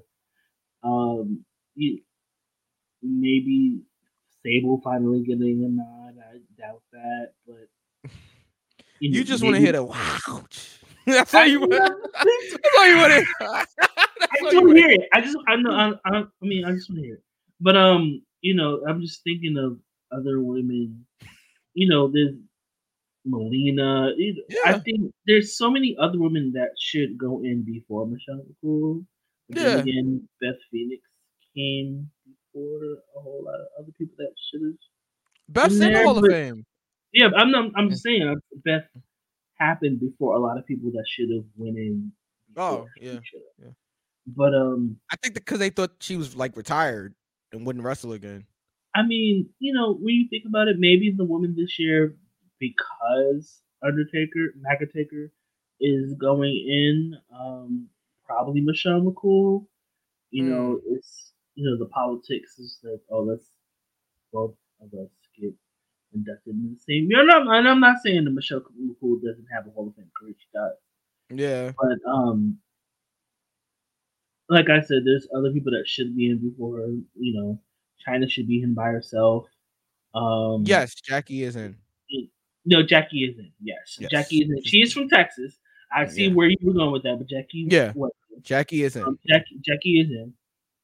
Um, 0.82 1.44
you, 1.74 2.00
maybe 3.02 3.80
Sable 4.44 4.80
finally 4.82 5.22
getting 5.24 5.64
a 5.64 5.68
nod. 5.68 6.14
I 6.18 6.38
doubt 6.60 6.82
that, 6.92 7.32
but 7.46 8.10
You 9.00 9.10
know, 9.10 9.22
just 9.22 9.42
want 9.44 9.54
to 9.56 9.60
hit 9.60 9.74
a 9.74 9.82
wow. 9.84 10.44
That's 11.06 11.34
all 11.34 11.46
you 11.46 11.60
want. 11.60 11.74
I, 11.74 11.88
That's 12.14 12.78
all 12.78 12.88
you 12.88 12.96
want. 12.96 13.12
I 13.12 13.24
That's 13.40 14.42
all 14.42 14.50
just 14.50 14.62
want 14.62 14.76
to 14.76 14.82
hear 14.82 14.90
it. 14.90 15.08
I 15.14 15.20
just, 15.20 15.36
I 15.48 15.56
know, 15.56 15.70
I, 15.70 15.92
I, 16.04 16.18
I 16.20 16.24
mean, 16.42 16.64
I 16.64 16.72
just 16.72 16.90
want 16.90 17.00
to 17.00 17.06
hear 17.06 17.14
it. 17.14 17.22
But 17.60 17.76
um, 17.76 18.22
you 18.40 18.54
know, 18.54 18.82
I'm 18.88 19.00
just 19.00 19.22
thinking 19.24 19.56
of 19.56 19.78
other 20.16 20.40
women. 20.40 21.06
You 21.74 21.88
know, 21.88 22.10
there's 22.12 22.34
Melina. 23.24 24.12
you 24.16 24.34
know, 24.48 24.60
I 24.66 24.78
think 24.78 25.12
there's 25.26 25.56
so 25.56 25.70
many 25.70 25.96
other 26.00 26.18
women 26.18 26.52
that 26.54 26.70
should 26.78 27.16
go 27.18 27.42
in 27.42 27.62
before 27.62 28.06
Michelle. 28.06 28.44
Yeah. 29.48 29.78
Again, 29.78 30.28
Beth 30.40 30.56
Phoenix 30.70 31.02
came 31.56 32.10
before 32.24 32.82
a 33.16 33.20
whole 33.20 33.42
lot 33.44 33.60
of 33.60 33.66
other 33.78 33.92
people 33.96 34.14
that 34.18 34.32
should 34.50 34.62
have. 34.62 34.74
Best 35.48 35.80
in 35.80 35.92
the 35.92 36.02
Hall 36.02 36.18
of 36.18 36.30
Fame. 36.30 36.66
Yeah, 37.12 37.28
I'm 37.36 37.50
not, 37.50 37.70
I'm 37.74 37.88
just 37.88 38.02
saying 38.02 38.22
uh, 38.22 38.34
Beth 38.64 38.84
happened 39.58 40.00
before 40.00 40.34
a 40.36 40.38
lot 40.38 40.58
of 40.58 40.66
people 40.66 40.90
that 40.92 41.04
should 41.08 41.30
have 41.34 41.44
went 41.56 41.78
in. 41.78 42.12
Oh, 42.56 42.86
yeah, 43.00 43.20
yeah. 43.58 43.70
But 44.26 44.54
um, 44.54 44.98
I 45.10 45.16
think 45.16 45.34
because 45.34 45.58
they 45.58 45.70
thought 45.70 45.92
she 46.00 46.16
was 46.16 46.36
like 46.36 46.56
retired 46.56 47.14
and 47.52 47.64
wouldn't 47.64 47.84
wrestle 47.84 48.12
again. 48.12 48.44
I 48.94 49.02
mean, 49.02 49.48
you 49.58 49.72
know, 49.72 49.94
when 49.94 50.14
you 50.14 50.28
think 50.28 50.44
about 50.46 50.68
it, 50.68 50.76
maybe 50.78 51.14
the 51.16 51.24
woman 51.24 51.54
this 51.56 51.78
year, 51.78 52.14
because 52.58 53.62
Undertaker, 53.82 54.54
McIntyre 54.60 55.30
is 55.80 56.14
going 56.14 56.56
in, 56.68 57.16
um, 57.38 57.88
probably 58.28 58.60
Michelle 58.60 59.00
McCool. 59.00 59.66
You 60.30 60.44
know, 60.44 60.80
it's 60.86 61.32
you 61.54 61.68
know 61.68 61.78
the 61.78 61.90
politics 61.90 62.58
is 62.58 62.78
like, 62.84 63.00
oh, 63.10 63.22
let's 63.22 63.46
both 64.32 64.54
of 64.80 64.92
us 64.92 65.08
get 65.40 65.52
inducted 66.14 66.54
in 66.54 66.74
the 66.74 66.78
same 66.78 67.08
You 67.10 67.24
know, 67.24 67.50
and 67.50 67.68
I'm 67.68 67.80
not 67.80 68.02
saying 68.02 68.24
that 68.24 68.30
Michelle 68.30 68.60
McCool 68.60 69.22
doesn't 69.22 69.46
have 69.52 69.66
a 69.66 69.70
Hall 69.70 69.88
of 69.88 69.94
Fame 69.96 70.10
career; 70.18 70.34
she 70.38 70.46
does. 70.52 70.76
Yeah. 71.30 71.72
But 71.78 72.10
um, 72.10 72.58
like 74.48 74.66
I 74.70 74.80
said, 74.80 75.02
there's 75.04 75.26
other 75.34 75.50
people 75.52 75.72
that 75.72 75.86
should 75.86 76.14
be 76.14 76.30
in 76.30 76.38
before 76.38 76.78
her. 76.78 76.88
You 77.18 77.40
know, 77.40 77.60
Chyna 78.06 78.30
should 78.30 78.46
be 78.46 78.62
in 78.62 78.74
by 78.74 78.88
herself. 78.88 79.46
Um, 80.14 80.64
Yes, 80.66 80.94
Jackie 80.94 81.42
is 81.42 81.56
in. 81.56 81.76
No, 82.64 82.82
Jackie 82.82 83.24
is 83.24 83.38
in. 83.38 83.50
Yes, 83.62 83.96
Yes. 83.98 84.10
Jackie 84.10 84.38
is 84.42 84.50
in. 84.50 84.62
She 84.64 84.78
is 84.78 84.92
from 84.92 85.08
Texas. 85.08 85.58
I 85.92 86.06
see 86.06 86.26
Yeah. 86.26 86.34
where 86.34 86.48
you 86.48 86.56
were 86.62 86.72
going 86.74 86.92
with 86.92 87.02
that, 87.04 87.16
but 87.18 87.28
Jackie, 87.28 87.66
Yeah. 87.70 87.92
what? 87.92 88.12
Jackie 88.42 88.82
is 88.84 88.94
in. 88.96 89.02
Um, 89.04 89.18
Jackie, 89.26 89.58
Jackie 89.64 90.00
is 90.00 90.10
in. 90.10 90.32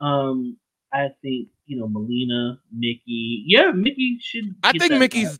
Um, 0.01 0.57
I 0.93 1.09
think 1.23 1.49
you 1.67 1.79
know 1.79 1.89
Melina, 1.89 2.61
Mickie. 2.73 3.45
Yeah, 3.47 3.71
Mickie 3.73 4.19
should. 4.21 4.55
I 4.63 4.73
think 4.73 4.93
Mickie's 4.99 5.39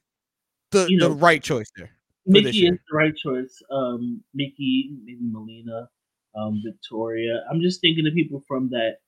the, 0.71 0.87
you 0.89 0.99
the 1.01 1.11
right 1.11 1.43
choice 1.43 1.71
there. 1.77 1.91
Mickie 2.27 2.67
is 2.67 2.79
the 2.91 2.97
right 2.97 3.15
choice. 3.17 3.63
Um, 3.71 4.23
Mickie, 4.33 4.97
maybe 5.05 5.19
Melina, 5.23 5.89
um, 6.35 6.63
Victoria. 6.65 7.45
I'm 7.51 7.61
just 7.61 7.81
thinking 7.81 8.07
of 8.07 8.15
people 8.15 8.41
from 8.47 8.69
that 8.71 8.99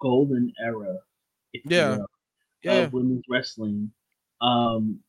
golden 0.00 0.52
era. 0.60 0.98
if 1.54 1.64
you 1.64 1.70
Yeah. 1.76 1.96
will, 1.96 2.06
Yeah. 2.62 2.72
Of 2.84 2.92
women's 2.92 3.24
wrestling. 3.30 3.90
Um, 4.42 5.00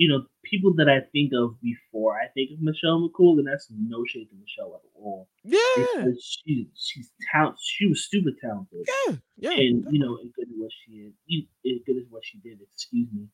you 0.00 0.08
know, 0.08 0.24
people 0.44 0.72
that 0.76 0.88
I 0.88 1.00
think 1.12 1.32
of 1.34 1.60
before 1.60 2.14
I 2.18 2.28
think 2.32 2.52
of 2.52 2.62
Michelle 2.62 2.98
McCool, 3.06 3.38
and 3.38 3.46
that's 3.46 3.68
no 3.70 4.02
shade 4.06 4.28
to 4.30 4.34
Michelle 4.36 4.74
at 4.74 4.80
all. 4.98 5.28
Yeah. 5.44 5.58
Because 5.76 6.38
she 6.46 6.68
she's 6.74 7.10
talent. 7.30 7.56
She 7.62 7.84
was 7.86 8.02
stupid 8.04 8.34
talented 8.40 8.86
Yeah. 8.88 9.16
Yeah. 9.36 9.50
and 9.50 9.86
you 9.90 9.98
know, 9.98 10.16
as 10.24 10.30
good 10.34 10.48
as 10.48 10.54
what 10.56 10.70
she 10.80 10.92
is, 11.02 11.44
as 11.66 11.82
good 11.86 11.96
as 11.98 12.04
what 12.08 12.24
she 12.24 12.38
did, 12.38 12.58
excuse 12.62 13.08
me. 13.12 13.26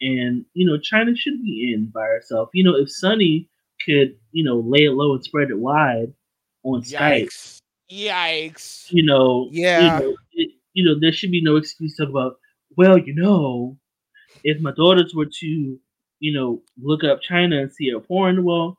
And 0.00 0.44
you 0.54 0.64
know, 0.66 0.78
Chyna 0.78 1.16
should 1.16 1.42
be 1.42 1.72
in 1.74 1.86
by 1.86 2.04
herself. 2.06 2.48
You 2.54 2.62
know, 2.62 2.76
if 2.76 2.90
Sunny 2.92 3.48
could, 3.84 4.16
you 4.30 4.44
know, 4.44 4.60
lay 4.60 4.84
it 4.84 4.92
low 4.92 5.14
and 5.14 5.24
spread 5.24 5.50
it 5.50 5.58
wide 5.58 6.12
on 6.62 6.82
Skype, 6.82 7.24
Yikes. 7.24 7.58
Yikes. 7.90 8.92
you 8.92 9.02
know, 9.02 9.48
Yeah. 9.50 9.80
you 9.98 10.04
know, 10.06 10.16
it, 10.32 10.50
you 10.74 10.84
know, 10.84 10.94
there 11.00 11.12
should 11.12 11.32
be 11.32 11.42
no 11.42 11.56
excuse 11.56 11.98
about, 11.98 12.36
well, 12.76 12.96
you 12.98 13.14
know, 13.16 13.76
if 14.44 14.60
my 14.60 14.72
daughters 14.72 15.12
were 15.14 15.26
to, 15.40 15.78
you 16.24 16.34
know, 16.34 16.62
look 16.82 17.04
up 17.04 17.20
Chyna 17.22 17.62
and 17.62 17.72
see 17.72 17.90
a 17.90 18.00
porn, 18.00 18.44
well, 18.44 18.78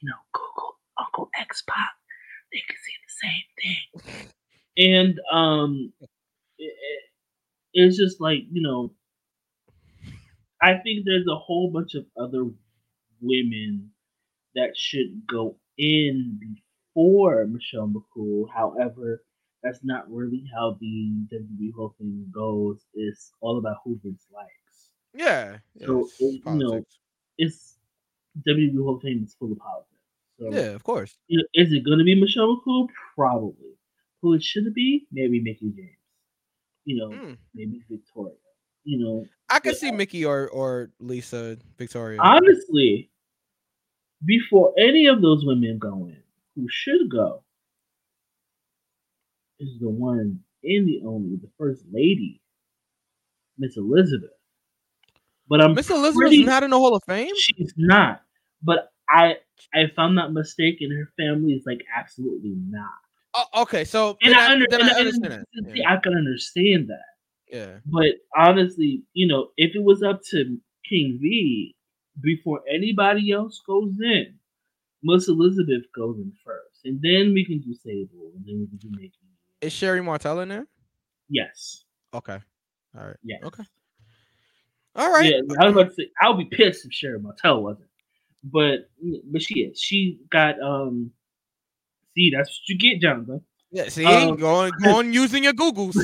you 0.00 0.08
know, 0.10 0.16
Google 0.32 0.76
Uncle 0.98 1.30
X 1.38 1.62
Pac, 1.68 1.92
they 2.52 2.60
can 2.68 2.76
see 2.84 2.94
the 3.06 3.14
same 3.28 4.24
thing. 4.76 4.92
And 4.94 5.20
um, 5.32 5.92
it, 6.58 6.66
it- 6.66 7.04
it's 7.74 7.96
just 7.98 8.20
like 8.20 8.40
you 8.52 8.62
know, 8.62 8.92
I 10.62 10.78
think 10.78 11.04
there's 11.04 11.26
a 11.28 11.36
whole 11.38 11.70
bunch 11.70 11.94
of 11.94 12.06
other 12.18 12.46
women 13.22 13.92
that 14.56 14.76
should 14.76 15.26
go 15.28 15.58
in 15.78 16.40
before 16.94 17.46
Michelle 17.46 17.88
McCool. 17.88 18.46
However, 18.54 19.24
that's 19.62 19.80
not 19.84 20.10
really 20.10 20.44
how 20.54 20.78
the 20.80 21.12
WWE 21.32 21.72
whole 21.76 21.94
thing 21.98 22.28
goes. 22.34 22.86
It's 22.94 23.32
all 23.40 23.58
about 23.58 23.78
who 23.84 24.00
Vince 24.04 24.26
likes. 24.34 24.63
Yeah. 25.14 25.58
So, 25.84 26.00
it's 26.00 26.20
it- 26.20 26.42
you 26.44 26.54
know. 26.54 26.84
It's 27.38 27.76
WWE 28.48 28.82
Hall 28.82 28.96
of 28.96 29.02
Fame 29.02 29.22
is 29.24 29.34
full 29.34 29.52
of 29.52 29.58
politics. 29.58 29.90
So, 30.38 30.52
yeah, 30.52 30.74
of 30.74 30.82
course. 30.84 31.16
you 31.28 31.38
know, 31.38 31.44
is 31.54 31.72
it 31.72 31.84
going 31.84 31.98
to 31.98 32.04
be 32.04 32.14
Michelle 32.20 32.56
McCool? 32.56 32.88
Probably. 33.14 33.76
Who 34.22 34.34
it 34.34 34.42
should 34.42 34.72
be? 34.74 35.06
Maybe 35.12 35.40
Mickie 35.40 35.70
James. 35.76 35.96
You 36.84 36.96
know, 36.96 37.10
Hmm. 37.12 37.32
maybe 37.54 37.82
Victoria. 37.88 38.34
You 38.84 38.98
know, 38.98 39.26
I 39.48 39.60
could 39.60 39.76
see 39.76 39.90
Mickie 39.90 40.24
or 40.24 40.48
or 40.50 40.90
Lisa 41.00 41.56
Victoria. 41.78 42.20
honestly, 42.20 43.10
before 44.24 44.74
any 44.78 45.06
of 45.06 45.22
those 45.22 45.44
women 45.44 45.78
go 45.78 46.06
in, 46.08 46.22
who 46.54 46.66
should 46.68 47.08
go 47.10 47.42
is 49.58 49.78
the 49.80 49.88
one 49.88 50.40
and 50.64 50.88
the 50.88 51.02
only, 51.06 51.36
the 51.36 51.50
first 51.58 51.84
lady, 51.90 52.40
Miss 53.58 53.76
Elizabeth. 53.76 54.30
But 55.48 55.60
I'm 55.60 55.74
Miss 55.74 55.90
Elizabeth's 55.90 56.36
not 56.38 56.62
in 56.62 56.70
the 56.70 56.78
Hall 56.78 56.94
of 56.96 57.02
Fame. 57.04 57.30
She's 57.36 57.72
not. 57.76 58.22
But 58.62 58.90
I, 59.10 59.36
if 59.74 59.92
I'm 59.98 60.14
not 60.14 60.32
mistaken, 60.32 60.90
her 60.90 61.12
family 61.22 61.52
is 61.52 61.64
like 61.66 61.82
absolutely 61.96 62.54
not. 62.68 62.90
Oh, 63.34 63.62
okay, 63.62 63.84
so 63.84 64.16
And 64.22 64.32
then 64.32 64.38
I, 64.40 64.52
under, 64.52 64.64
and 64.70 64.82
I 64.82 64.86
I- 64.86 64.88
and 64.90 64.98
understand 64.98 65.44
Yeah. 65.74 65.90
I 65.92 65.96
can 65.98 66.14
understand 66.16 66.88
that. 66.88 67.54
yeah. 67.56 67.78
But 67.84 68.14
honestly, 68.36 69.02
you 69.12 69.26
know, 69.26 69.48
if 69.56 69.74
it 69.74 69.82
was 69.82 70.02
up 70.02 70.22
to 70.30 70.56
King 70.88 71.18
V, 71.20 71.74
before 72.22 72.60
anybody 72.72 73.32
else 73.32 73.60
goes 73.66 73.92
in, 74.00 74.34
Miss 75.02 75.28
Elizabeth 75.28 75.82
goes 75.94 76.16
in 76.18 76.32
first, 76.44 76.84
and 76.84 77.00
then 77.02 77.34
we 77.34 77.44
can 77.44 77.60
do 77.60 77.74
Sable, 77.74 78.30
and 78.36 78.44
then 78.46 78.60
we 78.60 78.66
can 78.68 78.78
do 78.78 78.88
Mickie. 78.92 79.12
Is 79.60 79.72
Sherri 79.72 80.00
Martel 80.00 80.40
in 80.40 80.48
there? 80.48 80.66
Yes, 81.28 81.84
Okay. 82.14 82.38
All 82.96 83.06
right. 83.06 83.16
yes. 83.24 83.40
Okay. 83.44 83.64
All 84.96 85.10
right. 85.10 85.26
Yeah, 85.30 85.40
I 85.60 85.64
was 85.66 85.72
about 85.74 85.88
to 85.90 85.94
say 85.94 86.10
I'll 86.20 86.34
be 86.34 86.44
pissed 86.44 86.84
if 86.86 86.92
Sherri 86.92 87.18
Martel 87.20 87.62
wasn't, 87.62 87.88
but 88.44 88.90
but 89.30 89.42
she 89.42 89.60
is. 89.60 89.80
She 89.80 90.18
got 90.30 90.60
um. 90.60 91.10
See, 92.16 92.30
that's 92.30 92.48
what 92.50 92.68
you 92.68 92.78
get, 92.78 93.00
Jonathan. 93.00 93.40
Yeah. 93.72 93.88
See, 93.88 94.04
Um, 94.06 94.36
going 94.36 94.72
going 94.82 95.12
using 95.22 95.42
your 95.44 95.52
Googles. 95.52 95.96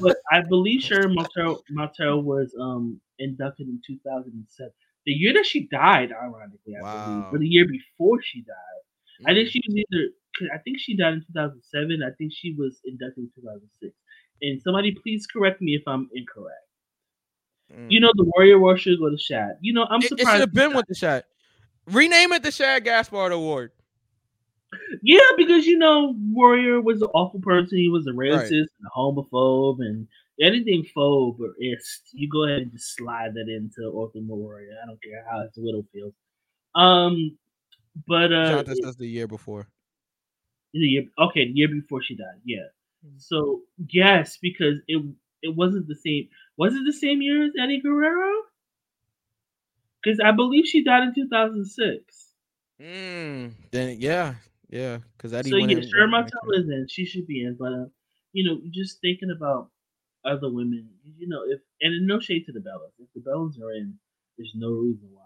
but 0.00 0.16
I 0.32 0.40
believe 0.48 0.80
Sherri 0.82 1.12
Martel, 1.14 1.62
Martel 1.70 2.22
was 2.22 2.54
um 2.58 2.98
inducted 3.18 3.68
in 3.68 3.80
2007, 3.86 4.72
the 5.04 5.12
year 5.12 5.34
that 5.34 5.44
she 5.44 5.68
died. 5.68 6.10
Ironically, 6.12 6.74
I 6.76 6.80
believe, 6.80 6.82
Wow. 6.82 7.28
but 7.30 7.40
the 7.40 7.46
year 7.48 7.66
before 7.68 8.22
she 8.22 8.40
died, 8.40 9.26
I 9.30 9.34
think 9.34 9.48
she 9.50 9.60
was 9.68 9.76
either. 9.76 10.08
I 10.54 10.58
think 10.64 10.78
she 10.80 10.96
died 10.96 11.12
in 11.12 11.20
2007. 11.34 12.02
I 12.02 12.10
think 12.16 12.32
she 12.34 12.54
was 12.54 12.80
inducted 12.86 13.24
in 13.24 13.30
2006. 13.36 13.94
And 14.40 14.60
somebody 14.62 14.96
please 15.02 15.26
correct 15.26 15.60
me 15.60 15.74
if 15.74 15.82
I'm 15.86 16.08
incorrect. 16.14 16.56
You 17.88 18.00
know 18.00 18.12
the 18.14 18.24
Warrior 18.34 18.58
War 18.58 18.76
with 18.76 19.12
to 19.12 19.18
Shad. 19.18 19.56
You 19.60 19.72
know 19.72 19.86
I'm 19.90 20.00
Mm. 20.00 20.04
it, 20.04 20.12
it 20.12 20.18
should 20.18 20.40
have 20.40 20.52
been 20.52 20.74
with 20.74 20.86
the 20.86 20.94
Shad. 20.94 21.24
Rename 21.86 22.32
it 22.32 22.42
the 22.42 22.50
Shad 22.50 22.84
Gaspard 22.84 23.32
Award. 23.32 23.72
Yeah, 25.02 25.20
because 25.36 25.66
you 25.66 25.76
know, 25.76 26.14
Warrior 26.30 26.80
was 26.80 27.02
an 27.02 27.08
awful 27.14 27.40
person. 27.40 27.78
He 27.78 27.88
was 27.88 28.06
a 28.06 28.10
racist 28.10 28.50
and 28.50 28.86
a 28.86 28.98
homophobe 28.98 29.80
and 29.80 30.06
anything 30.40 30.86
phobe 30.96 31.40
or 31.40 31.54
ist. 31.60 32.08
You 32.12 32.28
go 32.28 32.44
ahead 32.44 32.62
and 32.62 32.72
just 32.72 32.96
slide 32.96 33.34
that 33.34 33.48
into 33.48 33.90
Ultimate 33.94 34.34
Warrior. 34.34 34.72
I 34.82 34.86
don't 34.86 35.02
care 35.02 35.24
how 35.30 35.42
his 35.42 35.52
widow 35.56 35.84
feels. 35.92 36.14
Um, 36.74 37.36
but 38.06 38.32
uh, 38.32 38.64
says 38.82 38.96
the 38.96 39.06
year 39.06 39.28
before. 39.28 39.68
the 40.72 40.80
year, 40.80 41.04
okay, 41.18 41.46
the 41.46 41.52
year 41.52 41.68
before 41.68 42.02
she 42.02 42.16
died. 42.16 42.40
Yeah. 42.44 42.68
So 43.18 43.62
yes, 43.88 44.38
because 44.40 44.76
it 44.86 45.04
it 45.42 45.54
wasn't 45.54 45.88
the 45.88 45.96
same. 45.96 46.28
Was 46.58 46.74
it 46.74 46.82
the 46.86 46.92
same 46.92 47.22
year 47.22 47.44
as 47.46 47.52
Eddie 47.60 47.80
Guerrero? 47.82 48.32
Because 50.02 50.20
I 50.20 50.32
believe 50.32 50.66
she 50.66 50.84
died 50.84 51.04
in 51.04 51.14
two 51.14 51.28
thousand 51.28 51.66
six. 51.66 52.34
Mm, 52.80 53.52
then 53.70 53.96
yeah, 54.00 54.34
yeah, 54.68 54.98
because 55.16 55.32
Eddie. 55.32 55.50
So 55.50 55.58
went 55.58 55.72
yeah, 55.72 55.78
in- 55.78 55.82
Sherri 55.82 56.10
went 56.10 56.10
Martel 56.10 56.50
is 56.54 56.68
in. 56.68 56.86
She 56.88 57.06
should 57.06 57.26
be 57.26 57.44
in. 57.44 57.56
But 57.58 57.72
uh, 57.72 57.86
you 58.32 58.44
know, 58.44 58.60
just 58.72 59.00
thinking 59.00 59.32
about 59.36 59.70
other 60.24 60.50
women, 60.52 60.90
you 61.18 61.28
know, 61.28 61.42
if 61.46 61.60
and 61.80 61.94
in 61.94 62.06
no 62.06 62.20
shade 62.20 62.46
to 62.46 62.52
the 62.52 62.60
Bellas. 62.60 62.92
If 62.98 63.08
the 63.14 63.20
Bellas 63.20 63.60
are 63.62 63.72
in, 63.72 63.98
there's 64.38 64.52
no 64.56 64.70
reason 64.70 65.08
why. 65.12 65.22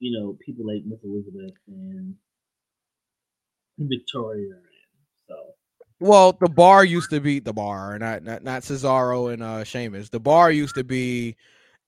you 0.00 0.18
know 0.18 0.38
people 0.44 0.66
like 0.66 0.84
Miss 0.86 1.00
Elizabeth 1.04 1.56
and 1.68 2.16
Victoria. 3.78 4.54
And 4.54 5.06
so 5.28 5.36
Well, 6.00 6.36
the 6.40 6.48
bar 6.48 6.84
used 6.84 7.10
to 7.10 7.20
be 7.20 7.38
the 7.38 7.52
bar, 7.52 7.98
not 7.98 8.22
not 8.22 8.42
not 8.42 8.62
Cesaro 8.62 9.32
and 9.32 9.42
uh 9.42 9.64
Sheamus. 9.64 10.08
The 10.10 10.20
bar 10.20 10.50
used 10.50 10.74
to 10.74 10.84
be 10.84 11.36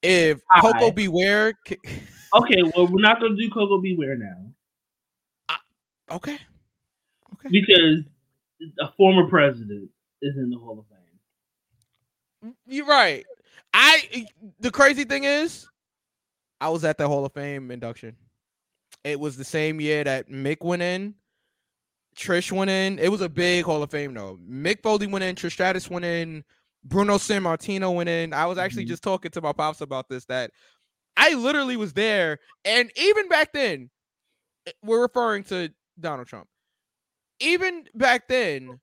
if 0.02 0.40
Koko. 0.60 0.90
Beware. 0.90 1.52
okay, 2.34 2.62
well 2.74 2.86
we're 2.86 3.00
not 3.00 3.20
gonna 3.20 3.36
do 3.36 3.50
Koko 3.50 3.80
B. 3.80 3.96
Ware 3.98 4.16
now 4.16 4.46
Okay, 6.10 6.38
okay. 7.34 7.48
because 7.50 8.04
a 8.80 8.92
former 8.96 9.28
president 9.28 9.90
is 10.22 10.36
in 10.36 10.50
the 10.50 10.56
Hall 10.56 10.78
of 10.78 10.84
Fame. 10.86 12.54
You're 12.66 12.86
right. 12.86 13.24
I 13.74 14.26
the 14.60 14.70
crazy 14.70 15.02
thing 15.02 15.24
is, 15.24 15.66
I 16.60 16.68
was 16.68 16.84
at 16.84 16.96
the 16.96 17.08
Hall 17.08 17.24
of 17.24 17.32
Fame 17.32 17.72
induction. 17.72 18.16
It 19.02 19.18
was 19.18 19.36
the 19.36 19.44
same 19.44 19.80
year 19.80 20.04
that 20.04 20.30
Mick 20.30 20.64
went 20.64 20.82
in, 20.82 21.14
Trish 22.16 22.50
went 22.50 22.70
in. 22.70 22.98
It 22.98 23.10
was 23.10 23.20
a 23.20 23.28
big 23.28 23.64
Hall 23.64 23.82
of 23.82 23.90
Fame 23.90 24.14
though. 24.14 24.38
Mick 24.48 24.82
Foley 24.82 25.06
went 25.06 25.24
in, 25.24 25.34
Trish 25.34 25.52
Stratus 25.52 25.90
went 25.90 26.04
in, 26.04 26.44
Bruno 26.84 27.16
Sammartino 27.16 27.94
went 27.94 28.08
in. 28.08 28.32
I 28.32 28.46
was 28.46 28.58
actually 28.58 28.84
Mhm. 28.84 28.88
just 28.88 29.02
talking 29.02 29.30
to 29.32 29.40
my 29.40 29.52
pops 29.52 29.80
about 29.80 30.08
this 30.08 30.24
that 30.26 30.50
I 31.16 31.34
literally 31.34 31.76
was 31.76 31.92
there, 31.92 32.38
and 32.64 32.90
even 32.96 33.28
back 33.28 33.52
then, 33.52 33.90
eh, 34.66 34.72
we're 34.82 35.00
referring 35.02 35.44
to 35.44 35.72
Donald 35.98 36.26
Trump. 36.28 36.46
Even 37.40 37.86
back 37.94 38.28
then, 38.28 38.80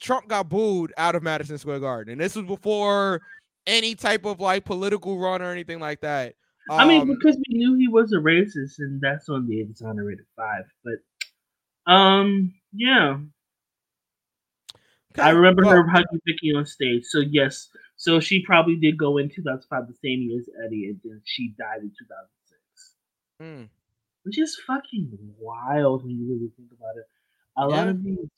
Trump 0.00 0.28
got 0.28 0.48
booed 0.48 0.92
out 0.96 1.14
of 1.14 1.22
Madison 1.22 1.58
Square 1.58 1.80
Garden, 1.80 2.12
and 2.12 2.20
this 2.20 2.36
was 2.36 2.46
before 2.46 3.20
any 3.66 3.94
type 3.94 4.24
of 4.24 4.40
like 4.40 4.64
political 4.64 5.18
run 5.18 5.42
or 5.42 5.50
anything 5.50 5.78
like 5.80 6.00
that. 6.00 6.34
I 6.70 6.86
mean, 6.86 7.02
Um, 7.02 7.08
because 7.08 7.36
we 7.48 7.58
knew 7.58 7.74
he 7.74 7.88
was 7.88 8.12
a 8.12 8.16
racist, 8.16 8.78
and 8.78 9.00
that's 9.00 9.28
on 9.28 9.48
the 9.48 9.60
exonerated 9.60 10.26
five. 10.36 10.64
But, 10.84 10.94
um, 11.86 12.54
yeah, 12.72 13.18
I 15.18 15.30
remember 15.30 15.64
well, 15.64 15.74
her 15.74 15.88
hugging 15.88 16.20
Vickie 16.28 16.56
on 16.56 16.66
stage. 16.66 17.04
So 17.04 17.20
yes, 17.20 17.68
so 17.96 18.20
she 18.20 18.42
probably 18.44 18.76
did 18.76 18.96
go 18.96 19.18
in 19.18 19.28
2005, 19.28 19.88
the 19.88 19.94
same 19.94 20.22
year 20.22 20.38
as 20.38 20.48
Eddie, 20.64 20.86
and 20.86 21.00
then 21.02 21.20
she 21.24 21.54
died 21.58 21.80
in 21.82 21.90
2006, 21.98 22.94
mm, 23.42 23.68
which 24.22 24.38
is 24.38 24.56
fucking 24.66 25.10
wild 25.38 26.04
when 26.04 26.16
you 26.16 26.32
really 26.32 26.50
think 26.56 26.70
about 26.78 26.96
it. 26.96 27.06
A 27.56 27.66
lot 27.66 27.88
of 27.88 28.02
these 28.02 28.28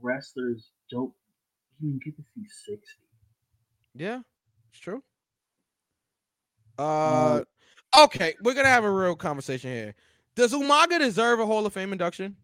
wrestlers 0.00 0.70
don't 0.90 1.12
even 1.82 2.00
get 2.02 2.16
to 2.16 2.22
see 2.34 2.46
sixty. 2.48 3.02
yeah, 3.94 4.20
it's 4.70 4.80
true. 4.80 5.02
Uh, 6.78 7.42
okay, 7.98 8.34
we're 8.42 8.54
gonna 8.54 8.68
have 8.68 8.84
a 8.84 8.90
real 8.90 9.14
conversation 9.14 9.70
here. 9.70 9.94
Does 10.34 10.52
Umaga 10.52 10.98
deserve 10.98 11.40
a 11.40 11.46
Hall 11.46 11.64
of 11.66 11.72
Fame 11.72 11.92
induction? 11.92 12.36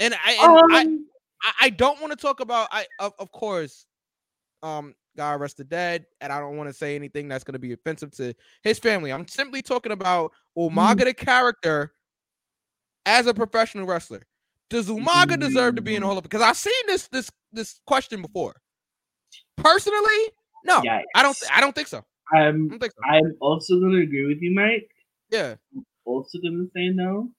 And 0.00 0.14
I, 0.14 0.32
and 0.32 0.72
I, 0.72 0.82
Um, 0.82 1.06
I, 1.42 1.52
I 1.62 1.70
don't 1.70 2.00
want 2.00 2.12
to 2.12 2.16
talk 2.16 2.40
about 2.40 2.68
I 2.72 2.86
of, 2.98 3.12
of 3.18 3.30
course 3.32 3.86
um 4.62 4.94
God 5.16 5.40
rest 5.40 5.56
the 5.56 5.64
dead 5.64 6.06
and 6.20 6.32
I 6.32 6.38
don't 6.38 6.56
want 6.56 6.68
to 6.68 6.72
say 6.72 6.94
anything 6.94 7.28
that's 7.28 7.44
going 7.44 7.54
to 7.54 7.58
be 7.58 7.72
offensive 7.72 8.12
to 8.12 8.34
his 8.62 8.78
family. 8.78 9.12
I'm 9.12 9.26
simply 9.26 9.62
talking 9.62 9.92
about 9.92 10.32
Umaga 10.56 11.04
the 11.04 11.14
character 11.14 11.92
as 13.04 13.26
a 13.26 13.34
professional 13.34 13.86
wrestler. 13.86 14.26
Does 14.70 14.88
Umaga 14.88 15.38
deserve 15.38 15.76
to 15.76 15.82
be 15.82 15.96
in 15.96 16.02
the 16.02 16.06
Hall 16.06 16.18
of 16.18 16.22
because 16.22 16.42
I've 16.42 16.56
seen 16.56 16.72
this 16.86 17.08
this 17.08 17.30
this 17.52 17.80
question 17.86 18.22
before. 18.22 18.60
Personally, 19.56 20.30
no. 20.64 20.82
I 21.14 21.22
don't. 21.22 21.36
I 21.52 21.60
don't 21.60 21.74
think 21.74 21.88
so. 21.88 22.04
I 22.32 22.40
I'm 22.40 22.68
don't 22.68 22.78
think 22.78 22.92
so. 22.92 23.10
I'm 23.10 23.34
also 23.40 23.80
gonna 23.80 24.02
agree 24.02 24.26
with 24.26 24.38
you, 24.40 24.54
Mike. 24.54 24.90
Yeah. 25.30 25.56
Also 26.04 26.38
gonna 26.38 26.66
say 26.74 26.88
no. 26.88 27.30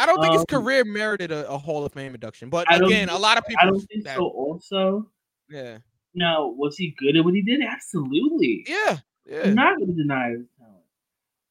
I 0.00 0.06
don't 0.06 0.20
think 0.20 0.32
his 0.32 0.40
Um, 0.42 0.46
career 0.46 0.84
merited 0.84 1.30
a, 1.32 1.48
a 1.50 1.58
Hall 1.58 1.84
of 1.84 1.92
Fame 1.92 2.14
induction. 2.14 2.48
But 2.50 2.66
again, 2.74 3.08
a 3.08 3.18
lot 3.18 3.38
of 3.38 3.44
people 3.46 3.62
I 3.62 3.66
don't 3.70 3.80
think 3.80 4.04
that- 4.04 4.16
so. 4.16 4.28
Also, 4.28 5.10
Yeah. 5.48 5.78
now 6.14 6.48
was 6.48 6.76
he 6.76 6.94
good 6.98 7.16
at 7.16 7.24
what 7.24 7.34
he 7.34 7.42
did? 7.42 7.60
Absolutely. 7.62 8.64
Yeah. 8.68 8.98
Yeah. 9.26 9.42
I'm 9.44 9.54
not 9.54 9.78
gonna 9.78 9.92
deny 9.92 10.30
his 10.30 10.46
talent. 10.58 10.76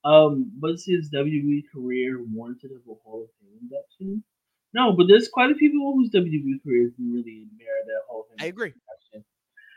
Um, 0.04 0.52
was 0.62 0.86
his 0.86 1.10
WWE 1.12 1.64
career 1.72 2.24
warranted 2.24 2.72
of 2.72 2.82
a 2.90 2.96
Hall 3.04 3.24
of 3.24 3.30
Fame 3.40 3.58
induction? 3.62 4.24
No, 4.74 4.94
but 4.94 5.08
there's 5.08 5.28
quite 5.30 5.52
a 5.52 5.56
few 5.56 5.70
people 5.72 5.94
whose 5.94 6.10
WWE 6.12 6.60
careers 6.64 6.94
really 7.00 7.48
merit 7.58 7.86
a 7.88 8.08
Hall 8.12 8.22
of 8.22 8.28
Fame 8.30 8.38
I 8.40 8.46
agree. 8.48 8.74
induction. 8.74 9.26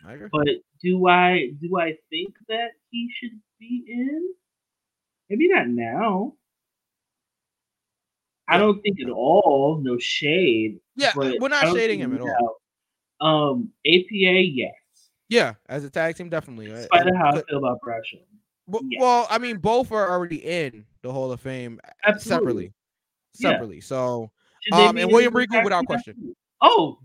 I 0.04 0.12
agree. 0.14 0.28
But 0.32 0.48
do 0.82 1.06
I 1.08 1.50
do 1.60 1.78
I 1.78 1.96
think 2.10 2.34
that 2.48 2.72
he 2.90 3.10
should 3.18 3.38
be 3.60 3.84
in? 3.88 4.34
Maybe 5.30 5.48
not 5.48 5.68
now. 5.68 6.34
I 8.48 8.58
don't 8.58 8.80
think 8.82 8.98
at 9.00 9.10
all. 9.10 9.80
No 9.82 9.98
shade. 9.98 10.80
Yeah, 10.96 11.12
but 11.14 11.40
we're 11.40 11.48
not 11.48 11.74
shading 11.74 12.00
him 12.00 12.14
at 12.14 12.20
all. 12.20 12.58
now. 13.20 13.26
Um, 13.26 13.72
APA, 13.86 14.04
yes. 14.10 14.72
Yeah, 15.28 15.54
as 15.68 15.84
a 15.84 15.90
tag 15.90 16.16
team, 16.16 16.28
definitely. 16.28 16.72
uh, 16.72 16.86
and- 16.92 17.16
how 17.16 17.30
I 17.30 17.42
feel 17.48 17.58
about 17.58 17.80
Bradshaw. 17.80 18.18
but- 18.68 18.82
yes. 18.88 19.00
Well, 19.00 19.26
I 19.30 19.38
mean, 19.38 19.58
both 19.58 19.92
are 19.92 20.10
already 20.10 20.44
in 20.44 20.84
the 21.02 21.12
Hall 21.12 21.32
of 21.32 21.40
Fame 21.40 21.80
uh, 21.84 21.90
Absolutely. 22.04 22.28
separately. 22.28 22.72
Yeah. 23.38 23.50
Separately. 23.50 23.80
So, 23.80 24.30
um, 24.72 24.96
and 24.98 25.10
William 25.10 25.34
Regal 25.34 25.62
without 25.62 25.86
question. 25.86 26.34
Oh, 26.60 26.98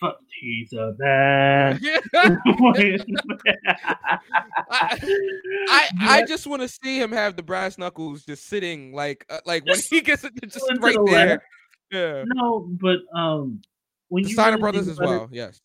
fuck? 0.00 0.18
He's 0.40 0.72
a 0.72 0.94
man. 0.98 1.80
I 5.68 5.88
I 6.00 6.24
just 6.26 6.46
want 6.46 6.62
to 6.62 6.68
see 6.68 7.00
him 7.00 7.12
have 7.12 7.36
the 7.36 7.42
brass 7.42 7.78
knuckles 7.78 8.24
just 8.24 8.46
sitting 8.46 8.92
like 8.92 9.24
uh, 9.30 9.38
like 9.46 9.64
when 9.66 9.78
he 9.78 10.00
gets 10.00 10.24
it 10.24 10.32
just 10.48 10.64
right 10.80 10.94
the 10.94 11.04
there. 11.10 11.28
left. 11.28 11.44
Yeah. 11.90 12.24
no, 12.26 12.68
but 12.80 12.98
um, 13.18 13.60
when 14.08 14.22
The 14.24 14.28
you 14.30 14.34
Steiner 14.34 14.56
really 14.56 14.60
brothers 14.60 14.88
as 14.88 14.98
about 14.98 15.04
it- 15.08 15.16
well. 15.18 15.28
Yes. 15.32 15.60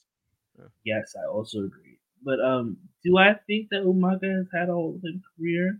Yes, 0.85 1.15
I 1.21 1.27
also 1.27 1.59
agree. 1.65 1.97
But 2.23 2.39
um, 2.39 2.77
do 3.03 3.17
I 3.17 3.33
think 3.47 3.67
that 3.71 3.83
Umaga 3.83 4.37
has 4.37 4.47
had 4.53 4.69
a 4.69 4.73
whole 4.73 5.01
career? 5.37 5.79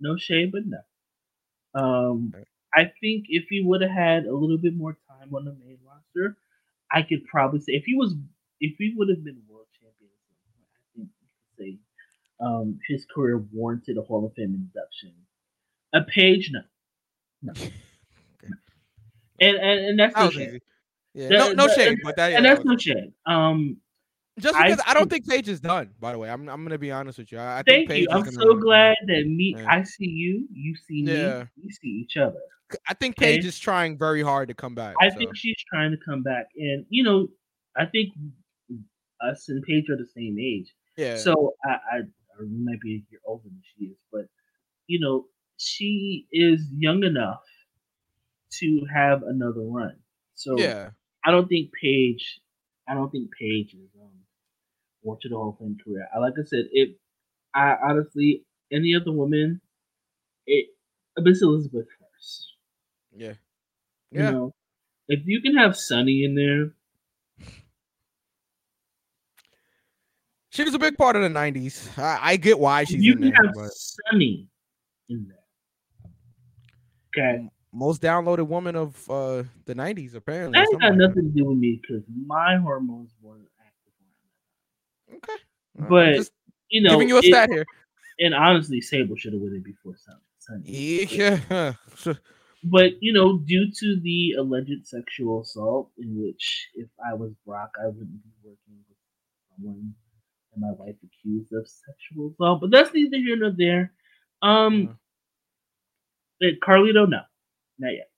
No 0.00 0.16
shade, 0.18 0.52
but 0.52 0.62
no. 0.66 0.80
Um, 1.80 2.34
I 2.74 2.90
think 3.00 3.26
if 3.30 3.44
he 3.48 3.62
would 3.62 3.80
have 3.80 3.90
had 3.90 4.26
a 4.26 4.34
little 4.34 4.58
bit 4.58 4.76
more 4.76 4.98
time 5.08 5.34
on 5.34 5.44
the 5.46 5.52
main 5.64 5.78
roster, 5.86 6.36
I 6.92 7.02
could 7.02 7.24
probably 7.26 7.60
say 7.60 7.72
if 7.72 7.84
he 7.84 7.94
was 7.94 8.14
if 8.60 8.76
he 8.78 8.94
would 8.96 9.08
have 9.08 9.22
been 9.24 9.38
world 9.48 9.66
champion, 9.80 10.10
at 10.10 10.22
some 10.28 10.38
point, 10.56 10.68
I 10.74 10.98
think 10.98 11.08
you 11.20 11.26
could 11.56 11.64
say 11.64 11.78
um, 12.40 12.78
his 12.88 13.06
career 13.14 13.38
warranted 13.52 13.98
a 13.98 14.02
Hall 14.02 14.24
of 14.26 14.32
Fame 14.34 14.54
induction. 14.54 15.12
A 15.92 16.02
page, 16.02 16.50
no, 16.52 16.60
no. 17.42 17.52
And, 19.38 19.56
and 19.58 19.80
and 19.86 19.98
that's 20.00 20.14
That 20.14 20.20
no 20.20 20.26
was 20.26 20.34
shade. 20.34 20.62
Yeah. 21.12 21.28
The- 21.28 21.34
no, 21.34 21.52
no 21.52 21.66
the- 21.66 21.74
shade, 21.74 21.98
but 22.02 22.16
that, 22.16 22.30
yeah, 22.30 22.36
and 22.38 22.46
that's 22.46 22.64
was- 22.64 22.66
no 22.66 22.76
shade. 22.78 23.12
Um, 23.26 23.76
just 24.38 24.56
because 24.56 24.80
I, 24.86 24.94
don't 24.94 25.08
think- 25.08 25.28
Paige 25.28 25.48
is 25.48 25.60
done. 25.60 25.90
By 26.00 26.12
the 26.12 26.18
way, 26.18 26.30
I'm 26.30 26.48
I'm 26.48 26.62
gonna 26.62 26.78
be 26.78 26.90
honest 26.90 27.18
with 27.18 27.32
you. 27.32 27.38
I, 27.38 27.58
I 27.58 27.62
Thank 27.62 27.88
think 27.88 27.90
Paige 27.90 28.02
you. 28.02 28.08
I'm 28.10 28.30
so 28.30 28.54
glad 28.54 28.96
that 29.06 29.26
me, 29.26 29.54
Yeah. 29.56 29.66
I 29.68 29.82
see 29.82 30.06
you, 30.06 30.46
you 30.52 30.74
see 30.76 31.02
me, 31.02 31.16
Yeah. 31.16 31.44
we 31.62 31.70
see 31.70 31.88
each 31.88 32.16
other. 32.16 32.40
I 32.88 32.94
think. 32.94 33.16
Paige 33.16 33.44
is 33.44 33.58
trying 33.58 33.96
very 33.96 34.22
hard 34.22 34.48
to 34.48 34.54
come 34.54 34.74
back. 34.74 34.94
I 35.00 35.08
so. 35.08 35.16
think 35.16 35.36
she's 35.36 35.56
trying 35.72 35.92
to 35.92 35.98
come 36.04 36.22
back, 36.22 36.46
and 36.56 36.84
you 36.88 37.02
know, 37.02 37.28
I 37.76 37.86
think 37.86 38.12
us 39.20 39.48
and 39.48 39.62
Paige 39.62 39.88
are 39.90 39.96
the 39.96 40.06
same 40.06 40.38
age, 40.38 40.74
yeah. 40.96 41.16
so 41.16 41.54
I, 41.64 41.70
I, 41.70 41.96
I 41.98 42.42
might 42.42 42.80
be 42.80 42.90
a 42.90 43.02
year 43.10 43.20
older 43.24 43.44
than 43.44 43.62
she 43.62 43.86
is, 43.86 43.96
but 44.12 44.26
you 44.86 45.00
know, 45.00 45.26
she 45.56 46.26
is 46.32 46.60
young 46.72 47.04
enough 47.04 47.42
to 48.50 48.86
have 48.92 49.22
another 49.22 49.62
run. 49.62 49.96
So 50.34 50.58
yeah. 50.58 50.90
I 51.24 51.30
don't 51.30 51.48
think 51.48 51.70
Paige, 51.80 52.40
I 52.88 52.94
don't 52.94 53.10
think 53.10 53.30
Paige 53.38 53.74
is 53.74 53.90
want 53.94 54.05
to 55.14 55.28
the 55.28 55.36
Hall 55.36 55.50
of 55.50 55.58
Fame 55.58 55.78
career. 55.82 56.08
I 56.14 56.18
like 56.18 56.34
I 56.40 56.44
said, 56.44 56.64
it. 56.72 56.98
I 57.54 57.76
honestly, 57.82 58.44
any 58.72 58.94
other 58.96 59.12
woman, 59.12 59.60
it 60.46 60.66
Miss 61.18 61.42
Elizabeth 61.42 61.86
first. 62.00 62.54
Yeah. 63.14 63.34
You 64.10 64.22
Yeah. 64.22 64.30
know, 64.32 64.54
if 65.08 65.20
you 65.26 65.40
can 65.40 65.56
have 65.56 65.76
Sunny 65.76 66.24
in 66.24 66.34
there, 66.34 66.72
She 70.50 70.64
was 70.64 70.72
a 70.74 70.78
big 70.78 70.96
part 70.96 71.16
of 71.16 71.22
the 71.22 71.28
'90s. 71.28 71.98
I, 71.98 72.18
I 72.22 72.36
get 72.36 72.58
why 72.58 72.84
she's 72.84 73.04
you 73.04 73.12
in 73.12 73.20
can 73.20 73.30
there. 73.30 73.42
have 73.44 73.54
But 73.54 73.70
Sunny 73.74 74.48
in 75.10 75.28
there. 75.28 75.36
Okay, 77.14 77.48
most 77.72 78.00
downloaded 78.00 78.46
woman 78.46 78.74
of 78.74 79.10
uh, 79.10 79.42
the 79.66 79.74
'90s, 79.74 80.14
apparently. 80.14 80.56
that 80.56 80.62
or 80.62 80.64
ain't 80.64 80.72
something 80.72 80.88
got 80.88 80.96
nothing 81.08 81.24
to 81.24 81.38
do 81.38 81.44
with 81.46 81.58
me 81.58 81.78
because 81.80 82.02
my 82.08 82.56
hormones 82.56 83.14
weren't. 83.20 83.48
Okay. 85.16 85.88
But, 85.88 86.28
You 86.70 86.82
know, 86.82 86.90
giving 86.92 87.08
you 87.08 87.16
a 87.16 87.20
it- 87.20 87.24
stat 87.26 87.50
here. 87.50 87.64
and 88.20 88.34
honestly, 88.34 88.80
Sable 88.80 89.16
should 89.16 89.32
have 89.32 89.42
won 89.42 89.54
it 89.54 89.64
before 89.64 89.94
Sun- 89.96 90.62
Yeah. 90.64 91.74
But 92.64 93.00
you 93.00 93.12
know, 93.12 93.38
due 93.38 93.70
to 93.70 94.00
the 94.00 94.32
alleged 94.38 94.86
sexual 94.86 95.42
assault, 95.42 95.90
in 95.98 96.20
which 96.20 96.68
if 96.74 96.88
I 97.08 97.14
was 97.14 97.32
Brock, 97.46 97.70
I 97.80 97.86
wouldn't 97.86 98.10
be 98.24 98.30
working 98.42 98.74
with 98.88 98.96
someone 99.54 99.94
and 100.52 100.62
my 100.62 100.72
wife 100.72 100.96
accused 101.04 101.52
of 101.52 101.68
sexual 101.68 102.32
assault. 102.32 102.60
But 102.62 102.70
that's 102.72 102.92
neither 102.92 103.18
here 103.18 103.36
nor 103.36 103.50
there. 103.52 103.92
Um, 104.42 104.98
Uh, 106.42 106.52
Carlito, 106.62 107.08
no, 107.08 107.20
not 107.78 107.92
yet. 107.94 108.10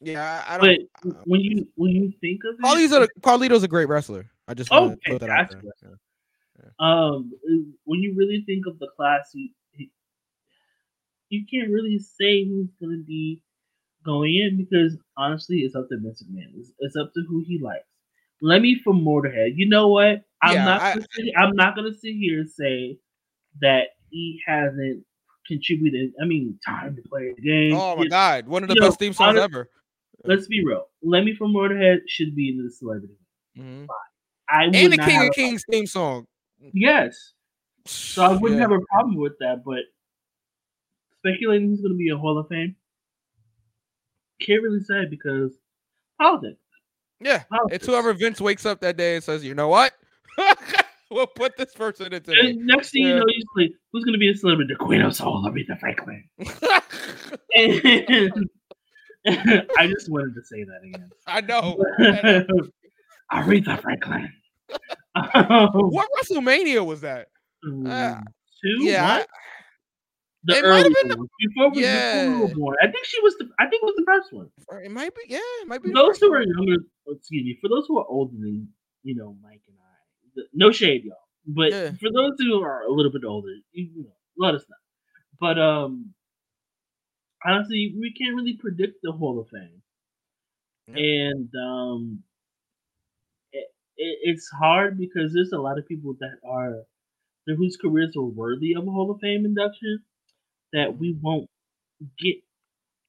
Yeah, 0.00 0.44
I, 0.46 0.54
I 0.56 0.58
But 0.58 0.78
don't. 1.02 1.16
when 1.26 1.40
you 1.40 1.66
when 1.76 1.90
you 1.92 2.12
think 2.20 2.40
of 2.44 2.54
it, 2.58 2.62
Carlito's 2.62 2.92
a, 3.16 3.20
Carlito's 3.20 3.62
a 3.62 3.68
great 3.68 3.88
wrestler. 3.88 4.30
I 4.46 4.54
just 4.54 4.70
Oh, 4.72 4.88
want 4.88 5.00
to 5.02 5.10
put 5.12 5.20
that 5.20 5.30
out 5.30 5.50
there. 5.50 5.60
fantastic. 5.60 5.90
Yeah. 6.62 6.70
um, 6.80 7.32
when 7.84 8.00
you 8.00 8.14
really 8.16 8.42
think 8.46 8.66
of 8.66 8.78
the 8.78 8.88
class, 8.96 9.30
you 9.34 9.48
you 11.28 11.44
can't 11.50 11.70
really 11.70 11.98
say 11.98 12.44
who's 12.44 12.68
gonna 12.80 13.02
be 13.06 13.42
going 14.04 14.34
in 14.36 14.56
because 14.56 14.96
honestly, 15.16 15.58
it's 15.60 15.74
up 15.74 15.88
to 15.88 15.96
Vince 15.98 16.22
McMahon. 16.22 16.52
It's, 16.58 16.72
it's 16.78 16.96
up 16.96 17.12
to 17.14 17.22
who 17.28 17.42
he 17.46 17.58
likes. 17.58 17.84
Lemmy 18.40 18.78
from 18.84 19.00
Motorhead. 19.04 19.52
You 19.56 19.68
know 19.68 19.88
what? 19.88 20.22
I'm 20.42 20.54
Yeah, 20.54 20.64
not. 20.64 20.82
I- 20.82 20.94
gonna 20.94 21.06
sit, 21.12 21.24
I'm 21.36 21.56
not 21.56 21.74
gonna 21.74 21.94
sit 21.94 22.14
here 22.14 22.40
and 22.40 22.50
say 22.50 22.98
that 23.60 23.88
he 24.10 24.40
hasn't 24.46 25.04
contributed. 25.48 26.12
I 26.22 26.26
mean, 26.26 26.58
time 26.64 26.96
to 26.96 27.02
play 27.08 27.32
a 27.36 27.40
game. 27.40 27.74
Oh 27.74 27.96
my 27.96 28.02
It- 28.04 28.10
god, 28.10 28.46
one 28.46 28.62
of 28.62 28.68
the 28.68 28.74
you 28.74 28.80
know, 28.82 28.88
best 28.88 28.98
theme 28.98 29.12
songs 29.14 29.30
honest- 29.38 29.44
ever. 29.44 29.68
Let's 30.26 30.46
be 30.46 30.64
real. 30.64 30.88
Lemmy 31.02 31.34
from 31.34 31.52
Motorhead 31.52 31.98
should 32.08 32.34
be 32.34 32.50
in 32.50 32.62
the 32.64 32.70
celebrity. 32.70 33.14
Mhm. 33.56 33.86
I 34.48 34.64
And 34.64 34.74
the 34.92 34.98
King 34.98 35.28
of 35.28 35.34
Kings 35.34 35.64
theme 35.70 35.86
song. 35.86 36.26
Yes. 36.72 37.32
So 37.86 38.22
I 38.24 38.32
wouldn't 38.32 38.58
Yeah. 38.60 38.68
have 38.68 38.72
a 38.72 38.80
problem 38.92 39.16
with 39.16 39.38
that, 39.40 39.62
but 39.64 39.80
speculating 41.18 41.68
who's 41.68 41.80
going 41.80 41.92
to 41.92 41.98
be 41.98 42.08
a 42.10 42.16
Hall 42.16 42.38
of 42.38 42.48
Fame 42.48 42.76
can't 44.40 44.62
really 44.62 44.80
say 44.80 45.06
because 45.08 45.52
politics. 46.18 46.60
Yeah, 47.20 47.44
politics. 47.50 47.76
it's 47.76 47.86
whoever 47.86 48.12
Vince 48.12 48.40
wakes 48.40 48.66
up 48.66 48.80
that 48.80 48.96
day 48.96 49.14
and 49.14 49.24
says, 49.24 49.42
"You 49.44 49.54
know 49.54 49.68
what? 49.68 49.94
we'll 51.10 51.26
put 51.26 51.56
this 51.56 51.72
person 51.74 52.12
into 52.12 52.32
me." 52.32 52.50
And 52.50 52.66
next 52.66 52.90
thing 52.90 53.04
you 53.04 53.14
know, 53.16 53.24
he's 53.26 53.44
like, 53.56 53.72
"Who's 53.92 54.04
going 54.04 54.12
to 54.12 54.18
be 54.18 54.28
a 54.30 54.34
celebrity? 54.34 54.74
The 54.74 54.84
Queen 54.84 55.00
of 55.00 55.14
Soul, 55.16 55.42
Aretha 55.44 55.78
Franklin." 55.80 56.28
And 57.56 58.50
I 59.78 59.86
just 59.86 60.10
wanted 60.10 60.34
to 60.34 60.42
say 60.44 60.64
that 60.64 60.80
again. 60.84 61.10
I 61.26 61.40
know. 61.40 61.76
I 61.98 62.44
know. 62.48 62.68
Aretha 63.32 63.80
Franklin. 63.82 64.32
What 65.14 66.08
WrestleMania 66.20 66.84
was 66.84 67.00
that? 67.02 67.28
Uh, 67.86 68.20
two? 68.62 68.84
Yeah, 68.84 69.18
One? 69.18 69.26
The 70.44 70.58
It 70.58 70.64
might 70.64 70.84
have 70.84 70.94
been 71.02 71.08
the-. 71.08 71.26
Before, 71.40 71.70
we, 71.70 71.82
Yeah. 71.82 72.38
were 72.38 72.48
born. 72.54 72.76
I 72.80 72.86
think 72.86 73.04
she 73.04 73.20
was 73.22 73.34
the. 73.38 73.48
I 73.58 73.66
think 73.66 73.82
it 73.82 73.86
was 73.86 73.94
the 73.96 74.04
first 74.06 74.32
one. 74.32 74.48
It 74.84 74.90
might 74.92 75.12
be. 75.14 75.22
Yeah, 75.28 75.38
it 75.62 75.66
might 75.66 75.82
be. 75.82 75.92
Those 75.92 76.18
who 76.20 76.32
are 76.32 76.42
younger, 76.42 76.76
excuse 77.08 77.44
me, 77.44 77.58
for 77.60 77.68
those 77.68 77.86
who 77.88 77.98
are 77.98 78.06
older 78.06 78.32
than 78.38 78.68
you 79.02 79.14
know 79.16 79.36
Mike 79.42 79.62
and 79.66 79.76
I, 79.76 80.28
the- 80.36 80.46
no 80.52 80.70
shade, 80.70 81.04
y'all. 81.04 81.16
But 81.48 81.70
Yeah. 81.72 81.90
for 82.00 82.10
those 82.12 82.32
who 82.38 82.62
are 82.62 82.82
a 82.82 82.92
little 82.92 83.10
bit 83.10 83.24
older, 83.24 83.48
you, 83.72 83.88
you 83.96 84.02
know, 84.04 84.12
let 84.36 84.54
us 84.54 84.64
know. 84.68 84.76
But 85.40 85.58
um, 85.58 86.14
honestly, 87.44 87.94
we 87.98 88.12
can't 88.12 88.36
really 88.36 88.56
predict 88.56 89.00
the 89.02 89.12
Hall 89.12 89.40
of 89.40 89.48
Fame, 89.48 89.82
and 90.94 91.50
um, 91.56 92.22
it, 93.52 93.66
it, 93.96 94.18
it's 94.22 94.48
hard 94.50 94.98
because 94.98 95.32
there's 95.32 95.52
a 95.52 95.58
lot 95.58 95.78
of 95.78 95.86
people 95.88 96.14
that 96.20 96.38
are 96.44 96.82
whose 97.46 97.76
careers 97.76 98.16
are 98.16 98.22
worthy 98.22 98.74
of 98.74 98.86
a 98.86 98.90
Hall 98.90 99.10
of 99.10 99.20
Fame 99.20 99.44
induction 99.44 100.02
that 100.72 100.98
we 100.98 101.16
won't 101.20 101.48
get 102.18 102.36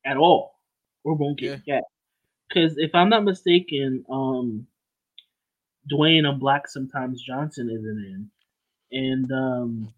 at 0.06 0.18
all 0.18 0.60
or 1.04 1.16
won't 1.16 1.40
get 1.40 1.54
yet. 1.66 1.84
Because 2.49 2.78
if 2.78 2.95
I'm 2.95 3.10
not 3.10 3.24
mistaken, 3.24 4.06
um, 4.10 4.68
Dwayne 5.91 6.28
I'm 6.28 6.40
Black 6.40 6.68
Sometimes 6.68 7.22
Johnson 7.22 7.70
isn't 7.70 8.06
in, 8.06 8.32
and 8.91 9.32
um, 9.32 9.94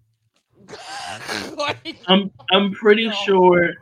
I'm 2.07 2.31
I'm 2.51 2.71
pretty 2.73 3.09
No. 3.09 3.11
sure 3.11 3.73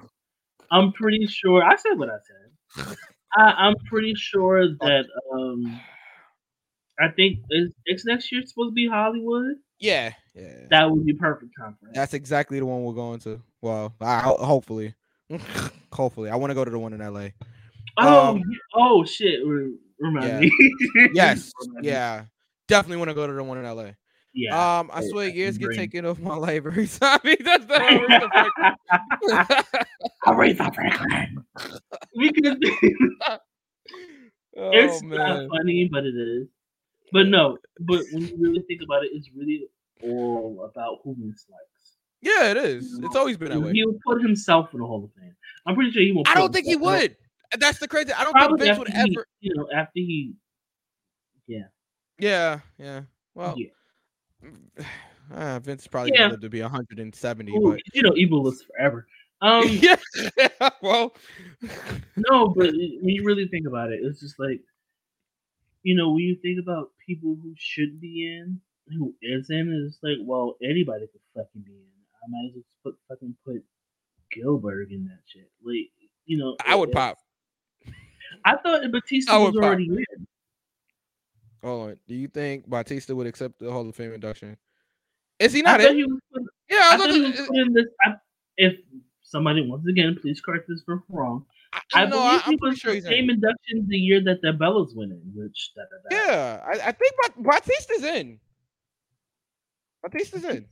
I'm 0.72 0.92
pretty 0.94 1.26
sure 1.28 1.64
I 1.64 1.76
said 1.76 1.98
what 1.98 2.10
I 2.10 2.18
said. 2.28 2.98
I, 3.36 3.54
I'm 3.58 3.76
pretty 3.90 4.14
sure 4.16 4.68
that 4.68 5.06
um, 5.34 5.80
I 7.00 7.10
think 7.10 7.40
is 7.52 7.72
it's 7.86 8.06
next 8.06 8.32
year 8.32 8.42
supposed 8.46 8.72
to 8.72 8.74
be 8.74 8.88
Hollywood. 8.88 9.56
yeah, 9.80 10.14
yeah. 10.34 10.68
That 10.70 10.90
would 10.90 11.06
be 11.06 11.14
perfect 11.14 11.52
him. 11.60 11.78
That's 11.94 12.14
exactly 12.14 12.60
the 12.60 12.66
one 12.66 12.84
we're 12.84 12.94
going 12.94 13.20
to. 13.20 13.42
Well, 13.62 13.94
I, 14.02 14.22
hopefully, 14.22 14.94
hopefully, 15.94 16.30
I 16.30 16.36
want 16.36 16.52
to 16.52 16.56
go 16.56 16.66
to 16.66 16.72
the 16.72 16.80
one 16.80 16.94
in 16.94 17.00
LA. 17.00 17.30
Oh, 17.98 18.28
um, 18.30 18.44
oh 18.76 19.06
shit! 19.06 19.46
Re- 19.46 19.76
Remind 20.00 20.28
yeah. 20.28 20.40
me. 20.40 21.10
Yes, 21.14 21.52
yeah, 21.82 22.26
definitely 22.68 22.98
want 22.98 23.10
to 23.10 23.16
go 23.16 23.28
to 23.28 23.34
the 23.34 23.44
one 23.44 23.58
in 23.58 23.66
LA. 23.66 23.92
Yeah. 24.38 24.80
Um, 24.80 24.90
I 24.94 25.00
I- 25.00 25.08
swear, 25.08 25.28
years 25.28 25.58
get 25.58 25.72
taken 25.74 26.06
off 26.06 26.20
my 26.20 26.36
life 26.36 26.66
every 26.66 26.88
time 26.88 27.20
he 27.24 27.36
does 27.38 27.66
that. 27.68 29.66
Aretha 30.26 30.74
Franklin. 30.74 31.44
because 32.18 32.58
oh 34.58 34.72
it's 34.72 35.02
man, 35.04 35.18
not 35.18 35.50
funny, 35.50 35.90
but 35.92 36.06
it 36.06 36.16
is. 36.16 36.48
But 37.12 37.28
no, 37.28 37.58
but 37.80 38.04
when 38.12 38.28
you 38.28 38.36
really 38.40 38.62
think 38.68 38.82
about 38.84 39.04
it, 39.04 39.12
it's 39.14 39.30
really 39.36 39.68
all 40.04 40.70
about 40.72 41.00
who 41.04 41.16
Vince 41.18 41.46
likes. 41.50 41.96
yeah, 42.22 42.52
it 42.52 42.58
is. 42.58 43.00
It's 43.02 43.16
always 43.16 43.38
been 43.38 43.50
that 43.52 43.60
way. 43.60 43.72
He 43.74 43.86
would 43.86 44.00
put 44.06 44.22
himself 44.22 44.74
in 44.74 44.80
the 44.82 44.86
Hall 44.86 45.06
of 45.06 45.12
Fame. 45.20 45.34
I'm 45.66 45.76
pretty 45.76 45.92
sure 45.92 46.02
he 46.04 46.12
won't. 46.12 46.30
I 46.30 46.36
don't 46.36 46.54
think 46.54 46.66
he 46.66 46.74
himself 46.74 46.96
in 46.96 47.02
would. 47.02 47.16
That's 47.60 47.80
the 47.80 47.88
crazy. 47.88 48.12
I 48.12 48.24
don't 48.26 48.34
think 48.34 48.48
Probably 48.48 48.68
Vince 48.68 48.78
after 48.78 48.80
would 48.80 48.90
he, 48.90 49.16
ever. 49.16 49.26
you 49.40 49.56
know, 49.56 49.68
after 49.74 49.92
he, 49.96 50.34
yeah, 51.48 51.64
Yeah, 52.20 52.60
yeah. 52.78 53.02
Well, 53.36 53.56
yeah. 53.58 53.70
Uh, 55.34 55.60
Vince 55.64 55.88
probably 55.88 56.12
Yeah. 56.14 56.20
gonna 56.24 56.32
live 56.34 56.42
to 56.42 56.50
be 56.50 56.62
170, 56.62 57.52
Ooh, 57.52 57.72
but 57.72 57.80
you 57.94 58.02
know, 58.02 58.14
evil 58.16 58.44
lives 58.44 58.64
forever. 58.64 59.08
Um, 59.42 59.64
yeah. 59.70 59.96
well, 60.82 61.16
no, 62.16 62.48
but 62.50 62.72
when 62.74 63.10
you 63.10 63.24
really 63.24 63.48
think 63.48 63.68
about 63.68 63.92
it, 63.92 64.00
it's 64.02 64.20
just 64.20 64.40
like, 64.40 64.62
you 65.84 65.96
know, 65.96 66.10
when 66.12 66.24
you 66.24 66.36
think 66.42 66.60
about 66.60 66.92
people 67.06 67.38
who 67.42 67.54
should 67.58 68.02
be 68.02 68.26
in, 68.26 68.60
who 68.98 69.14
isn't, 69.22 69.70
it's 69.86 70.00
like, 70.02 70.18
well, 70.22 70.56
anybody 70.64 71.08
could 71.08 71.22
fucking 71.36 71.62
be 71.62 71.74
in. 71.74 71.84
I 72.24 72.26
might 72.30 72.48
as 72.50 72.54
well 72.56 72.64
put 72.84 72.96
fucking 73.08 73.36
put 73.46 73.64
Gilbert 74.32 74.92
in 74.92 75.06
that 75.06 75.20
shit. 75.28 75.50
Like, 75.64 75.92
you 76.26 76.38
know, 76.38 76.56
I 76.66 76.76
would 76.76 76.90
it- 76.90 76.96
pop. 76.96 77.18
I 78.44 78.58
thought 78.58 78.82
Batista 78.92 79.34
I 79.34 79.38
was 79.38 79.54
would 79.54 79.62
pop. 79.62 79.68
already 79.68 79.86
in. 79.86 80.28
Hold 81.64 81.90
on. 81.90 81.98
Do 82.08 82.16
you 82.16 82.28
think 82.28 82.70
Batista 82.70 83.14
would 83.16 83.28
accept 83.28 83.60
the 83.60 83.72
Hall 83.72 83.88
of 83.88 83.96
Fame 83.96 84.14
induction? 84.14 84.58
Is 85.40 85.54
he 85.54 85.62
not 85.62 85.80
thought 85.82 85.92
in? 85.92 85.98
he 85.98 86.04
Yeah, 86.70 86.78
I 86.84 86.94
I, 86.94 86.98
thought 86.98 87.10
he 87.12 87.22
was 87.22 87.36
to- 87.36 87.46
put 87.48 87.58
in 87.58 87.74
this. 87.74 87.86
I, 88.06 88.14
if 88.58 88.74
somebody 89.22 89.68
once 89.68 89.86
again, 89.88 90.18
please 90.22 90.42
correct 90.42 90.66
this 90.68 90.82
if 90.88 91.00
wrong. 91.10 91.46
I, 91.74 91.82
I, 91.94 92.02
I 92.02 92.06
know. 92.06 92.12
believe 92.12 92.42
I, 92.46 92.50
he 92.50 92.56
was 92.62 92.78
sure 92.78 92.94
the 92.94 93.02
same 93.02 93.26
in. 93.26 93.30
induction 93.32 93.86
the 93.88 93.98
year 93.98 94.24
that 94.24 94.42
the 94.42 94.50
Bellas 94.54 94.96
went 94.96 95.12
in, 95.12 95.22
which 95.36 95.72
da, 95.76 95.84
da, 95.84 96.10
da. 96.10 96.26
Yeah, 96.26 96.64
I, 96.66 96.90
I 96.90 96.92
think 96.92 97.14
Bat- 97.22 97.44
Batista's 97.44 98.04
in. 98.04 98.40
Batista's 100.04 100.44
in. 100.46 100.66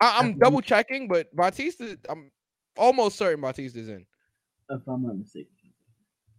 I, 0.00 0.18
I'm 0.18 0.34
Mhm. 0.34 0.40
double 0.40 0.60
checking, 0.60 1.06
but 1.08 1.34
Batista, 1.34 1.94
I'm 2.08 2.30
almost 2.76 3.16
certain 3.16 3.40
Batista's 3.40 3.88
in. 3.88 4.04
if 4.70 4.80
I'm 4.88 5.02
not 5.06 5.16
mistaken. 5.18 5.48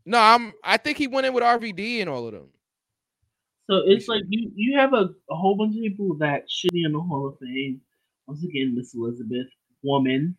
No, 0.05 0.19
I'm. 0.19 0.53
I 0.63 0.75
think 0.77 0.97
he 0.97 1.07
went 1.07 1.25
in 1.27 1.33
with 1.33 1.43
RVD 1.43 2.01
and 2.01 2.09
all 2.09 2.27
of 2.27 2.33
them. 2.33 2.49
So 3.69 3.77
it's 3.85 4.07
like 4.07 4.23
you 4.29 4.51
you 4.55 4.77
have 4.79 4.93
a, 4.93 5.09
a 5.29 5.35
whole 5.35 5.55
bunch 5.57 5.75
of 5.75 5.81
people 5.81 6.15
that 6.19 6.49
should 6.49 6.71
be 6.73 6.83
in 6.83 6.93
the 6.93 6.99
Hall 7.01 7.27
of 7.27 7.39
Fame. 7.39 7.81
Once 8.27 8.43
again, 8.43 8.75
Miss 8.75 8.93
Elizabeth, 8.95 9.47
woman, 9.83 10.37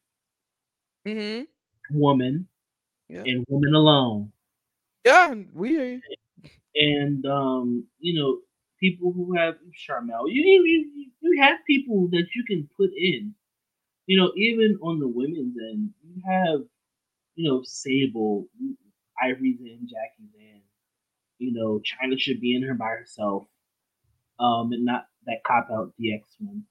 Mm-hmm. 1.07 1.45
woman, 1.91 2.49
Yeah. 3.09 3.23
and 3.27 3.45
woman 3.49 3.75
alone. 3.75 4.33
Yeah, 5.05 5.35
we. 5.53 6.03
And 6.77 7.25
um, 7.27 7.87
you 8.01 8.21
know, 8.21 8.41
people 8.81 9.13
who 9.13 9.35
have 9.37 9.57
Charmel. 9.75 10.27
You, 10.29 10.43
you 10.43 10.65
you 10.65 11.11
you 11.21 11.43
have 11.43 11.59
people 11.67 12.09
that 12.13 12.27
you 12.35 12.45
can 12.47 12.69
put 12.77 12.91
in. 12.97 13.35
You 14.07 14.19
know, 14.19 14.33
even 14.37 14.79
on 14.83 15.01
the 15.01 15.09
women's 15.09 15.57
end, 15.73 15.91
you 16.03 16.23
have, 16.27 16.61
you 17.37 17.49
know, 17.51 17.63
Sable, 17.65 18.49
Ivory's 19.23 19.61
in, 19.61 19.89
Jackie's 19.89 20.35
in. 20.39 20.63
You 21.45 21.53
know, 21.53 21.81
Chyna 21.81 22.19
should 22.19 22.41
be 22.41 22.55
in 22.57 22.63
her 22.63 22.75
by 22.75 22.87
herself. 22.89 23.45
Um, 24.41 24.73
and 24.73 24.85
not 24.85 25.07
that 25.27 25.45
cop 25.47 25.69
out 25.73 25.93
DX 26.01 26.21
one. 26.41 26.65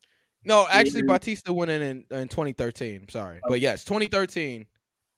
No, 0.45 0.67
actually. 0.69 1.03
Batista 1.03 1.53
went 1.53 1.71
in, 1.71 1.81
in 1.81 2.05
in 2.11 2.27
2013. 2.27 3.07
Sorry, 3.09 3.39
Oh. 3.43 3.49
but 3.49 3.59
yes, 3.61 3.83
2013. 3.85 4.65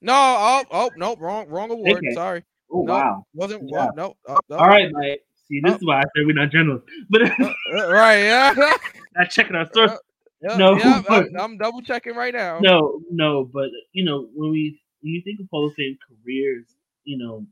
No, 0.02 0.14
oh, 0.14 0.64
oh, 0.72 0.92
no, 0.98 1.16
wrong, 1.16 1.48
wrong 1.50 1.72
award. 1.72 1.98
Okay. 1.98 2.14
Sorry, 2.14 2.44
Oh 2.72 2.84
No. 2.84 2.94
wow! 2.94 3.26
wasn't. 3.34 3.64
Yeah. 3.72 3.90
no, 3.96 4.16
oh, 4.28 4.38
no. 4.50 4.56
All 4.58 4.68
right, 4.68 4.92
Mike. 4.92 5.22
See, 5.48 5.62
this 5.64 5.74
Oh. 5.74 5.76
is 5.78 5.82
why 5.86 6.00
I 6.00 6.02
said 6.02 6.26
we're 6.28 6.34
not 6.34 6.52
generals, 6.52 6.82
but 7.10 7.24
Uh, 7.24 7.54
uh, 7.78 7.92
right, 7.92 8.20
yeah. 8.20 8.54
not 9.16 9.30
checking 9.32 9.56
our 9.56 9.68
source. 9.74 9.94
Yeah, 10.42 10.58
No, 10.58 10.78
yeah, 10.78 11.02
but- 11.08 11.28
I'm, 11.30 11.40
I'm 11.40 11.58
double 11.58 11.82
checking 11.82 12.14
right 12.16 12.34
now. 12.34 12.60
No, 12.60 13.00
no, 13.10 13.46
but 13.52 13.70
you 13.94 14.04
know 14.06 14.28
when 14.36 14.52
we 14.52 14.80
when 15.02 15.14
you 15.14 15.22
think 15.24 15.40
of 15.40 15.48
Hall 15.50 15.66
of 15.68 15.74
Fame 15.74 15.98
careers, 16.08 16.68
you 17.04 17.18
know, 17.18 17.46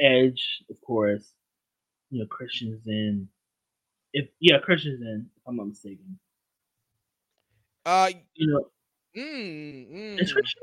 Edge, 0.00 0.64
of 0.70 0.80
course, 0.82 1.32
you 2.10 2.20
know 2.20 2.26
Christian's 2.26 2.86
in. 2.86 3.28
If 4.12 4.28
yeah, 4.40 4.58
Christian's 4.60 5.00
in. 5.02 5.30
If 5.36 5.42
I'm 5.46 5.56
not 5.56 5.68
mistaken. 5.68 6.18
Uh, 7.84 8.10
You 8.34 8.46
know, 8.52 8.70
Mm, 9.16 9.88
Is 10.18 10.32
mm, 10.32 10.32
Christian 10.32 10.62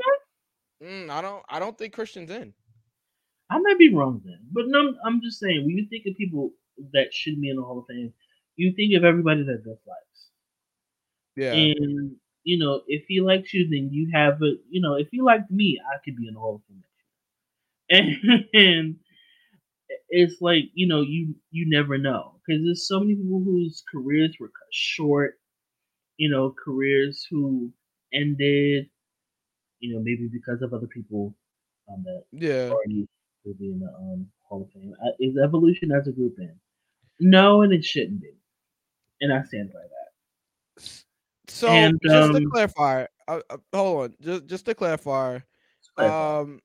in? 0.81 0.87
mm, 1.07 1.09
I 1.09 1.21
don't. 1.21 1.43
I 1.49 1.59
don't 1.59 1.77
think 1.77 1.93
Christian's 1.93 2.31
in. 2.31 2.53
I 3.49 3.59
might 3.59 3.77
be 3.79 3.93
wrong 3.93 4.21
then, 4.25 4.39
but 4.51 4.65
no, 4.67 4.95
I'm 5.05 5.21
just 5.21 5.39
saying. 5.39 5.65
When 5.65 5.77
you 5.77 5.87
think 5.87 6.05
of 6.07 6.15
people 6.17 6.53
that 6.93 7.13
should 7.13 7.39
be 7.41 7.49
in 7.49 7.57
the 7.57 7.63
Hall 7.63 7.79
of 7.79 7.87
Fame, 7.87 8.13
you 8.55 8.73
think 8.73 8.93
of 8.95 9.03
everybody 9.03 9.43
that 9.43 9.63
does 9.65 9.79
likes. 9.85 10.29
Yeah. 11.35 11.69
And 11.71 12.17
you 12.43 12.57
know, 12.57 12.83
if 12.87 13.05
he 13.07 13.21
likes 13.21 13.53
you, 13.53 13.67
then 13.69 13.89
you 13.91 14.09
have 14.13 14.41
a. 14.41 14.55
You 14.69 14.81
know, 14.81 14.95
if 14.95 15.07
you 15.11 15.23
liked 15.25 15.51
me, 15.51 15.79
I 15.83 15.97
could 16.03 16.15
be 16.15 16.27
in 16.27 16.33
the 16.35 16.39
Hall 16.39 16.55
of 16.55 16.61
Fame. 16.67 16.83
And, 17.89 18.45
and 18.53 18.95
it's 20.09 20.41
like 20.41 20.65
you 20.73 20.87
know, 20.87 21.01
you 21.01 21.35
you 21.51 21.69
never 21.69 21.97
know 21.97 22.39
because 22.45 22.63
there's 22.63 22.87
so 22.87 22.99
many 22.99 23.15
people 23.15 23.41
whose 23.43 23.83
careers 23.91 24.35
were 24.39 24.47
cut 24.47 24.67
short. 24.71 25.39
You 26.17 26.29
know, 26.29 26.53
careers 26.63 27.25
who 27.29 27.71
ended. 28.13 28.89
You 29.79 29.93
know, 29.93 29.99
maybe 29.99 30.29
because 30.31 30.61
of 30.61 30.73
other 30.73 30.87
people 30.87 31.35
um, 31.91 32.03
that 32.03 32.23
yeah. 32.31 32.69
will 32.69 33.53
be 33.53 33.71
in 33.71 33.79
the 33.79 33.87
um, 33.87 34.27
Hall 34.43 34.63
of 34.63 34.71
Fame. 34.71 34.93
Is 35.19 35.37
Evolution 35.37 35.91
as 35.91 36.07
a 36.07 36.11
group 36.11 36.35
in? 36.39 36.55
No, 37.19 37.61
and 37.61 37.73
it 37.73 37.83
shouldn't 37.83 38.21
be. 38.21 38.33
And 39.21 39.33
I 39.33 39.43
stand 39.43 39.71
by 39.71 39.79
that. 39.79 40.91
So 41.47 41.67
And, 41.69 41.99
just 42.03 42.31
to 42.31 42.37
um, 42.37 42.51
clarify, 42.51 43.05
uh, 43.27 43.39
uh, 43.49 43.57
hold 43.73 44.03
on. 44.03 44.15
Just 44.21 44.45
just 44.47 44.65
to 44.65 44.75
clarify, 44.75 45.39
um, 45.97 46.59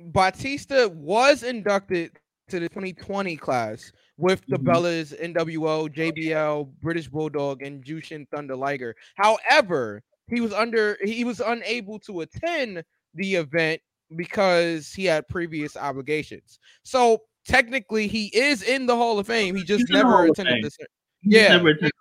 Batista 0.00 0.88
was 0.88 1.42
inducted 1.42 2.18
to 2.48 2.60
the 2.60 2.68
2020 2.68 3.36
class 3.36 3.90
with 4.18 4.44
the 4.48 4.58
Mhm. 4.58 4.64
Bellas, 4.64 5.14
NWO, 5.20 5.88
JBL, 5.88 6.64
British 6.80 7.08
Bulldog, 7.08 7.62
and 7.62 7.82
Jushin 7.84 8.28
Thunder 8.28 8.56
Liger. 8.56 8.94
However, 9.16 10.02
he 10.28 10.40
was 10.40 10.52
under 10.52 10.98
he 11.04 11.24
was 11.24 11.40
unable 11.40 11.98
to 12.00 12.20
attend 12.20 12.84
the 13.14 13.34
event 13.36 13.80
because 14.16 14.92
he 14.92 15.04
had 15.06 15.26
previous 15.28 15.76
obligations. 15.76 16.58
So 16.84 17.22
technically, 17.46 18.06
he 18.08 18.26
is 18.36 18.62
in 18.62 18.86
the 18.86 18.96
Hall 18.96 19.18
of 19.18 19.26
Fame. 19.26 19.54
He 19.56 19.64
just 19.64 19.88
never 19.90 20.24
attended 20.26 20.62
this. 20.64 20.76
Yeah. 21.22 21.48
never 21.48 21.68
attended- 21.70 21.92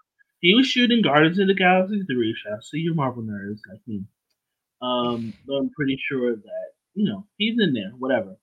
he 0.41 0.53
was 0.53 0.67
shooting 0.67 1.01
Guardians 1.01 1.39
of 1.39 1.47
the 1.47 1.53
Galaxy 1.53 2.03
3 2.03 2.35
shots, 2.35 2.69
so 2.69 2.75
you're 2.75 2.93
Marvel 2.93 3.23
nerds 3.23 3.59
like 3.71 3.79
me. 3.87 4.03
Um, 4.81 5.33
but 5.47 5.53
I'm 5.55 5.69
pretty 5.69 5.97
sure 6.09 6.35
that, 6.35 6.72
you 6.93 7.05
know, 7.09 7.27
he's 7.37 7.55
in 7.59 7.73
there, 7.73 7.91
whatever. 7.97 8.37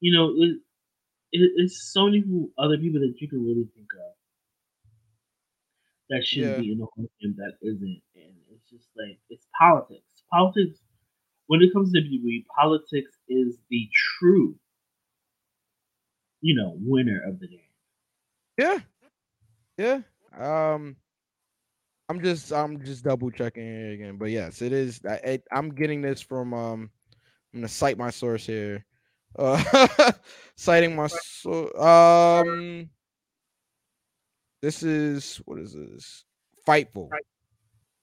You 0.00 0.14
know, 0.16 0.30
it, 0.36 0.58
it, 1.32 1.50
it's 1.56 1.92
so 1.92 2.06
many 2.06 2.24
other 2.58 2.78
people 2.78 3.00
that 3.00 3.14
you 3.20 3.28
can 3.28 3.44
really 3.44 3.68
think 3.74 3.88
of 3.94 4.14
that 6.10 6.24
should 6.24 6.54
Yeah. 6.54 6.54
be 6.54 6.70
in 6.72 6.78
the 6.78 6.84
of 6.84 7.10
Fame 7.20 7.34
that 7.36 7.54
isn't. 7.62 8.02
And 8.14 8.34
it's 8.50 8.68
just 8.70 8.88
like, 8.96 9.18
it's 9.30 9.46
politics. 9.58 10.22
Politics, 10.30 10.80
when 11.46 11.62
it 11.62 11.72
comes 11.72 11.92
to 11.92 12.00
WWE, 12.00 12.46
politics 12.56 13.12
is 13.28 13.58
the 13.70 13.88
true, 14.18 14.56
you 16.40 16.54
know, 16.54 16.74
winner 16.76 17.22
of 17.26 17.40
the 17.40 17.48
game. 17.48 17.60
Yeah. 18.58 18.80
Yeah. 19.78 20.02
Um 20.36 20.96
I'm 22.08 22.20
just 22.22 22.52
I'm 22.52 22.82
just 22.84 23.04
double 23.04 23.30
checking 23.30 23.64
here 23.64 23.92
again. 23.92 24.16
But 24.18 24.26
yes, 24.30 24.62
it 24.62 24.72
is 24.72 25.00
I, 25.08 25.40
I'm 25.52 25.70
getting 25.70 26.02
this 26.02 26.20
from 26.20 26.52
um 26.52 26.90
I'm 27.54 27.60
gonna 27.60 27.68
cite 27.68 27.96
my 27.96 28.10
source 28.10 28.44
here. 28.44 28.84
Uh 29.38 30.12
citing 30.56 30.96
my 30.96 31.06
source 31.06 31.72
um 31.78 32.90
this 34.60 34.82
is 34.82 35.36
what 35.44 35.58
is 35.60 35.74
this? 35.74 36.24
Fightful. 36.66 37.10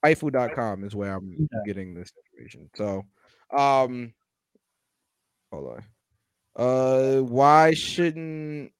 Fightful.com 0.04 0.84
is 0.84 0.94
where 0.94 1.14
I'm 1.14 1.48
getting 1.66 1.94
this 1.94 2.10
information. 2.34 2.70
So 2.74 3.04
um 3.56 4.14
hold 5.52 5.76
on. 5.76 5.84
Uh 6.56 7.22
why 7.22 7.74
shouldn't 7.74 8.72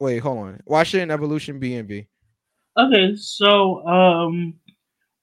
wait, 0.00 0.18
hold 0.18 0.38
on. 0.38 0.60
Why 0.64 0.82
shouldn't 0.82 1.12
evolution 1.12 1.60
be 1.60 1.76
envy? 1.76 2.08
Okay, 2.76 3.14
so 3.14 3.86
um, 3.86 4.54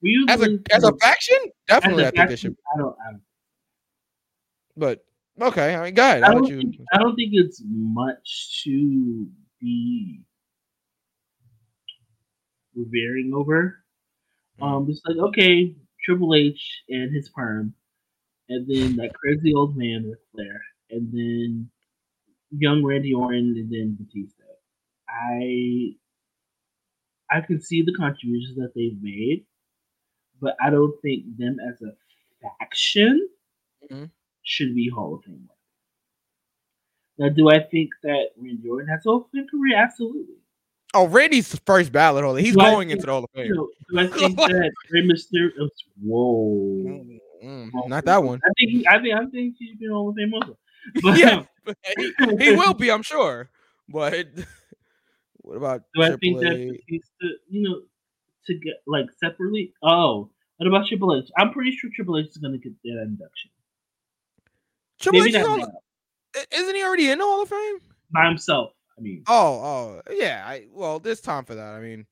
we 0.01 0.25
As 0.29 0.41
a 0.41 0.59
as 0.71 0.83
a 0.83 0.93
faction? 0.97 1.37
Definitely 1.67 2.03
as 2.03 2.07
I 2.07 2.09
a 2.09 2.11
think 2.11 2.29
they 2.29 2.35
faction, 2.35 2.51
should 2.51 2.57
I 2.73 2.77
don't. 2.77 2.95
I 3.07 3.11
don't, 3.11 3.21
but 4.77 5.03
okay, 5.41 5.75
I 5.75 5.83
mean 5.83 5.93
go 5.93 6.03
ahead. 6.03 6.23
I 6.23 6.33
don't 6.33 6.47
you 6.47 6.61
think, 6.61 6.75
I 6.93 6.99
don't 6.99 7.15
think 7.15 7.31
it's 7.33 7.61
much 7.65 8.63
to 8.63 9.27
be 9.59 10.21
revering 12.75 13.33
over. 13.33 13.83
Um, 14.61 14.87
it's 14.89 15.01
like 15.05 15.17
okay, 15.17 15.75
Triple 16.03 16.35
H 16.35 16.83
and 16.89 17.13
his 17.13 17.29
perm, 17.29 17.73
and 18.49 18.67
then 18.67 18.95
that 18.97 19.13
crazy 19.13 19.53
old 19.53 19.75
man 19.75 20.07
with 20.09 20.19
Flair, 20.31 20.61
and 20.89 21.11
then 21.11 21.69
young 22.51 22.83
Randy 22.83 23.13
Orton, 23.13 23.55
and 23.57 23.71
then 23.71 23.97
Batista. 23.99 24.43
I 25.09 25.95
I 27.29 27.41
can 27.41 27.61
see 27.61 27.81
the 27.81 27.93
contributions 27.93 28.57
that 28.57 28.73
they've 28.73 29.01
made, 29.01 29.45
but 30.41 30.55
I 30.61 30.69
don't 30.69 30.99
think 31.01 31.37
them 31.37 31.57
as 31.59 31.81
a 31.81 31.91
faction 32.41 33.27
Mhm. 33.91 34.11
Should 34.47 34.73
be 34.73 34.89
Hall 34.89 35.15
of 35.15 35.23
Fame. 35.25 35.49
Now, 37.19 37.29
do 37.29 37.49
I 37.49 37.59
think 37.59 37.89
that 38.03 38.27
Randy 38.37 38.69
Orton 38.69 38.87
has 38.87 39.05
a 39.05 39.09
Hall 39.09 39.17
of 39.17 39.25
Fame 39.33 39.47
career? 39.51 39.75
Absolutely. 39.77 40.35
Oh, 40.93 41.07
Randy's 41.07 41.53
first 41.65 41.91
ballot 41.91 42.23
holder. 42.23 42.39
He's 42.39 42.53
Do 42.55 42.59
going 42.61 42.87
think- 42.87 42.91
into 42.91 43.05
the 43.07 43.11
Hall 43.11 43.23
of 43.25 43.29
You 43.33 43.43
Fame. 43.43 43.55
know, 43.55 43.69
do 43.89 43.99
I 43.99 44.07
think 44.17 44.37
that 44.37 44.71
Rey 44.91 45.01
Mysterio? 45.03 45.67
Whoa. 46.01 46.85
Mm, 46.87 47.19
mm, 47.43 47.87
not 47.89 48.05
that 48.05 48.23
one. 48.23 48.39
I 48.43 48.49
think 48.57 48.71
he, 48.71 48.87
I 48.87 49.01
think 49.01 49.13
I 49.15 49.25
think 49.25 49.55
he 49.59 49.67
should 49.67 49.79
be 49.79 49.85
in 49.85 49.89
the 49.91 49.95
Hall 49.95 50.09
of 50.09 50.15
Fame 50.15 50.33
also. 50.33 50.57
But 51.03 51.17
yeah, 51.19 51.43
he, 51.97 52.13
he 52.45 52.55
will 52.55 52.73
be, 52.73 52.89
I'm 52.89 53.03
sure. 53.03 53.49
But 53.89 54.27
what 55.41 55.57
about 55.57 55.81
do 55.93 56.03
I 56.03 56.15
think 56.15 56.39
that 56.39 56.55
you 57.49 57.61
know, 57.61 57.81
to 58.45 58.53
get 58.53 58.75
like 58.87 59.07
separately? 59.19 59.73
Oh, 59.83 60.29
what 60.57 60.67
about 60.67 60.87
Triple 60.87 61.15
H? 61.21 61.29
I'm 61.37 61.51
pretty 61.51 61.71
sure 61.71 61.89
Triple 61.93 62.17
H 62.19 62.27
is 62.27 62.37
going 62.37 62.53
to 62.53 62.57
get 62.59 62.71
that 62.83 63.01
induction. 63.03 63.51
Triple 64.99 65.23
H 65.23 65.33
is 65.35 65.45
not 65.45 65.69
isn't 66.51 66.75
he 66.75 66.83
already 66.83 67.09
in 67.09 67.17
the 67.19 67.25
Hall 67.25 67.41
of 67.43 67.49
Fame? 67.49 67.77
by 68.11 68.25
himself. 68.27 68.71
I 68.97 69.01
mean, 69.01 69.23
Oh, 69.27 70.01
oh, 70.07 70.13
yeah. 70.13 70.43
I 70.45 70.65
well, 70.71 70.99
there's 70.99 71.21
time 71.21 71.45
for 71.45 71.55
that. 71.55 71.73
I 71.75 71.79
mean, 71.79 72.05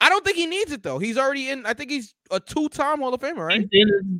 I 0.00 0.08
don't 0.08 0.24
think 0.24 0.36
he 0.36 0.46
needs 0.46 0.72
it 0.72 0.82
though. 0.82 0.98
He's 0.98 1.16
already 1.18 1.48
in. 1.50 1.64
I 1.66 1.72
think 1.74 1.90
he's 1.90 2.14
a 2.30 2.38
two-time 2.40 2.98
Hall 3.00 3.14
of 3.14 3.20
Famer, 3.20 3.46
right? 3.46 3.66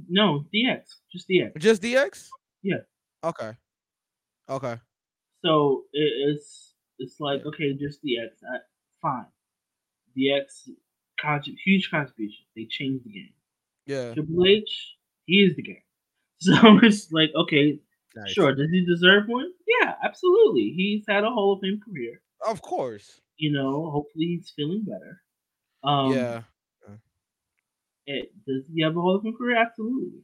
no 0.09 0.45
DX, 0.55 0.83
just 1.13 1.29
DX. 1.29 1.57
Just 1.59 1.83
DX. 1.83 2.29
Yeah. 2.63 2.77
Okay. 3.25 3.53
Okay. 4.49 4.77
So 5.45 5.83
it's 5.93 6.75
it's 6.99 7.21
like 7.21 7.45
okay, 7.45 7.75
just 7.75 8.03
DX, 8.05 8.29
fine. 9.03 9.27
DX, 10.17 10.71
contrib- 11.23 11.57
huge 11.65 11.91
contribution. 11.91 12.45
They 12.55 12.67
changed 12.71 13.05
the 13.05 13.11
game. 13.13 13.33
Yeah. 13.87 14.15
Triple 14.15 14.47
H, 14.47 14.97
he 15.27 15.43
is 15.43 15.57
the 15.57 15.63
game. 15.63 15.83
So 16.39 16.53
it's 16.83 17.11
like 17.13 17.31
okay, 17.35 17.79
Nice. 18.17 18.31
sure. 18.33 18.55
Does 18.55 18.71
he 18.71 18.85
deserve 18.85 19.25
one? 19.29 19.51
Yeah, 19.83 19.95
absolutely. 20.03 20.73
He's 20.77 21.05
had 21.09 21.23
a 21.25 21.31
Hall 21.31 21.53
of 21.53 21.61
Fame 21.61 21.81
career. 21.85 22.21
Of 22.47 22.63
course. 22.63 23.21
You 23.37 23.53
know, 23.53 23.91
hopefully 23.91 24.25
he's 24.27 24.51
feeling 24.57 24.85
better. 24.85 25.21
Um, 25.85 26.13
yeah. 26.13 26.43
it- 28.07 28.33
does 28.47 28.63
he 28.75 28.83
have 28.83 28.97
a 28.97 29.01
Hall 29.01 29.17
of 29.17 29.23
Fame 29.23 29.37
career? 29.37 29.57
Absolutely. 29.57 30.21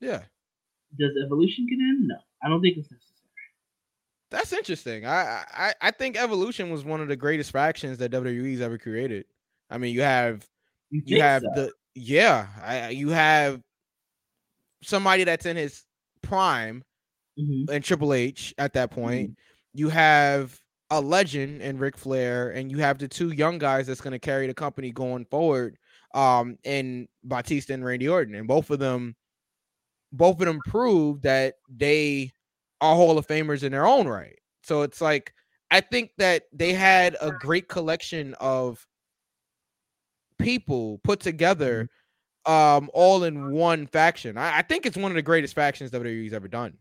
Yeah. 0.00 0.22
Does 0.98 1.10
Evolution 1.24 1.66
get 1.68 1.78
in? 1.78 2.06
No, 2.06 2.16
I 2.42 2.48
don't 2.48 2.60
think 2.62 2.76
it's 2.78 2.90
necessary. 2.90 3.14
That's 4.30 4.52
interesting. 4.52 5.06
I, 5.06 5.42
I 5.52 5.74
I 5.80 5.90
think 5.90 6.16
Evolution 6.16 6.70
was 6.70 6.84
one 6.84 7.00
of 7.00 7.08
the 7.08 7.16
greatest 7.16 7.50
factions 7.50 7.98
that 7.98 8.10
WWE's 8.12 8.60
ever 8.60 8.76
created. 8.78 9.24
I 9.70 9.78
mean, 9.78 9.94
you 9.94 10.02
have 10.02 10.46
You, 10.90 11.02
you 11.04 11.20
have 11.22 11.42
so? 11.42 11.48
the 11.54 11.72
yeah, 11.94 12.46
I, 12.62 12.88
you 12.90 13.08
have 13.08 13.60
somebody 14.82 15.24
that's 15.24 15.46
in 15.46 15.56
his 15.56 15.82
prime 16.22 16.84
Mhm. 17.38 17.70
and 17.70 17.84
Triple 17.84 18.12
H 18.14 18.54
at 18.58 18.72
that 18.74 18.90
point. 18.90 19.30
Mm-hmm. 19.30 19.78
You 19.78 19.88
have 19.90 20.60
a 20.90 21.00
legend 21.00 21.62
in 21.62 21.78
Ric 21.78 21.96
Flair, 21.96 22.50
and 22.50 22.70
you 22.70 22.78
have 22.78 22.98
the 22.98 23.08
two 23.08 23.30
young 23.30 23.58
guys 23.58 23.86
that's 23.86 24.00
going 24.00 24.12
to 24.12 24.18
carry 24.18 24.46
the 24.46 24.54
company 24.54 24.90
going 24.90 25.24
forward. 25.26 25.76
Um, 26.14 26.58
and 26.64 27.06
Batista 27.22 27.74
and 27.74 27.84
Randy 27.84 28.08
Orton, 28.08 28.34
and 28.34 28.48
both 28.48 28.70
of 28.70 28.78
them, 28.78 29.14
both 30.12 30.40
of 30.40 30.46
them 30.46 30.60
proved 30.66 31.22
that 31.24 31.54
they 31.68 32.32
are 32.80 32.94
Hall 32.96 33.18
of 33.18 33.26
Famers 33.26 33.62
in 33.62 33.72
their 33.72 33.86
own 33.86 34.08
right. 34.08 34.38
So 34.62 34.82
it's 34.82 35.00
like 35.00 35.32
I 35.70 35.80
think 35.80 36.12
that 36.18 36.44
they 36.52 36.72
had 36.72 37.16
a 37.20 37.30
great 37.32 37.68
collection 37.68 38.34
of 38.40 38.86
people 40.38 40.98
put 41.04 41.20
together 41.20 41.88
um 42.46 42.90
all 42.94 43.24
in 43.24 43.52
one 43.52 43.86
faction. 43.86 44.38
I, 44.38 44.58
I 44.58 44.62
think 44.62 44.86
it's 44.86 44.96
one 44.96 45.10
of 45.12 45.16
the 45.16 45.22
greatest 45.22 45.54
factions 45.54 45.90
WWE's 45.90 46.32
ever 46.34 46.48
done. 46.48 46.74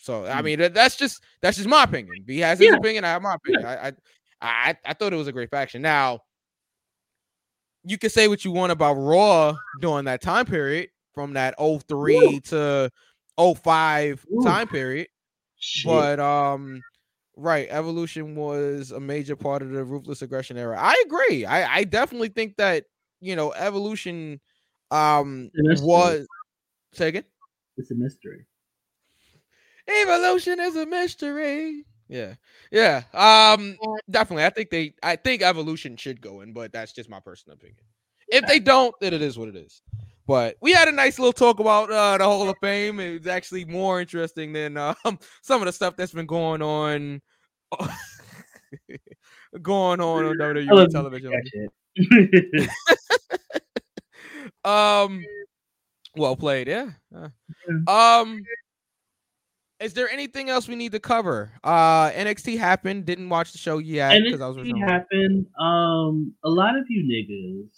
So 0.00 0.26
I 0.26 0.40
Mm. 0.40 0.44
mean 0.44 0.72
that's 0.72 0.96
just 0.96 1.22
that's 1.42 1.56
just 1.56 1.68
my 1.68 1.84
opinion. 1.84 2.24
He 2.26 2.40
has 2.40 2.58
his 2.58 2.68
Yeah. 2.70 2.76
opinion, 2.76 3.04
I 3.04 3.08
have 3.08 3.22
my 3.22 3.34
opinion. 3.34 3.64
I, 3.66 3.88
I 3.88 3.92
I 4.40 4.76
I 4.84 4.94
thought 4.94 5.12
it 5.12 5.16
was 5.16 5.28
a 5.28 5.32
great 5.32 5.50
faction. 5.50 5.82
Now 5.82 6.20
you 7.84 7.98
can 7.98 8.10
say 8.10 8.28
what 8.28 8.44
you 8.44 8.50
want 8.52 8.72
about 8.72 8.94
Raw 8.94 9.58
during 9.78 10.04
that 10.06 10.20
time 10.20 10.46
period 10.46 10.90
from 11.14 11.34
that 11.34 11.54
03 11.58 12.40
to 12.46 12.90
05 13.38 14.26
Ooh. 14.32 14.42
time 14.42 14.68
period. 14.68 15.08
Shit. 15.56 15.86
But 15.86 16.20
um, 16.20 16.84
right, 17.36 17.66
evolution 17.70 18.34
was 18.36 18.90
a 18.90 19.00
major 19.00 19.36
part 19.36 19.62
of 19.62 19.70
the 19.70 19.84
ruthless 19.84 20.22
aggression 20.22 20.56
era. 20.56 20.76
I 20.78 21.02
agree. 21.06 21.44
I 21.46 21.78
I 21.78 21.84
definitely 21.84 22.28
think 22.28 22.56
that 22.56 22.84
you 23.20 23.34
know 23.36 23.52
evolution 23.52 24.40
um 24.90 25.50
It's 25.54 25.58
a 25.58 25.68
mystery. 25.70 25.86
was 25.86 26.28
say 26.92 27.08
again. 27.08 27.24
it's 27.76 27.90
a 27.90 27.94
mystery. 27.94 28.44
Evolution 29.88 30.60
is 30.60 30.76
a 30.76 30.86
mystery. 30.86 31.84
Yeah, 32.08 32.34
yeah. 32.70 33.02
Um, 33.12 33.76
definitely. 34.10 34.44
I 34.44 34.50
think 34.50 34.70
they. 34.70 34.94
I 35.02 35.16
think 35.16 35.42
evolution 35.42 35.96
should 35.96 36.20
go 36.20 36.40
in, 36.40 36.52
but 36.52 36.72
that's 36.72 36.92
just 36.92 37.10
my 37.10 37.20
personal 37.20 37.56
opinion. 37.56 37.78
If 38.28 38.46
they 38.46 38.60
don't, 38.60 38.94
then 39.00 39.14
it 39.14 39.22
is 39.22 39.38
what 39.38 39.48
it 39.48 39.56
is. 39.56 39.82
But 40.26 40.56
we 40.60 40.72
had 40.72 40.88
a 40.88 40.92
nice 40.92 41.18
little 41.18 41.32
talk 41.32 41.60
about 41.60 41.90
uh, 41.90 42.18
the 42.18 42.24
Hall 42.24 42.48
of 42.48 42.56
Fame. 42.60 43.00
It 43.00 43.18
was 43.20 43.26
actually 43.26 43.64
more 43.64 44.00
interesting 44.00 44.52
than 44.52 44.76
um, 44.76 44.94
some 45.42 45.62
of 45.62 45.66
the 45.66 45.72
stuff 45.72 45.96
that's 45.96 46.12
been 46.12 46.26
going 46.26 46.60
on, 46.60 47.22
going 49.62 50.00
on 50.00 50.24
on 50.26 50.36
WWE 50.36 50.90
television. 50.90 51.32
Um, 54.64 55.24
well 56.16 56.36
played. 56.36 56.68
Yeah. 56.68 56.90
Uh, 57.14 57.28
Um, 57.86 58.42
is 59.80 59.94
there 59.94 60.08
anything 60.08 60.50
else 60.50 60.68
we 60.68 60.76
need 60.76 60.92
to 60.92 61.00
cover? 61.00 61.52
Uh, 61.62 62.10
NXT 62.10 62.58
happened. 62.58 63.06
Didn't 63.06 63.28
watch 63.28 63.52
the 63.52 63.58
show 63.58 63.78
yet 63.78 64.22
because 64.22 64.40
I 64.40 64.48
was. 64.48 64.56
NXT 64.56 64.88
happened. 64.88 65.46
Um, 65.58 66.34
a 66.44 66.50
lot 66.50 66.76
of 66.76 66.84
you 66.88 67.04
niggas 67.04 67.68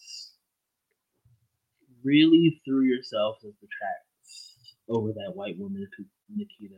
really 2.02 2.60
threw 2.64 2.82
yourselves 2.82 3.44
at 3.44 3.52
the 3.60 3.68
tracks 3.78 4.74
over 4.88 5.12
that 5.12 5.32
white 5.34 5.58
woman, 5.58 5.86
Nikkita. 6.34 6.76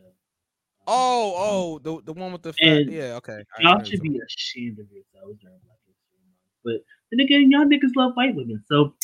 Oh, 0.86 1.35
oh, 1.36 1.78
the 1.78 2.03
the 2.05 2.12
one 2.12 2.32
with 2.32 2.43
the 2.43 2.53
fat, 2.53 2.90
yeah, 2.90 3.15
okay. 3.15 3.44
Y'all 3.61 3.82
should 3.85 4.01
be 4.01 4.19
ashamed 4.27 4.81
of 4.81 4.86
yourselves 4.90 5.39
during 5.40 5.59
Black 5.65 5.78
History 5.86 6.19
Month. 6.27 6.39
But 6.65 6.74
then 7.11 7.20
again, 7.20 7.51
y'all 7.51 7.65
niggas 7.65 7.94
love 7.94 8.12
white 8.15 8.35
women, 8.35 8.62
so 8.66 8.94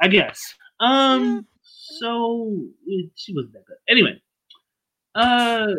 I 0.00 0.08
guess. 0.08 0.40
Um, 0.80 1.46
so 1.62 2.56
eh, 2.90 3.08
she 3.14 3.34
wasn't 3.34 3.52
that 3.52 3.66
good. 3.66 3.76
Anyway, 3.90 4.22
uh, 5.18 5.74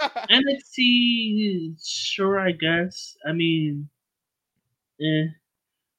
NXT, 0.30 1.76
sure, 1.84 2.38
I 2.40 2.52
guess. 2.52 3.16
I 3.26 3.32
mean, 3.32 3.88
eh. 5.00 5.26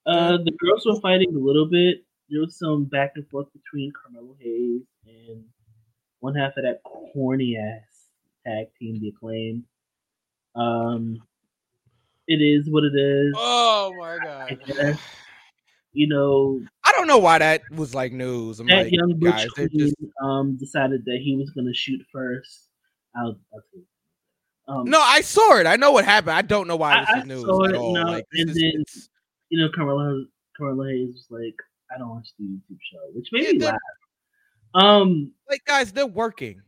Uh, 0.06 0.38
the 0.38 0.52
girls 0.60 0.86
were 0.86 1.00
fighting 1.00 1.36
a 1.36 1.40
little 1.40 1.68
bit. 1.68 2.04
There 2.30 2.42
was 2.42 2.58
some 2.58 2.86
back 2.86 3.14
and 3.16 3.28
forth 3.30 3.48
between 3.54 3.92
Carmelo 3.92 4.36
Hayes 4.40 4.82
and 5.08 5.44
one 6.20 6.36
half 6.36 6.58
of 6.58 6.64
that 6.64 6.82
corny 6.84 7.58
ass 7.58 8.10
tag 8.46 8.68
team, 8.80 9.00
The 9.00 9.10
Acclaim. 9.10 9.64
Um, 10.56 11.22
it 12.28 12.42
is 12.42 12.70
what 12.70 12.84
it 12.84 12.96
is. 12.96 13.34
Oh 13.38 13.94
my 13.98 14.18
god. 14.24 14.98
You 15.94 16.08
know, 16.08 16.62
don't 16.98 17.08
know 17.08 17.18
why 17.18 17.38
that 17.40 17.62
was 17.72 17.94
like 17.96 18.12
news. 18.12 18.60
I'm 18.60 18.68
that 18.68 18.86
like, 18.86 18.94
young 18.94 19.18
Butch 19.20 19.32
guys, 19.32 19.50
Queen, 19.50 19.70
just 19.78 19.96
um 20.24 20.58
decided 20.58 21.04
that 21.06 21.20
he 21.24 21.36
was 21.36 21.50
gonna 21.52 21.74
shoot 21.74 22.02
first. 22.12 22.70
I'll, 23.16 23.28
I'll 23.54 23.62
tell 23.72 23.80
you. 23.80 23.86
Um, 24.68 24.90
no. 24.90 25.00
I 25.00 25.22
saw 25.22 25.58
it. 25.58 25.68
I 25.68 25.76
know 25.76 25.92
what 25.92 26.06
happened. 26.06 26.36
I 26.36 26.42
don't 26.42 26.68
know 26.68 26.76
why 26.76 26.94
I- 26.94 27.00
this 27.02 27.10
I 27.10 27.20
is 27.20 27.26
news 27.28 27.42
saw 27.44 27.66
at 27.66 27.72
it, 27.72 27.78
all. 27.78 27.94
no, 27.94 28.02
like, 28.04 28.26
and 28.34 28.50
is- 28.50 28.56
then- 28.56 28.66
it's- 28.82 29.10
you 29.50 29.62
know, 29.62 29.70
Carmelo 29.76 30.26
Carmelo 30.58 30.88
Hayes 30.88 31.14
was 31.14 31.28
like, 31.30 31.56
I 31.94 32.00
don't 32.00 32.10
watch 32.10 32.28
the 32.40 32.46
YouTube 32.46 32.78
show, 32.92 33.00
which 33.14 33.28
made 33.32 33.44
Yeah, 33.44 33.52
me 33.52 33.60
laugh. 33.66 33.78
Um, 34.74 35.32
like 35.50 35.64
guys, 35.66 35.92
they're 35.94 36.06
working. 36.08 36.62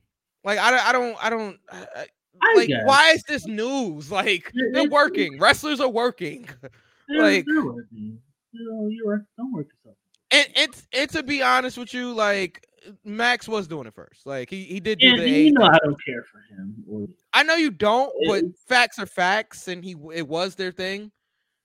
Like 0.43 0.59
I, 0.59 0.71
don't- 0.71 0.85
I 0.87 0.91
don't, 0.91 1.25
I 1.25 1.29
don't. 1.29 1.59
I, 1.71 1.77
I- 2.01 2.07
I 2.39 2.53
like, 2.55 2.67
guess. 2.67 2.83
why 2.85 3.11
is 3.13 3.23
this 3.23 3.47
news? 3.47 4.11
Like, 4.11 4.51
It- 4.53 4.73
they're 4.73 4.89
working. 4.89 5.39
Wrestlers 5.39 5.79
are 5.79 5.89
working. 5.89 6.47
they're, 7.09 7.21
like- 7.23 7.45
they're 7.47 7.65
working. 7.65 8.19
You 8.51 8.71
know, 8.71 8.87
you're. 8.89 9.25
Don't 9.37 9.51
work 9.51 9.67
yourself. 9.67 9.97
And 10.31 10.47
it's, 10.55 10.87
and 10.93 11.09
to 11.11 11.23
be 11.23 11.41
honest 11.41 11.77
with 11.77 11.93
you, 11.93 12.11
like 12.13 12.65
Max 13.05 13.47
was 13.47 13.67
doing 13.67 13.87
it 13.87 13.93
first. 13.93 14.25
Like 14.25 14.49
he, 14.49 14.63
he 14.63 14.79
did 14.79 14.99
do 14.99 15.07
And 15.09 15.19
the. 15.21 15.29
you 15.29 15.51
know. 15.53 15.63
I 15.65 15.77
don't 15.83 15.97
care 16.05 16.23
for 16.23 16.39
him. 16.49 17.07
I 17.33 17.43
know 17.43 17.55
you 17.55 17.71
don't, 17.71 18.11
but 18.27 18.43
facts 18.67 18.99
are 18.99 19.05
facts, 19.05 19.67
and 19.67 19.83
he 19.83 19.95
it 20.13 20.27
was 20.27 20.55
their 20.55 20.71
thing. 20.71 21.11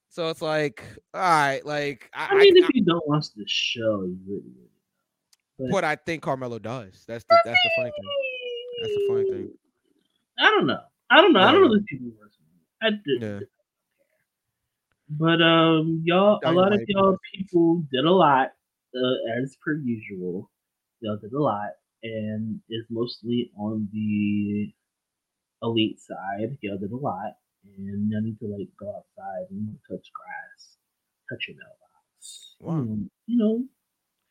So 0.08 0.28
it's 0.28 0.42
like, 0.42 0.84
all 1.14 1.20
right, 1.20 1.64
like 1.64 2.10
I, 2.14 2.26
I 2.30 2.34
mean, 2.36 2.56
I- 2.56 2.66
if 2.66 2.74
you 2.74 2.84
don't 2.84 3.06
watch 3.08 3.26
the 3.34 3.44
show, 3.46 4.02
you 4.04 4.18
really, 4.26 4.42
really 4.42 4.68
I- 4.68 4.68
but- 5.58 5.70
but 5.70 5.84
I 5.84 5.96
think 5.96 6.22
Carmelo 6.22 6.58
does. 6.58 7.04
That's 7.08 7.24
the 7.28 7.38
that's 7.44 7.58
the 7.64 7.70
funny 7.76 7.90
thing. 7.90 8.04
That's 8.82 8.94
the 8.94 9.06
funny 9.08 9.30
thing. 9.30 9.50
I 10.38 10.50
don't 10.50 10.66
know. 10.66 10.80
I 11.10 11.20
don't 11.20 11.32
know. 11.32 11.40
I 11.40 11.52
don't 11.52 11.62
know 11.62 11.74
these 11.74 11.84
people. 11.88 12.10
I. 12.82 12.90
Yeah. 13.06 13.40
But 15.18 15.42
um, 15.42 16.02
y'all, 16.04 16.40
a 16.44 16.52
lot 16.52 16.72
of 16.72 16.80
y'all 16.88 17.18
people 17.34 17.84
did 17.92 18.04
a 18.04 18.10
lot, 18.10 18.52
uh, 18.94 19.42
as 19.42 19.56
per 19.62 19.74
usual. 19.74 20.50
Y'all 21.00 21.18
did 21.18 21.32
a 21.32 21.40
lot, 21.40 21.70
and 22.02 22.60
it's 22.68 22.86
mostly 22.90 23.50
on 23.58 23.88
the 23.92 24.72
elite 25.62 26.00
side. 26.00 26.56
Y'all 26.62 26.78
did 26.78 26.92
a 26.92 26.96
lot, 26.96 27.34
and 27.76 28.10
y'all 28.10 28.22
need 28.22 28.38
to 28.38 28.46
like 28.46 28.68
go 28.78 28.88
outside 28.88 29.50
and 29.50 29.76
touch 29.90 30.08
grass, 30.14 30.76
touch 31.30 31.48
your 31.48 31.56
mailbox. 31.58 32.56
Wow. 32.60 32.72
Mm, 32.72 33.10
you 33.26 33.36
know, 33.36 33.64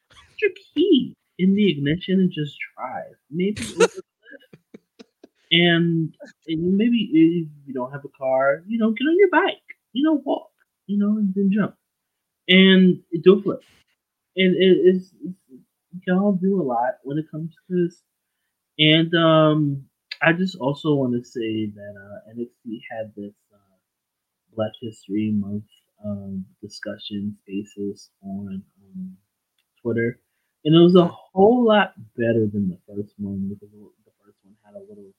put 0.09 0.41
your 0.41 0.51
key 0.73 1.13
in 1.37 1.53
the 1.53 1.69
ignition 1.69 2.19
and 2.19 2.31
just 2.31 2.57
drive. 2.75 3.15
Maybe 3.29 3.61
over 3.61 3.85
the 3.85 3.87
cliff. 3.87 5.07
and 5.51 6.15
and 6.47 6.77
maybe 6.77 7.09
if 7.13 7.47
you 7.67 7.73
don't 7.73 7.91
have 7.91 8.05
a 8.05 8.17
car, 8.17 8.63
you 8.67 8.79
know, 8.79 8.91
get 8.91 9.05
on 9.05 9.17
your 9.17 9.29
bike. 9.29 9.57
You 9.93 10.03
know, 10.03 10.21
walk. 10.25 10.50
You 10.87 10.97
know, 10.97 11.17
and 11.17 11.33
then 11.33 11.51
jump 11.51 11.75
and 12.47 12.99
do 13.23 13.41
flip. 13.41 13.61
And 14.35 14.55
it 14.55 14.95
is 14.95 15.13
y'all 16.07 16.33
do 16.33 16.61
a 16.61 16.63
lot 16.63 16.95
when 17.03 17.17
it 17.17 17.25
comes 17.31 17.53
to 17.53 17.85
this. 17.85 18.01
And 18.79 19.13
um, 19.15 19.85
I 20.21 20.33
just 20.33 20.57
also 20.57 20.95
want 20.95 21.13
to 21.13 21.23
say 21.23 21.67
that 21.67 21.93
uh, 21.97 22.31
NXT 22.33 22.79
had 22.91 23.13
this 23.15 23.33
uh, 23.53 23.57
Black 24.55 24.71
History 24.81 25.31
Month 25.31 25.65
um, 26.03 26.45
discussion 26.61 27.37
spaces 27.41 28.09
on 28.23 28.63
um, 28.83 29.17
Twitter, 29.81 30.19
and 30.65 30.75
it 30.75 30.79
was 30.79 30.95
a 30.95 31.05
whole 31.07 31.65
lot 31.65 31.93
better 32.17 32.47
than 32.47 32.69
the 32.69 32.77
first 32.87 33.13
one 33.17 33.49
because 33.49 33.71
the 33.71 34.11
first 34.23 34.37
one 34.43 34.55
had 34.65 34.75
a 34.75 34.79
little 34.79 35.11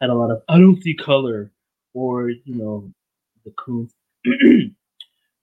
had 0.00 0.10
a 0.10 0.14
lot 0.14 0.30
of 0.30 0.42
I 0.48 0.58
don't 0.58 0.82
see 0.82 0.94
color 0.94 1.50
or 1.94 2.30
you 2.30 2.54
know 2.54 2.92
the 3.44 3.52
coons. 3.52 3.94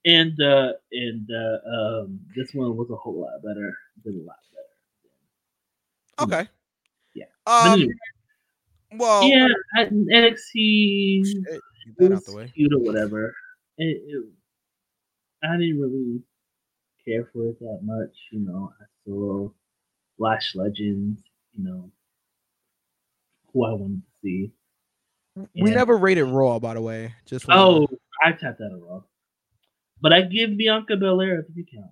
and 0.06 0.40
uh 0.42 0.72
and 0.92 1.30
uh 1.32 1.58
um 2.02 2.20
this 2.36 2.54
one 2.54 2.76
was 2.78 2.90
a 2.90 2.96
whole 2.96 3.20
lot 3.22 3.42
better 3.44 3.78
did 4.04 4.16
a 4.16 4.24
lot 4.24 4.36
better 6.18 6.32
Okay. 6.44 6.50
Yeah. 7.16 7.26
Um. 7.48 7.74
anyway, 7.74 7.94
Well. 8.98 9.24
yeah 9.24 9.48
I, 9.78 9.86
NXT 9.86 11.26
shit, 11.26 11.62
that 11.98 12.12
out 12.14 12.26
the 12.26 12.36
way. 12.36 12.52
cute 12.56 12.74
or 12.74 12.80
whatever 12.80 13.34
it, 13.78 14.02
it, 14.06 14.26
I 15.44 15.56
didn't 15.58 15.80
really 15.80 16.22
care 17.06 17.30
for 17.32 17.48
it 17.50 17.60
that 17.60 17.80
much 17.84 18.14
you 18.32 18.40
know 18.40 18.72
I 18.80 18.86
saw 19.06 19.50
Lash 20.18 20.56
Legends 20.56 21.22
you 21.58 21.64
know 21.64 21.92
who 23.54 23.66
I 23.66 23.72
wanted 23.74 24.02
to 24.02 24.12
see 24.22 24.52
We 25.36 25.70
And- 25.70 25.74
never 25.76 25.98
rated 25.98 26.26
Raw, 26.26 26.60
by 26.60 26.74
the 26.74 26.82
way. 26.82 27.14
Just 27.26 27.46
Oh, 27.50 27.88
I 28.24 28.32
tapped 28.34 28.60
that 28.60 28.78
wrong. 28.84 29.04
But 30.02 30.14
I 30.14 30.22
give 30.22 30.58
Bianca 30.58 30.96
Belair 30.96 31.40
if 31.40 31.46
you 31.56 31.66
count. 31.66 31.92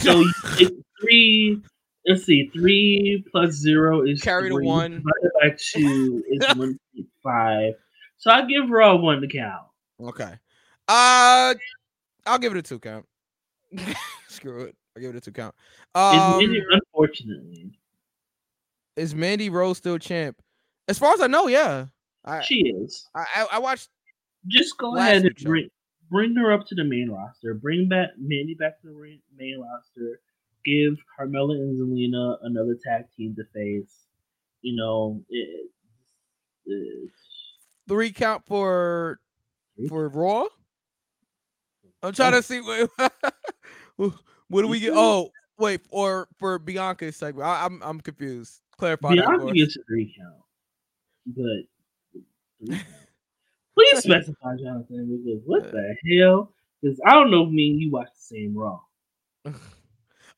So 0.00 0.24
three. 1.00 1.60
Let's 2.06 2.24
see, 2.24 2.48
three 2.48 3.24
plus 3.30 3.52
zero 3.52 4.06
is 4.06 4.22
Carry 4.22 4.48
the 4.48 4.54
three, 4.54 4.66
one. 4.66 4.90
Divided 4.92 5.30
by 5.40 5.56
two 5.58 6.24
is 6.30 6.40
one 6.56 6.78
point 6.94 7.08
five. 7.22 7.74
So 8.16 8.30
I 8.30 8.46
give 8.46 8.70
Raw 8.70 8.96
one 8.96 9.20
to 9.20 9.28
count. 9.28 9.64
Okay. 10.00 10.32
Uh, 10.88 11.54
I'll 12.26 12.38
give 12.38 12.52
it 12.52 12.58
a 12.58 12.62
two 12.62 12.78
count. 12.78 13.06
Screw 14.28 14.62
it. 14.62 14.76
I'll 14.96 15.02
give 15.02 15.14
it 15.14 15.18
a 15.18 15.20
two 15.20 15.30
count. 15.32 15.54
Um, 15.94 16.38
Mandy- 16.38 16.62
unfortunately, 16.70 17.70
is 18.96 19.14
Mandy 19.14 19.50
Rose 19.50 19.76
still 19.76 19.98
champ? 19.98 20.40
As 20.88 20.98
far 20.98 21.12
as 21.12 21.20
I 21.20 21.26
know, 21.26 21.48
yeah. 21.48 21.86
I 22.24 22.40
she 22.40 22.60
is. 22.60 23.08
I, 23.14 23.24
I- 23.36 23.48
I 23.52 23.58
watched. 23.58 23.90
Just 24.48 24.76
go 24.78 24.90
Last 24.90 25.08
ahead 25.10 25.24
and 25.24 25.36
bring 25.36 25.68
bring 26.10 26.34
her 26.36 26.52
up 26.52 26.66
to 26.66 26.74
the 26.74 26.84
main 26.84 27.10
roster. 27.10 27.54
Bring 27.54 27.88
back 27.88 28.10
Mandy 28.18 28.54
back 28.54 28.80
to 28.82 28.88
the 28.88 29.18
main 29.36 29.60
roster. 29.60 30.20
Give 30.64 30.96
Carmella 31.18 31.54
and 31.54 31.78
Zelina 31.78 32.36
another 32.42 32.76
tag 32.82 33.04
team 33.16 33.34
to 33.36 33.44
face. 33.54 34.06
You 34.62 34.76
know, 34.76 35.22
it, 35.28 35.70
it, 36.66 37.10
Three 37.88 38.12
count 38.12 38.44
for 38.46 39.18
for 39.88 40.08
Raw. 40.08 40.44
I'm 42.02 42.12
trying 42.12 42.34
Oh. 42.34 42.36
to 42.38 42.42
see 42.42 42.60
what 42.60 42.90
what 44.48 44.62
do 44.62 44.68
we 44.68 44.80
get. 44.80 44.92
Oh, 44.94 45.30
Wait, 45.58 45.82
or 45.90 46.26
for 46.38 46.58
Bianca's 46.58 47.16
segment, 47.16 47.46
I, 47.46 47.64
I'm 47.66 47.82
I'm 47.82 48.00
confused. 48.00 48.60
Clarify. 48.78 49.14
that 49.16 49.24
for 49.24 49.30
Bianca 49.32 49.46
us. 49.48 49.52
gets 49.52 49.76
a 49.76 49.80
three 49.86 50.14
count, 50.18 50.42
but 51.26 51.62
three 52.66 52.78
count. 52.78 52.86
Please 53.92 54.02
specify 54.02 54.56
Jonathan 54.62 55.22
because 55.24 55.42
what 55.46 55.66
uh, 55.66 55.70
the 55.72 56.18
hell? 56.18 56.52
Because 56.82 57.00
I 57.06 57.12
don't 57.12 57.30
know 57.30 57.44
if 57.44 57.50
me 57.50 57.70
and 57.70 57.80
you 57.80 57.90
watch 57.90 58.08
the 58.08 58.36
same 58.36 58.54
Raw. 58.56 58.80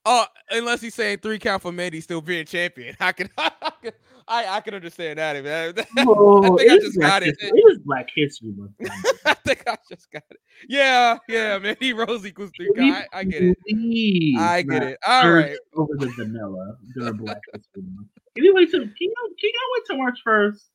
Oh, 0.05 0.25
unless 0.51 0.81
he's 0.81 0.97
saying 0.97 1.19
three 1.19 1.39
count 1.39 1.63
for 1.63 1.71
Mandy 1.71 2.01
still 2.01 2.21
being 2.21 2.45
champion. 2.45 2.97
I 2.99 3.13
can, 3.13 3.31
I 3.39 3.51
can, 3.81 3.93
I, 4.27 4.57
I 4.57 4.61
can 4.61 4.75
understand 4.75 5.21
that. 5.21 5.45
Man. 5.45 5.75
Oh, 5.99 6.57
think 6.57 6.73
I 6.73 6.79
just 6.79 6.99
got 6.99 7.23
it. 7.23 7.37
History- 7.39 7.61
It 7.61 7.73
is 7.73 7.79
Black 7.85 8.09
History 8.13 8.53
Month. 8.57 8.73
I 9.25 9.35
think 9.35 9.63
I 9.69 9.77
just 9.89 10.11
got 10.11 10.25
it. 10.31 10.39
Yeah, 10.69 11.19
yeah, 11.29 11.57
Mandy 11.59 11.93
Rose 11.93 12.27
equals 12.27 12.51
three 12.57 12.73
count. 12.77 13.07
I, 13.13 13.21
I 13.21 13.25
get 13.25 13.43
it. 13.45 14.39
I 14.41 14.63
get 14.63 14.83
it. 14.83 14.99
All 15.07 15.31
right. 15.31 15.57
Over 15.77 15.95
the 15.97 16.09
vanilla 16.17 16.77
during 16.97 17.19
Black 17.19 17.41
History 17.55 17.83
Month. 17.95 18.09
Can 18.35 18.45
you 18.45 18.55
wait 18.55 18.73
till? 18.73 18.81
Can 18.81 18.91
you? 18.99 19.15
Can 19.39 19.51
you 19.55 19.71
wait 19.77 19.83
till 19.87 19.99
March 19.99 20.19
first? 20.25 20.71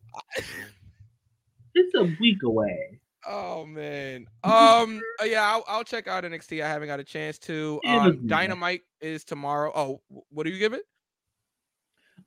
It's 1.77 1.93
a 1.93 2.03
week 2.19 2.41
away. 2.43 2.99
Oh 3.27 3.65
man. 3.65 4.25
Um. 4.43 5.01
uh, 5.21 5.25
yeah, 5.25 5.43
I'll, 5.43 5.63
I'll 5.67 5.83
check 5.83 6.07
out 6.07 6.23
NXT. 6.23 6.63
I 6.63 6.67
haven't 6.67 6.87
got 6.87 6.99
a 6.99 7.03
chance 7.03 7.37
to. 7.39 7.79
Um. 7.85 8.25
Dynamite 8.25 8.81
is 8.99 9.23
tomorrow. 9.23 9.71
Oh, 9.75 10.01
what 10.29 10.45
do 10.45 10.49
you 10.49 10.57
give 10.57 10.73
it? 10.73 10.81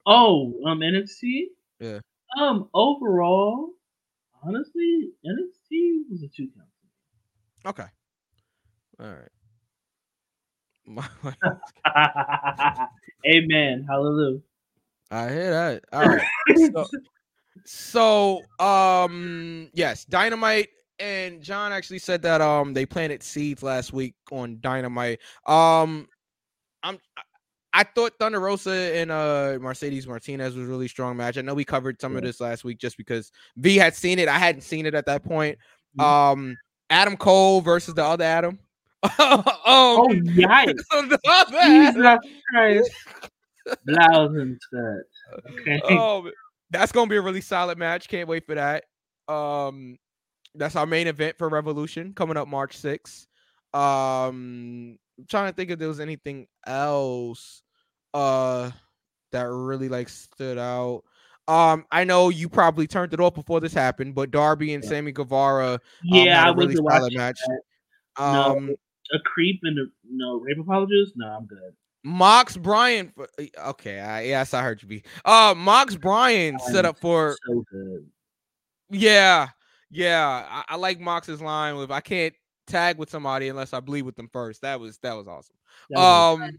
Oh, 0.06 0.54
um, 0.66 0.80
NXT. 0.80 1.46
Yeah. 1.80 1.98
Um, 2.40 2.68
overall, 2.74 3.70
honestly, 4.42 5.10
NXT 5.26 6.02
was 6.10 6.22
a 6.22 6.28
two 6.28 6.48
count. 6.56 6.68
Okay. 7.66 7.86
All 9.00 9.06
right. 9.06 9.28
Amen. 13.26 13.84
Hallelujah. 13.88 14.40
I 15.10 15.28
hear 15.28 15.50
that. 15.50 15.84
All 15.92 16.08
right. 16.08 16.26
So, 16.72 16.86
so 17.64 18.42
um, 18.58 19.70
yes, 19.74 20.04
Dynamite 20.04 20.68
and 20.98 21.42
John 21.42 21.72
actually 21.72 21.98
said 21.98 22.22
that 22.22 22.40
um 22.40 22.74
they 22.74 22.86
planted 22.86 23.22
seeds 23.22 23.62
last 23.62 23.92
week 23.92 24.14
on 24.30 24.58
Dynamite. 24.60 25.20
Um, 25.46 26.08
I'm. 26.82 26.98
I- 27.72 27.84
thought 27.94 28.14
Thunder 28.18 28.40
Rosa 28.40 28.72
and 28.72 29.12
uh 29.12 29.56
Mercedes 29.60 30.06
Martinez 30.06 30.56
was 30.56 30.66
a 30.66 30.68
really 30.68 30.88
strong 30.88 31.16
match. 31.16 31.38
I 31.38 31.42
know 31.42 31.54
we 31.54 31.64
covered 31.64 32.00
some 32.00 32.16
of 32.16 32.22
this 32.22 32.40
last 32.40 32.64
week 32.64 32.78
just 32.78 32.96
because 32.96 33.30
V 33.56 33.76
had 33.76 33.94
seen 33.94 34.18
it. 34.18 34.26
I 34.28 34.38
hadn't 34.38 34.62
seen 34.62 34.86
it 34.86 34.94
at 34.94 35.06
that 35.06 35.22
point. 35.22 35.56
Mhm. 35.96 36.04
Um, 36.04 36.56
Adam 36.90 37.16
Cole 37.16 37.60
versus 37.60 37.94
the 37.94 38.04
other 38.04 38.24
Adam. 38.24 38.58
um, 39.04 39.44
oh 39.66 40.08
yikes! 40.10 40.82
the 40.90 41.18
other 41.30 41.56
Adam. 41.56 41.94
Jesus 41.94 42.40
Christ! 42.50 42.90
Blouse. 43.84 44.32
Okay. 45.60 45.80
Oh, 45.84 46.28
that's 46.70 46.92
gonna 46.92 47.08
be 47.08 47.16
a 47.16 47.22
really 47.22 47.40
solid 47.40 47.78
match. 47.78 48.08
Can't 48.08 48.28
wait 48.28 48.46
for 48.46 48.54
that. 48.54 48.84
Um, 49.32 49.96
that's 50.54 50.76
our 50.76 50.86
main 50.86 51.06
event 51.06 51.36
for 51.38 51.48
Revolution 51.48 52.12
coming 52.14 52.36
up 52.36 52.48
March 52.48 52.76
6th. 52.76 53.26
Um, 53.72 54.98
I'm 55.18 55.26
trying 55.28 55.50
to 55.50 55.54
think 55.54 55.70
if 55.70 55.78
there 55.78 55.88
was 55.88 56.00
anything 56.00 56.46
else 56.66 57.62
uh 58.14 58.70
that 59.32 59.44
really 59.48 59.88
like 59.88 60.08
stood 60.08 60.58
out. 60.58 61.02
Um, 61.46 61.84
I 61.92 62.04
know 62.04 62.28
you 62.28 62.48
probably 62.48 62.86
turned 62.86 63.12
it 63.12 63.20
off 63.20 63.34
before 63.34 63.60
this 63.60 63.72
happened, 63.72 64.14
but 64.14 64.30
Darby 64.32 64.74
and 64.74 64.82
Yeah. 64.82 64.90
Sammy 64.90 65.12
Guevara 65.12 65.74
um, 65.74 65.78
yeah, 66.02 66.40
had 66.40 66.48
I 66.48 66.50
a 66.50 66.54
really 66.54 66.76
solid 66.76 67.14
match. 67.14 67.38
that. 67.46 67.60
No. 68.18 68.56
Um, 68.56 68.70
A 69.12 69.18
creep 69.24 69.60
and 69.62 69.78
a 69.78 69.84
no 70.08 70.40
rape 70.40 70.58
apologist. 70.58 71.12
No, 71.16 71.26
I'm 71.26 71.46
good. 71.46 71.74
Mox 72.02 72.56
Bryan. 72.56 73.12
Okay, 73.58 74.00
I, 74.00 74.22
yes, 74.22 74.54
I 74.54 74.62
heard 74.62 74.82
you. 74.82 74.88
Be 74.88 75.02
uh, 75.24 75.54
Mox 75.56 75.96
Bryan 75.96 76.58
set 76.58 76.84
up 76.84 76.98
for 76.98 77.36
so. 77.46 77.64
Yeah, 78.90 79.48
yeah. 79.90 80.46
I, 80.50 80.64
I 80.74 80.76
like 80.76 80.98
Mox's 81.00 81.40
line 81.40 81.76
with 81.76 81.90
I 81.90 82.00
can't 82.00 82.34
tag 82.66 82.98
with 82.98 83.10
somebody 83.10 83.48
unless 83.48 83.72
I 83.72 83.80
bleed 83.80 84.02
with 84.02 84.16
them 84.16 84.28
first. 84.32 84.62
That 84.62 84.80
was 84.80 84.98
that 84.98 85.14
was 85.16 85.28
awesome. 85.28 85.56
That 85.90 85.98
was- 85.98 86.40
Um, 86.40 86.50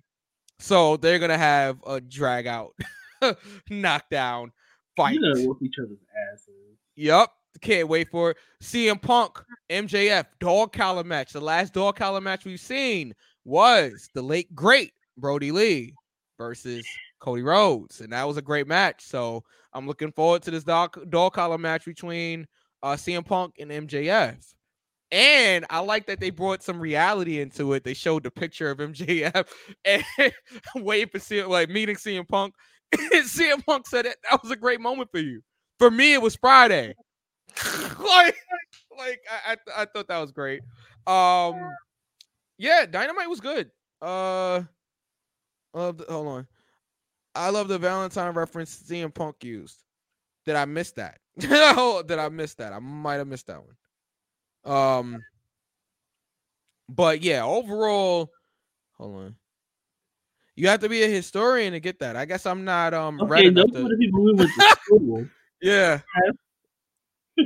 so 0.60 0.96
they're 0.98 1.18
gonna 1.20 1.38
have 1.38 1.78
a 1.88 2.00
drag 2.00 2.46
out, 2.46 2.76
knockdown 3.70 4.52
fight. 4.96 5.16
you 5.16 5.22
gonna 5.34 5.48
whoop 5.48 5.58
each 5.64 5.76
other's 5.80 5.98
asses. 6.34 6.78
Yep. 6.96 7.30
Can't 7.62 7.88
wait 7.90 8.10
for 8.10 8.32
it. 8.32 8.38
CM 8.64 9.02
Punk, 9.02 9.38
MJF, 9.70 10.26
dog 10.40 10.72
collar 10.72 11.04
match. 11.04 11.34
The 11.34 11.42
last 11.42 11.74
dog 11.74 11.98
collar 11.98 12.22
match 12.22 12.46
we've 12.46 12.60
seen 12.62 13.14
was 13.44 14.10
the 14.14 14.22
late 14.22 14.54
great 14.56 14.94
Brodie 15.22 15.52
Lee 15.52 15.94
versus 16.38 16.86
Cody 17.20 17.44
Rhodes, 17.44 18.02
and 18.02 18.12
that 18.12 18.28
was 18.28 18.38
a 18.38 18.42
great 18.42 18.68
match. 18.68 19.04
So 19.04 19.44
I'm 19.74 19.88
looking 19.88 20.12
forward 20.12 20.42
to 20.44 20.52
this 20.52 20.64
dog 20.64 21.10
dog 21.10 21.34
collar 21.34 21.58
match 21.58 21.86
between 21.86 22.48
uh, 22.84 22.94
CM 22.94 23.26
Punk 23.26 23.56
and 23.60 23.72
MJF. 23.72 24.38
And 25.12 25.66
I 25.70 25.80
like 25.80 26.08
that 26.08 26.22
they 26.22 26.30
brought 26.30 26.64
some 26.64 26.80
reality 26.80 27.42
into 27.42 27.74
it. 27.74 27.84
They 27.84 27.94
showed 27.94 28.24
the 28.24 28.32
picture 28.32 28.72
of 28.72 28.78
MJF 28.78 29.46
and 29.86 30.04
waiting 30.76 31.10
for 31.10 31.20
CM, 31.20 31.48
like 31.50 31.70
meeting 31.70 31.96
CM 31.96 32.28
Punk. 32.28 32.56
CM 32.96 33.66
Punk 33.66 33.88
said 33.88 34.06
that 34.06 34.18
that 34.30 34.42
was 34.42 34.52
a 34.52 34.56
great 34.56 34.80
moment 34.80 35.10
for 35.12 35.20
you. 35.20 35.42
For 35.80 35.92
me, 35.92 36.14
it 36.14 36.22
was 36.22 36.36
Friday. 36.36 36.96
like, 38.00 38.38
like 38.98 39.20
I, 39.30 39.52
I, 39.54 39.82
I 39.82 39.86
thought 39.86 40.08
that 40.08 40.20
was 40.20 40.32
great. 40.32 40.62
Um, 41.06 41.60
yeah, 42.58 42.86
Dynamite 42.86 43.30
was 43.30 43.42
good. 43.42 43.70
Uh, 44.02 44.62
love 45.74 45.98
the, 45.98 46.06
hold 46.10 46.28
on. 46.28 46.48
I 47.36 47.50
love 47.50 47.68
the 47.68 47.78
Valentine 47.80 48.34
reference 48.34 48.76
CM 48.84 49.14
Punk 49.14 49.44
used. 49.44 49.78
Did 50.46 50.56
I 50.56 50.66
miss 50.66 50.92
that? 50.94 51.20
Did 51.38 51.52
I 52.20 52.30
miss 52.30 52.56
that? 52.56 52.74
I 52.74 52.80
might 52.80 53.16
have 53.16 53.28
missed 53.28 53.48
that 53.48 53.62
one. 53.64 53.76
Um, 54.76 55.24
but 56.90 57.22
yeah, 57.22 57.44
overall, 57.46 58.30
hold 58.98 59.16
on. 59.16 59.36
You 60.56 60.68
have 60.68 60.82
to 60.82 60.90
be 60.90 61.04
a 61.04 61.08
historian 61.08 61.72
to 61.74 61.80
get 61.80 62.00
that. 62.00 62.16
I 62.18 62.26
guess 62.26 62.46
I'm 62.46 62.66
not 62.66 62.94
um 62.94 63.22
Okay, 63.22 63.50
those 63.50 63.72
to- 63.72 63.86
are 63.86 63.90
the 63.90 63.98
people 63.98 64.24
we 64.24 64.34
went 64.34 64.50
to 64.54 64.78
school. 64.84 65.26
yeah. 65.62 66.02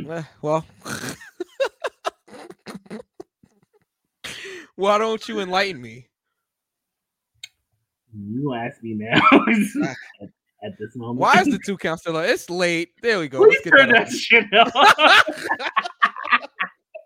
Eh, 0.10 0.24
well, 0.42 0.66
why 4.76 4.98
don't 4.98 5.28
you 5.30 5.40
enlighten 5.40 5.80
me? 5.82 6.08
You 8.18 8.54
ask 8.54 8.82
me 8.82 8.94
now 8.94 9.14
at, 10.22 10.30
at 10.64 10.78
this 10.80 10.96
moment. 10.96 11.20
Why 11.20 11.40
is 11.42 11.48
the 11.48 11.60
two 11.66 11.78
count 11.78 12.00
still? 12.00 12.18
up? 12.18 12.26
It's 12.26 12.50
late. 12.50 12.90
There 13.02 13.20
we 13.20 13.28
go. 13.28 13.40
Please 13.40 13.60
Let's 13.64 13.64
get 13.66 13.78
turn 13.78 13.92
that 13.92 14.10
that 14.10 14.16
shit 14.16 14.46
off. 14.54 14.72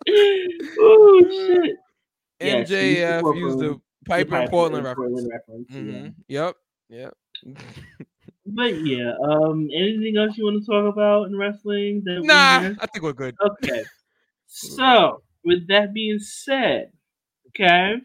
oh 0.79 1.23
shit! 1.29 1.75
MJF 2.41 3.17
support 3.17 3.37
used 3.37 3.59
the 3.59 3.63
Portland- 3.63 3.81
Piper 4.07 4.19
and 4.21 4.29
Piper 4.29 4.49
Portland 4.51 4.85
reference. 4.85 5.27
reference, 5.31 5.67
yeah. 5.71 5.99
hmm 6.01 6.07
Yep. 6.27 6.55
Yep. 6.89 7.13
But 8.45 8.81
yeah, 8.85 9.13
um, 9.23 9.69
anything 9.75 10.17
else 10.17 10.35
you 10.37 10.45
want 10.45 10.63
to 10.63 10.65
talk 10.71 10.91
about 10.91 11.25
in 11.27 11.37
wrestling? 11.37 12.01
That 12.05 12.21
nah? 12.23 12.73
I 12.81 12.85
think 12.87 13.03
we're 13.03 13.13
good. 13.13 13.35
Okay. 13.41 13.83
So, 14.47 15.21
with 15.45 15.67
that 15.67 15.93
being 15.93 16.17
said, 16.19 16.91
okay, 17.49 17.97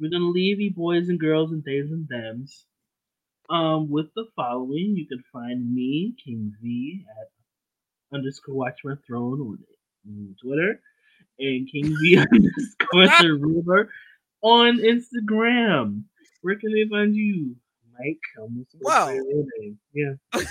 we're 0.00 0.10
gonna 0.10 0.24
leave 0.30 0.60
you 0.60 0.72
boys 0.72 1.08
and 1.08 1.18
girls 1.20 1.52
and 1.52 1.64
theys 1.64 1.90
and 1.90 2.08
thems. 2.08 2.64
Um, 3.48 3.90
with 3.90 4.06
the 4.14 4.26
following, 4.34 4.94
you 4.96 5.06
can 5.06 5.22
find 5.32 5.72
me, 5.72 6.14
King 6.24 6.52
V, 6.60 7.04
at 7.20 8.16
underscore 8.16 8.54
watch 8.54 8.80
my 8.84 8.94
throne 9.06 9.58
on 10.06 10.36
Twitter, 10.42 10.80
and 11.38 11.70
King 11.70 11.94
V 12.00 12.16
underscore 12.32 13.06
the 13.20 13.38
River 13.40 13.90
on 14.42 14.78
Instagram. 14.78 16.02
Where 16.42 16.58
can 16.58 16.72
they 16.72 16.88
find 16.88 17.14
you, 17.14 17.56
Mike? 17.98 18.18
Wow. 18.80 19.10
your 19.10 19.24
real 19.24 19.46
name. 19.58 19.78
Yeah. 19.94 20.42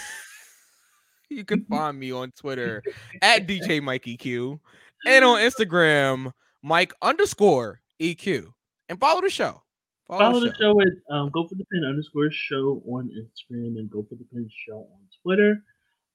You 1.29 1.43
can 1.43 1.65
find 1.65 1.99
me 1.99 2.11
on 2.11 2.31
Twitter 2.31 2.83
at 3.21 3.47
DJ 3.47 3.81
Mike 3.81 4.03
EQ 4.03 4.59
and 5.05 5.25
on 5.25 5.39
Instagram, 5.39 6.31
Mike 6.63 6.93
underscore 7.01 7.81
EQ. 7.99 8.53
And 8.89 8.99
follow 8.99 9.21
the 9.21 9.29
show. 9.29 9.61
Follow, 10.07 10.19
Follow 10.19 10.39
the 10.41 10.49
the 10.49 10.55
show. 10.55 10.73
show 10.73 10.81
at 10.81 10.87
um, 11.15 11.29
Go 11.31 11.47
for 11.47 11.55
the 11.55 11.65
Pin 11.65 11.83
underscore 11.83 12.29
show 12.31 12.81
on 12.87 13.09
Instagram 13.09 13.77
and 13.79 13.89
Go 13.89 14.03
for 14.07 14.15
the 14.15 14.25
Pin 14.31 14.47
show 14.67 14.77
on 14.79 14.99
Twitter. 15.23 15.63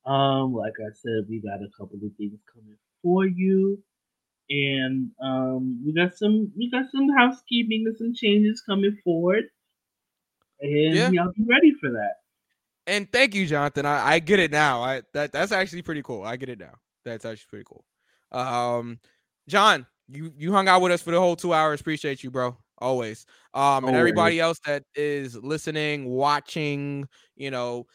Um, 0.07 0.55
like 0.55 0.75
I 0.81 0.91
said, 0.95 1.27
we 1.29 1.41
got 1.41 1.61
a 1.61 1.69
couple 1.77 1.97
of 1.97 2.13
things 2.17 2.39
coming 2.55 2.77
for 3.03 3.27
you, 3.27 3.83
and 4.49 5.11
um, 5.23 5.83
we 5.85 5.93
got 5.93 6.17
some 6.17 6.51
we 6.57 6.71
got 6.71 6.87
some 6.91 7.09
housekeeping 7.11 7.85
and 7.87 7.97
some 7.97 8.15
changes 8.15 8.63
coming 8.65 8.97
forward, 9.05 9.45
and 10.61 10.95
Yeah. 10.95 11.11
y'all 11.11 11.33
be 11.37 11.45
ready 11.45 11.73
for 11.81 11.91
that. 11.91 12.15
And 12.87 13.11
thank 13.13 13.35
you, 13.35 13.47
Jonathan. 13.47 13.85
I, 13.87 14.13
I 14.15 14.19
get 14.21 14.39
it 14.39 14.51
now. 14.51 14.83
I 14.83 15.03
that 15.13 15.33
that's 15.33 15.53
actually 15.53 15.83
pretty 15.83 16.03
cool. 16.03 16.23
I 16.23 16.37
get 16.37 16.49
it 16.49 16.59
now. 16.61 16.75
That's 17.05 17.25
actually 17.25 17.47
pretty 17.51 17.65
cool. 17.69 17.85
Um, 18.33 19.01
John, 19.49 19.87
you 20.13 20.33
you 20.37 20.53
hung 20.53 20.69
out 20.69 20.83
with 20.83 20.93
us 20.93 21.03
for 21.03 21.11
the 21.11 21.21
whole 21.21 21.37
two 21.37 21.53
hours. 21.55 21.81
Appreciate 21.81 22.23
you, 22.25 22.31
bro. 22.31 22.57
always. 22.79 23.27
Um, 23.55 23.85
and 23.85 23.97
everybody 23.97 24.41
else 24.41 24.59
that 24.67 24.85
is 24.95 25.37
listening, 25.37 26.07
watching, 26.09 27.09
you 27.37 27.51
know, 27.51 27.87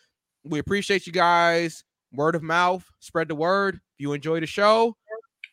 we 0.44 0.60
appreciate 0.60 1.08
you 1.08 1.14
guys. 1.14 1.84
Word 2.14 2.36
of 2.36 2.44
mouth, 2.44 2.86
spread 3.00 3.28
the 3.28 3.36
word. 3.36 3.76
If 3.76 3.82
you 4.00 4.14
enjoy 4.14 4.40
the 4.40 4.46
show, 4.48 4.96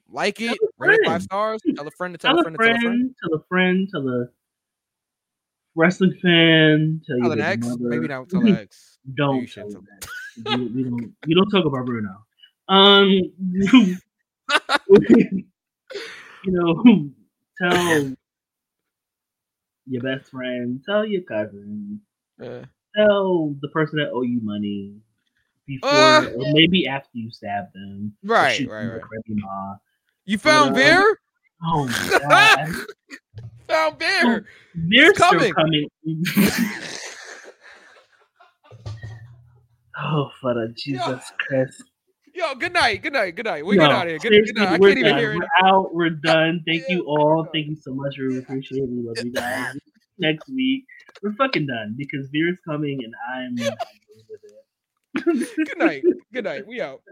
like 0.09 0.41
it, 0.41 0.57
rate 0.79 1.01
it 1.03 1.07
five 1.07 1.23
stars. 1.23 1.61
Tell 1.77 1.87
a 1.87 1.91
friend 1.93 2.15
to 2.15 2.19
tell, 2.19 2.37
Tell 2.37 2.47
a 2.47 2.53
a 2.53 2.55
friend 2.55 2.59
to 2.59 2.65
tell 2.65 2.73
a 2.73 2.79
friend. 2.79 2.83
friend, 2.83 3.15
tell 3.23 3.35
a 3.39 3.43
friend, 3.49 3.89
tell 3.91 4.09
a 4.09 4.27
wrestling 5.75 6.13
fan, 6.23 7.01
tell 7.07 7.17
Tell 7.19 7.25
your 7.29 7.33
an 7.33 7.41
ex, 7.41 7.67
mother. 7.67 7.79
maybe 7.81 8.07
not 8.09 8.29
tell 8.31 8.41
an 8.43 8.57
ex. 8.57 8.99
Don't 9.15 9.41
you 9.41 9.47
tell 9.47 9.67
we, 10.47 10.67
we 10.67 10.83
don't. 10.85 11.13
We 11.27 11.35
don't 11.35 11.51
talk 11.51 11.65
about 11.65 11.85
Bruno. 11.87 12.25
Um, 12.69 13.21
you 16.45 16.53
know, 16.53 17.11
tell 17.71 18.13
your 19.87 20.03
best 20.03 20.31
friend, 20.31 20.83
tell 20.89 21.05
your 21.05 21.23
cousin, 21.23 22.01
Uh, 22.41 22.63
tell 22.97 23.55
the 23.61 23.69
person 23.69 23.99
that 23.99 24.11
owe 24.11 24.23
you 24.23 24.41
money 24.43 24.95
before 25.67 25.91
Uh. 25.91 26.27
or 26.27 26.45
maybe 26.53 26.87
after 26.87 27.11
you 27.15 27.31
stab 27.31 27.73
them. 27.73 28.17
right, 28.25 28.67
right, 28.69 28.87
right. 28.87 29.77
You 30.25 30.39
found 30.39 30.71
uh, 30.71 30.75
Bear? 30.75 31.19
Oh 31.65 31.87
my 31.87 32.09
god. 32.21 32.75
Found 33.69 33.99
Bear. 33.99 34.47
They're 34.75 35.15
still 35.15 35.53
coming. 35.53 35.89
coming. 36.05 36.25
oh, 39.99 40.31
Father 40.41 40.69
Jesus 40.77 41.33
Christ. 41.39 41.83
Yo, 42.35 42.55
good 42.55 42.73
night, 42.73 43.03
good 43.03 43.13
night, 43.13 43.37
good 43.37 43.45
night. 43.45 43.65
We 43.65 43.77
No, 43.77 43.83
get 43.85 43.93
out 43.93 44.07
of 44.07 44.09
here. 44.11 44.19
Good, 44.19 44.47
good 44.47 44.57
night. 44.57 44.69
I 44.69 44.79
we're 44.79 44.89
can't 44.89 44.99
even 45.01 45.11
done. 45.13 45.19
hear 45.19 45.33
it. 45.35 45.39
We're 45.39 45.67
out. 45.69 45.95
We're 45.95 46.11
done. 46.11 46.63
Thank 46.67 46.85
you 46.89 47.05
all. 47.07 47.47
Thank 47.53 47.67
you 47.69 47.77
so 47.77 47.95
much. 47.95 48.17
We 48.19 48.39
appreciate 48.39 48.79
it. 48.83 48.89
We 48.89 49.03
love 49.03 49.17
you 49.23 49.33
guys. 49.35 49.77
Next 50.19 50.49
week, 50.49 50.85
we're 51.23 51.35
fucking 51.35 51.67
done 51.67 51.95
because 51.97 52.29
beer's 52.29 52.57
coming 52.67 53.01
and 53.05 53.15
I'm 53.35 53.55
with 53.57 54.41
it. 54.45 55.67
Good 55.69 55.79
night. 55.79 56.03
Good 56.33 56.45
night. 56.45 56.67
We 56.67 56.81
out. 56.81 57.03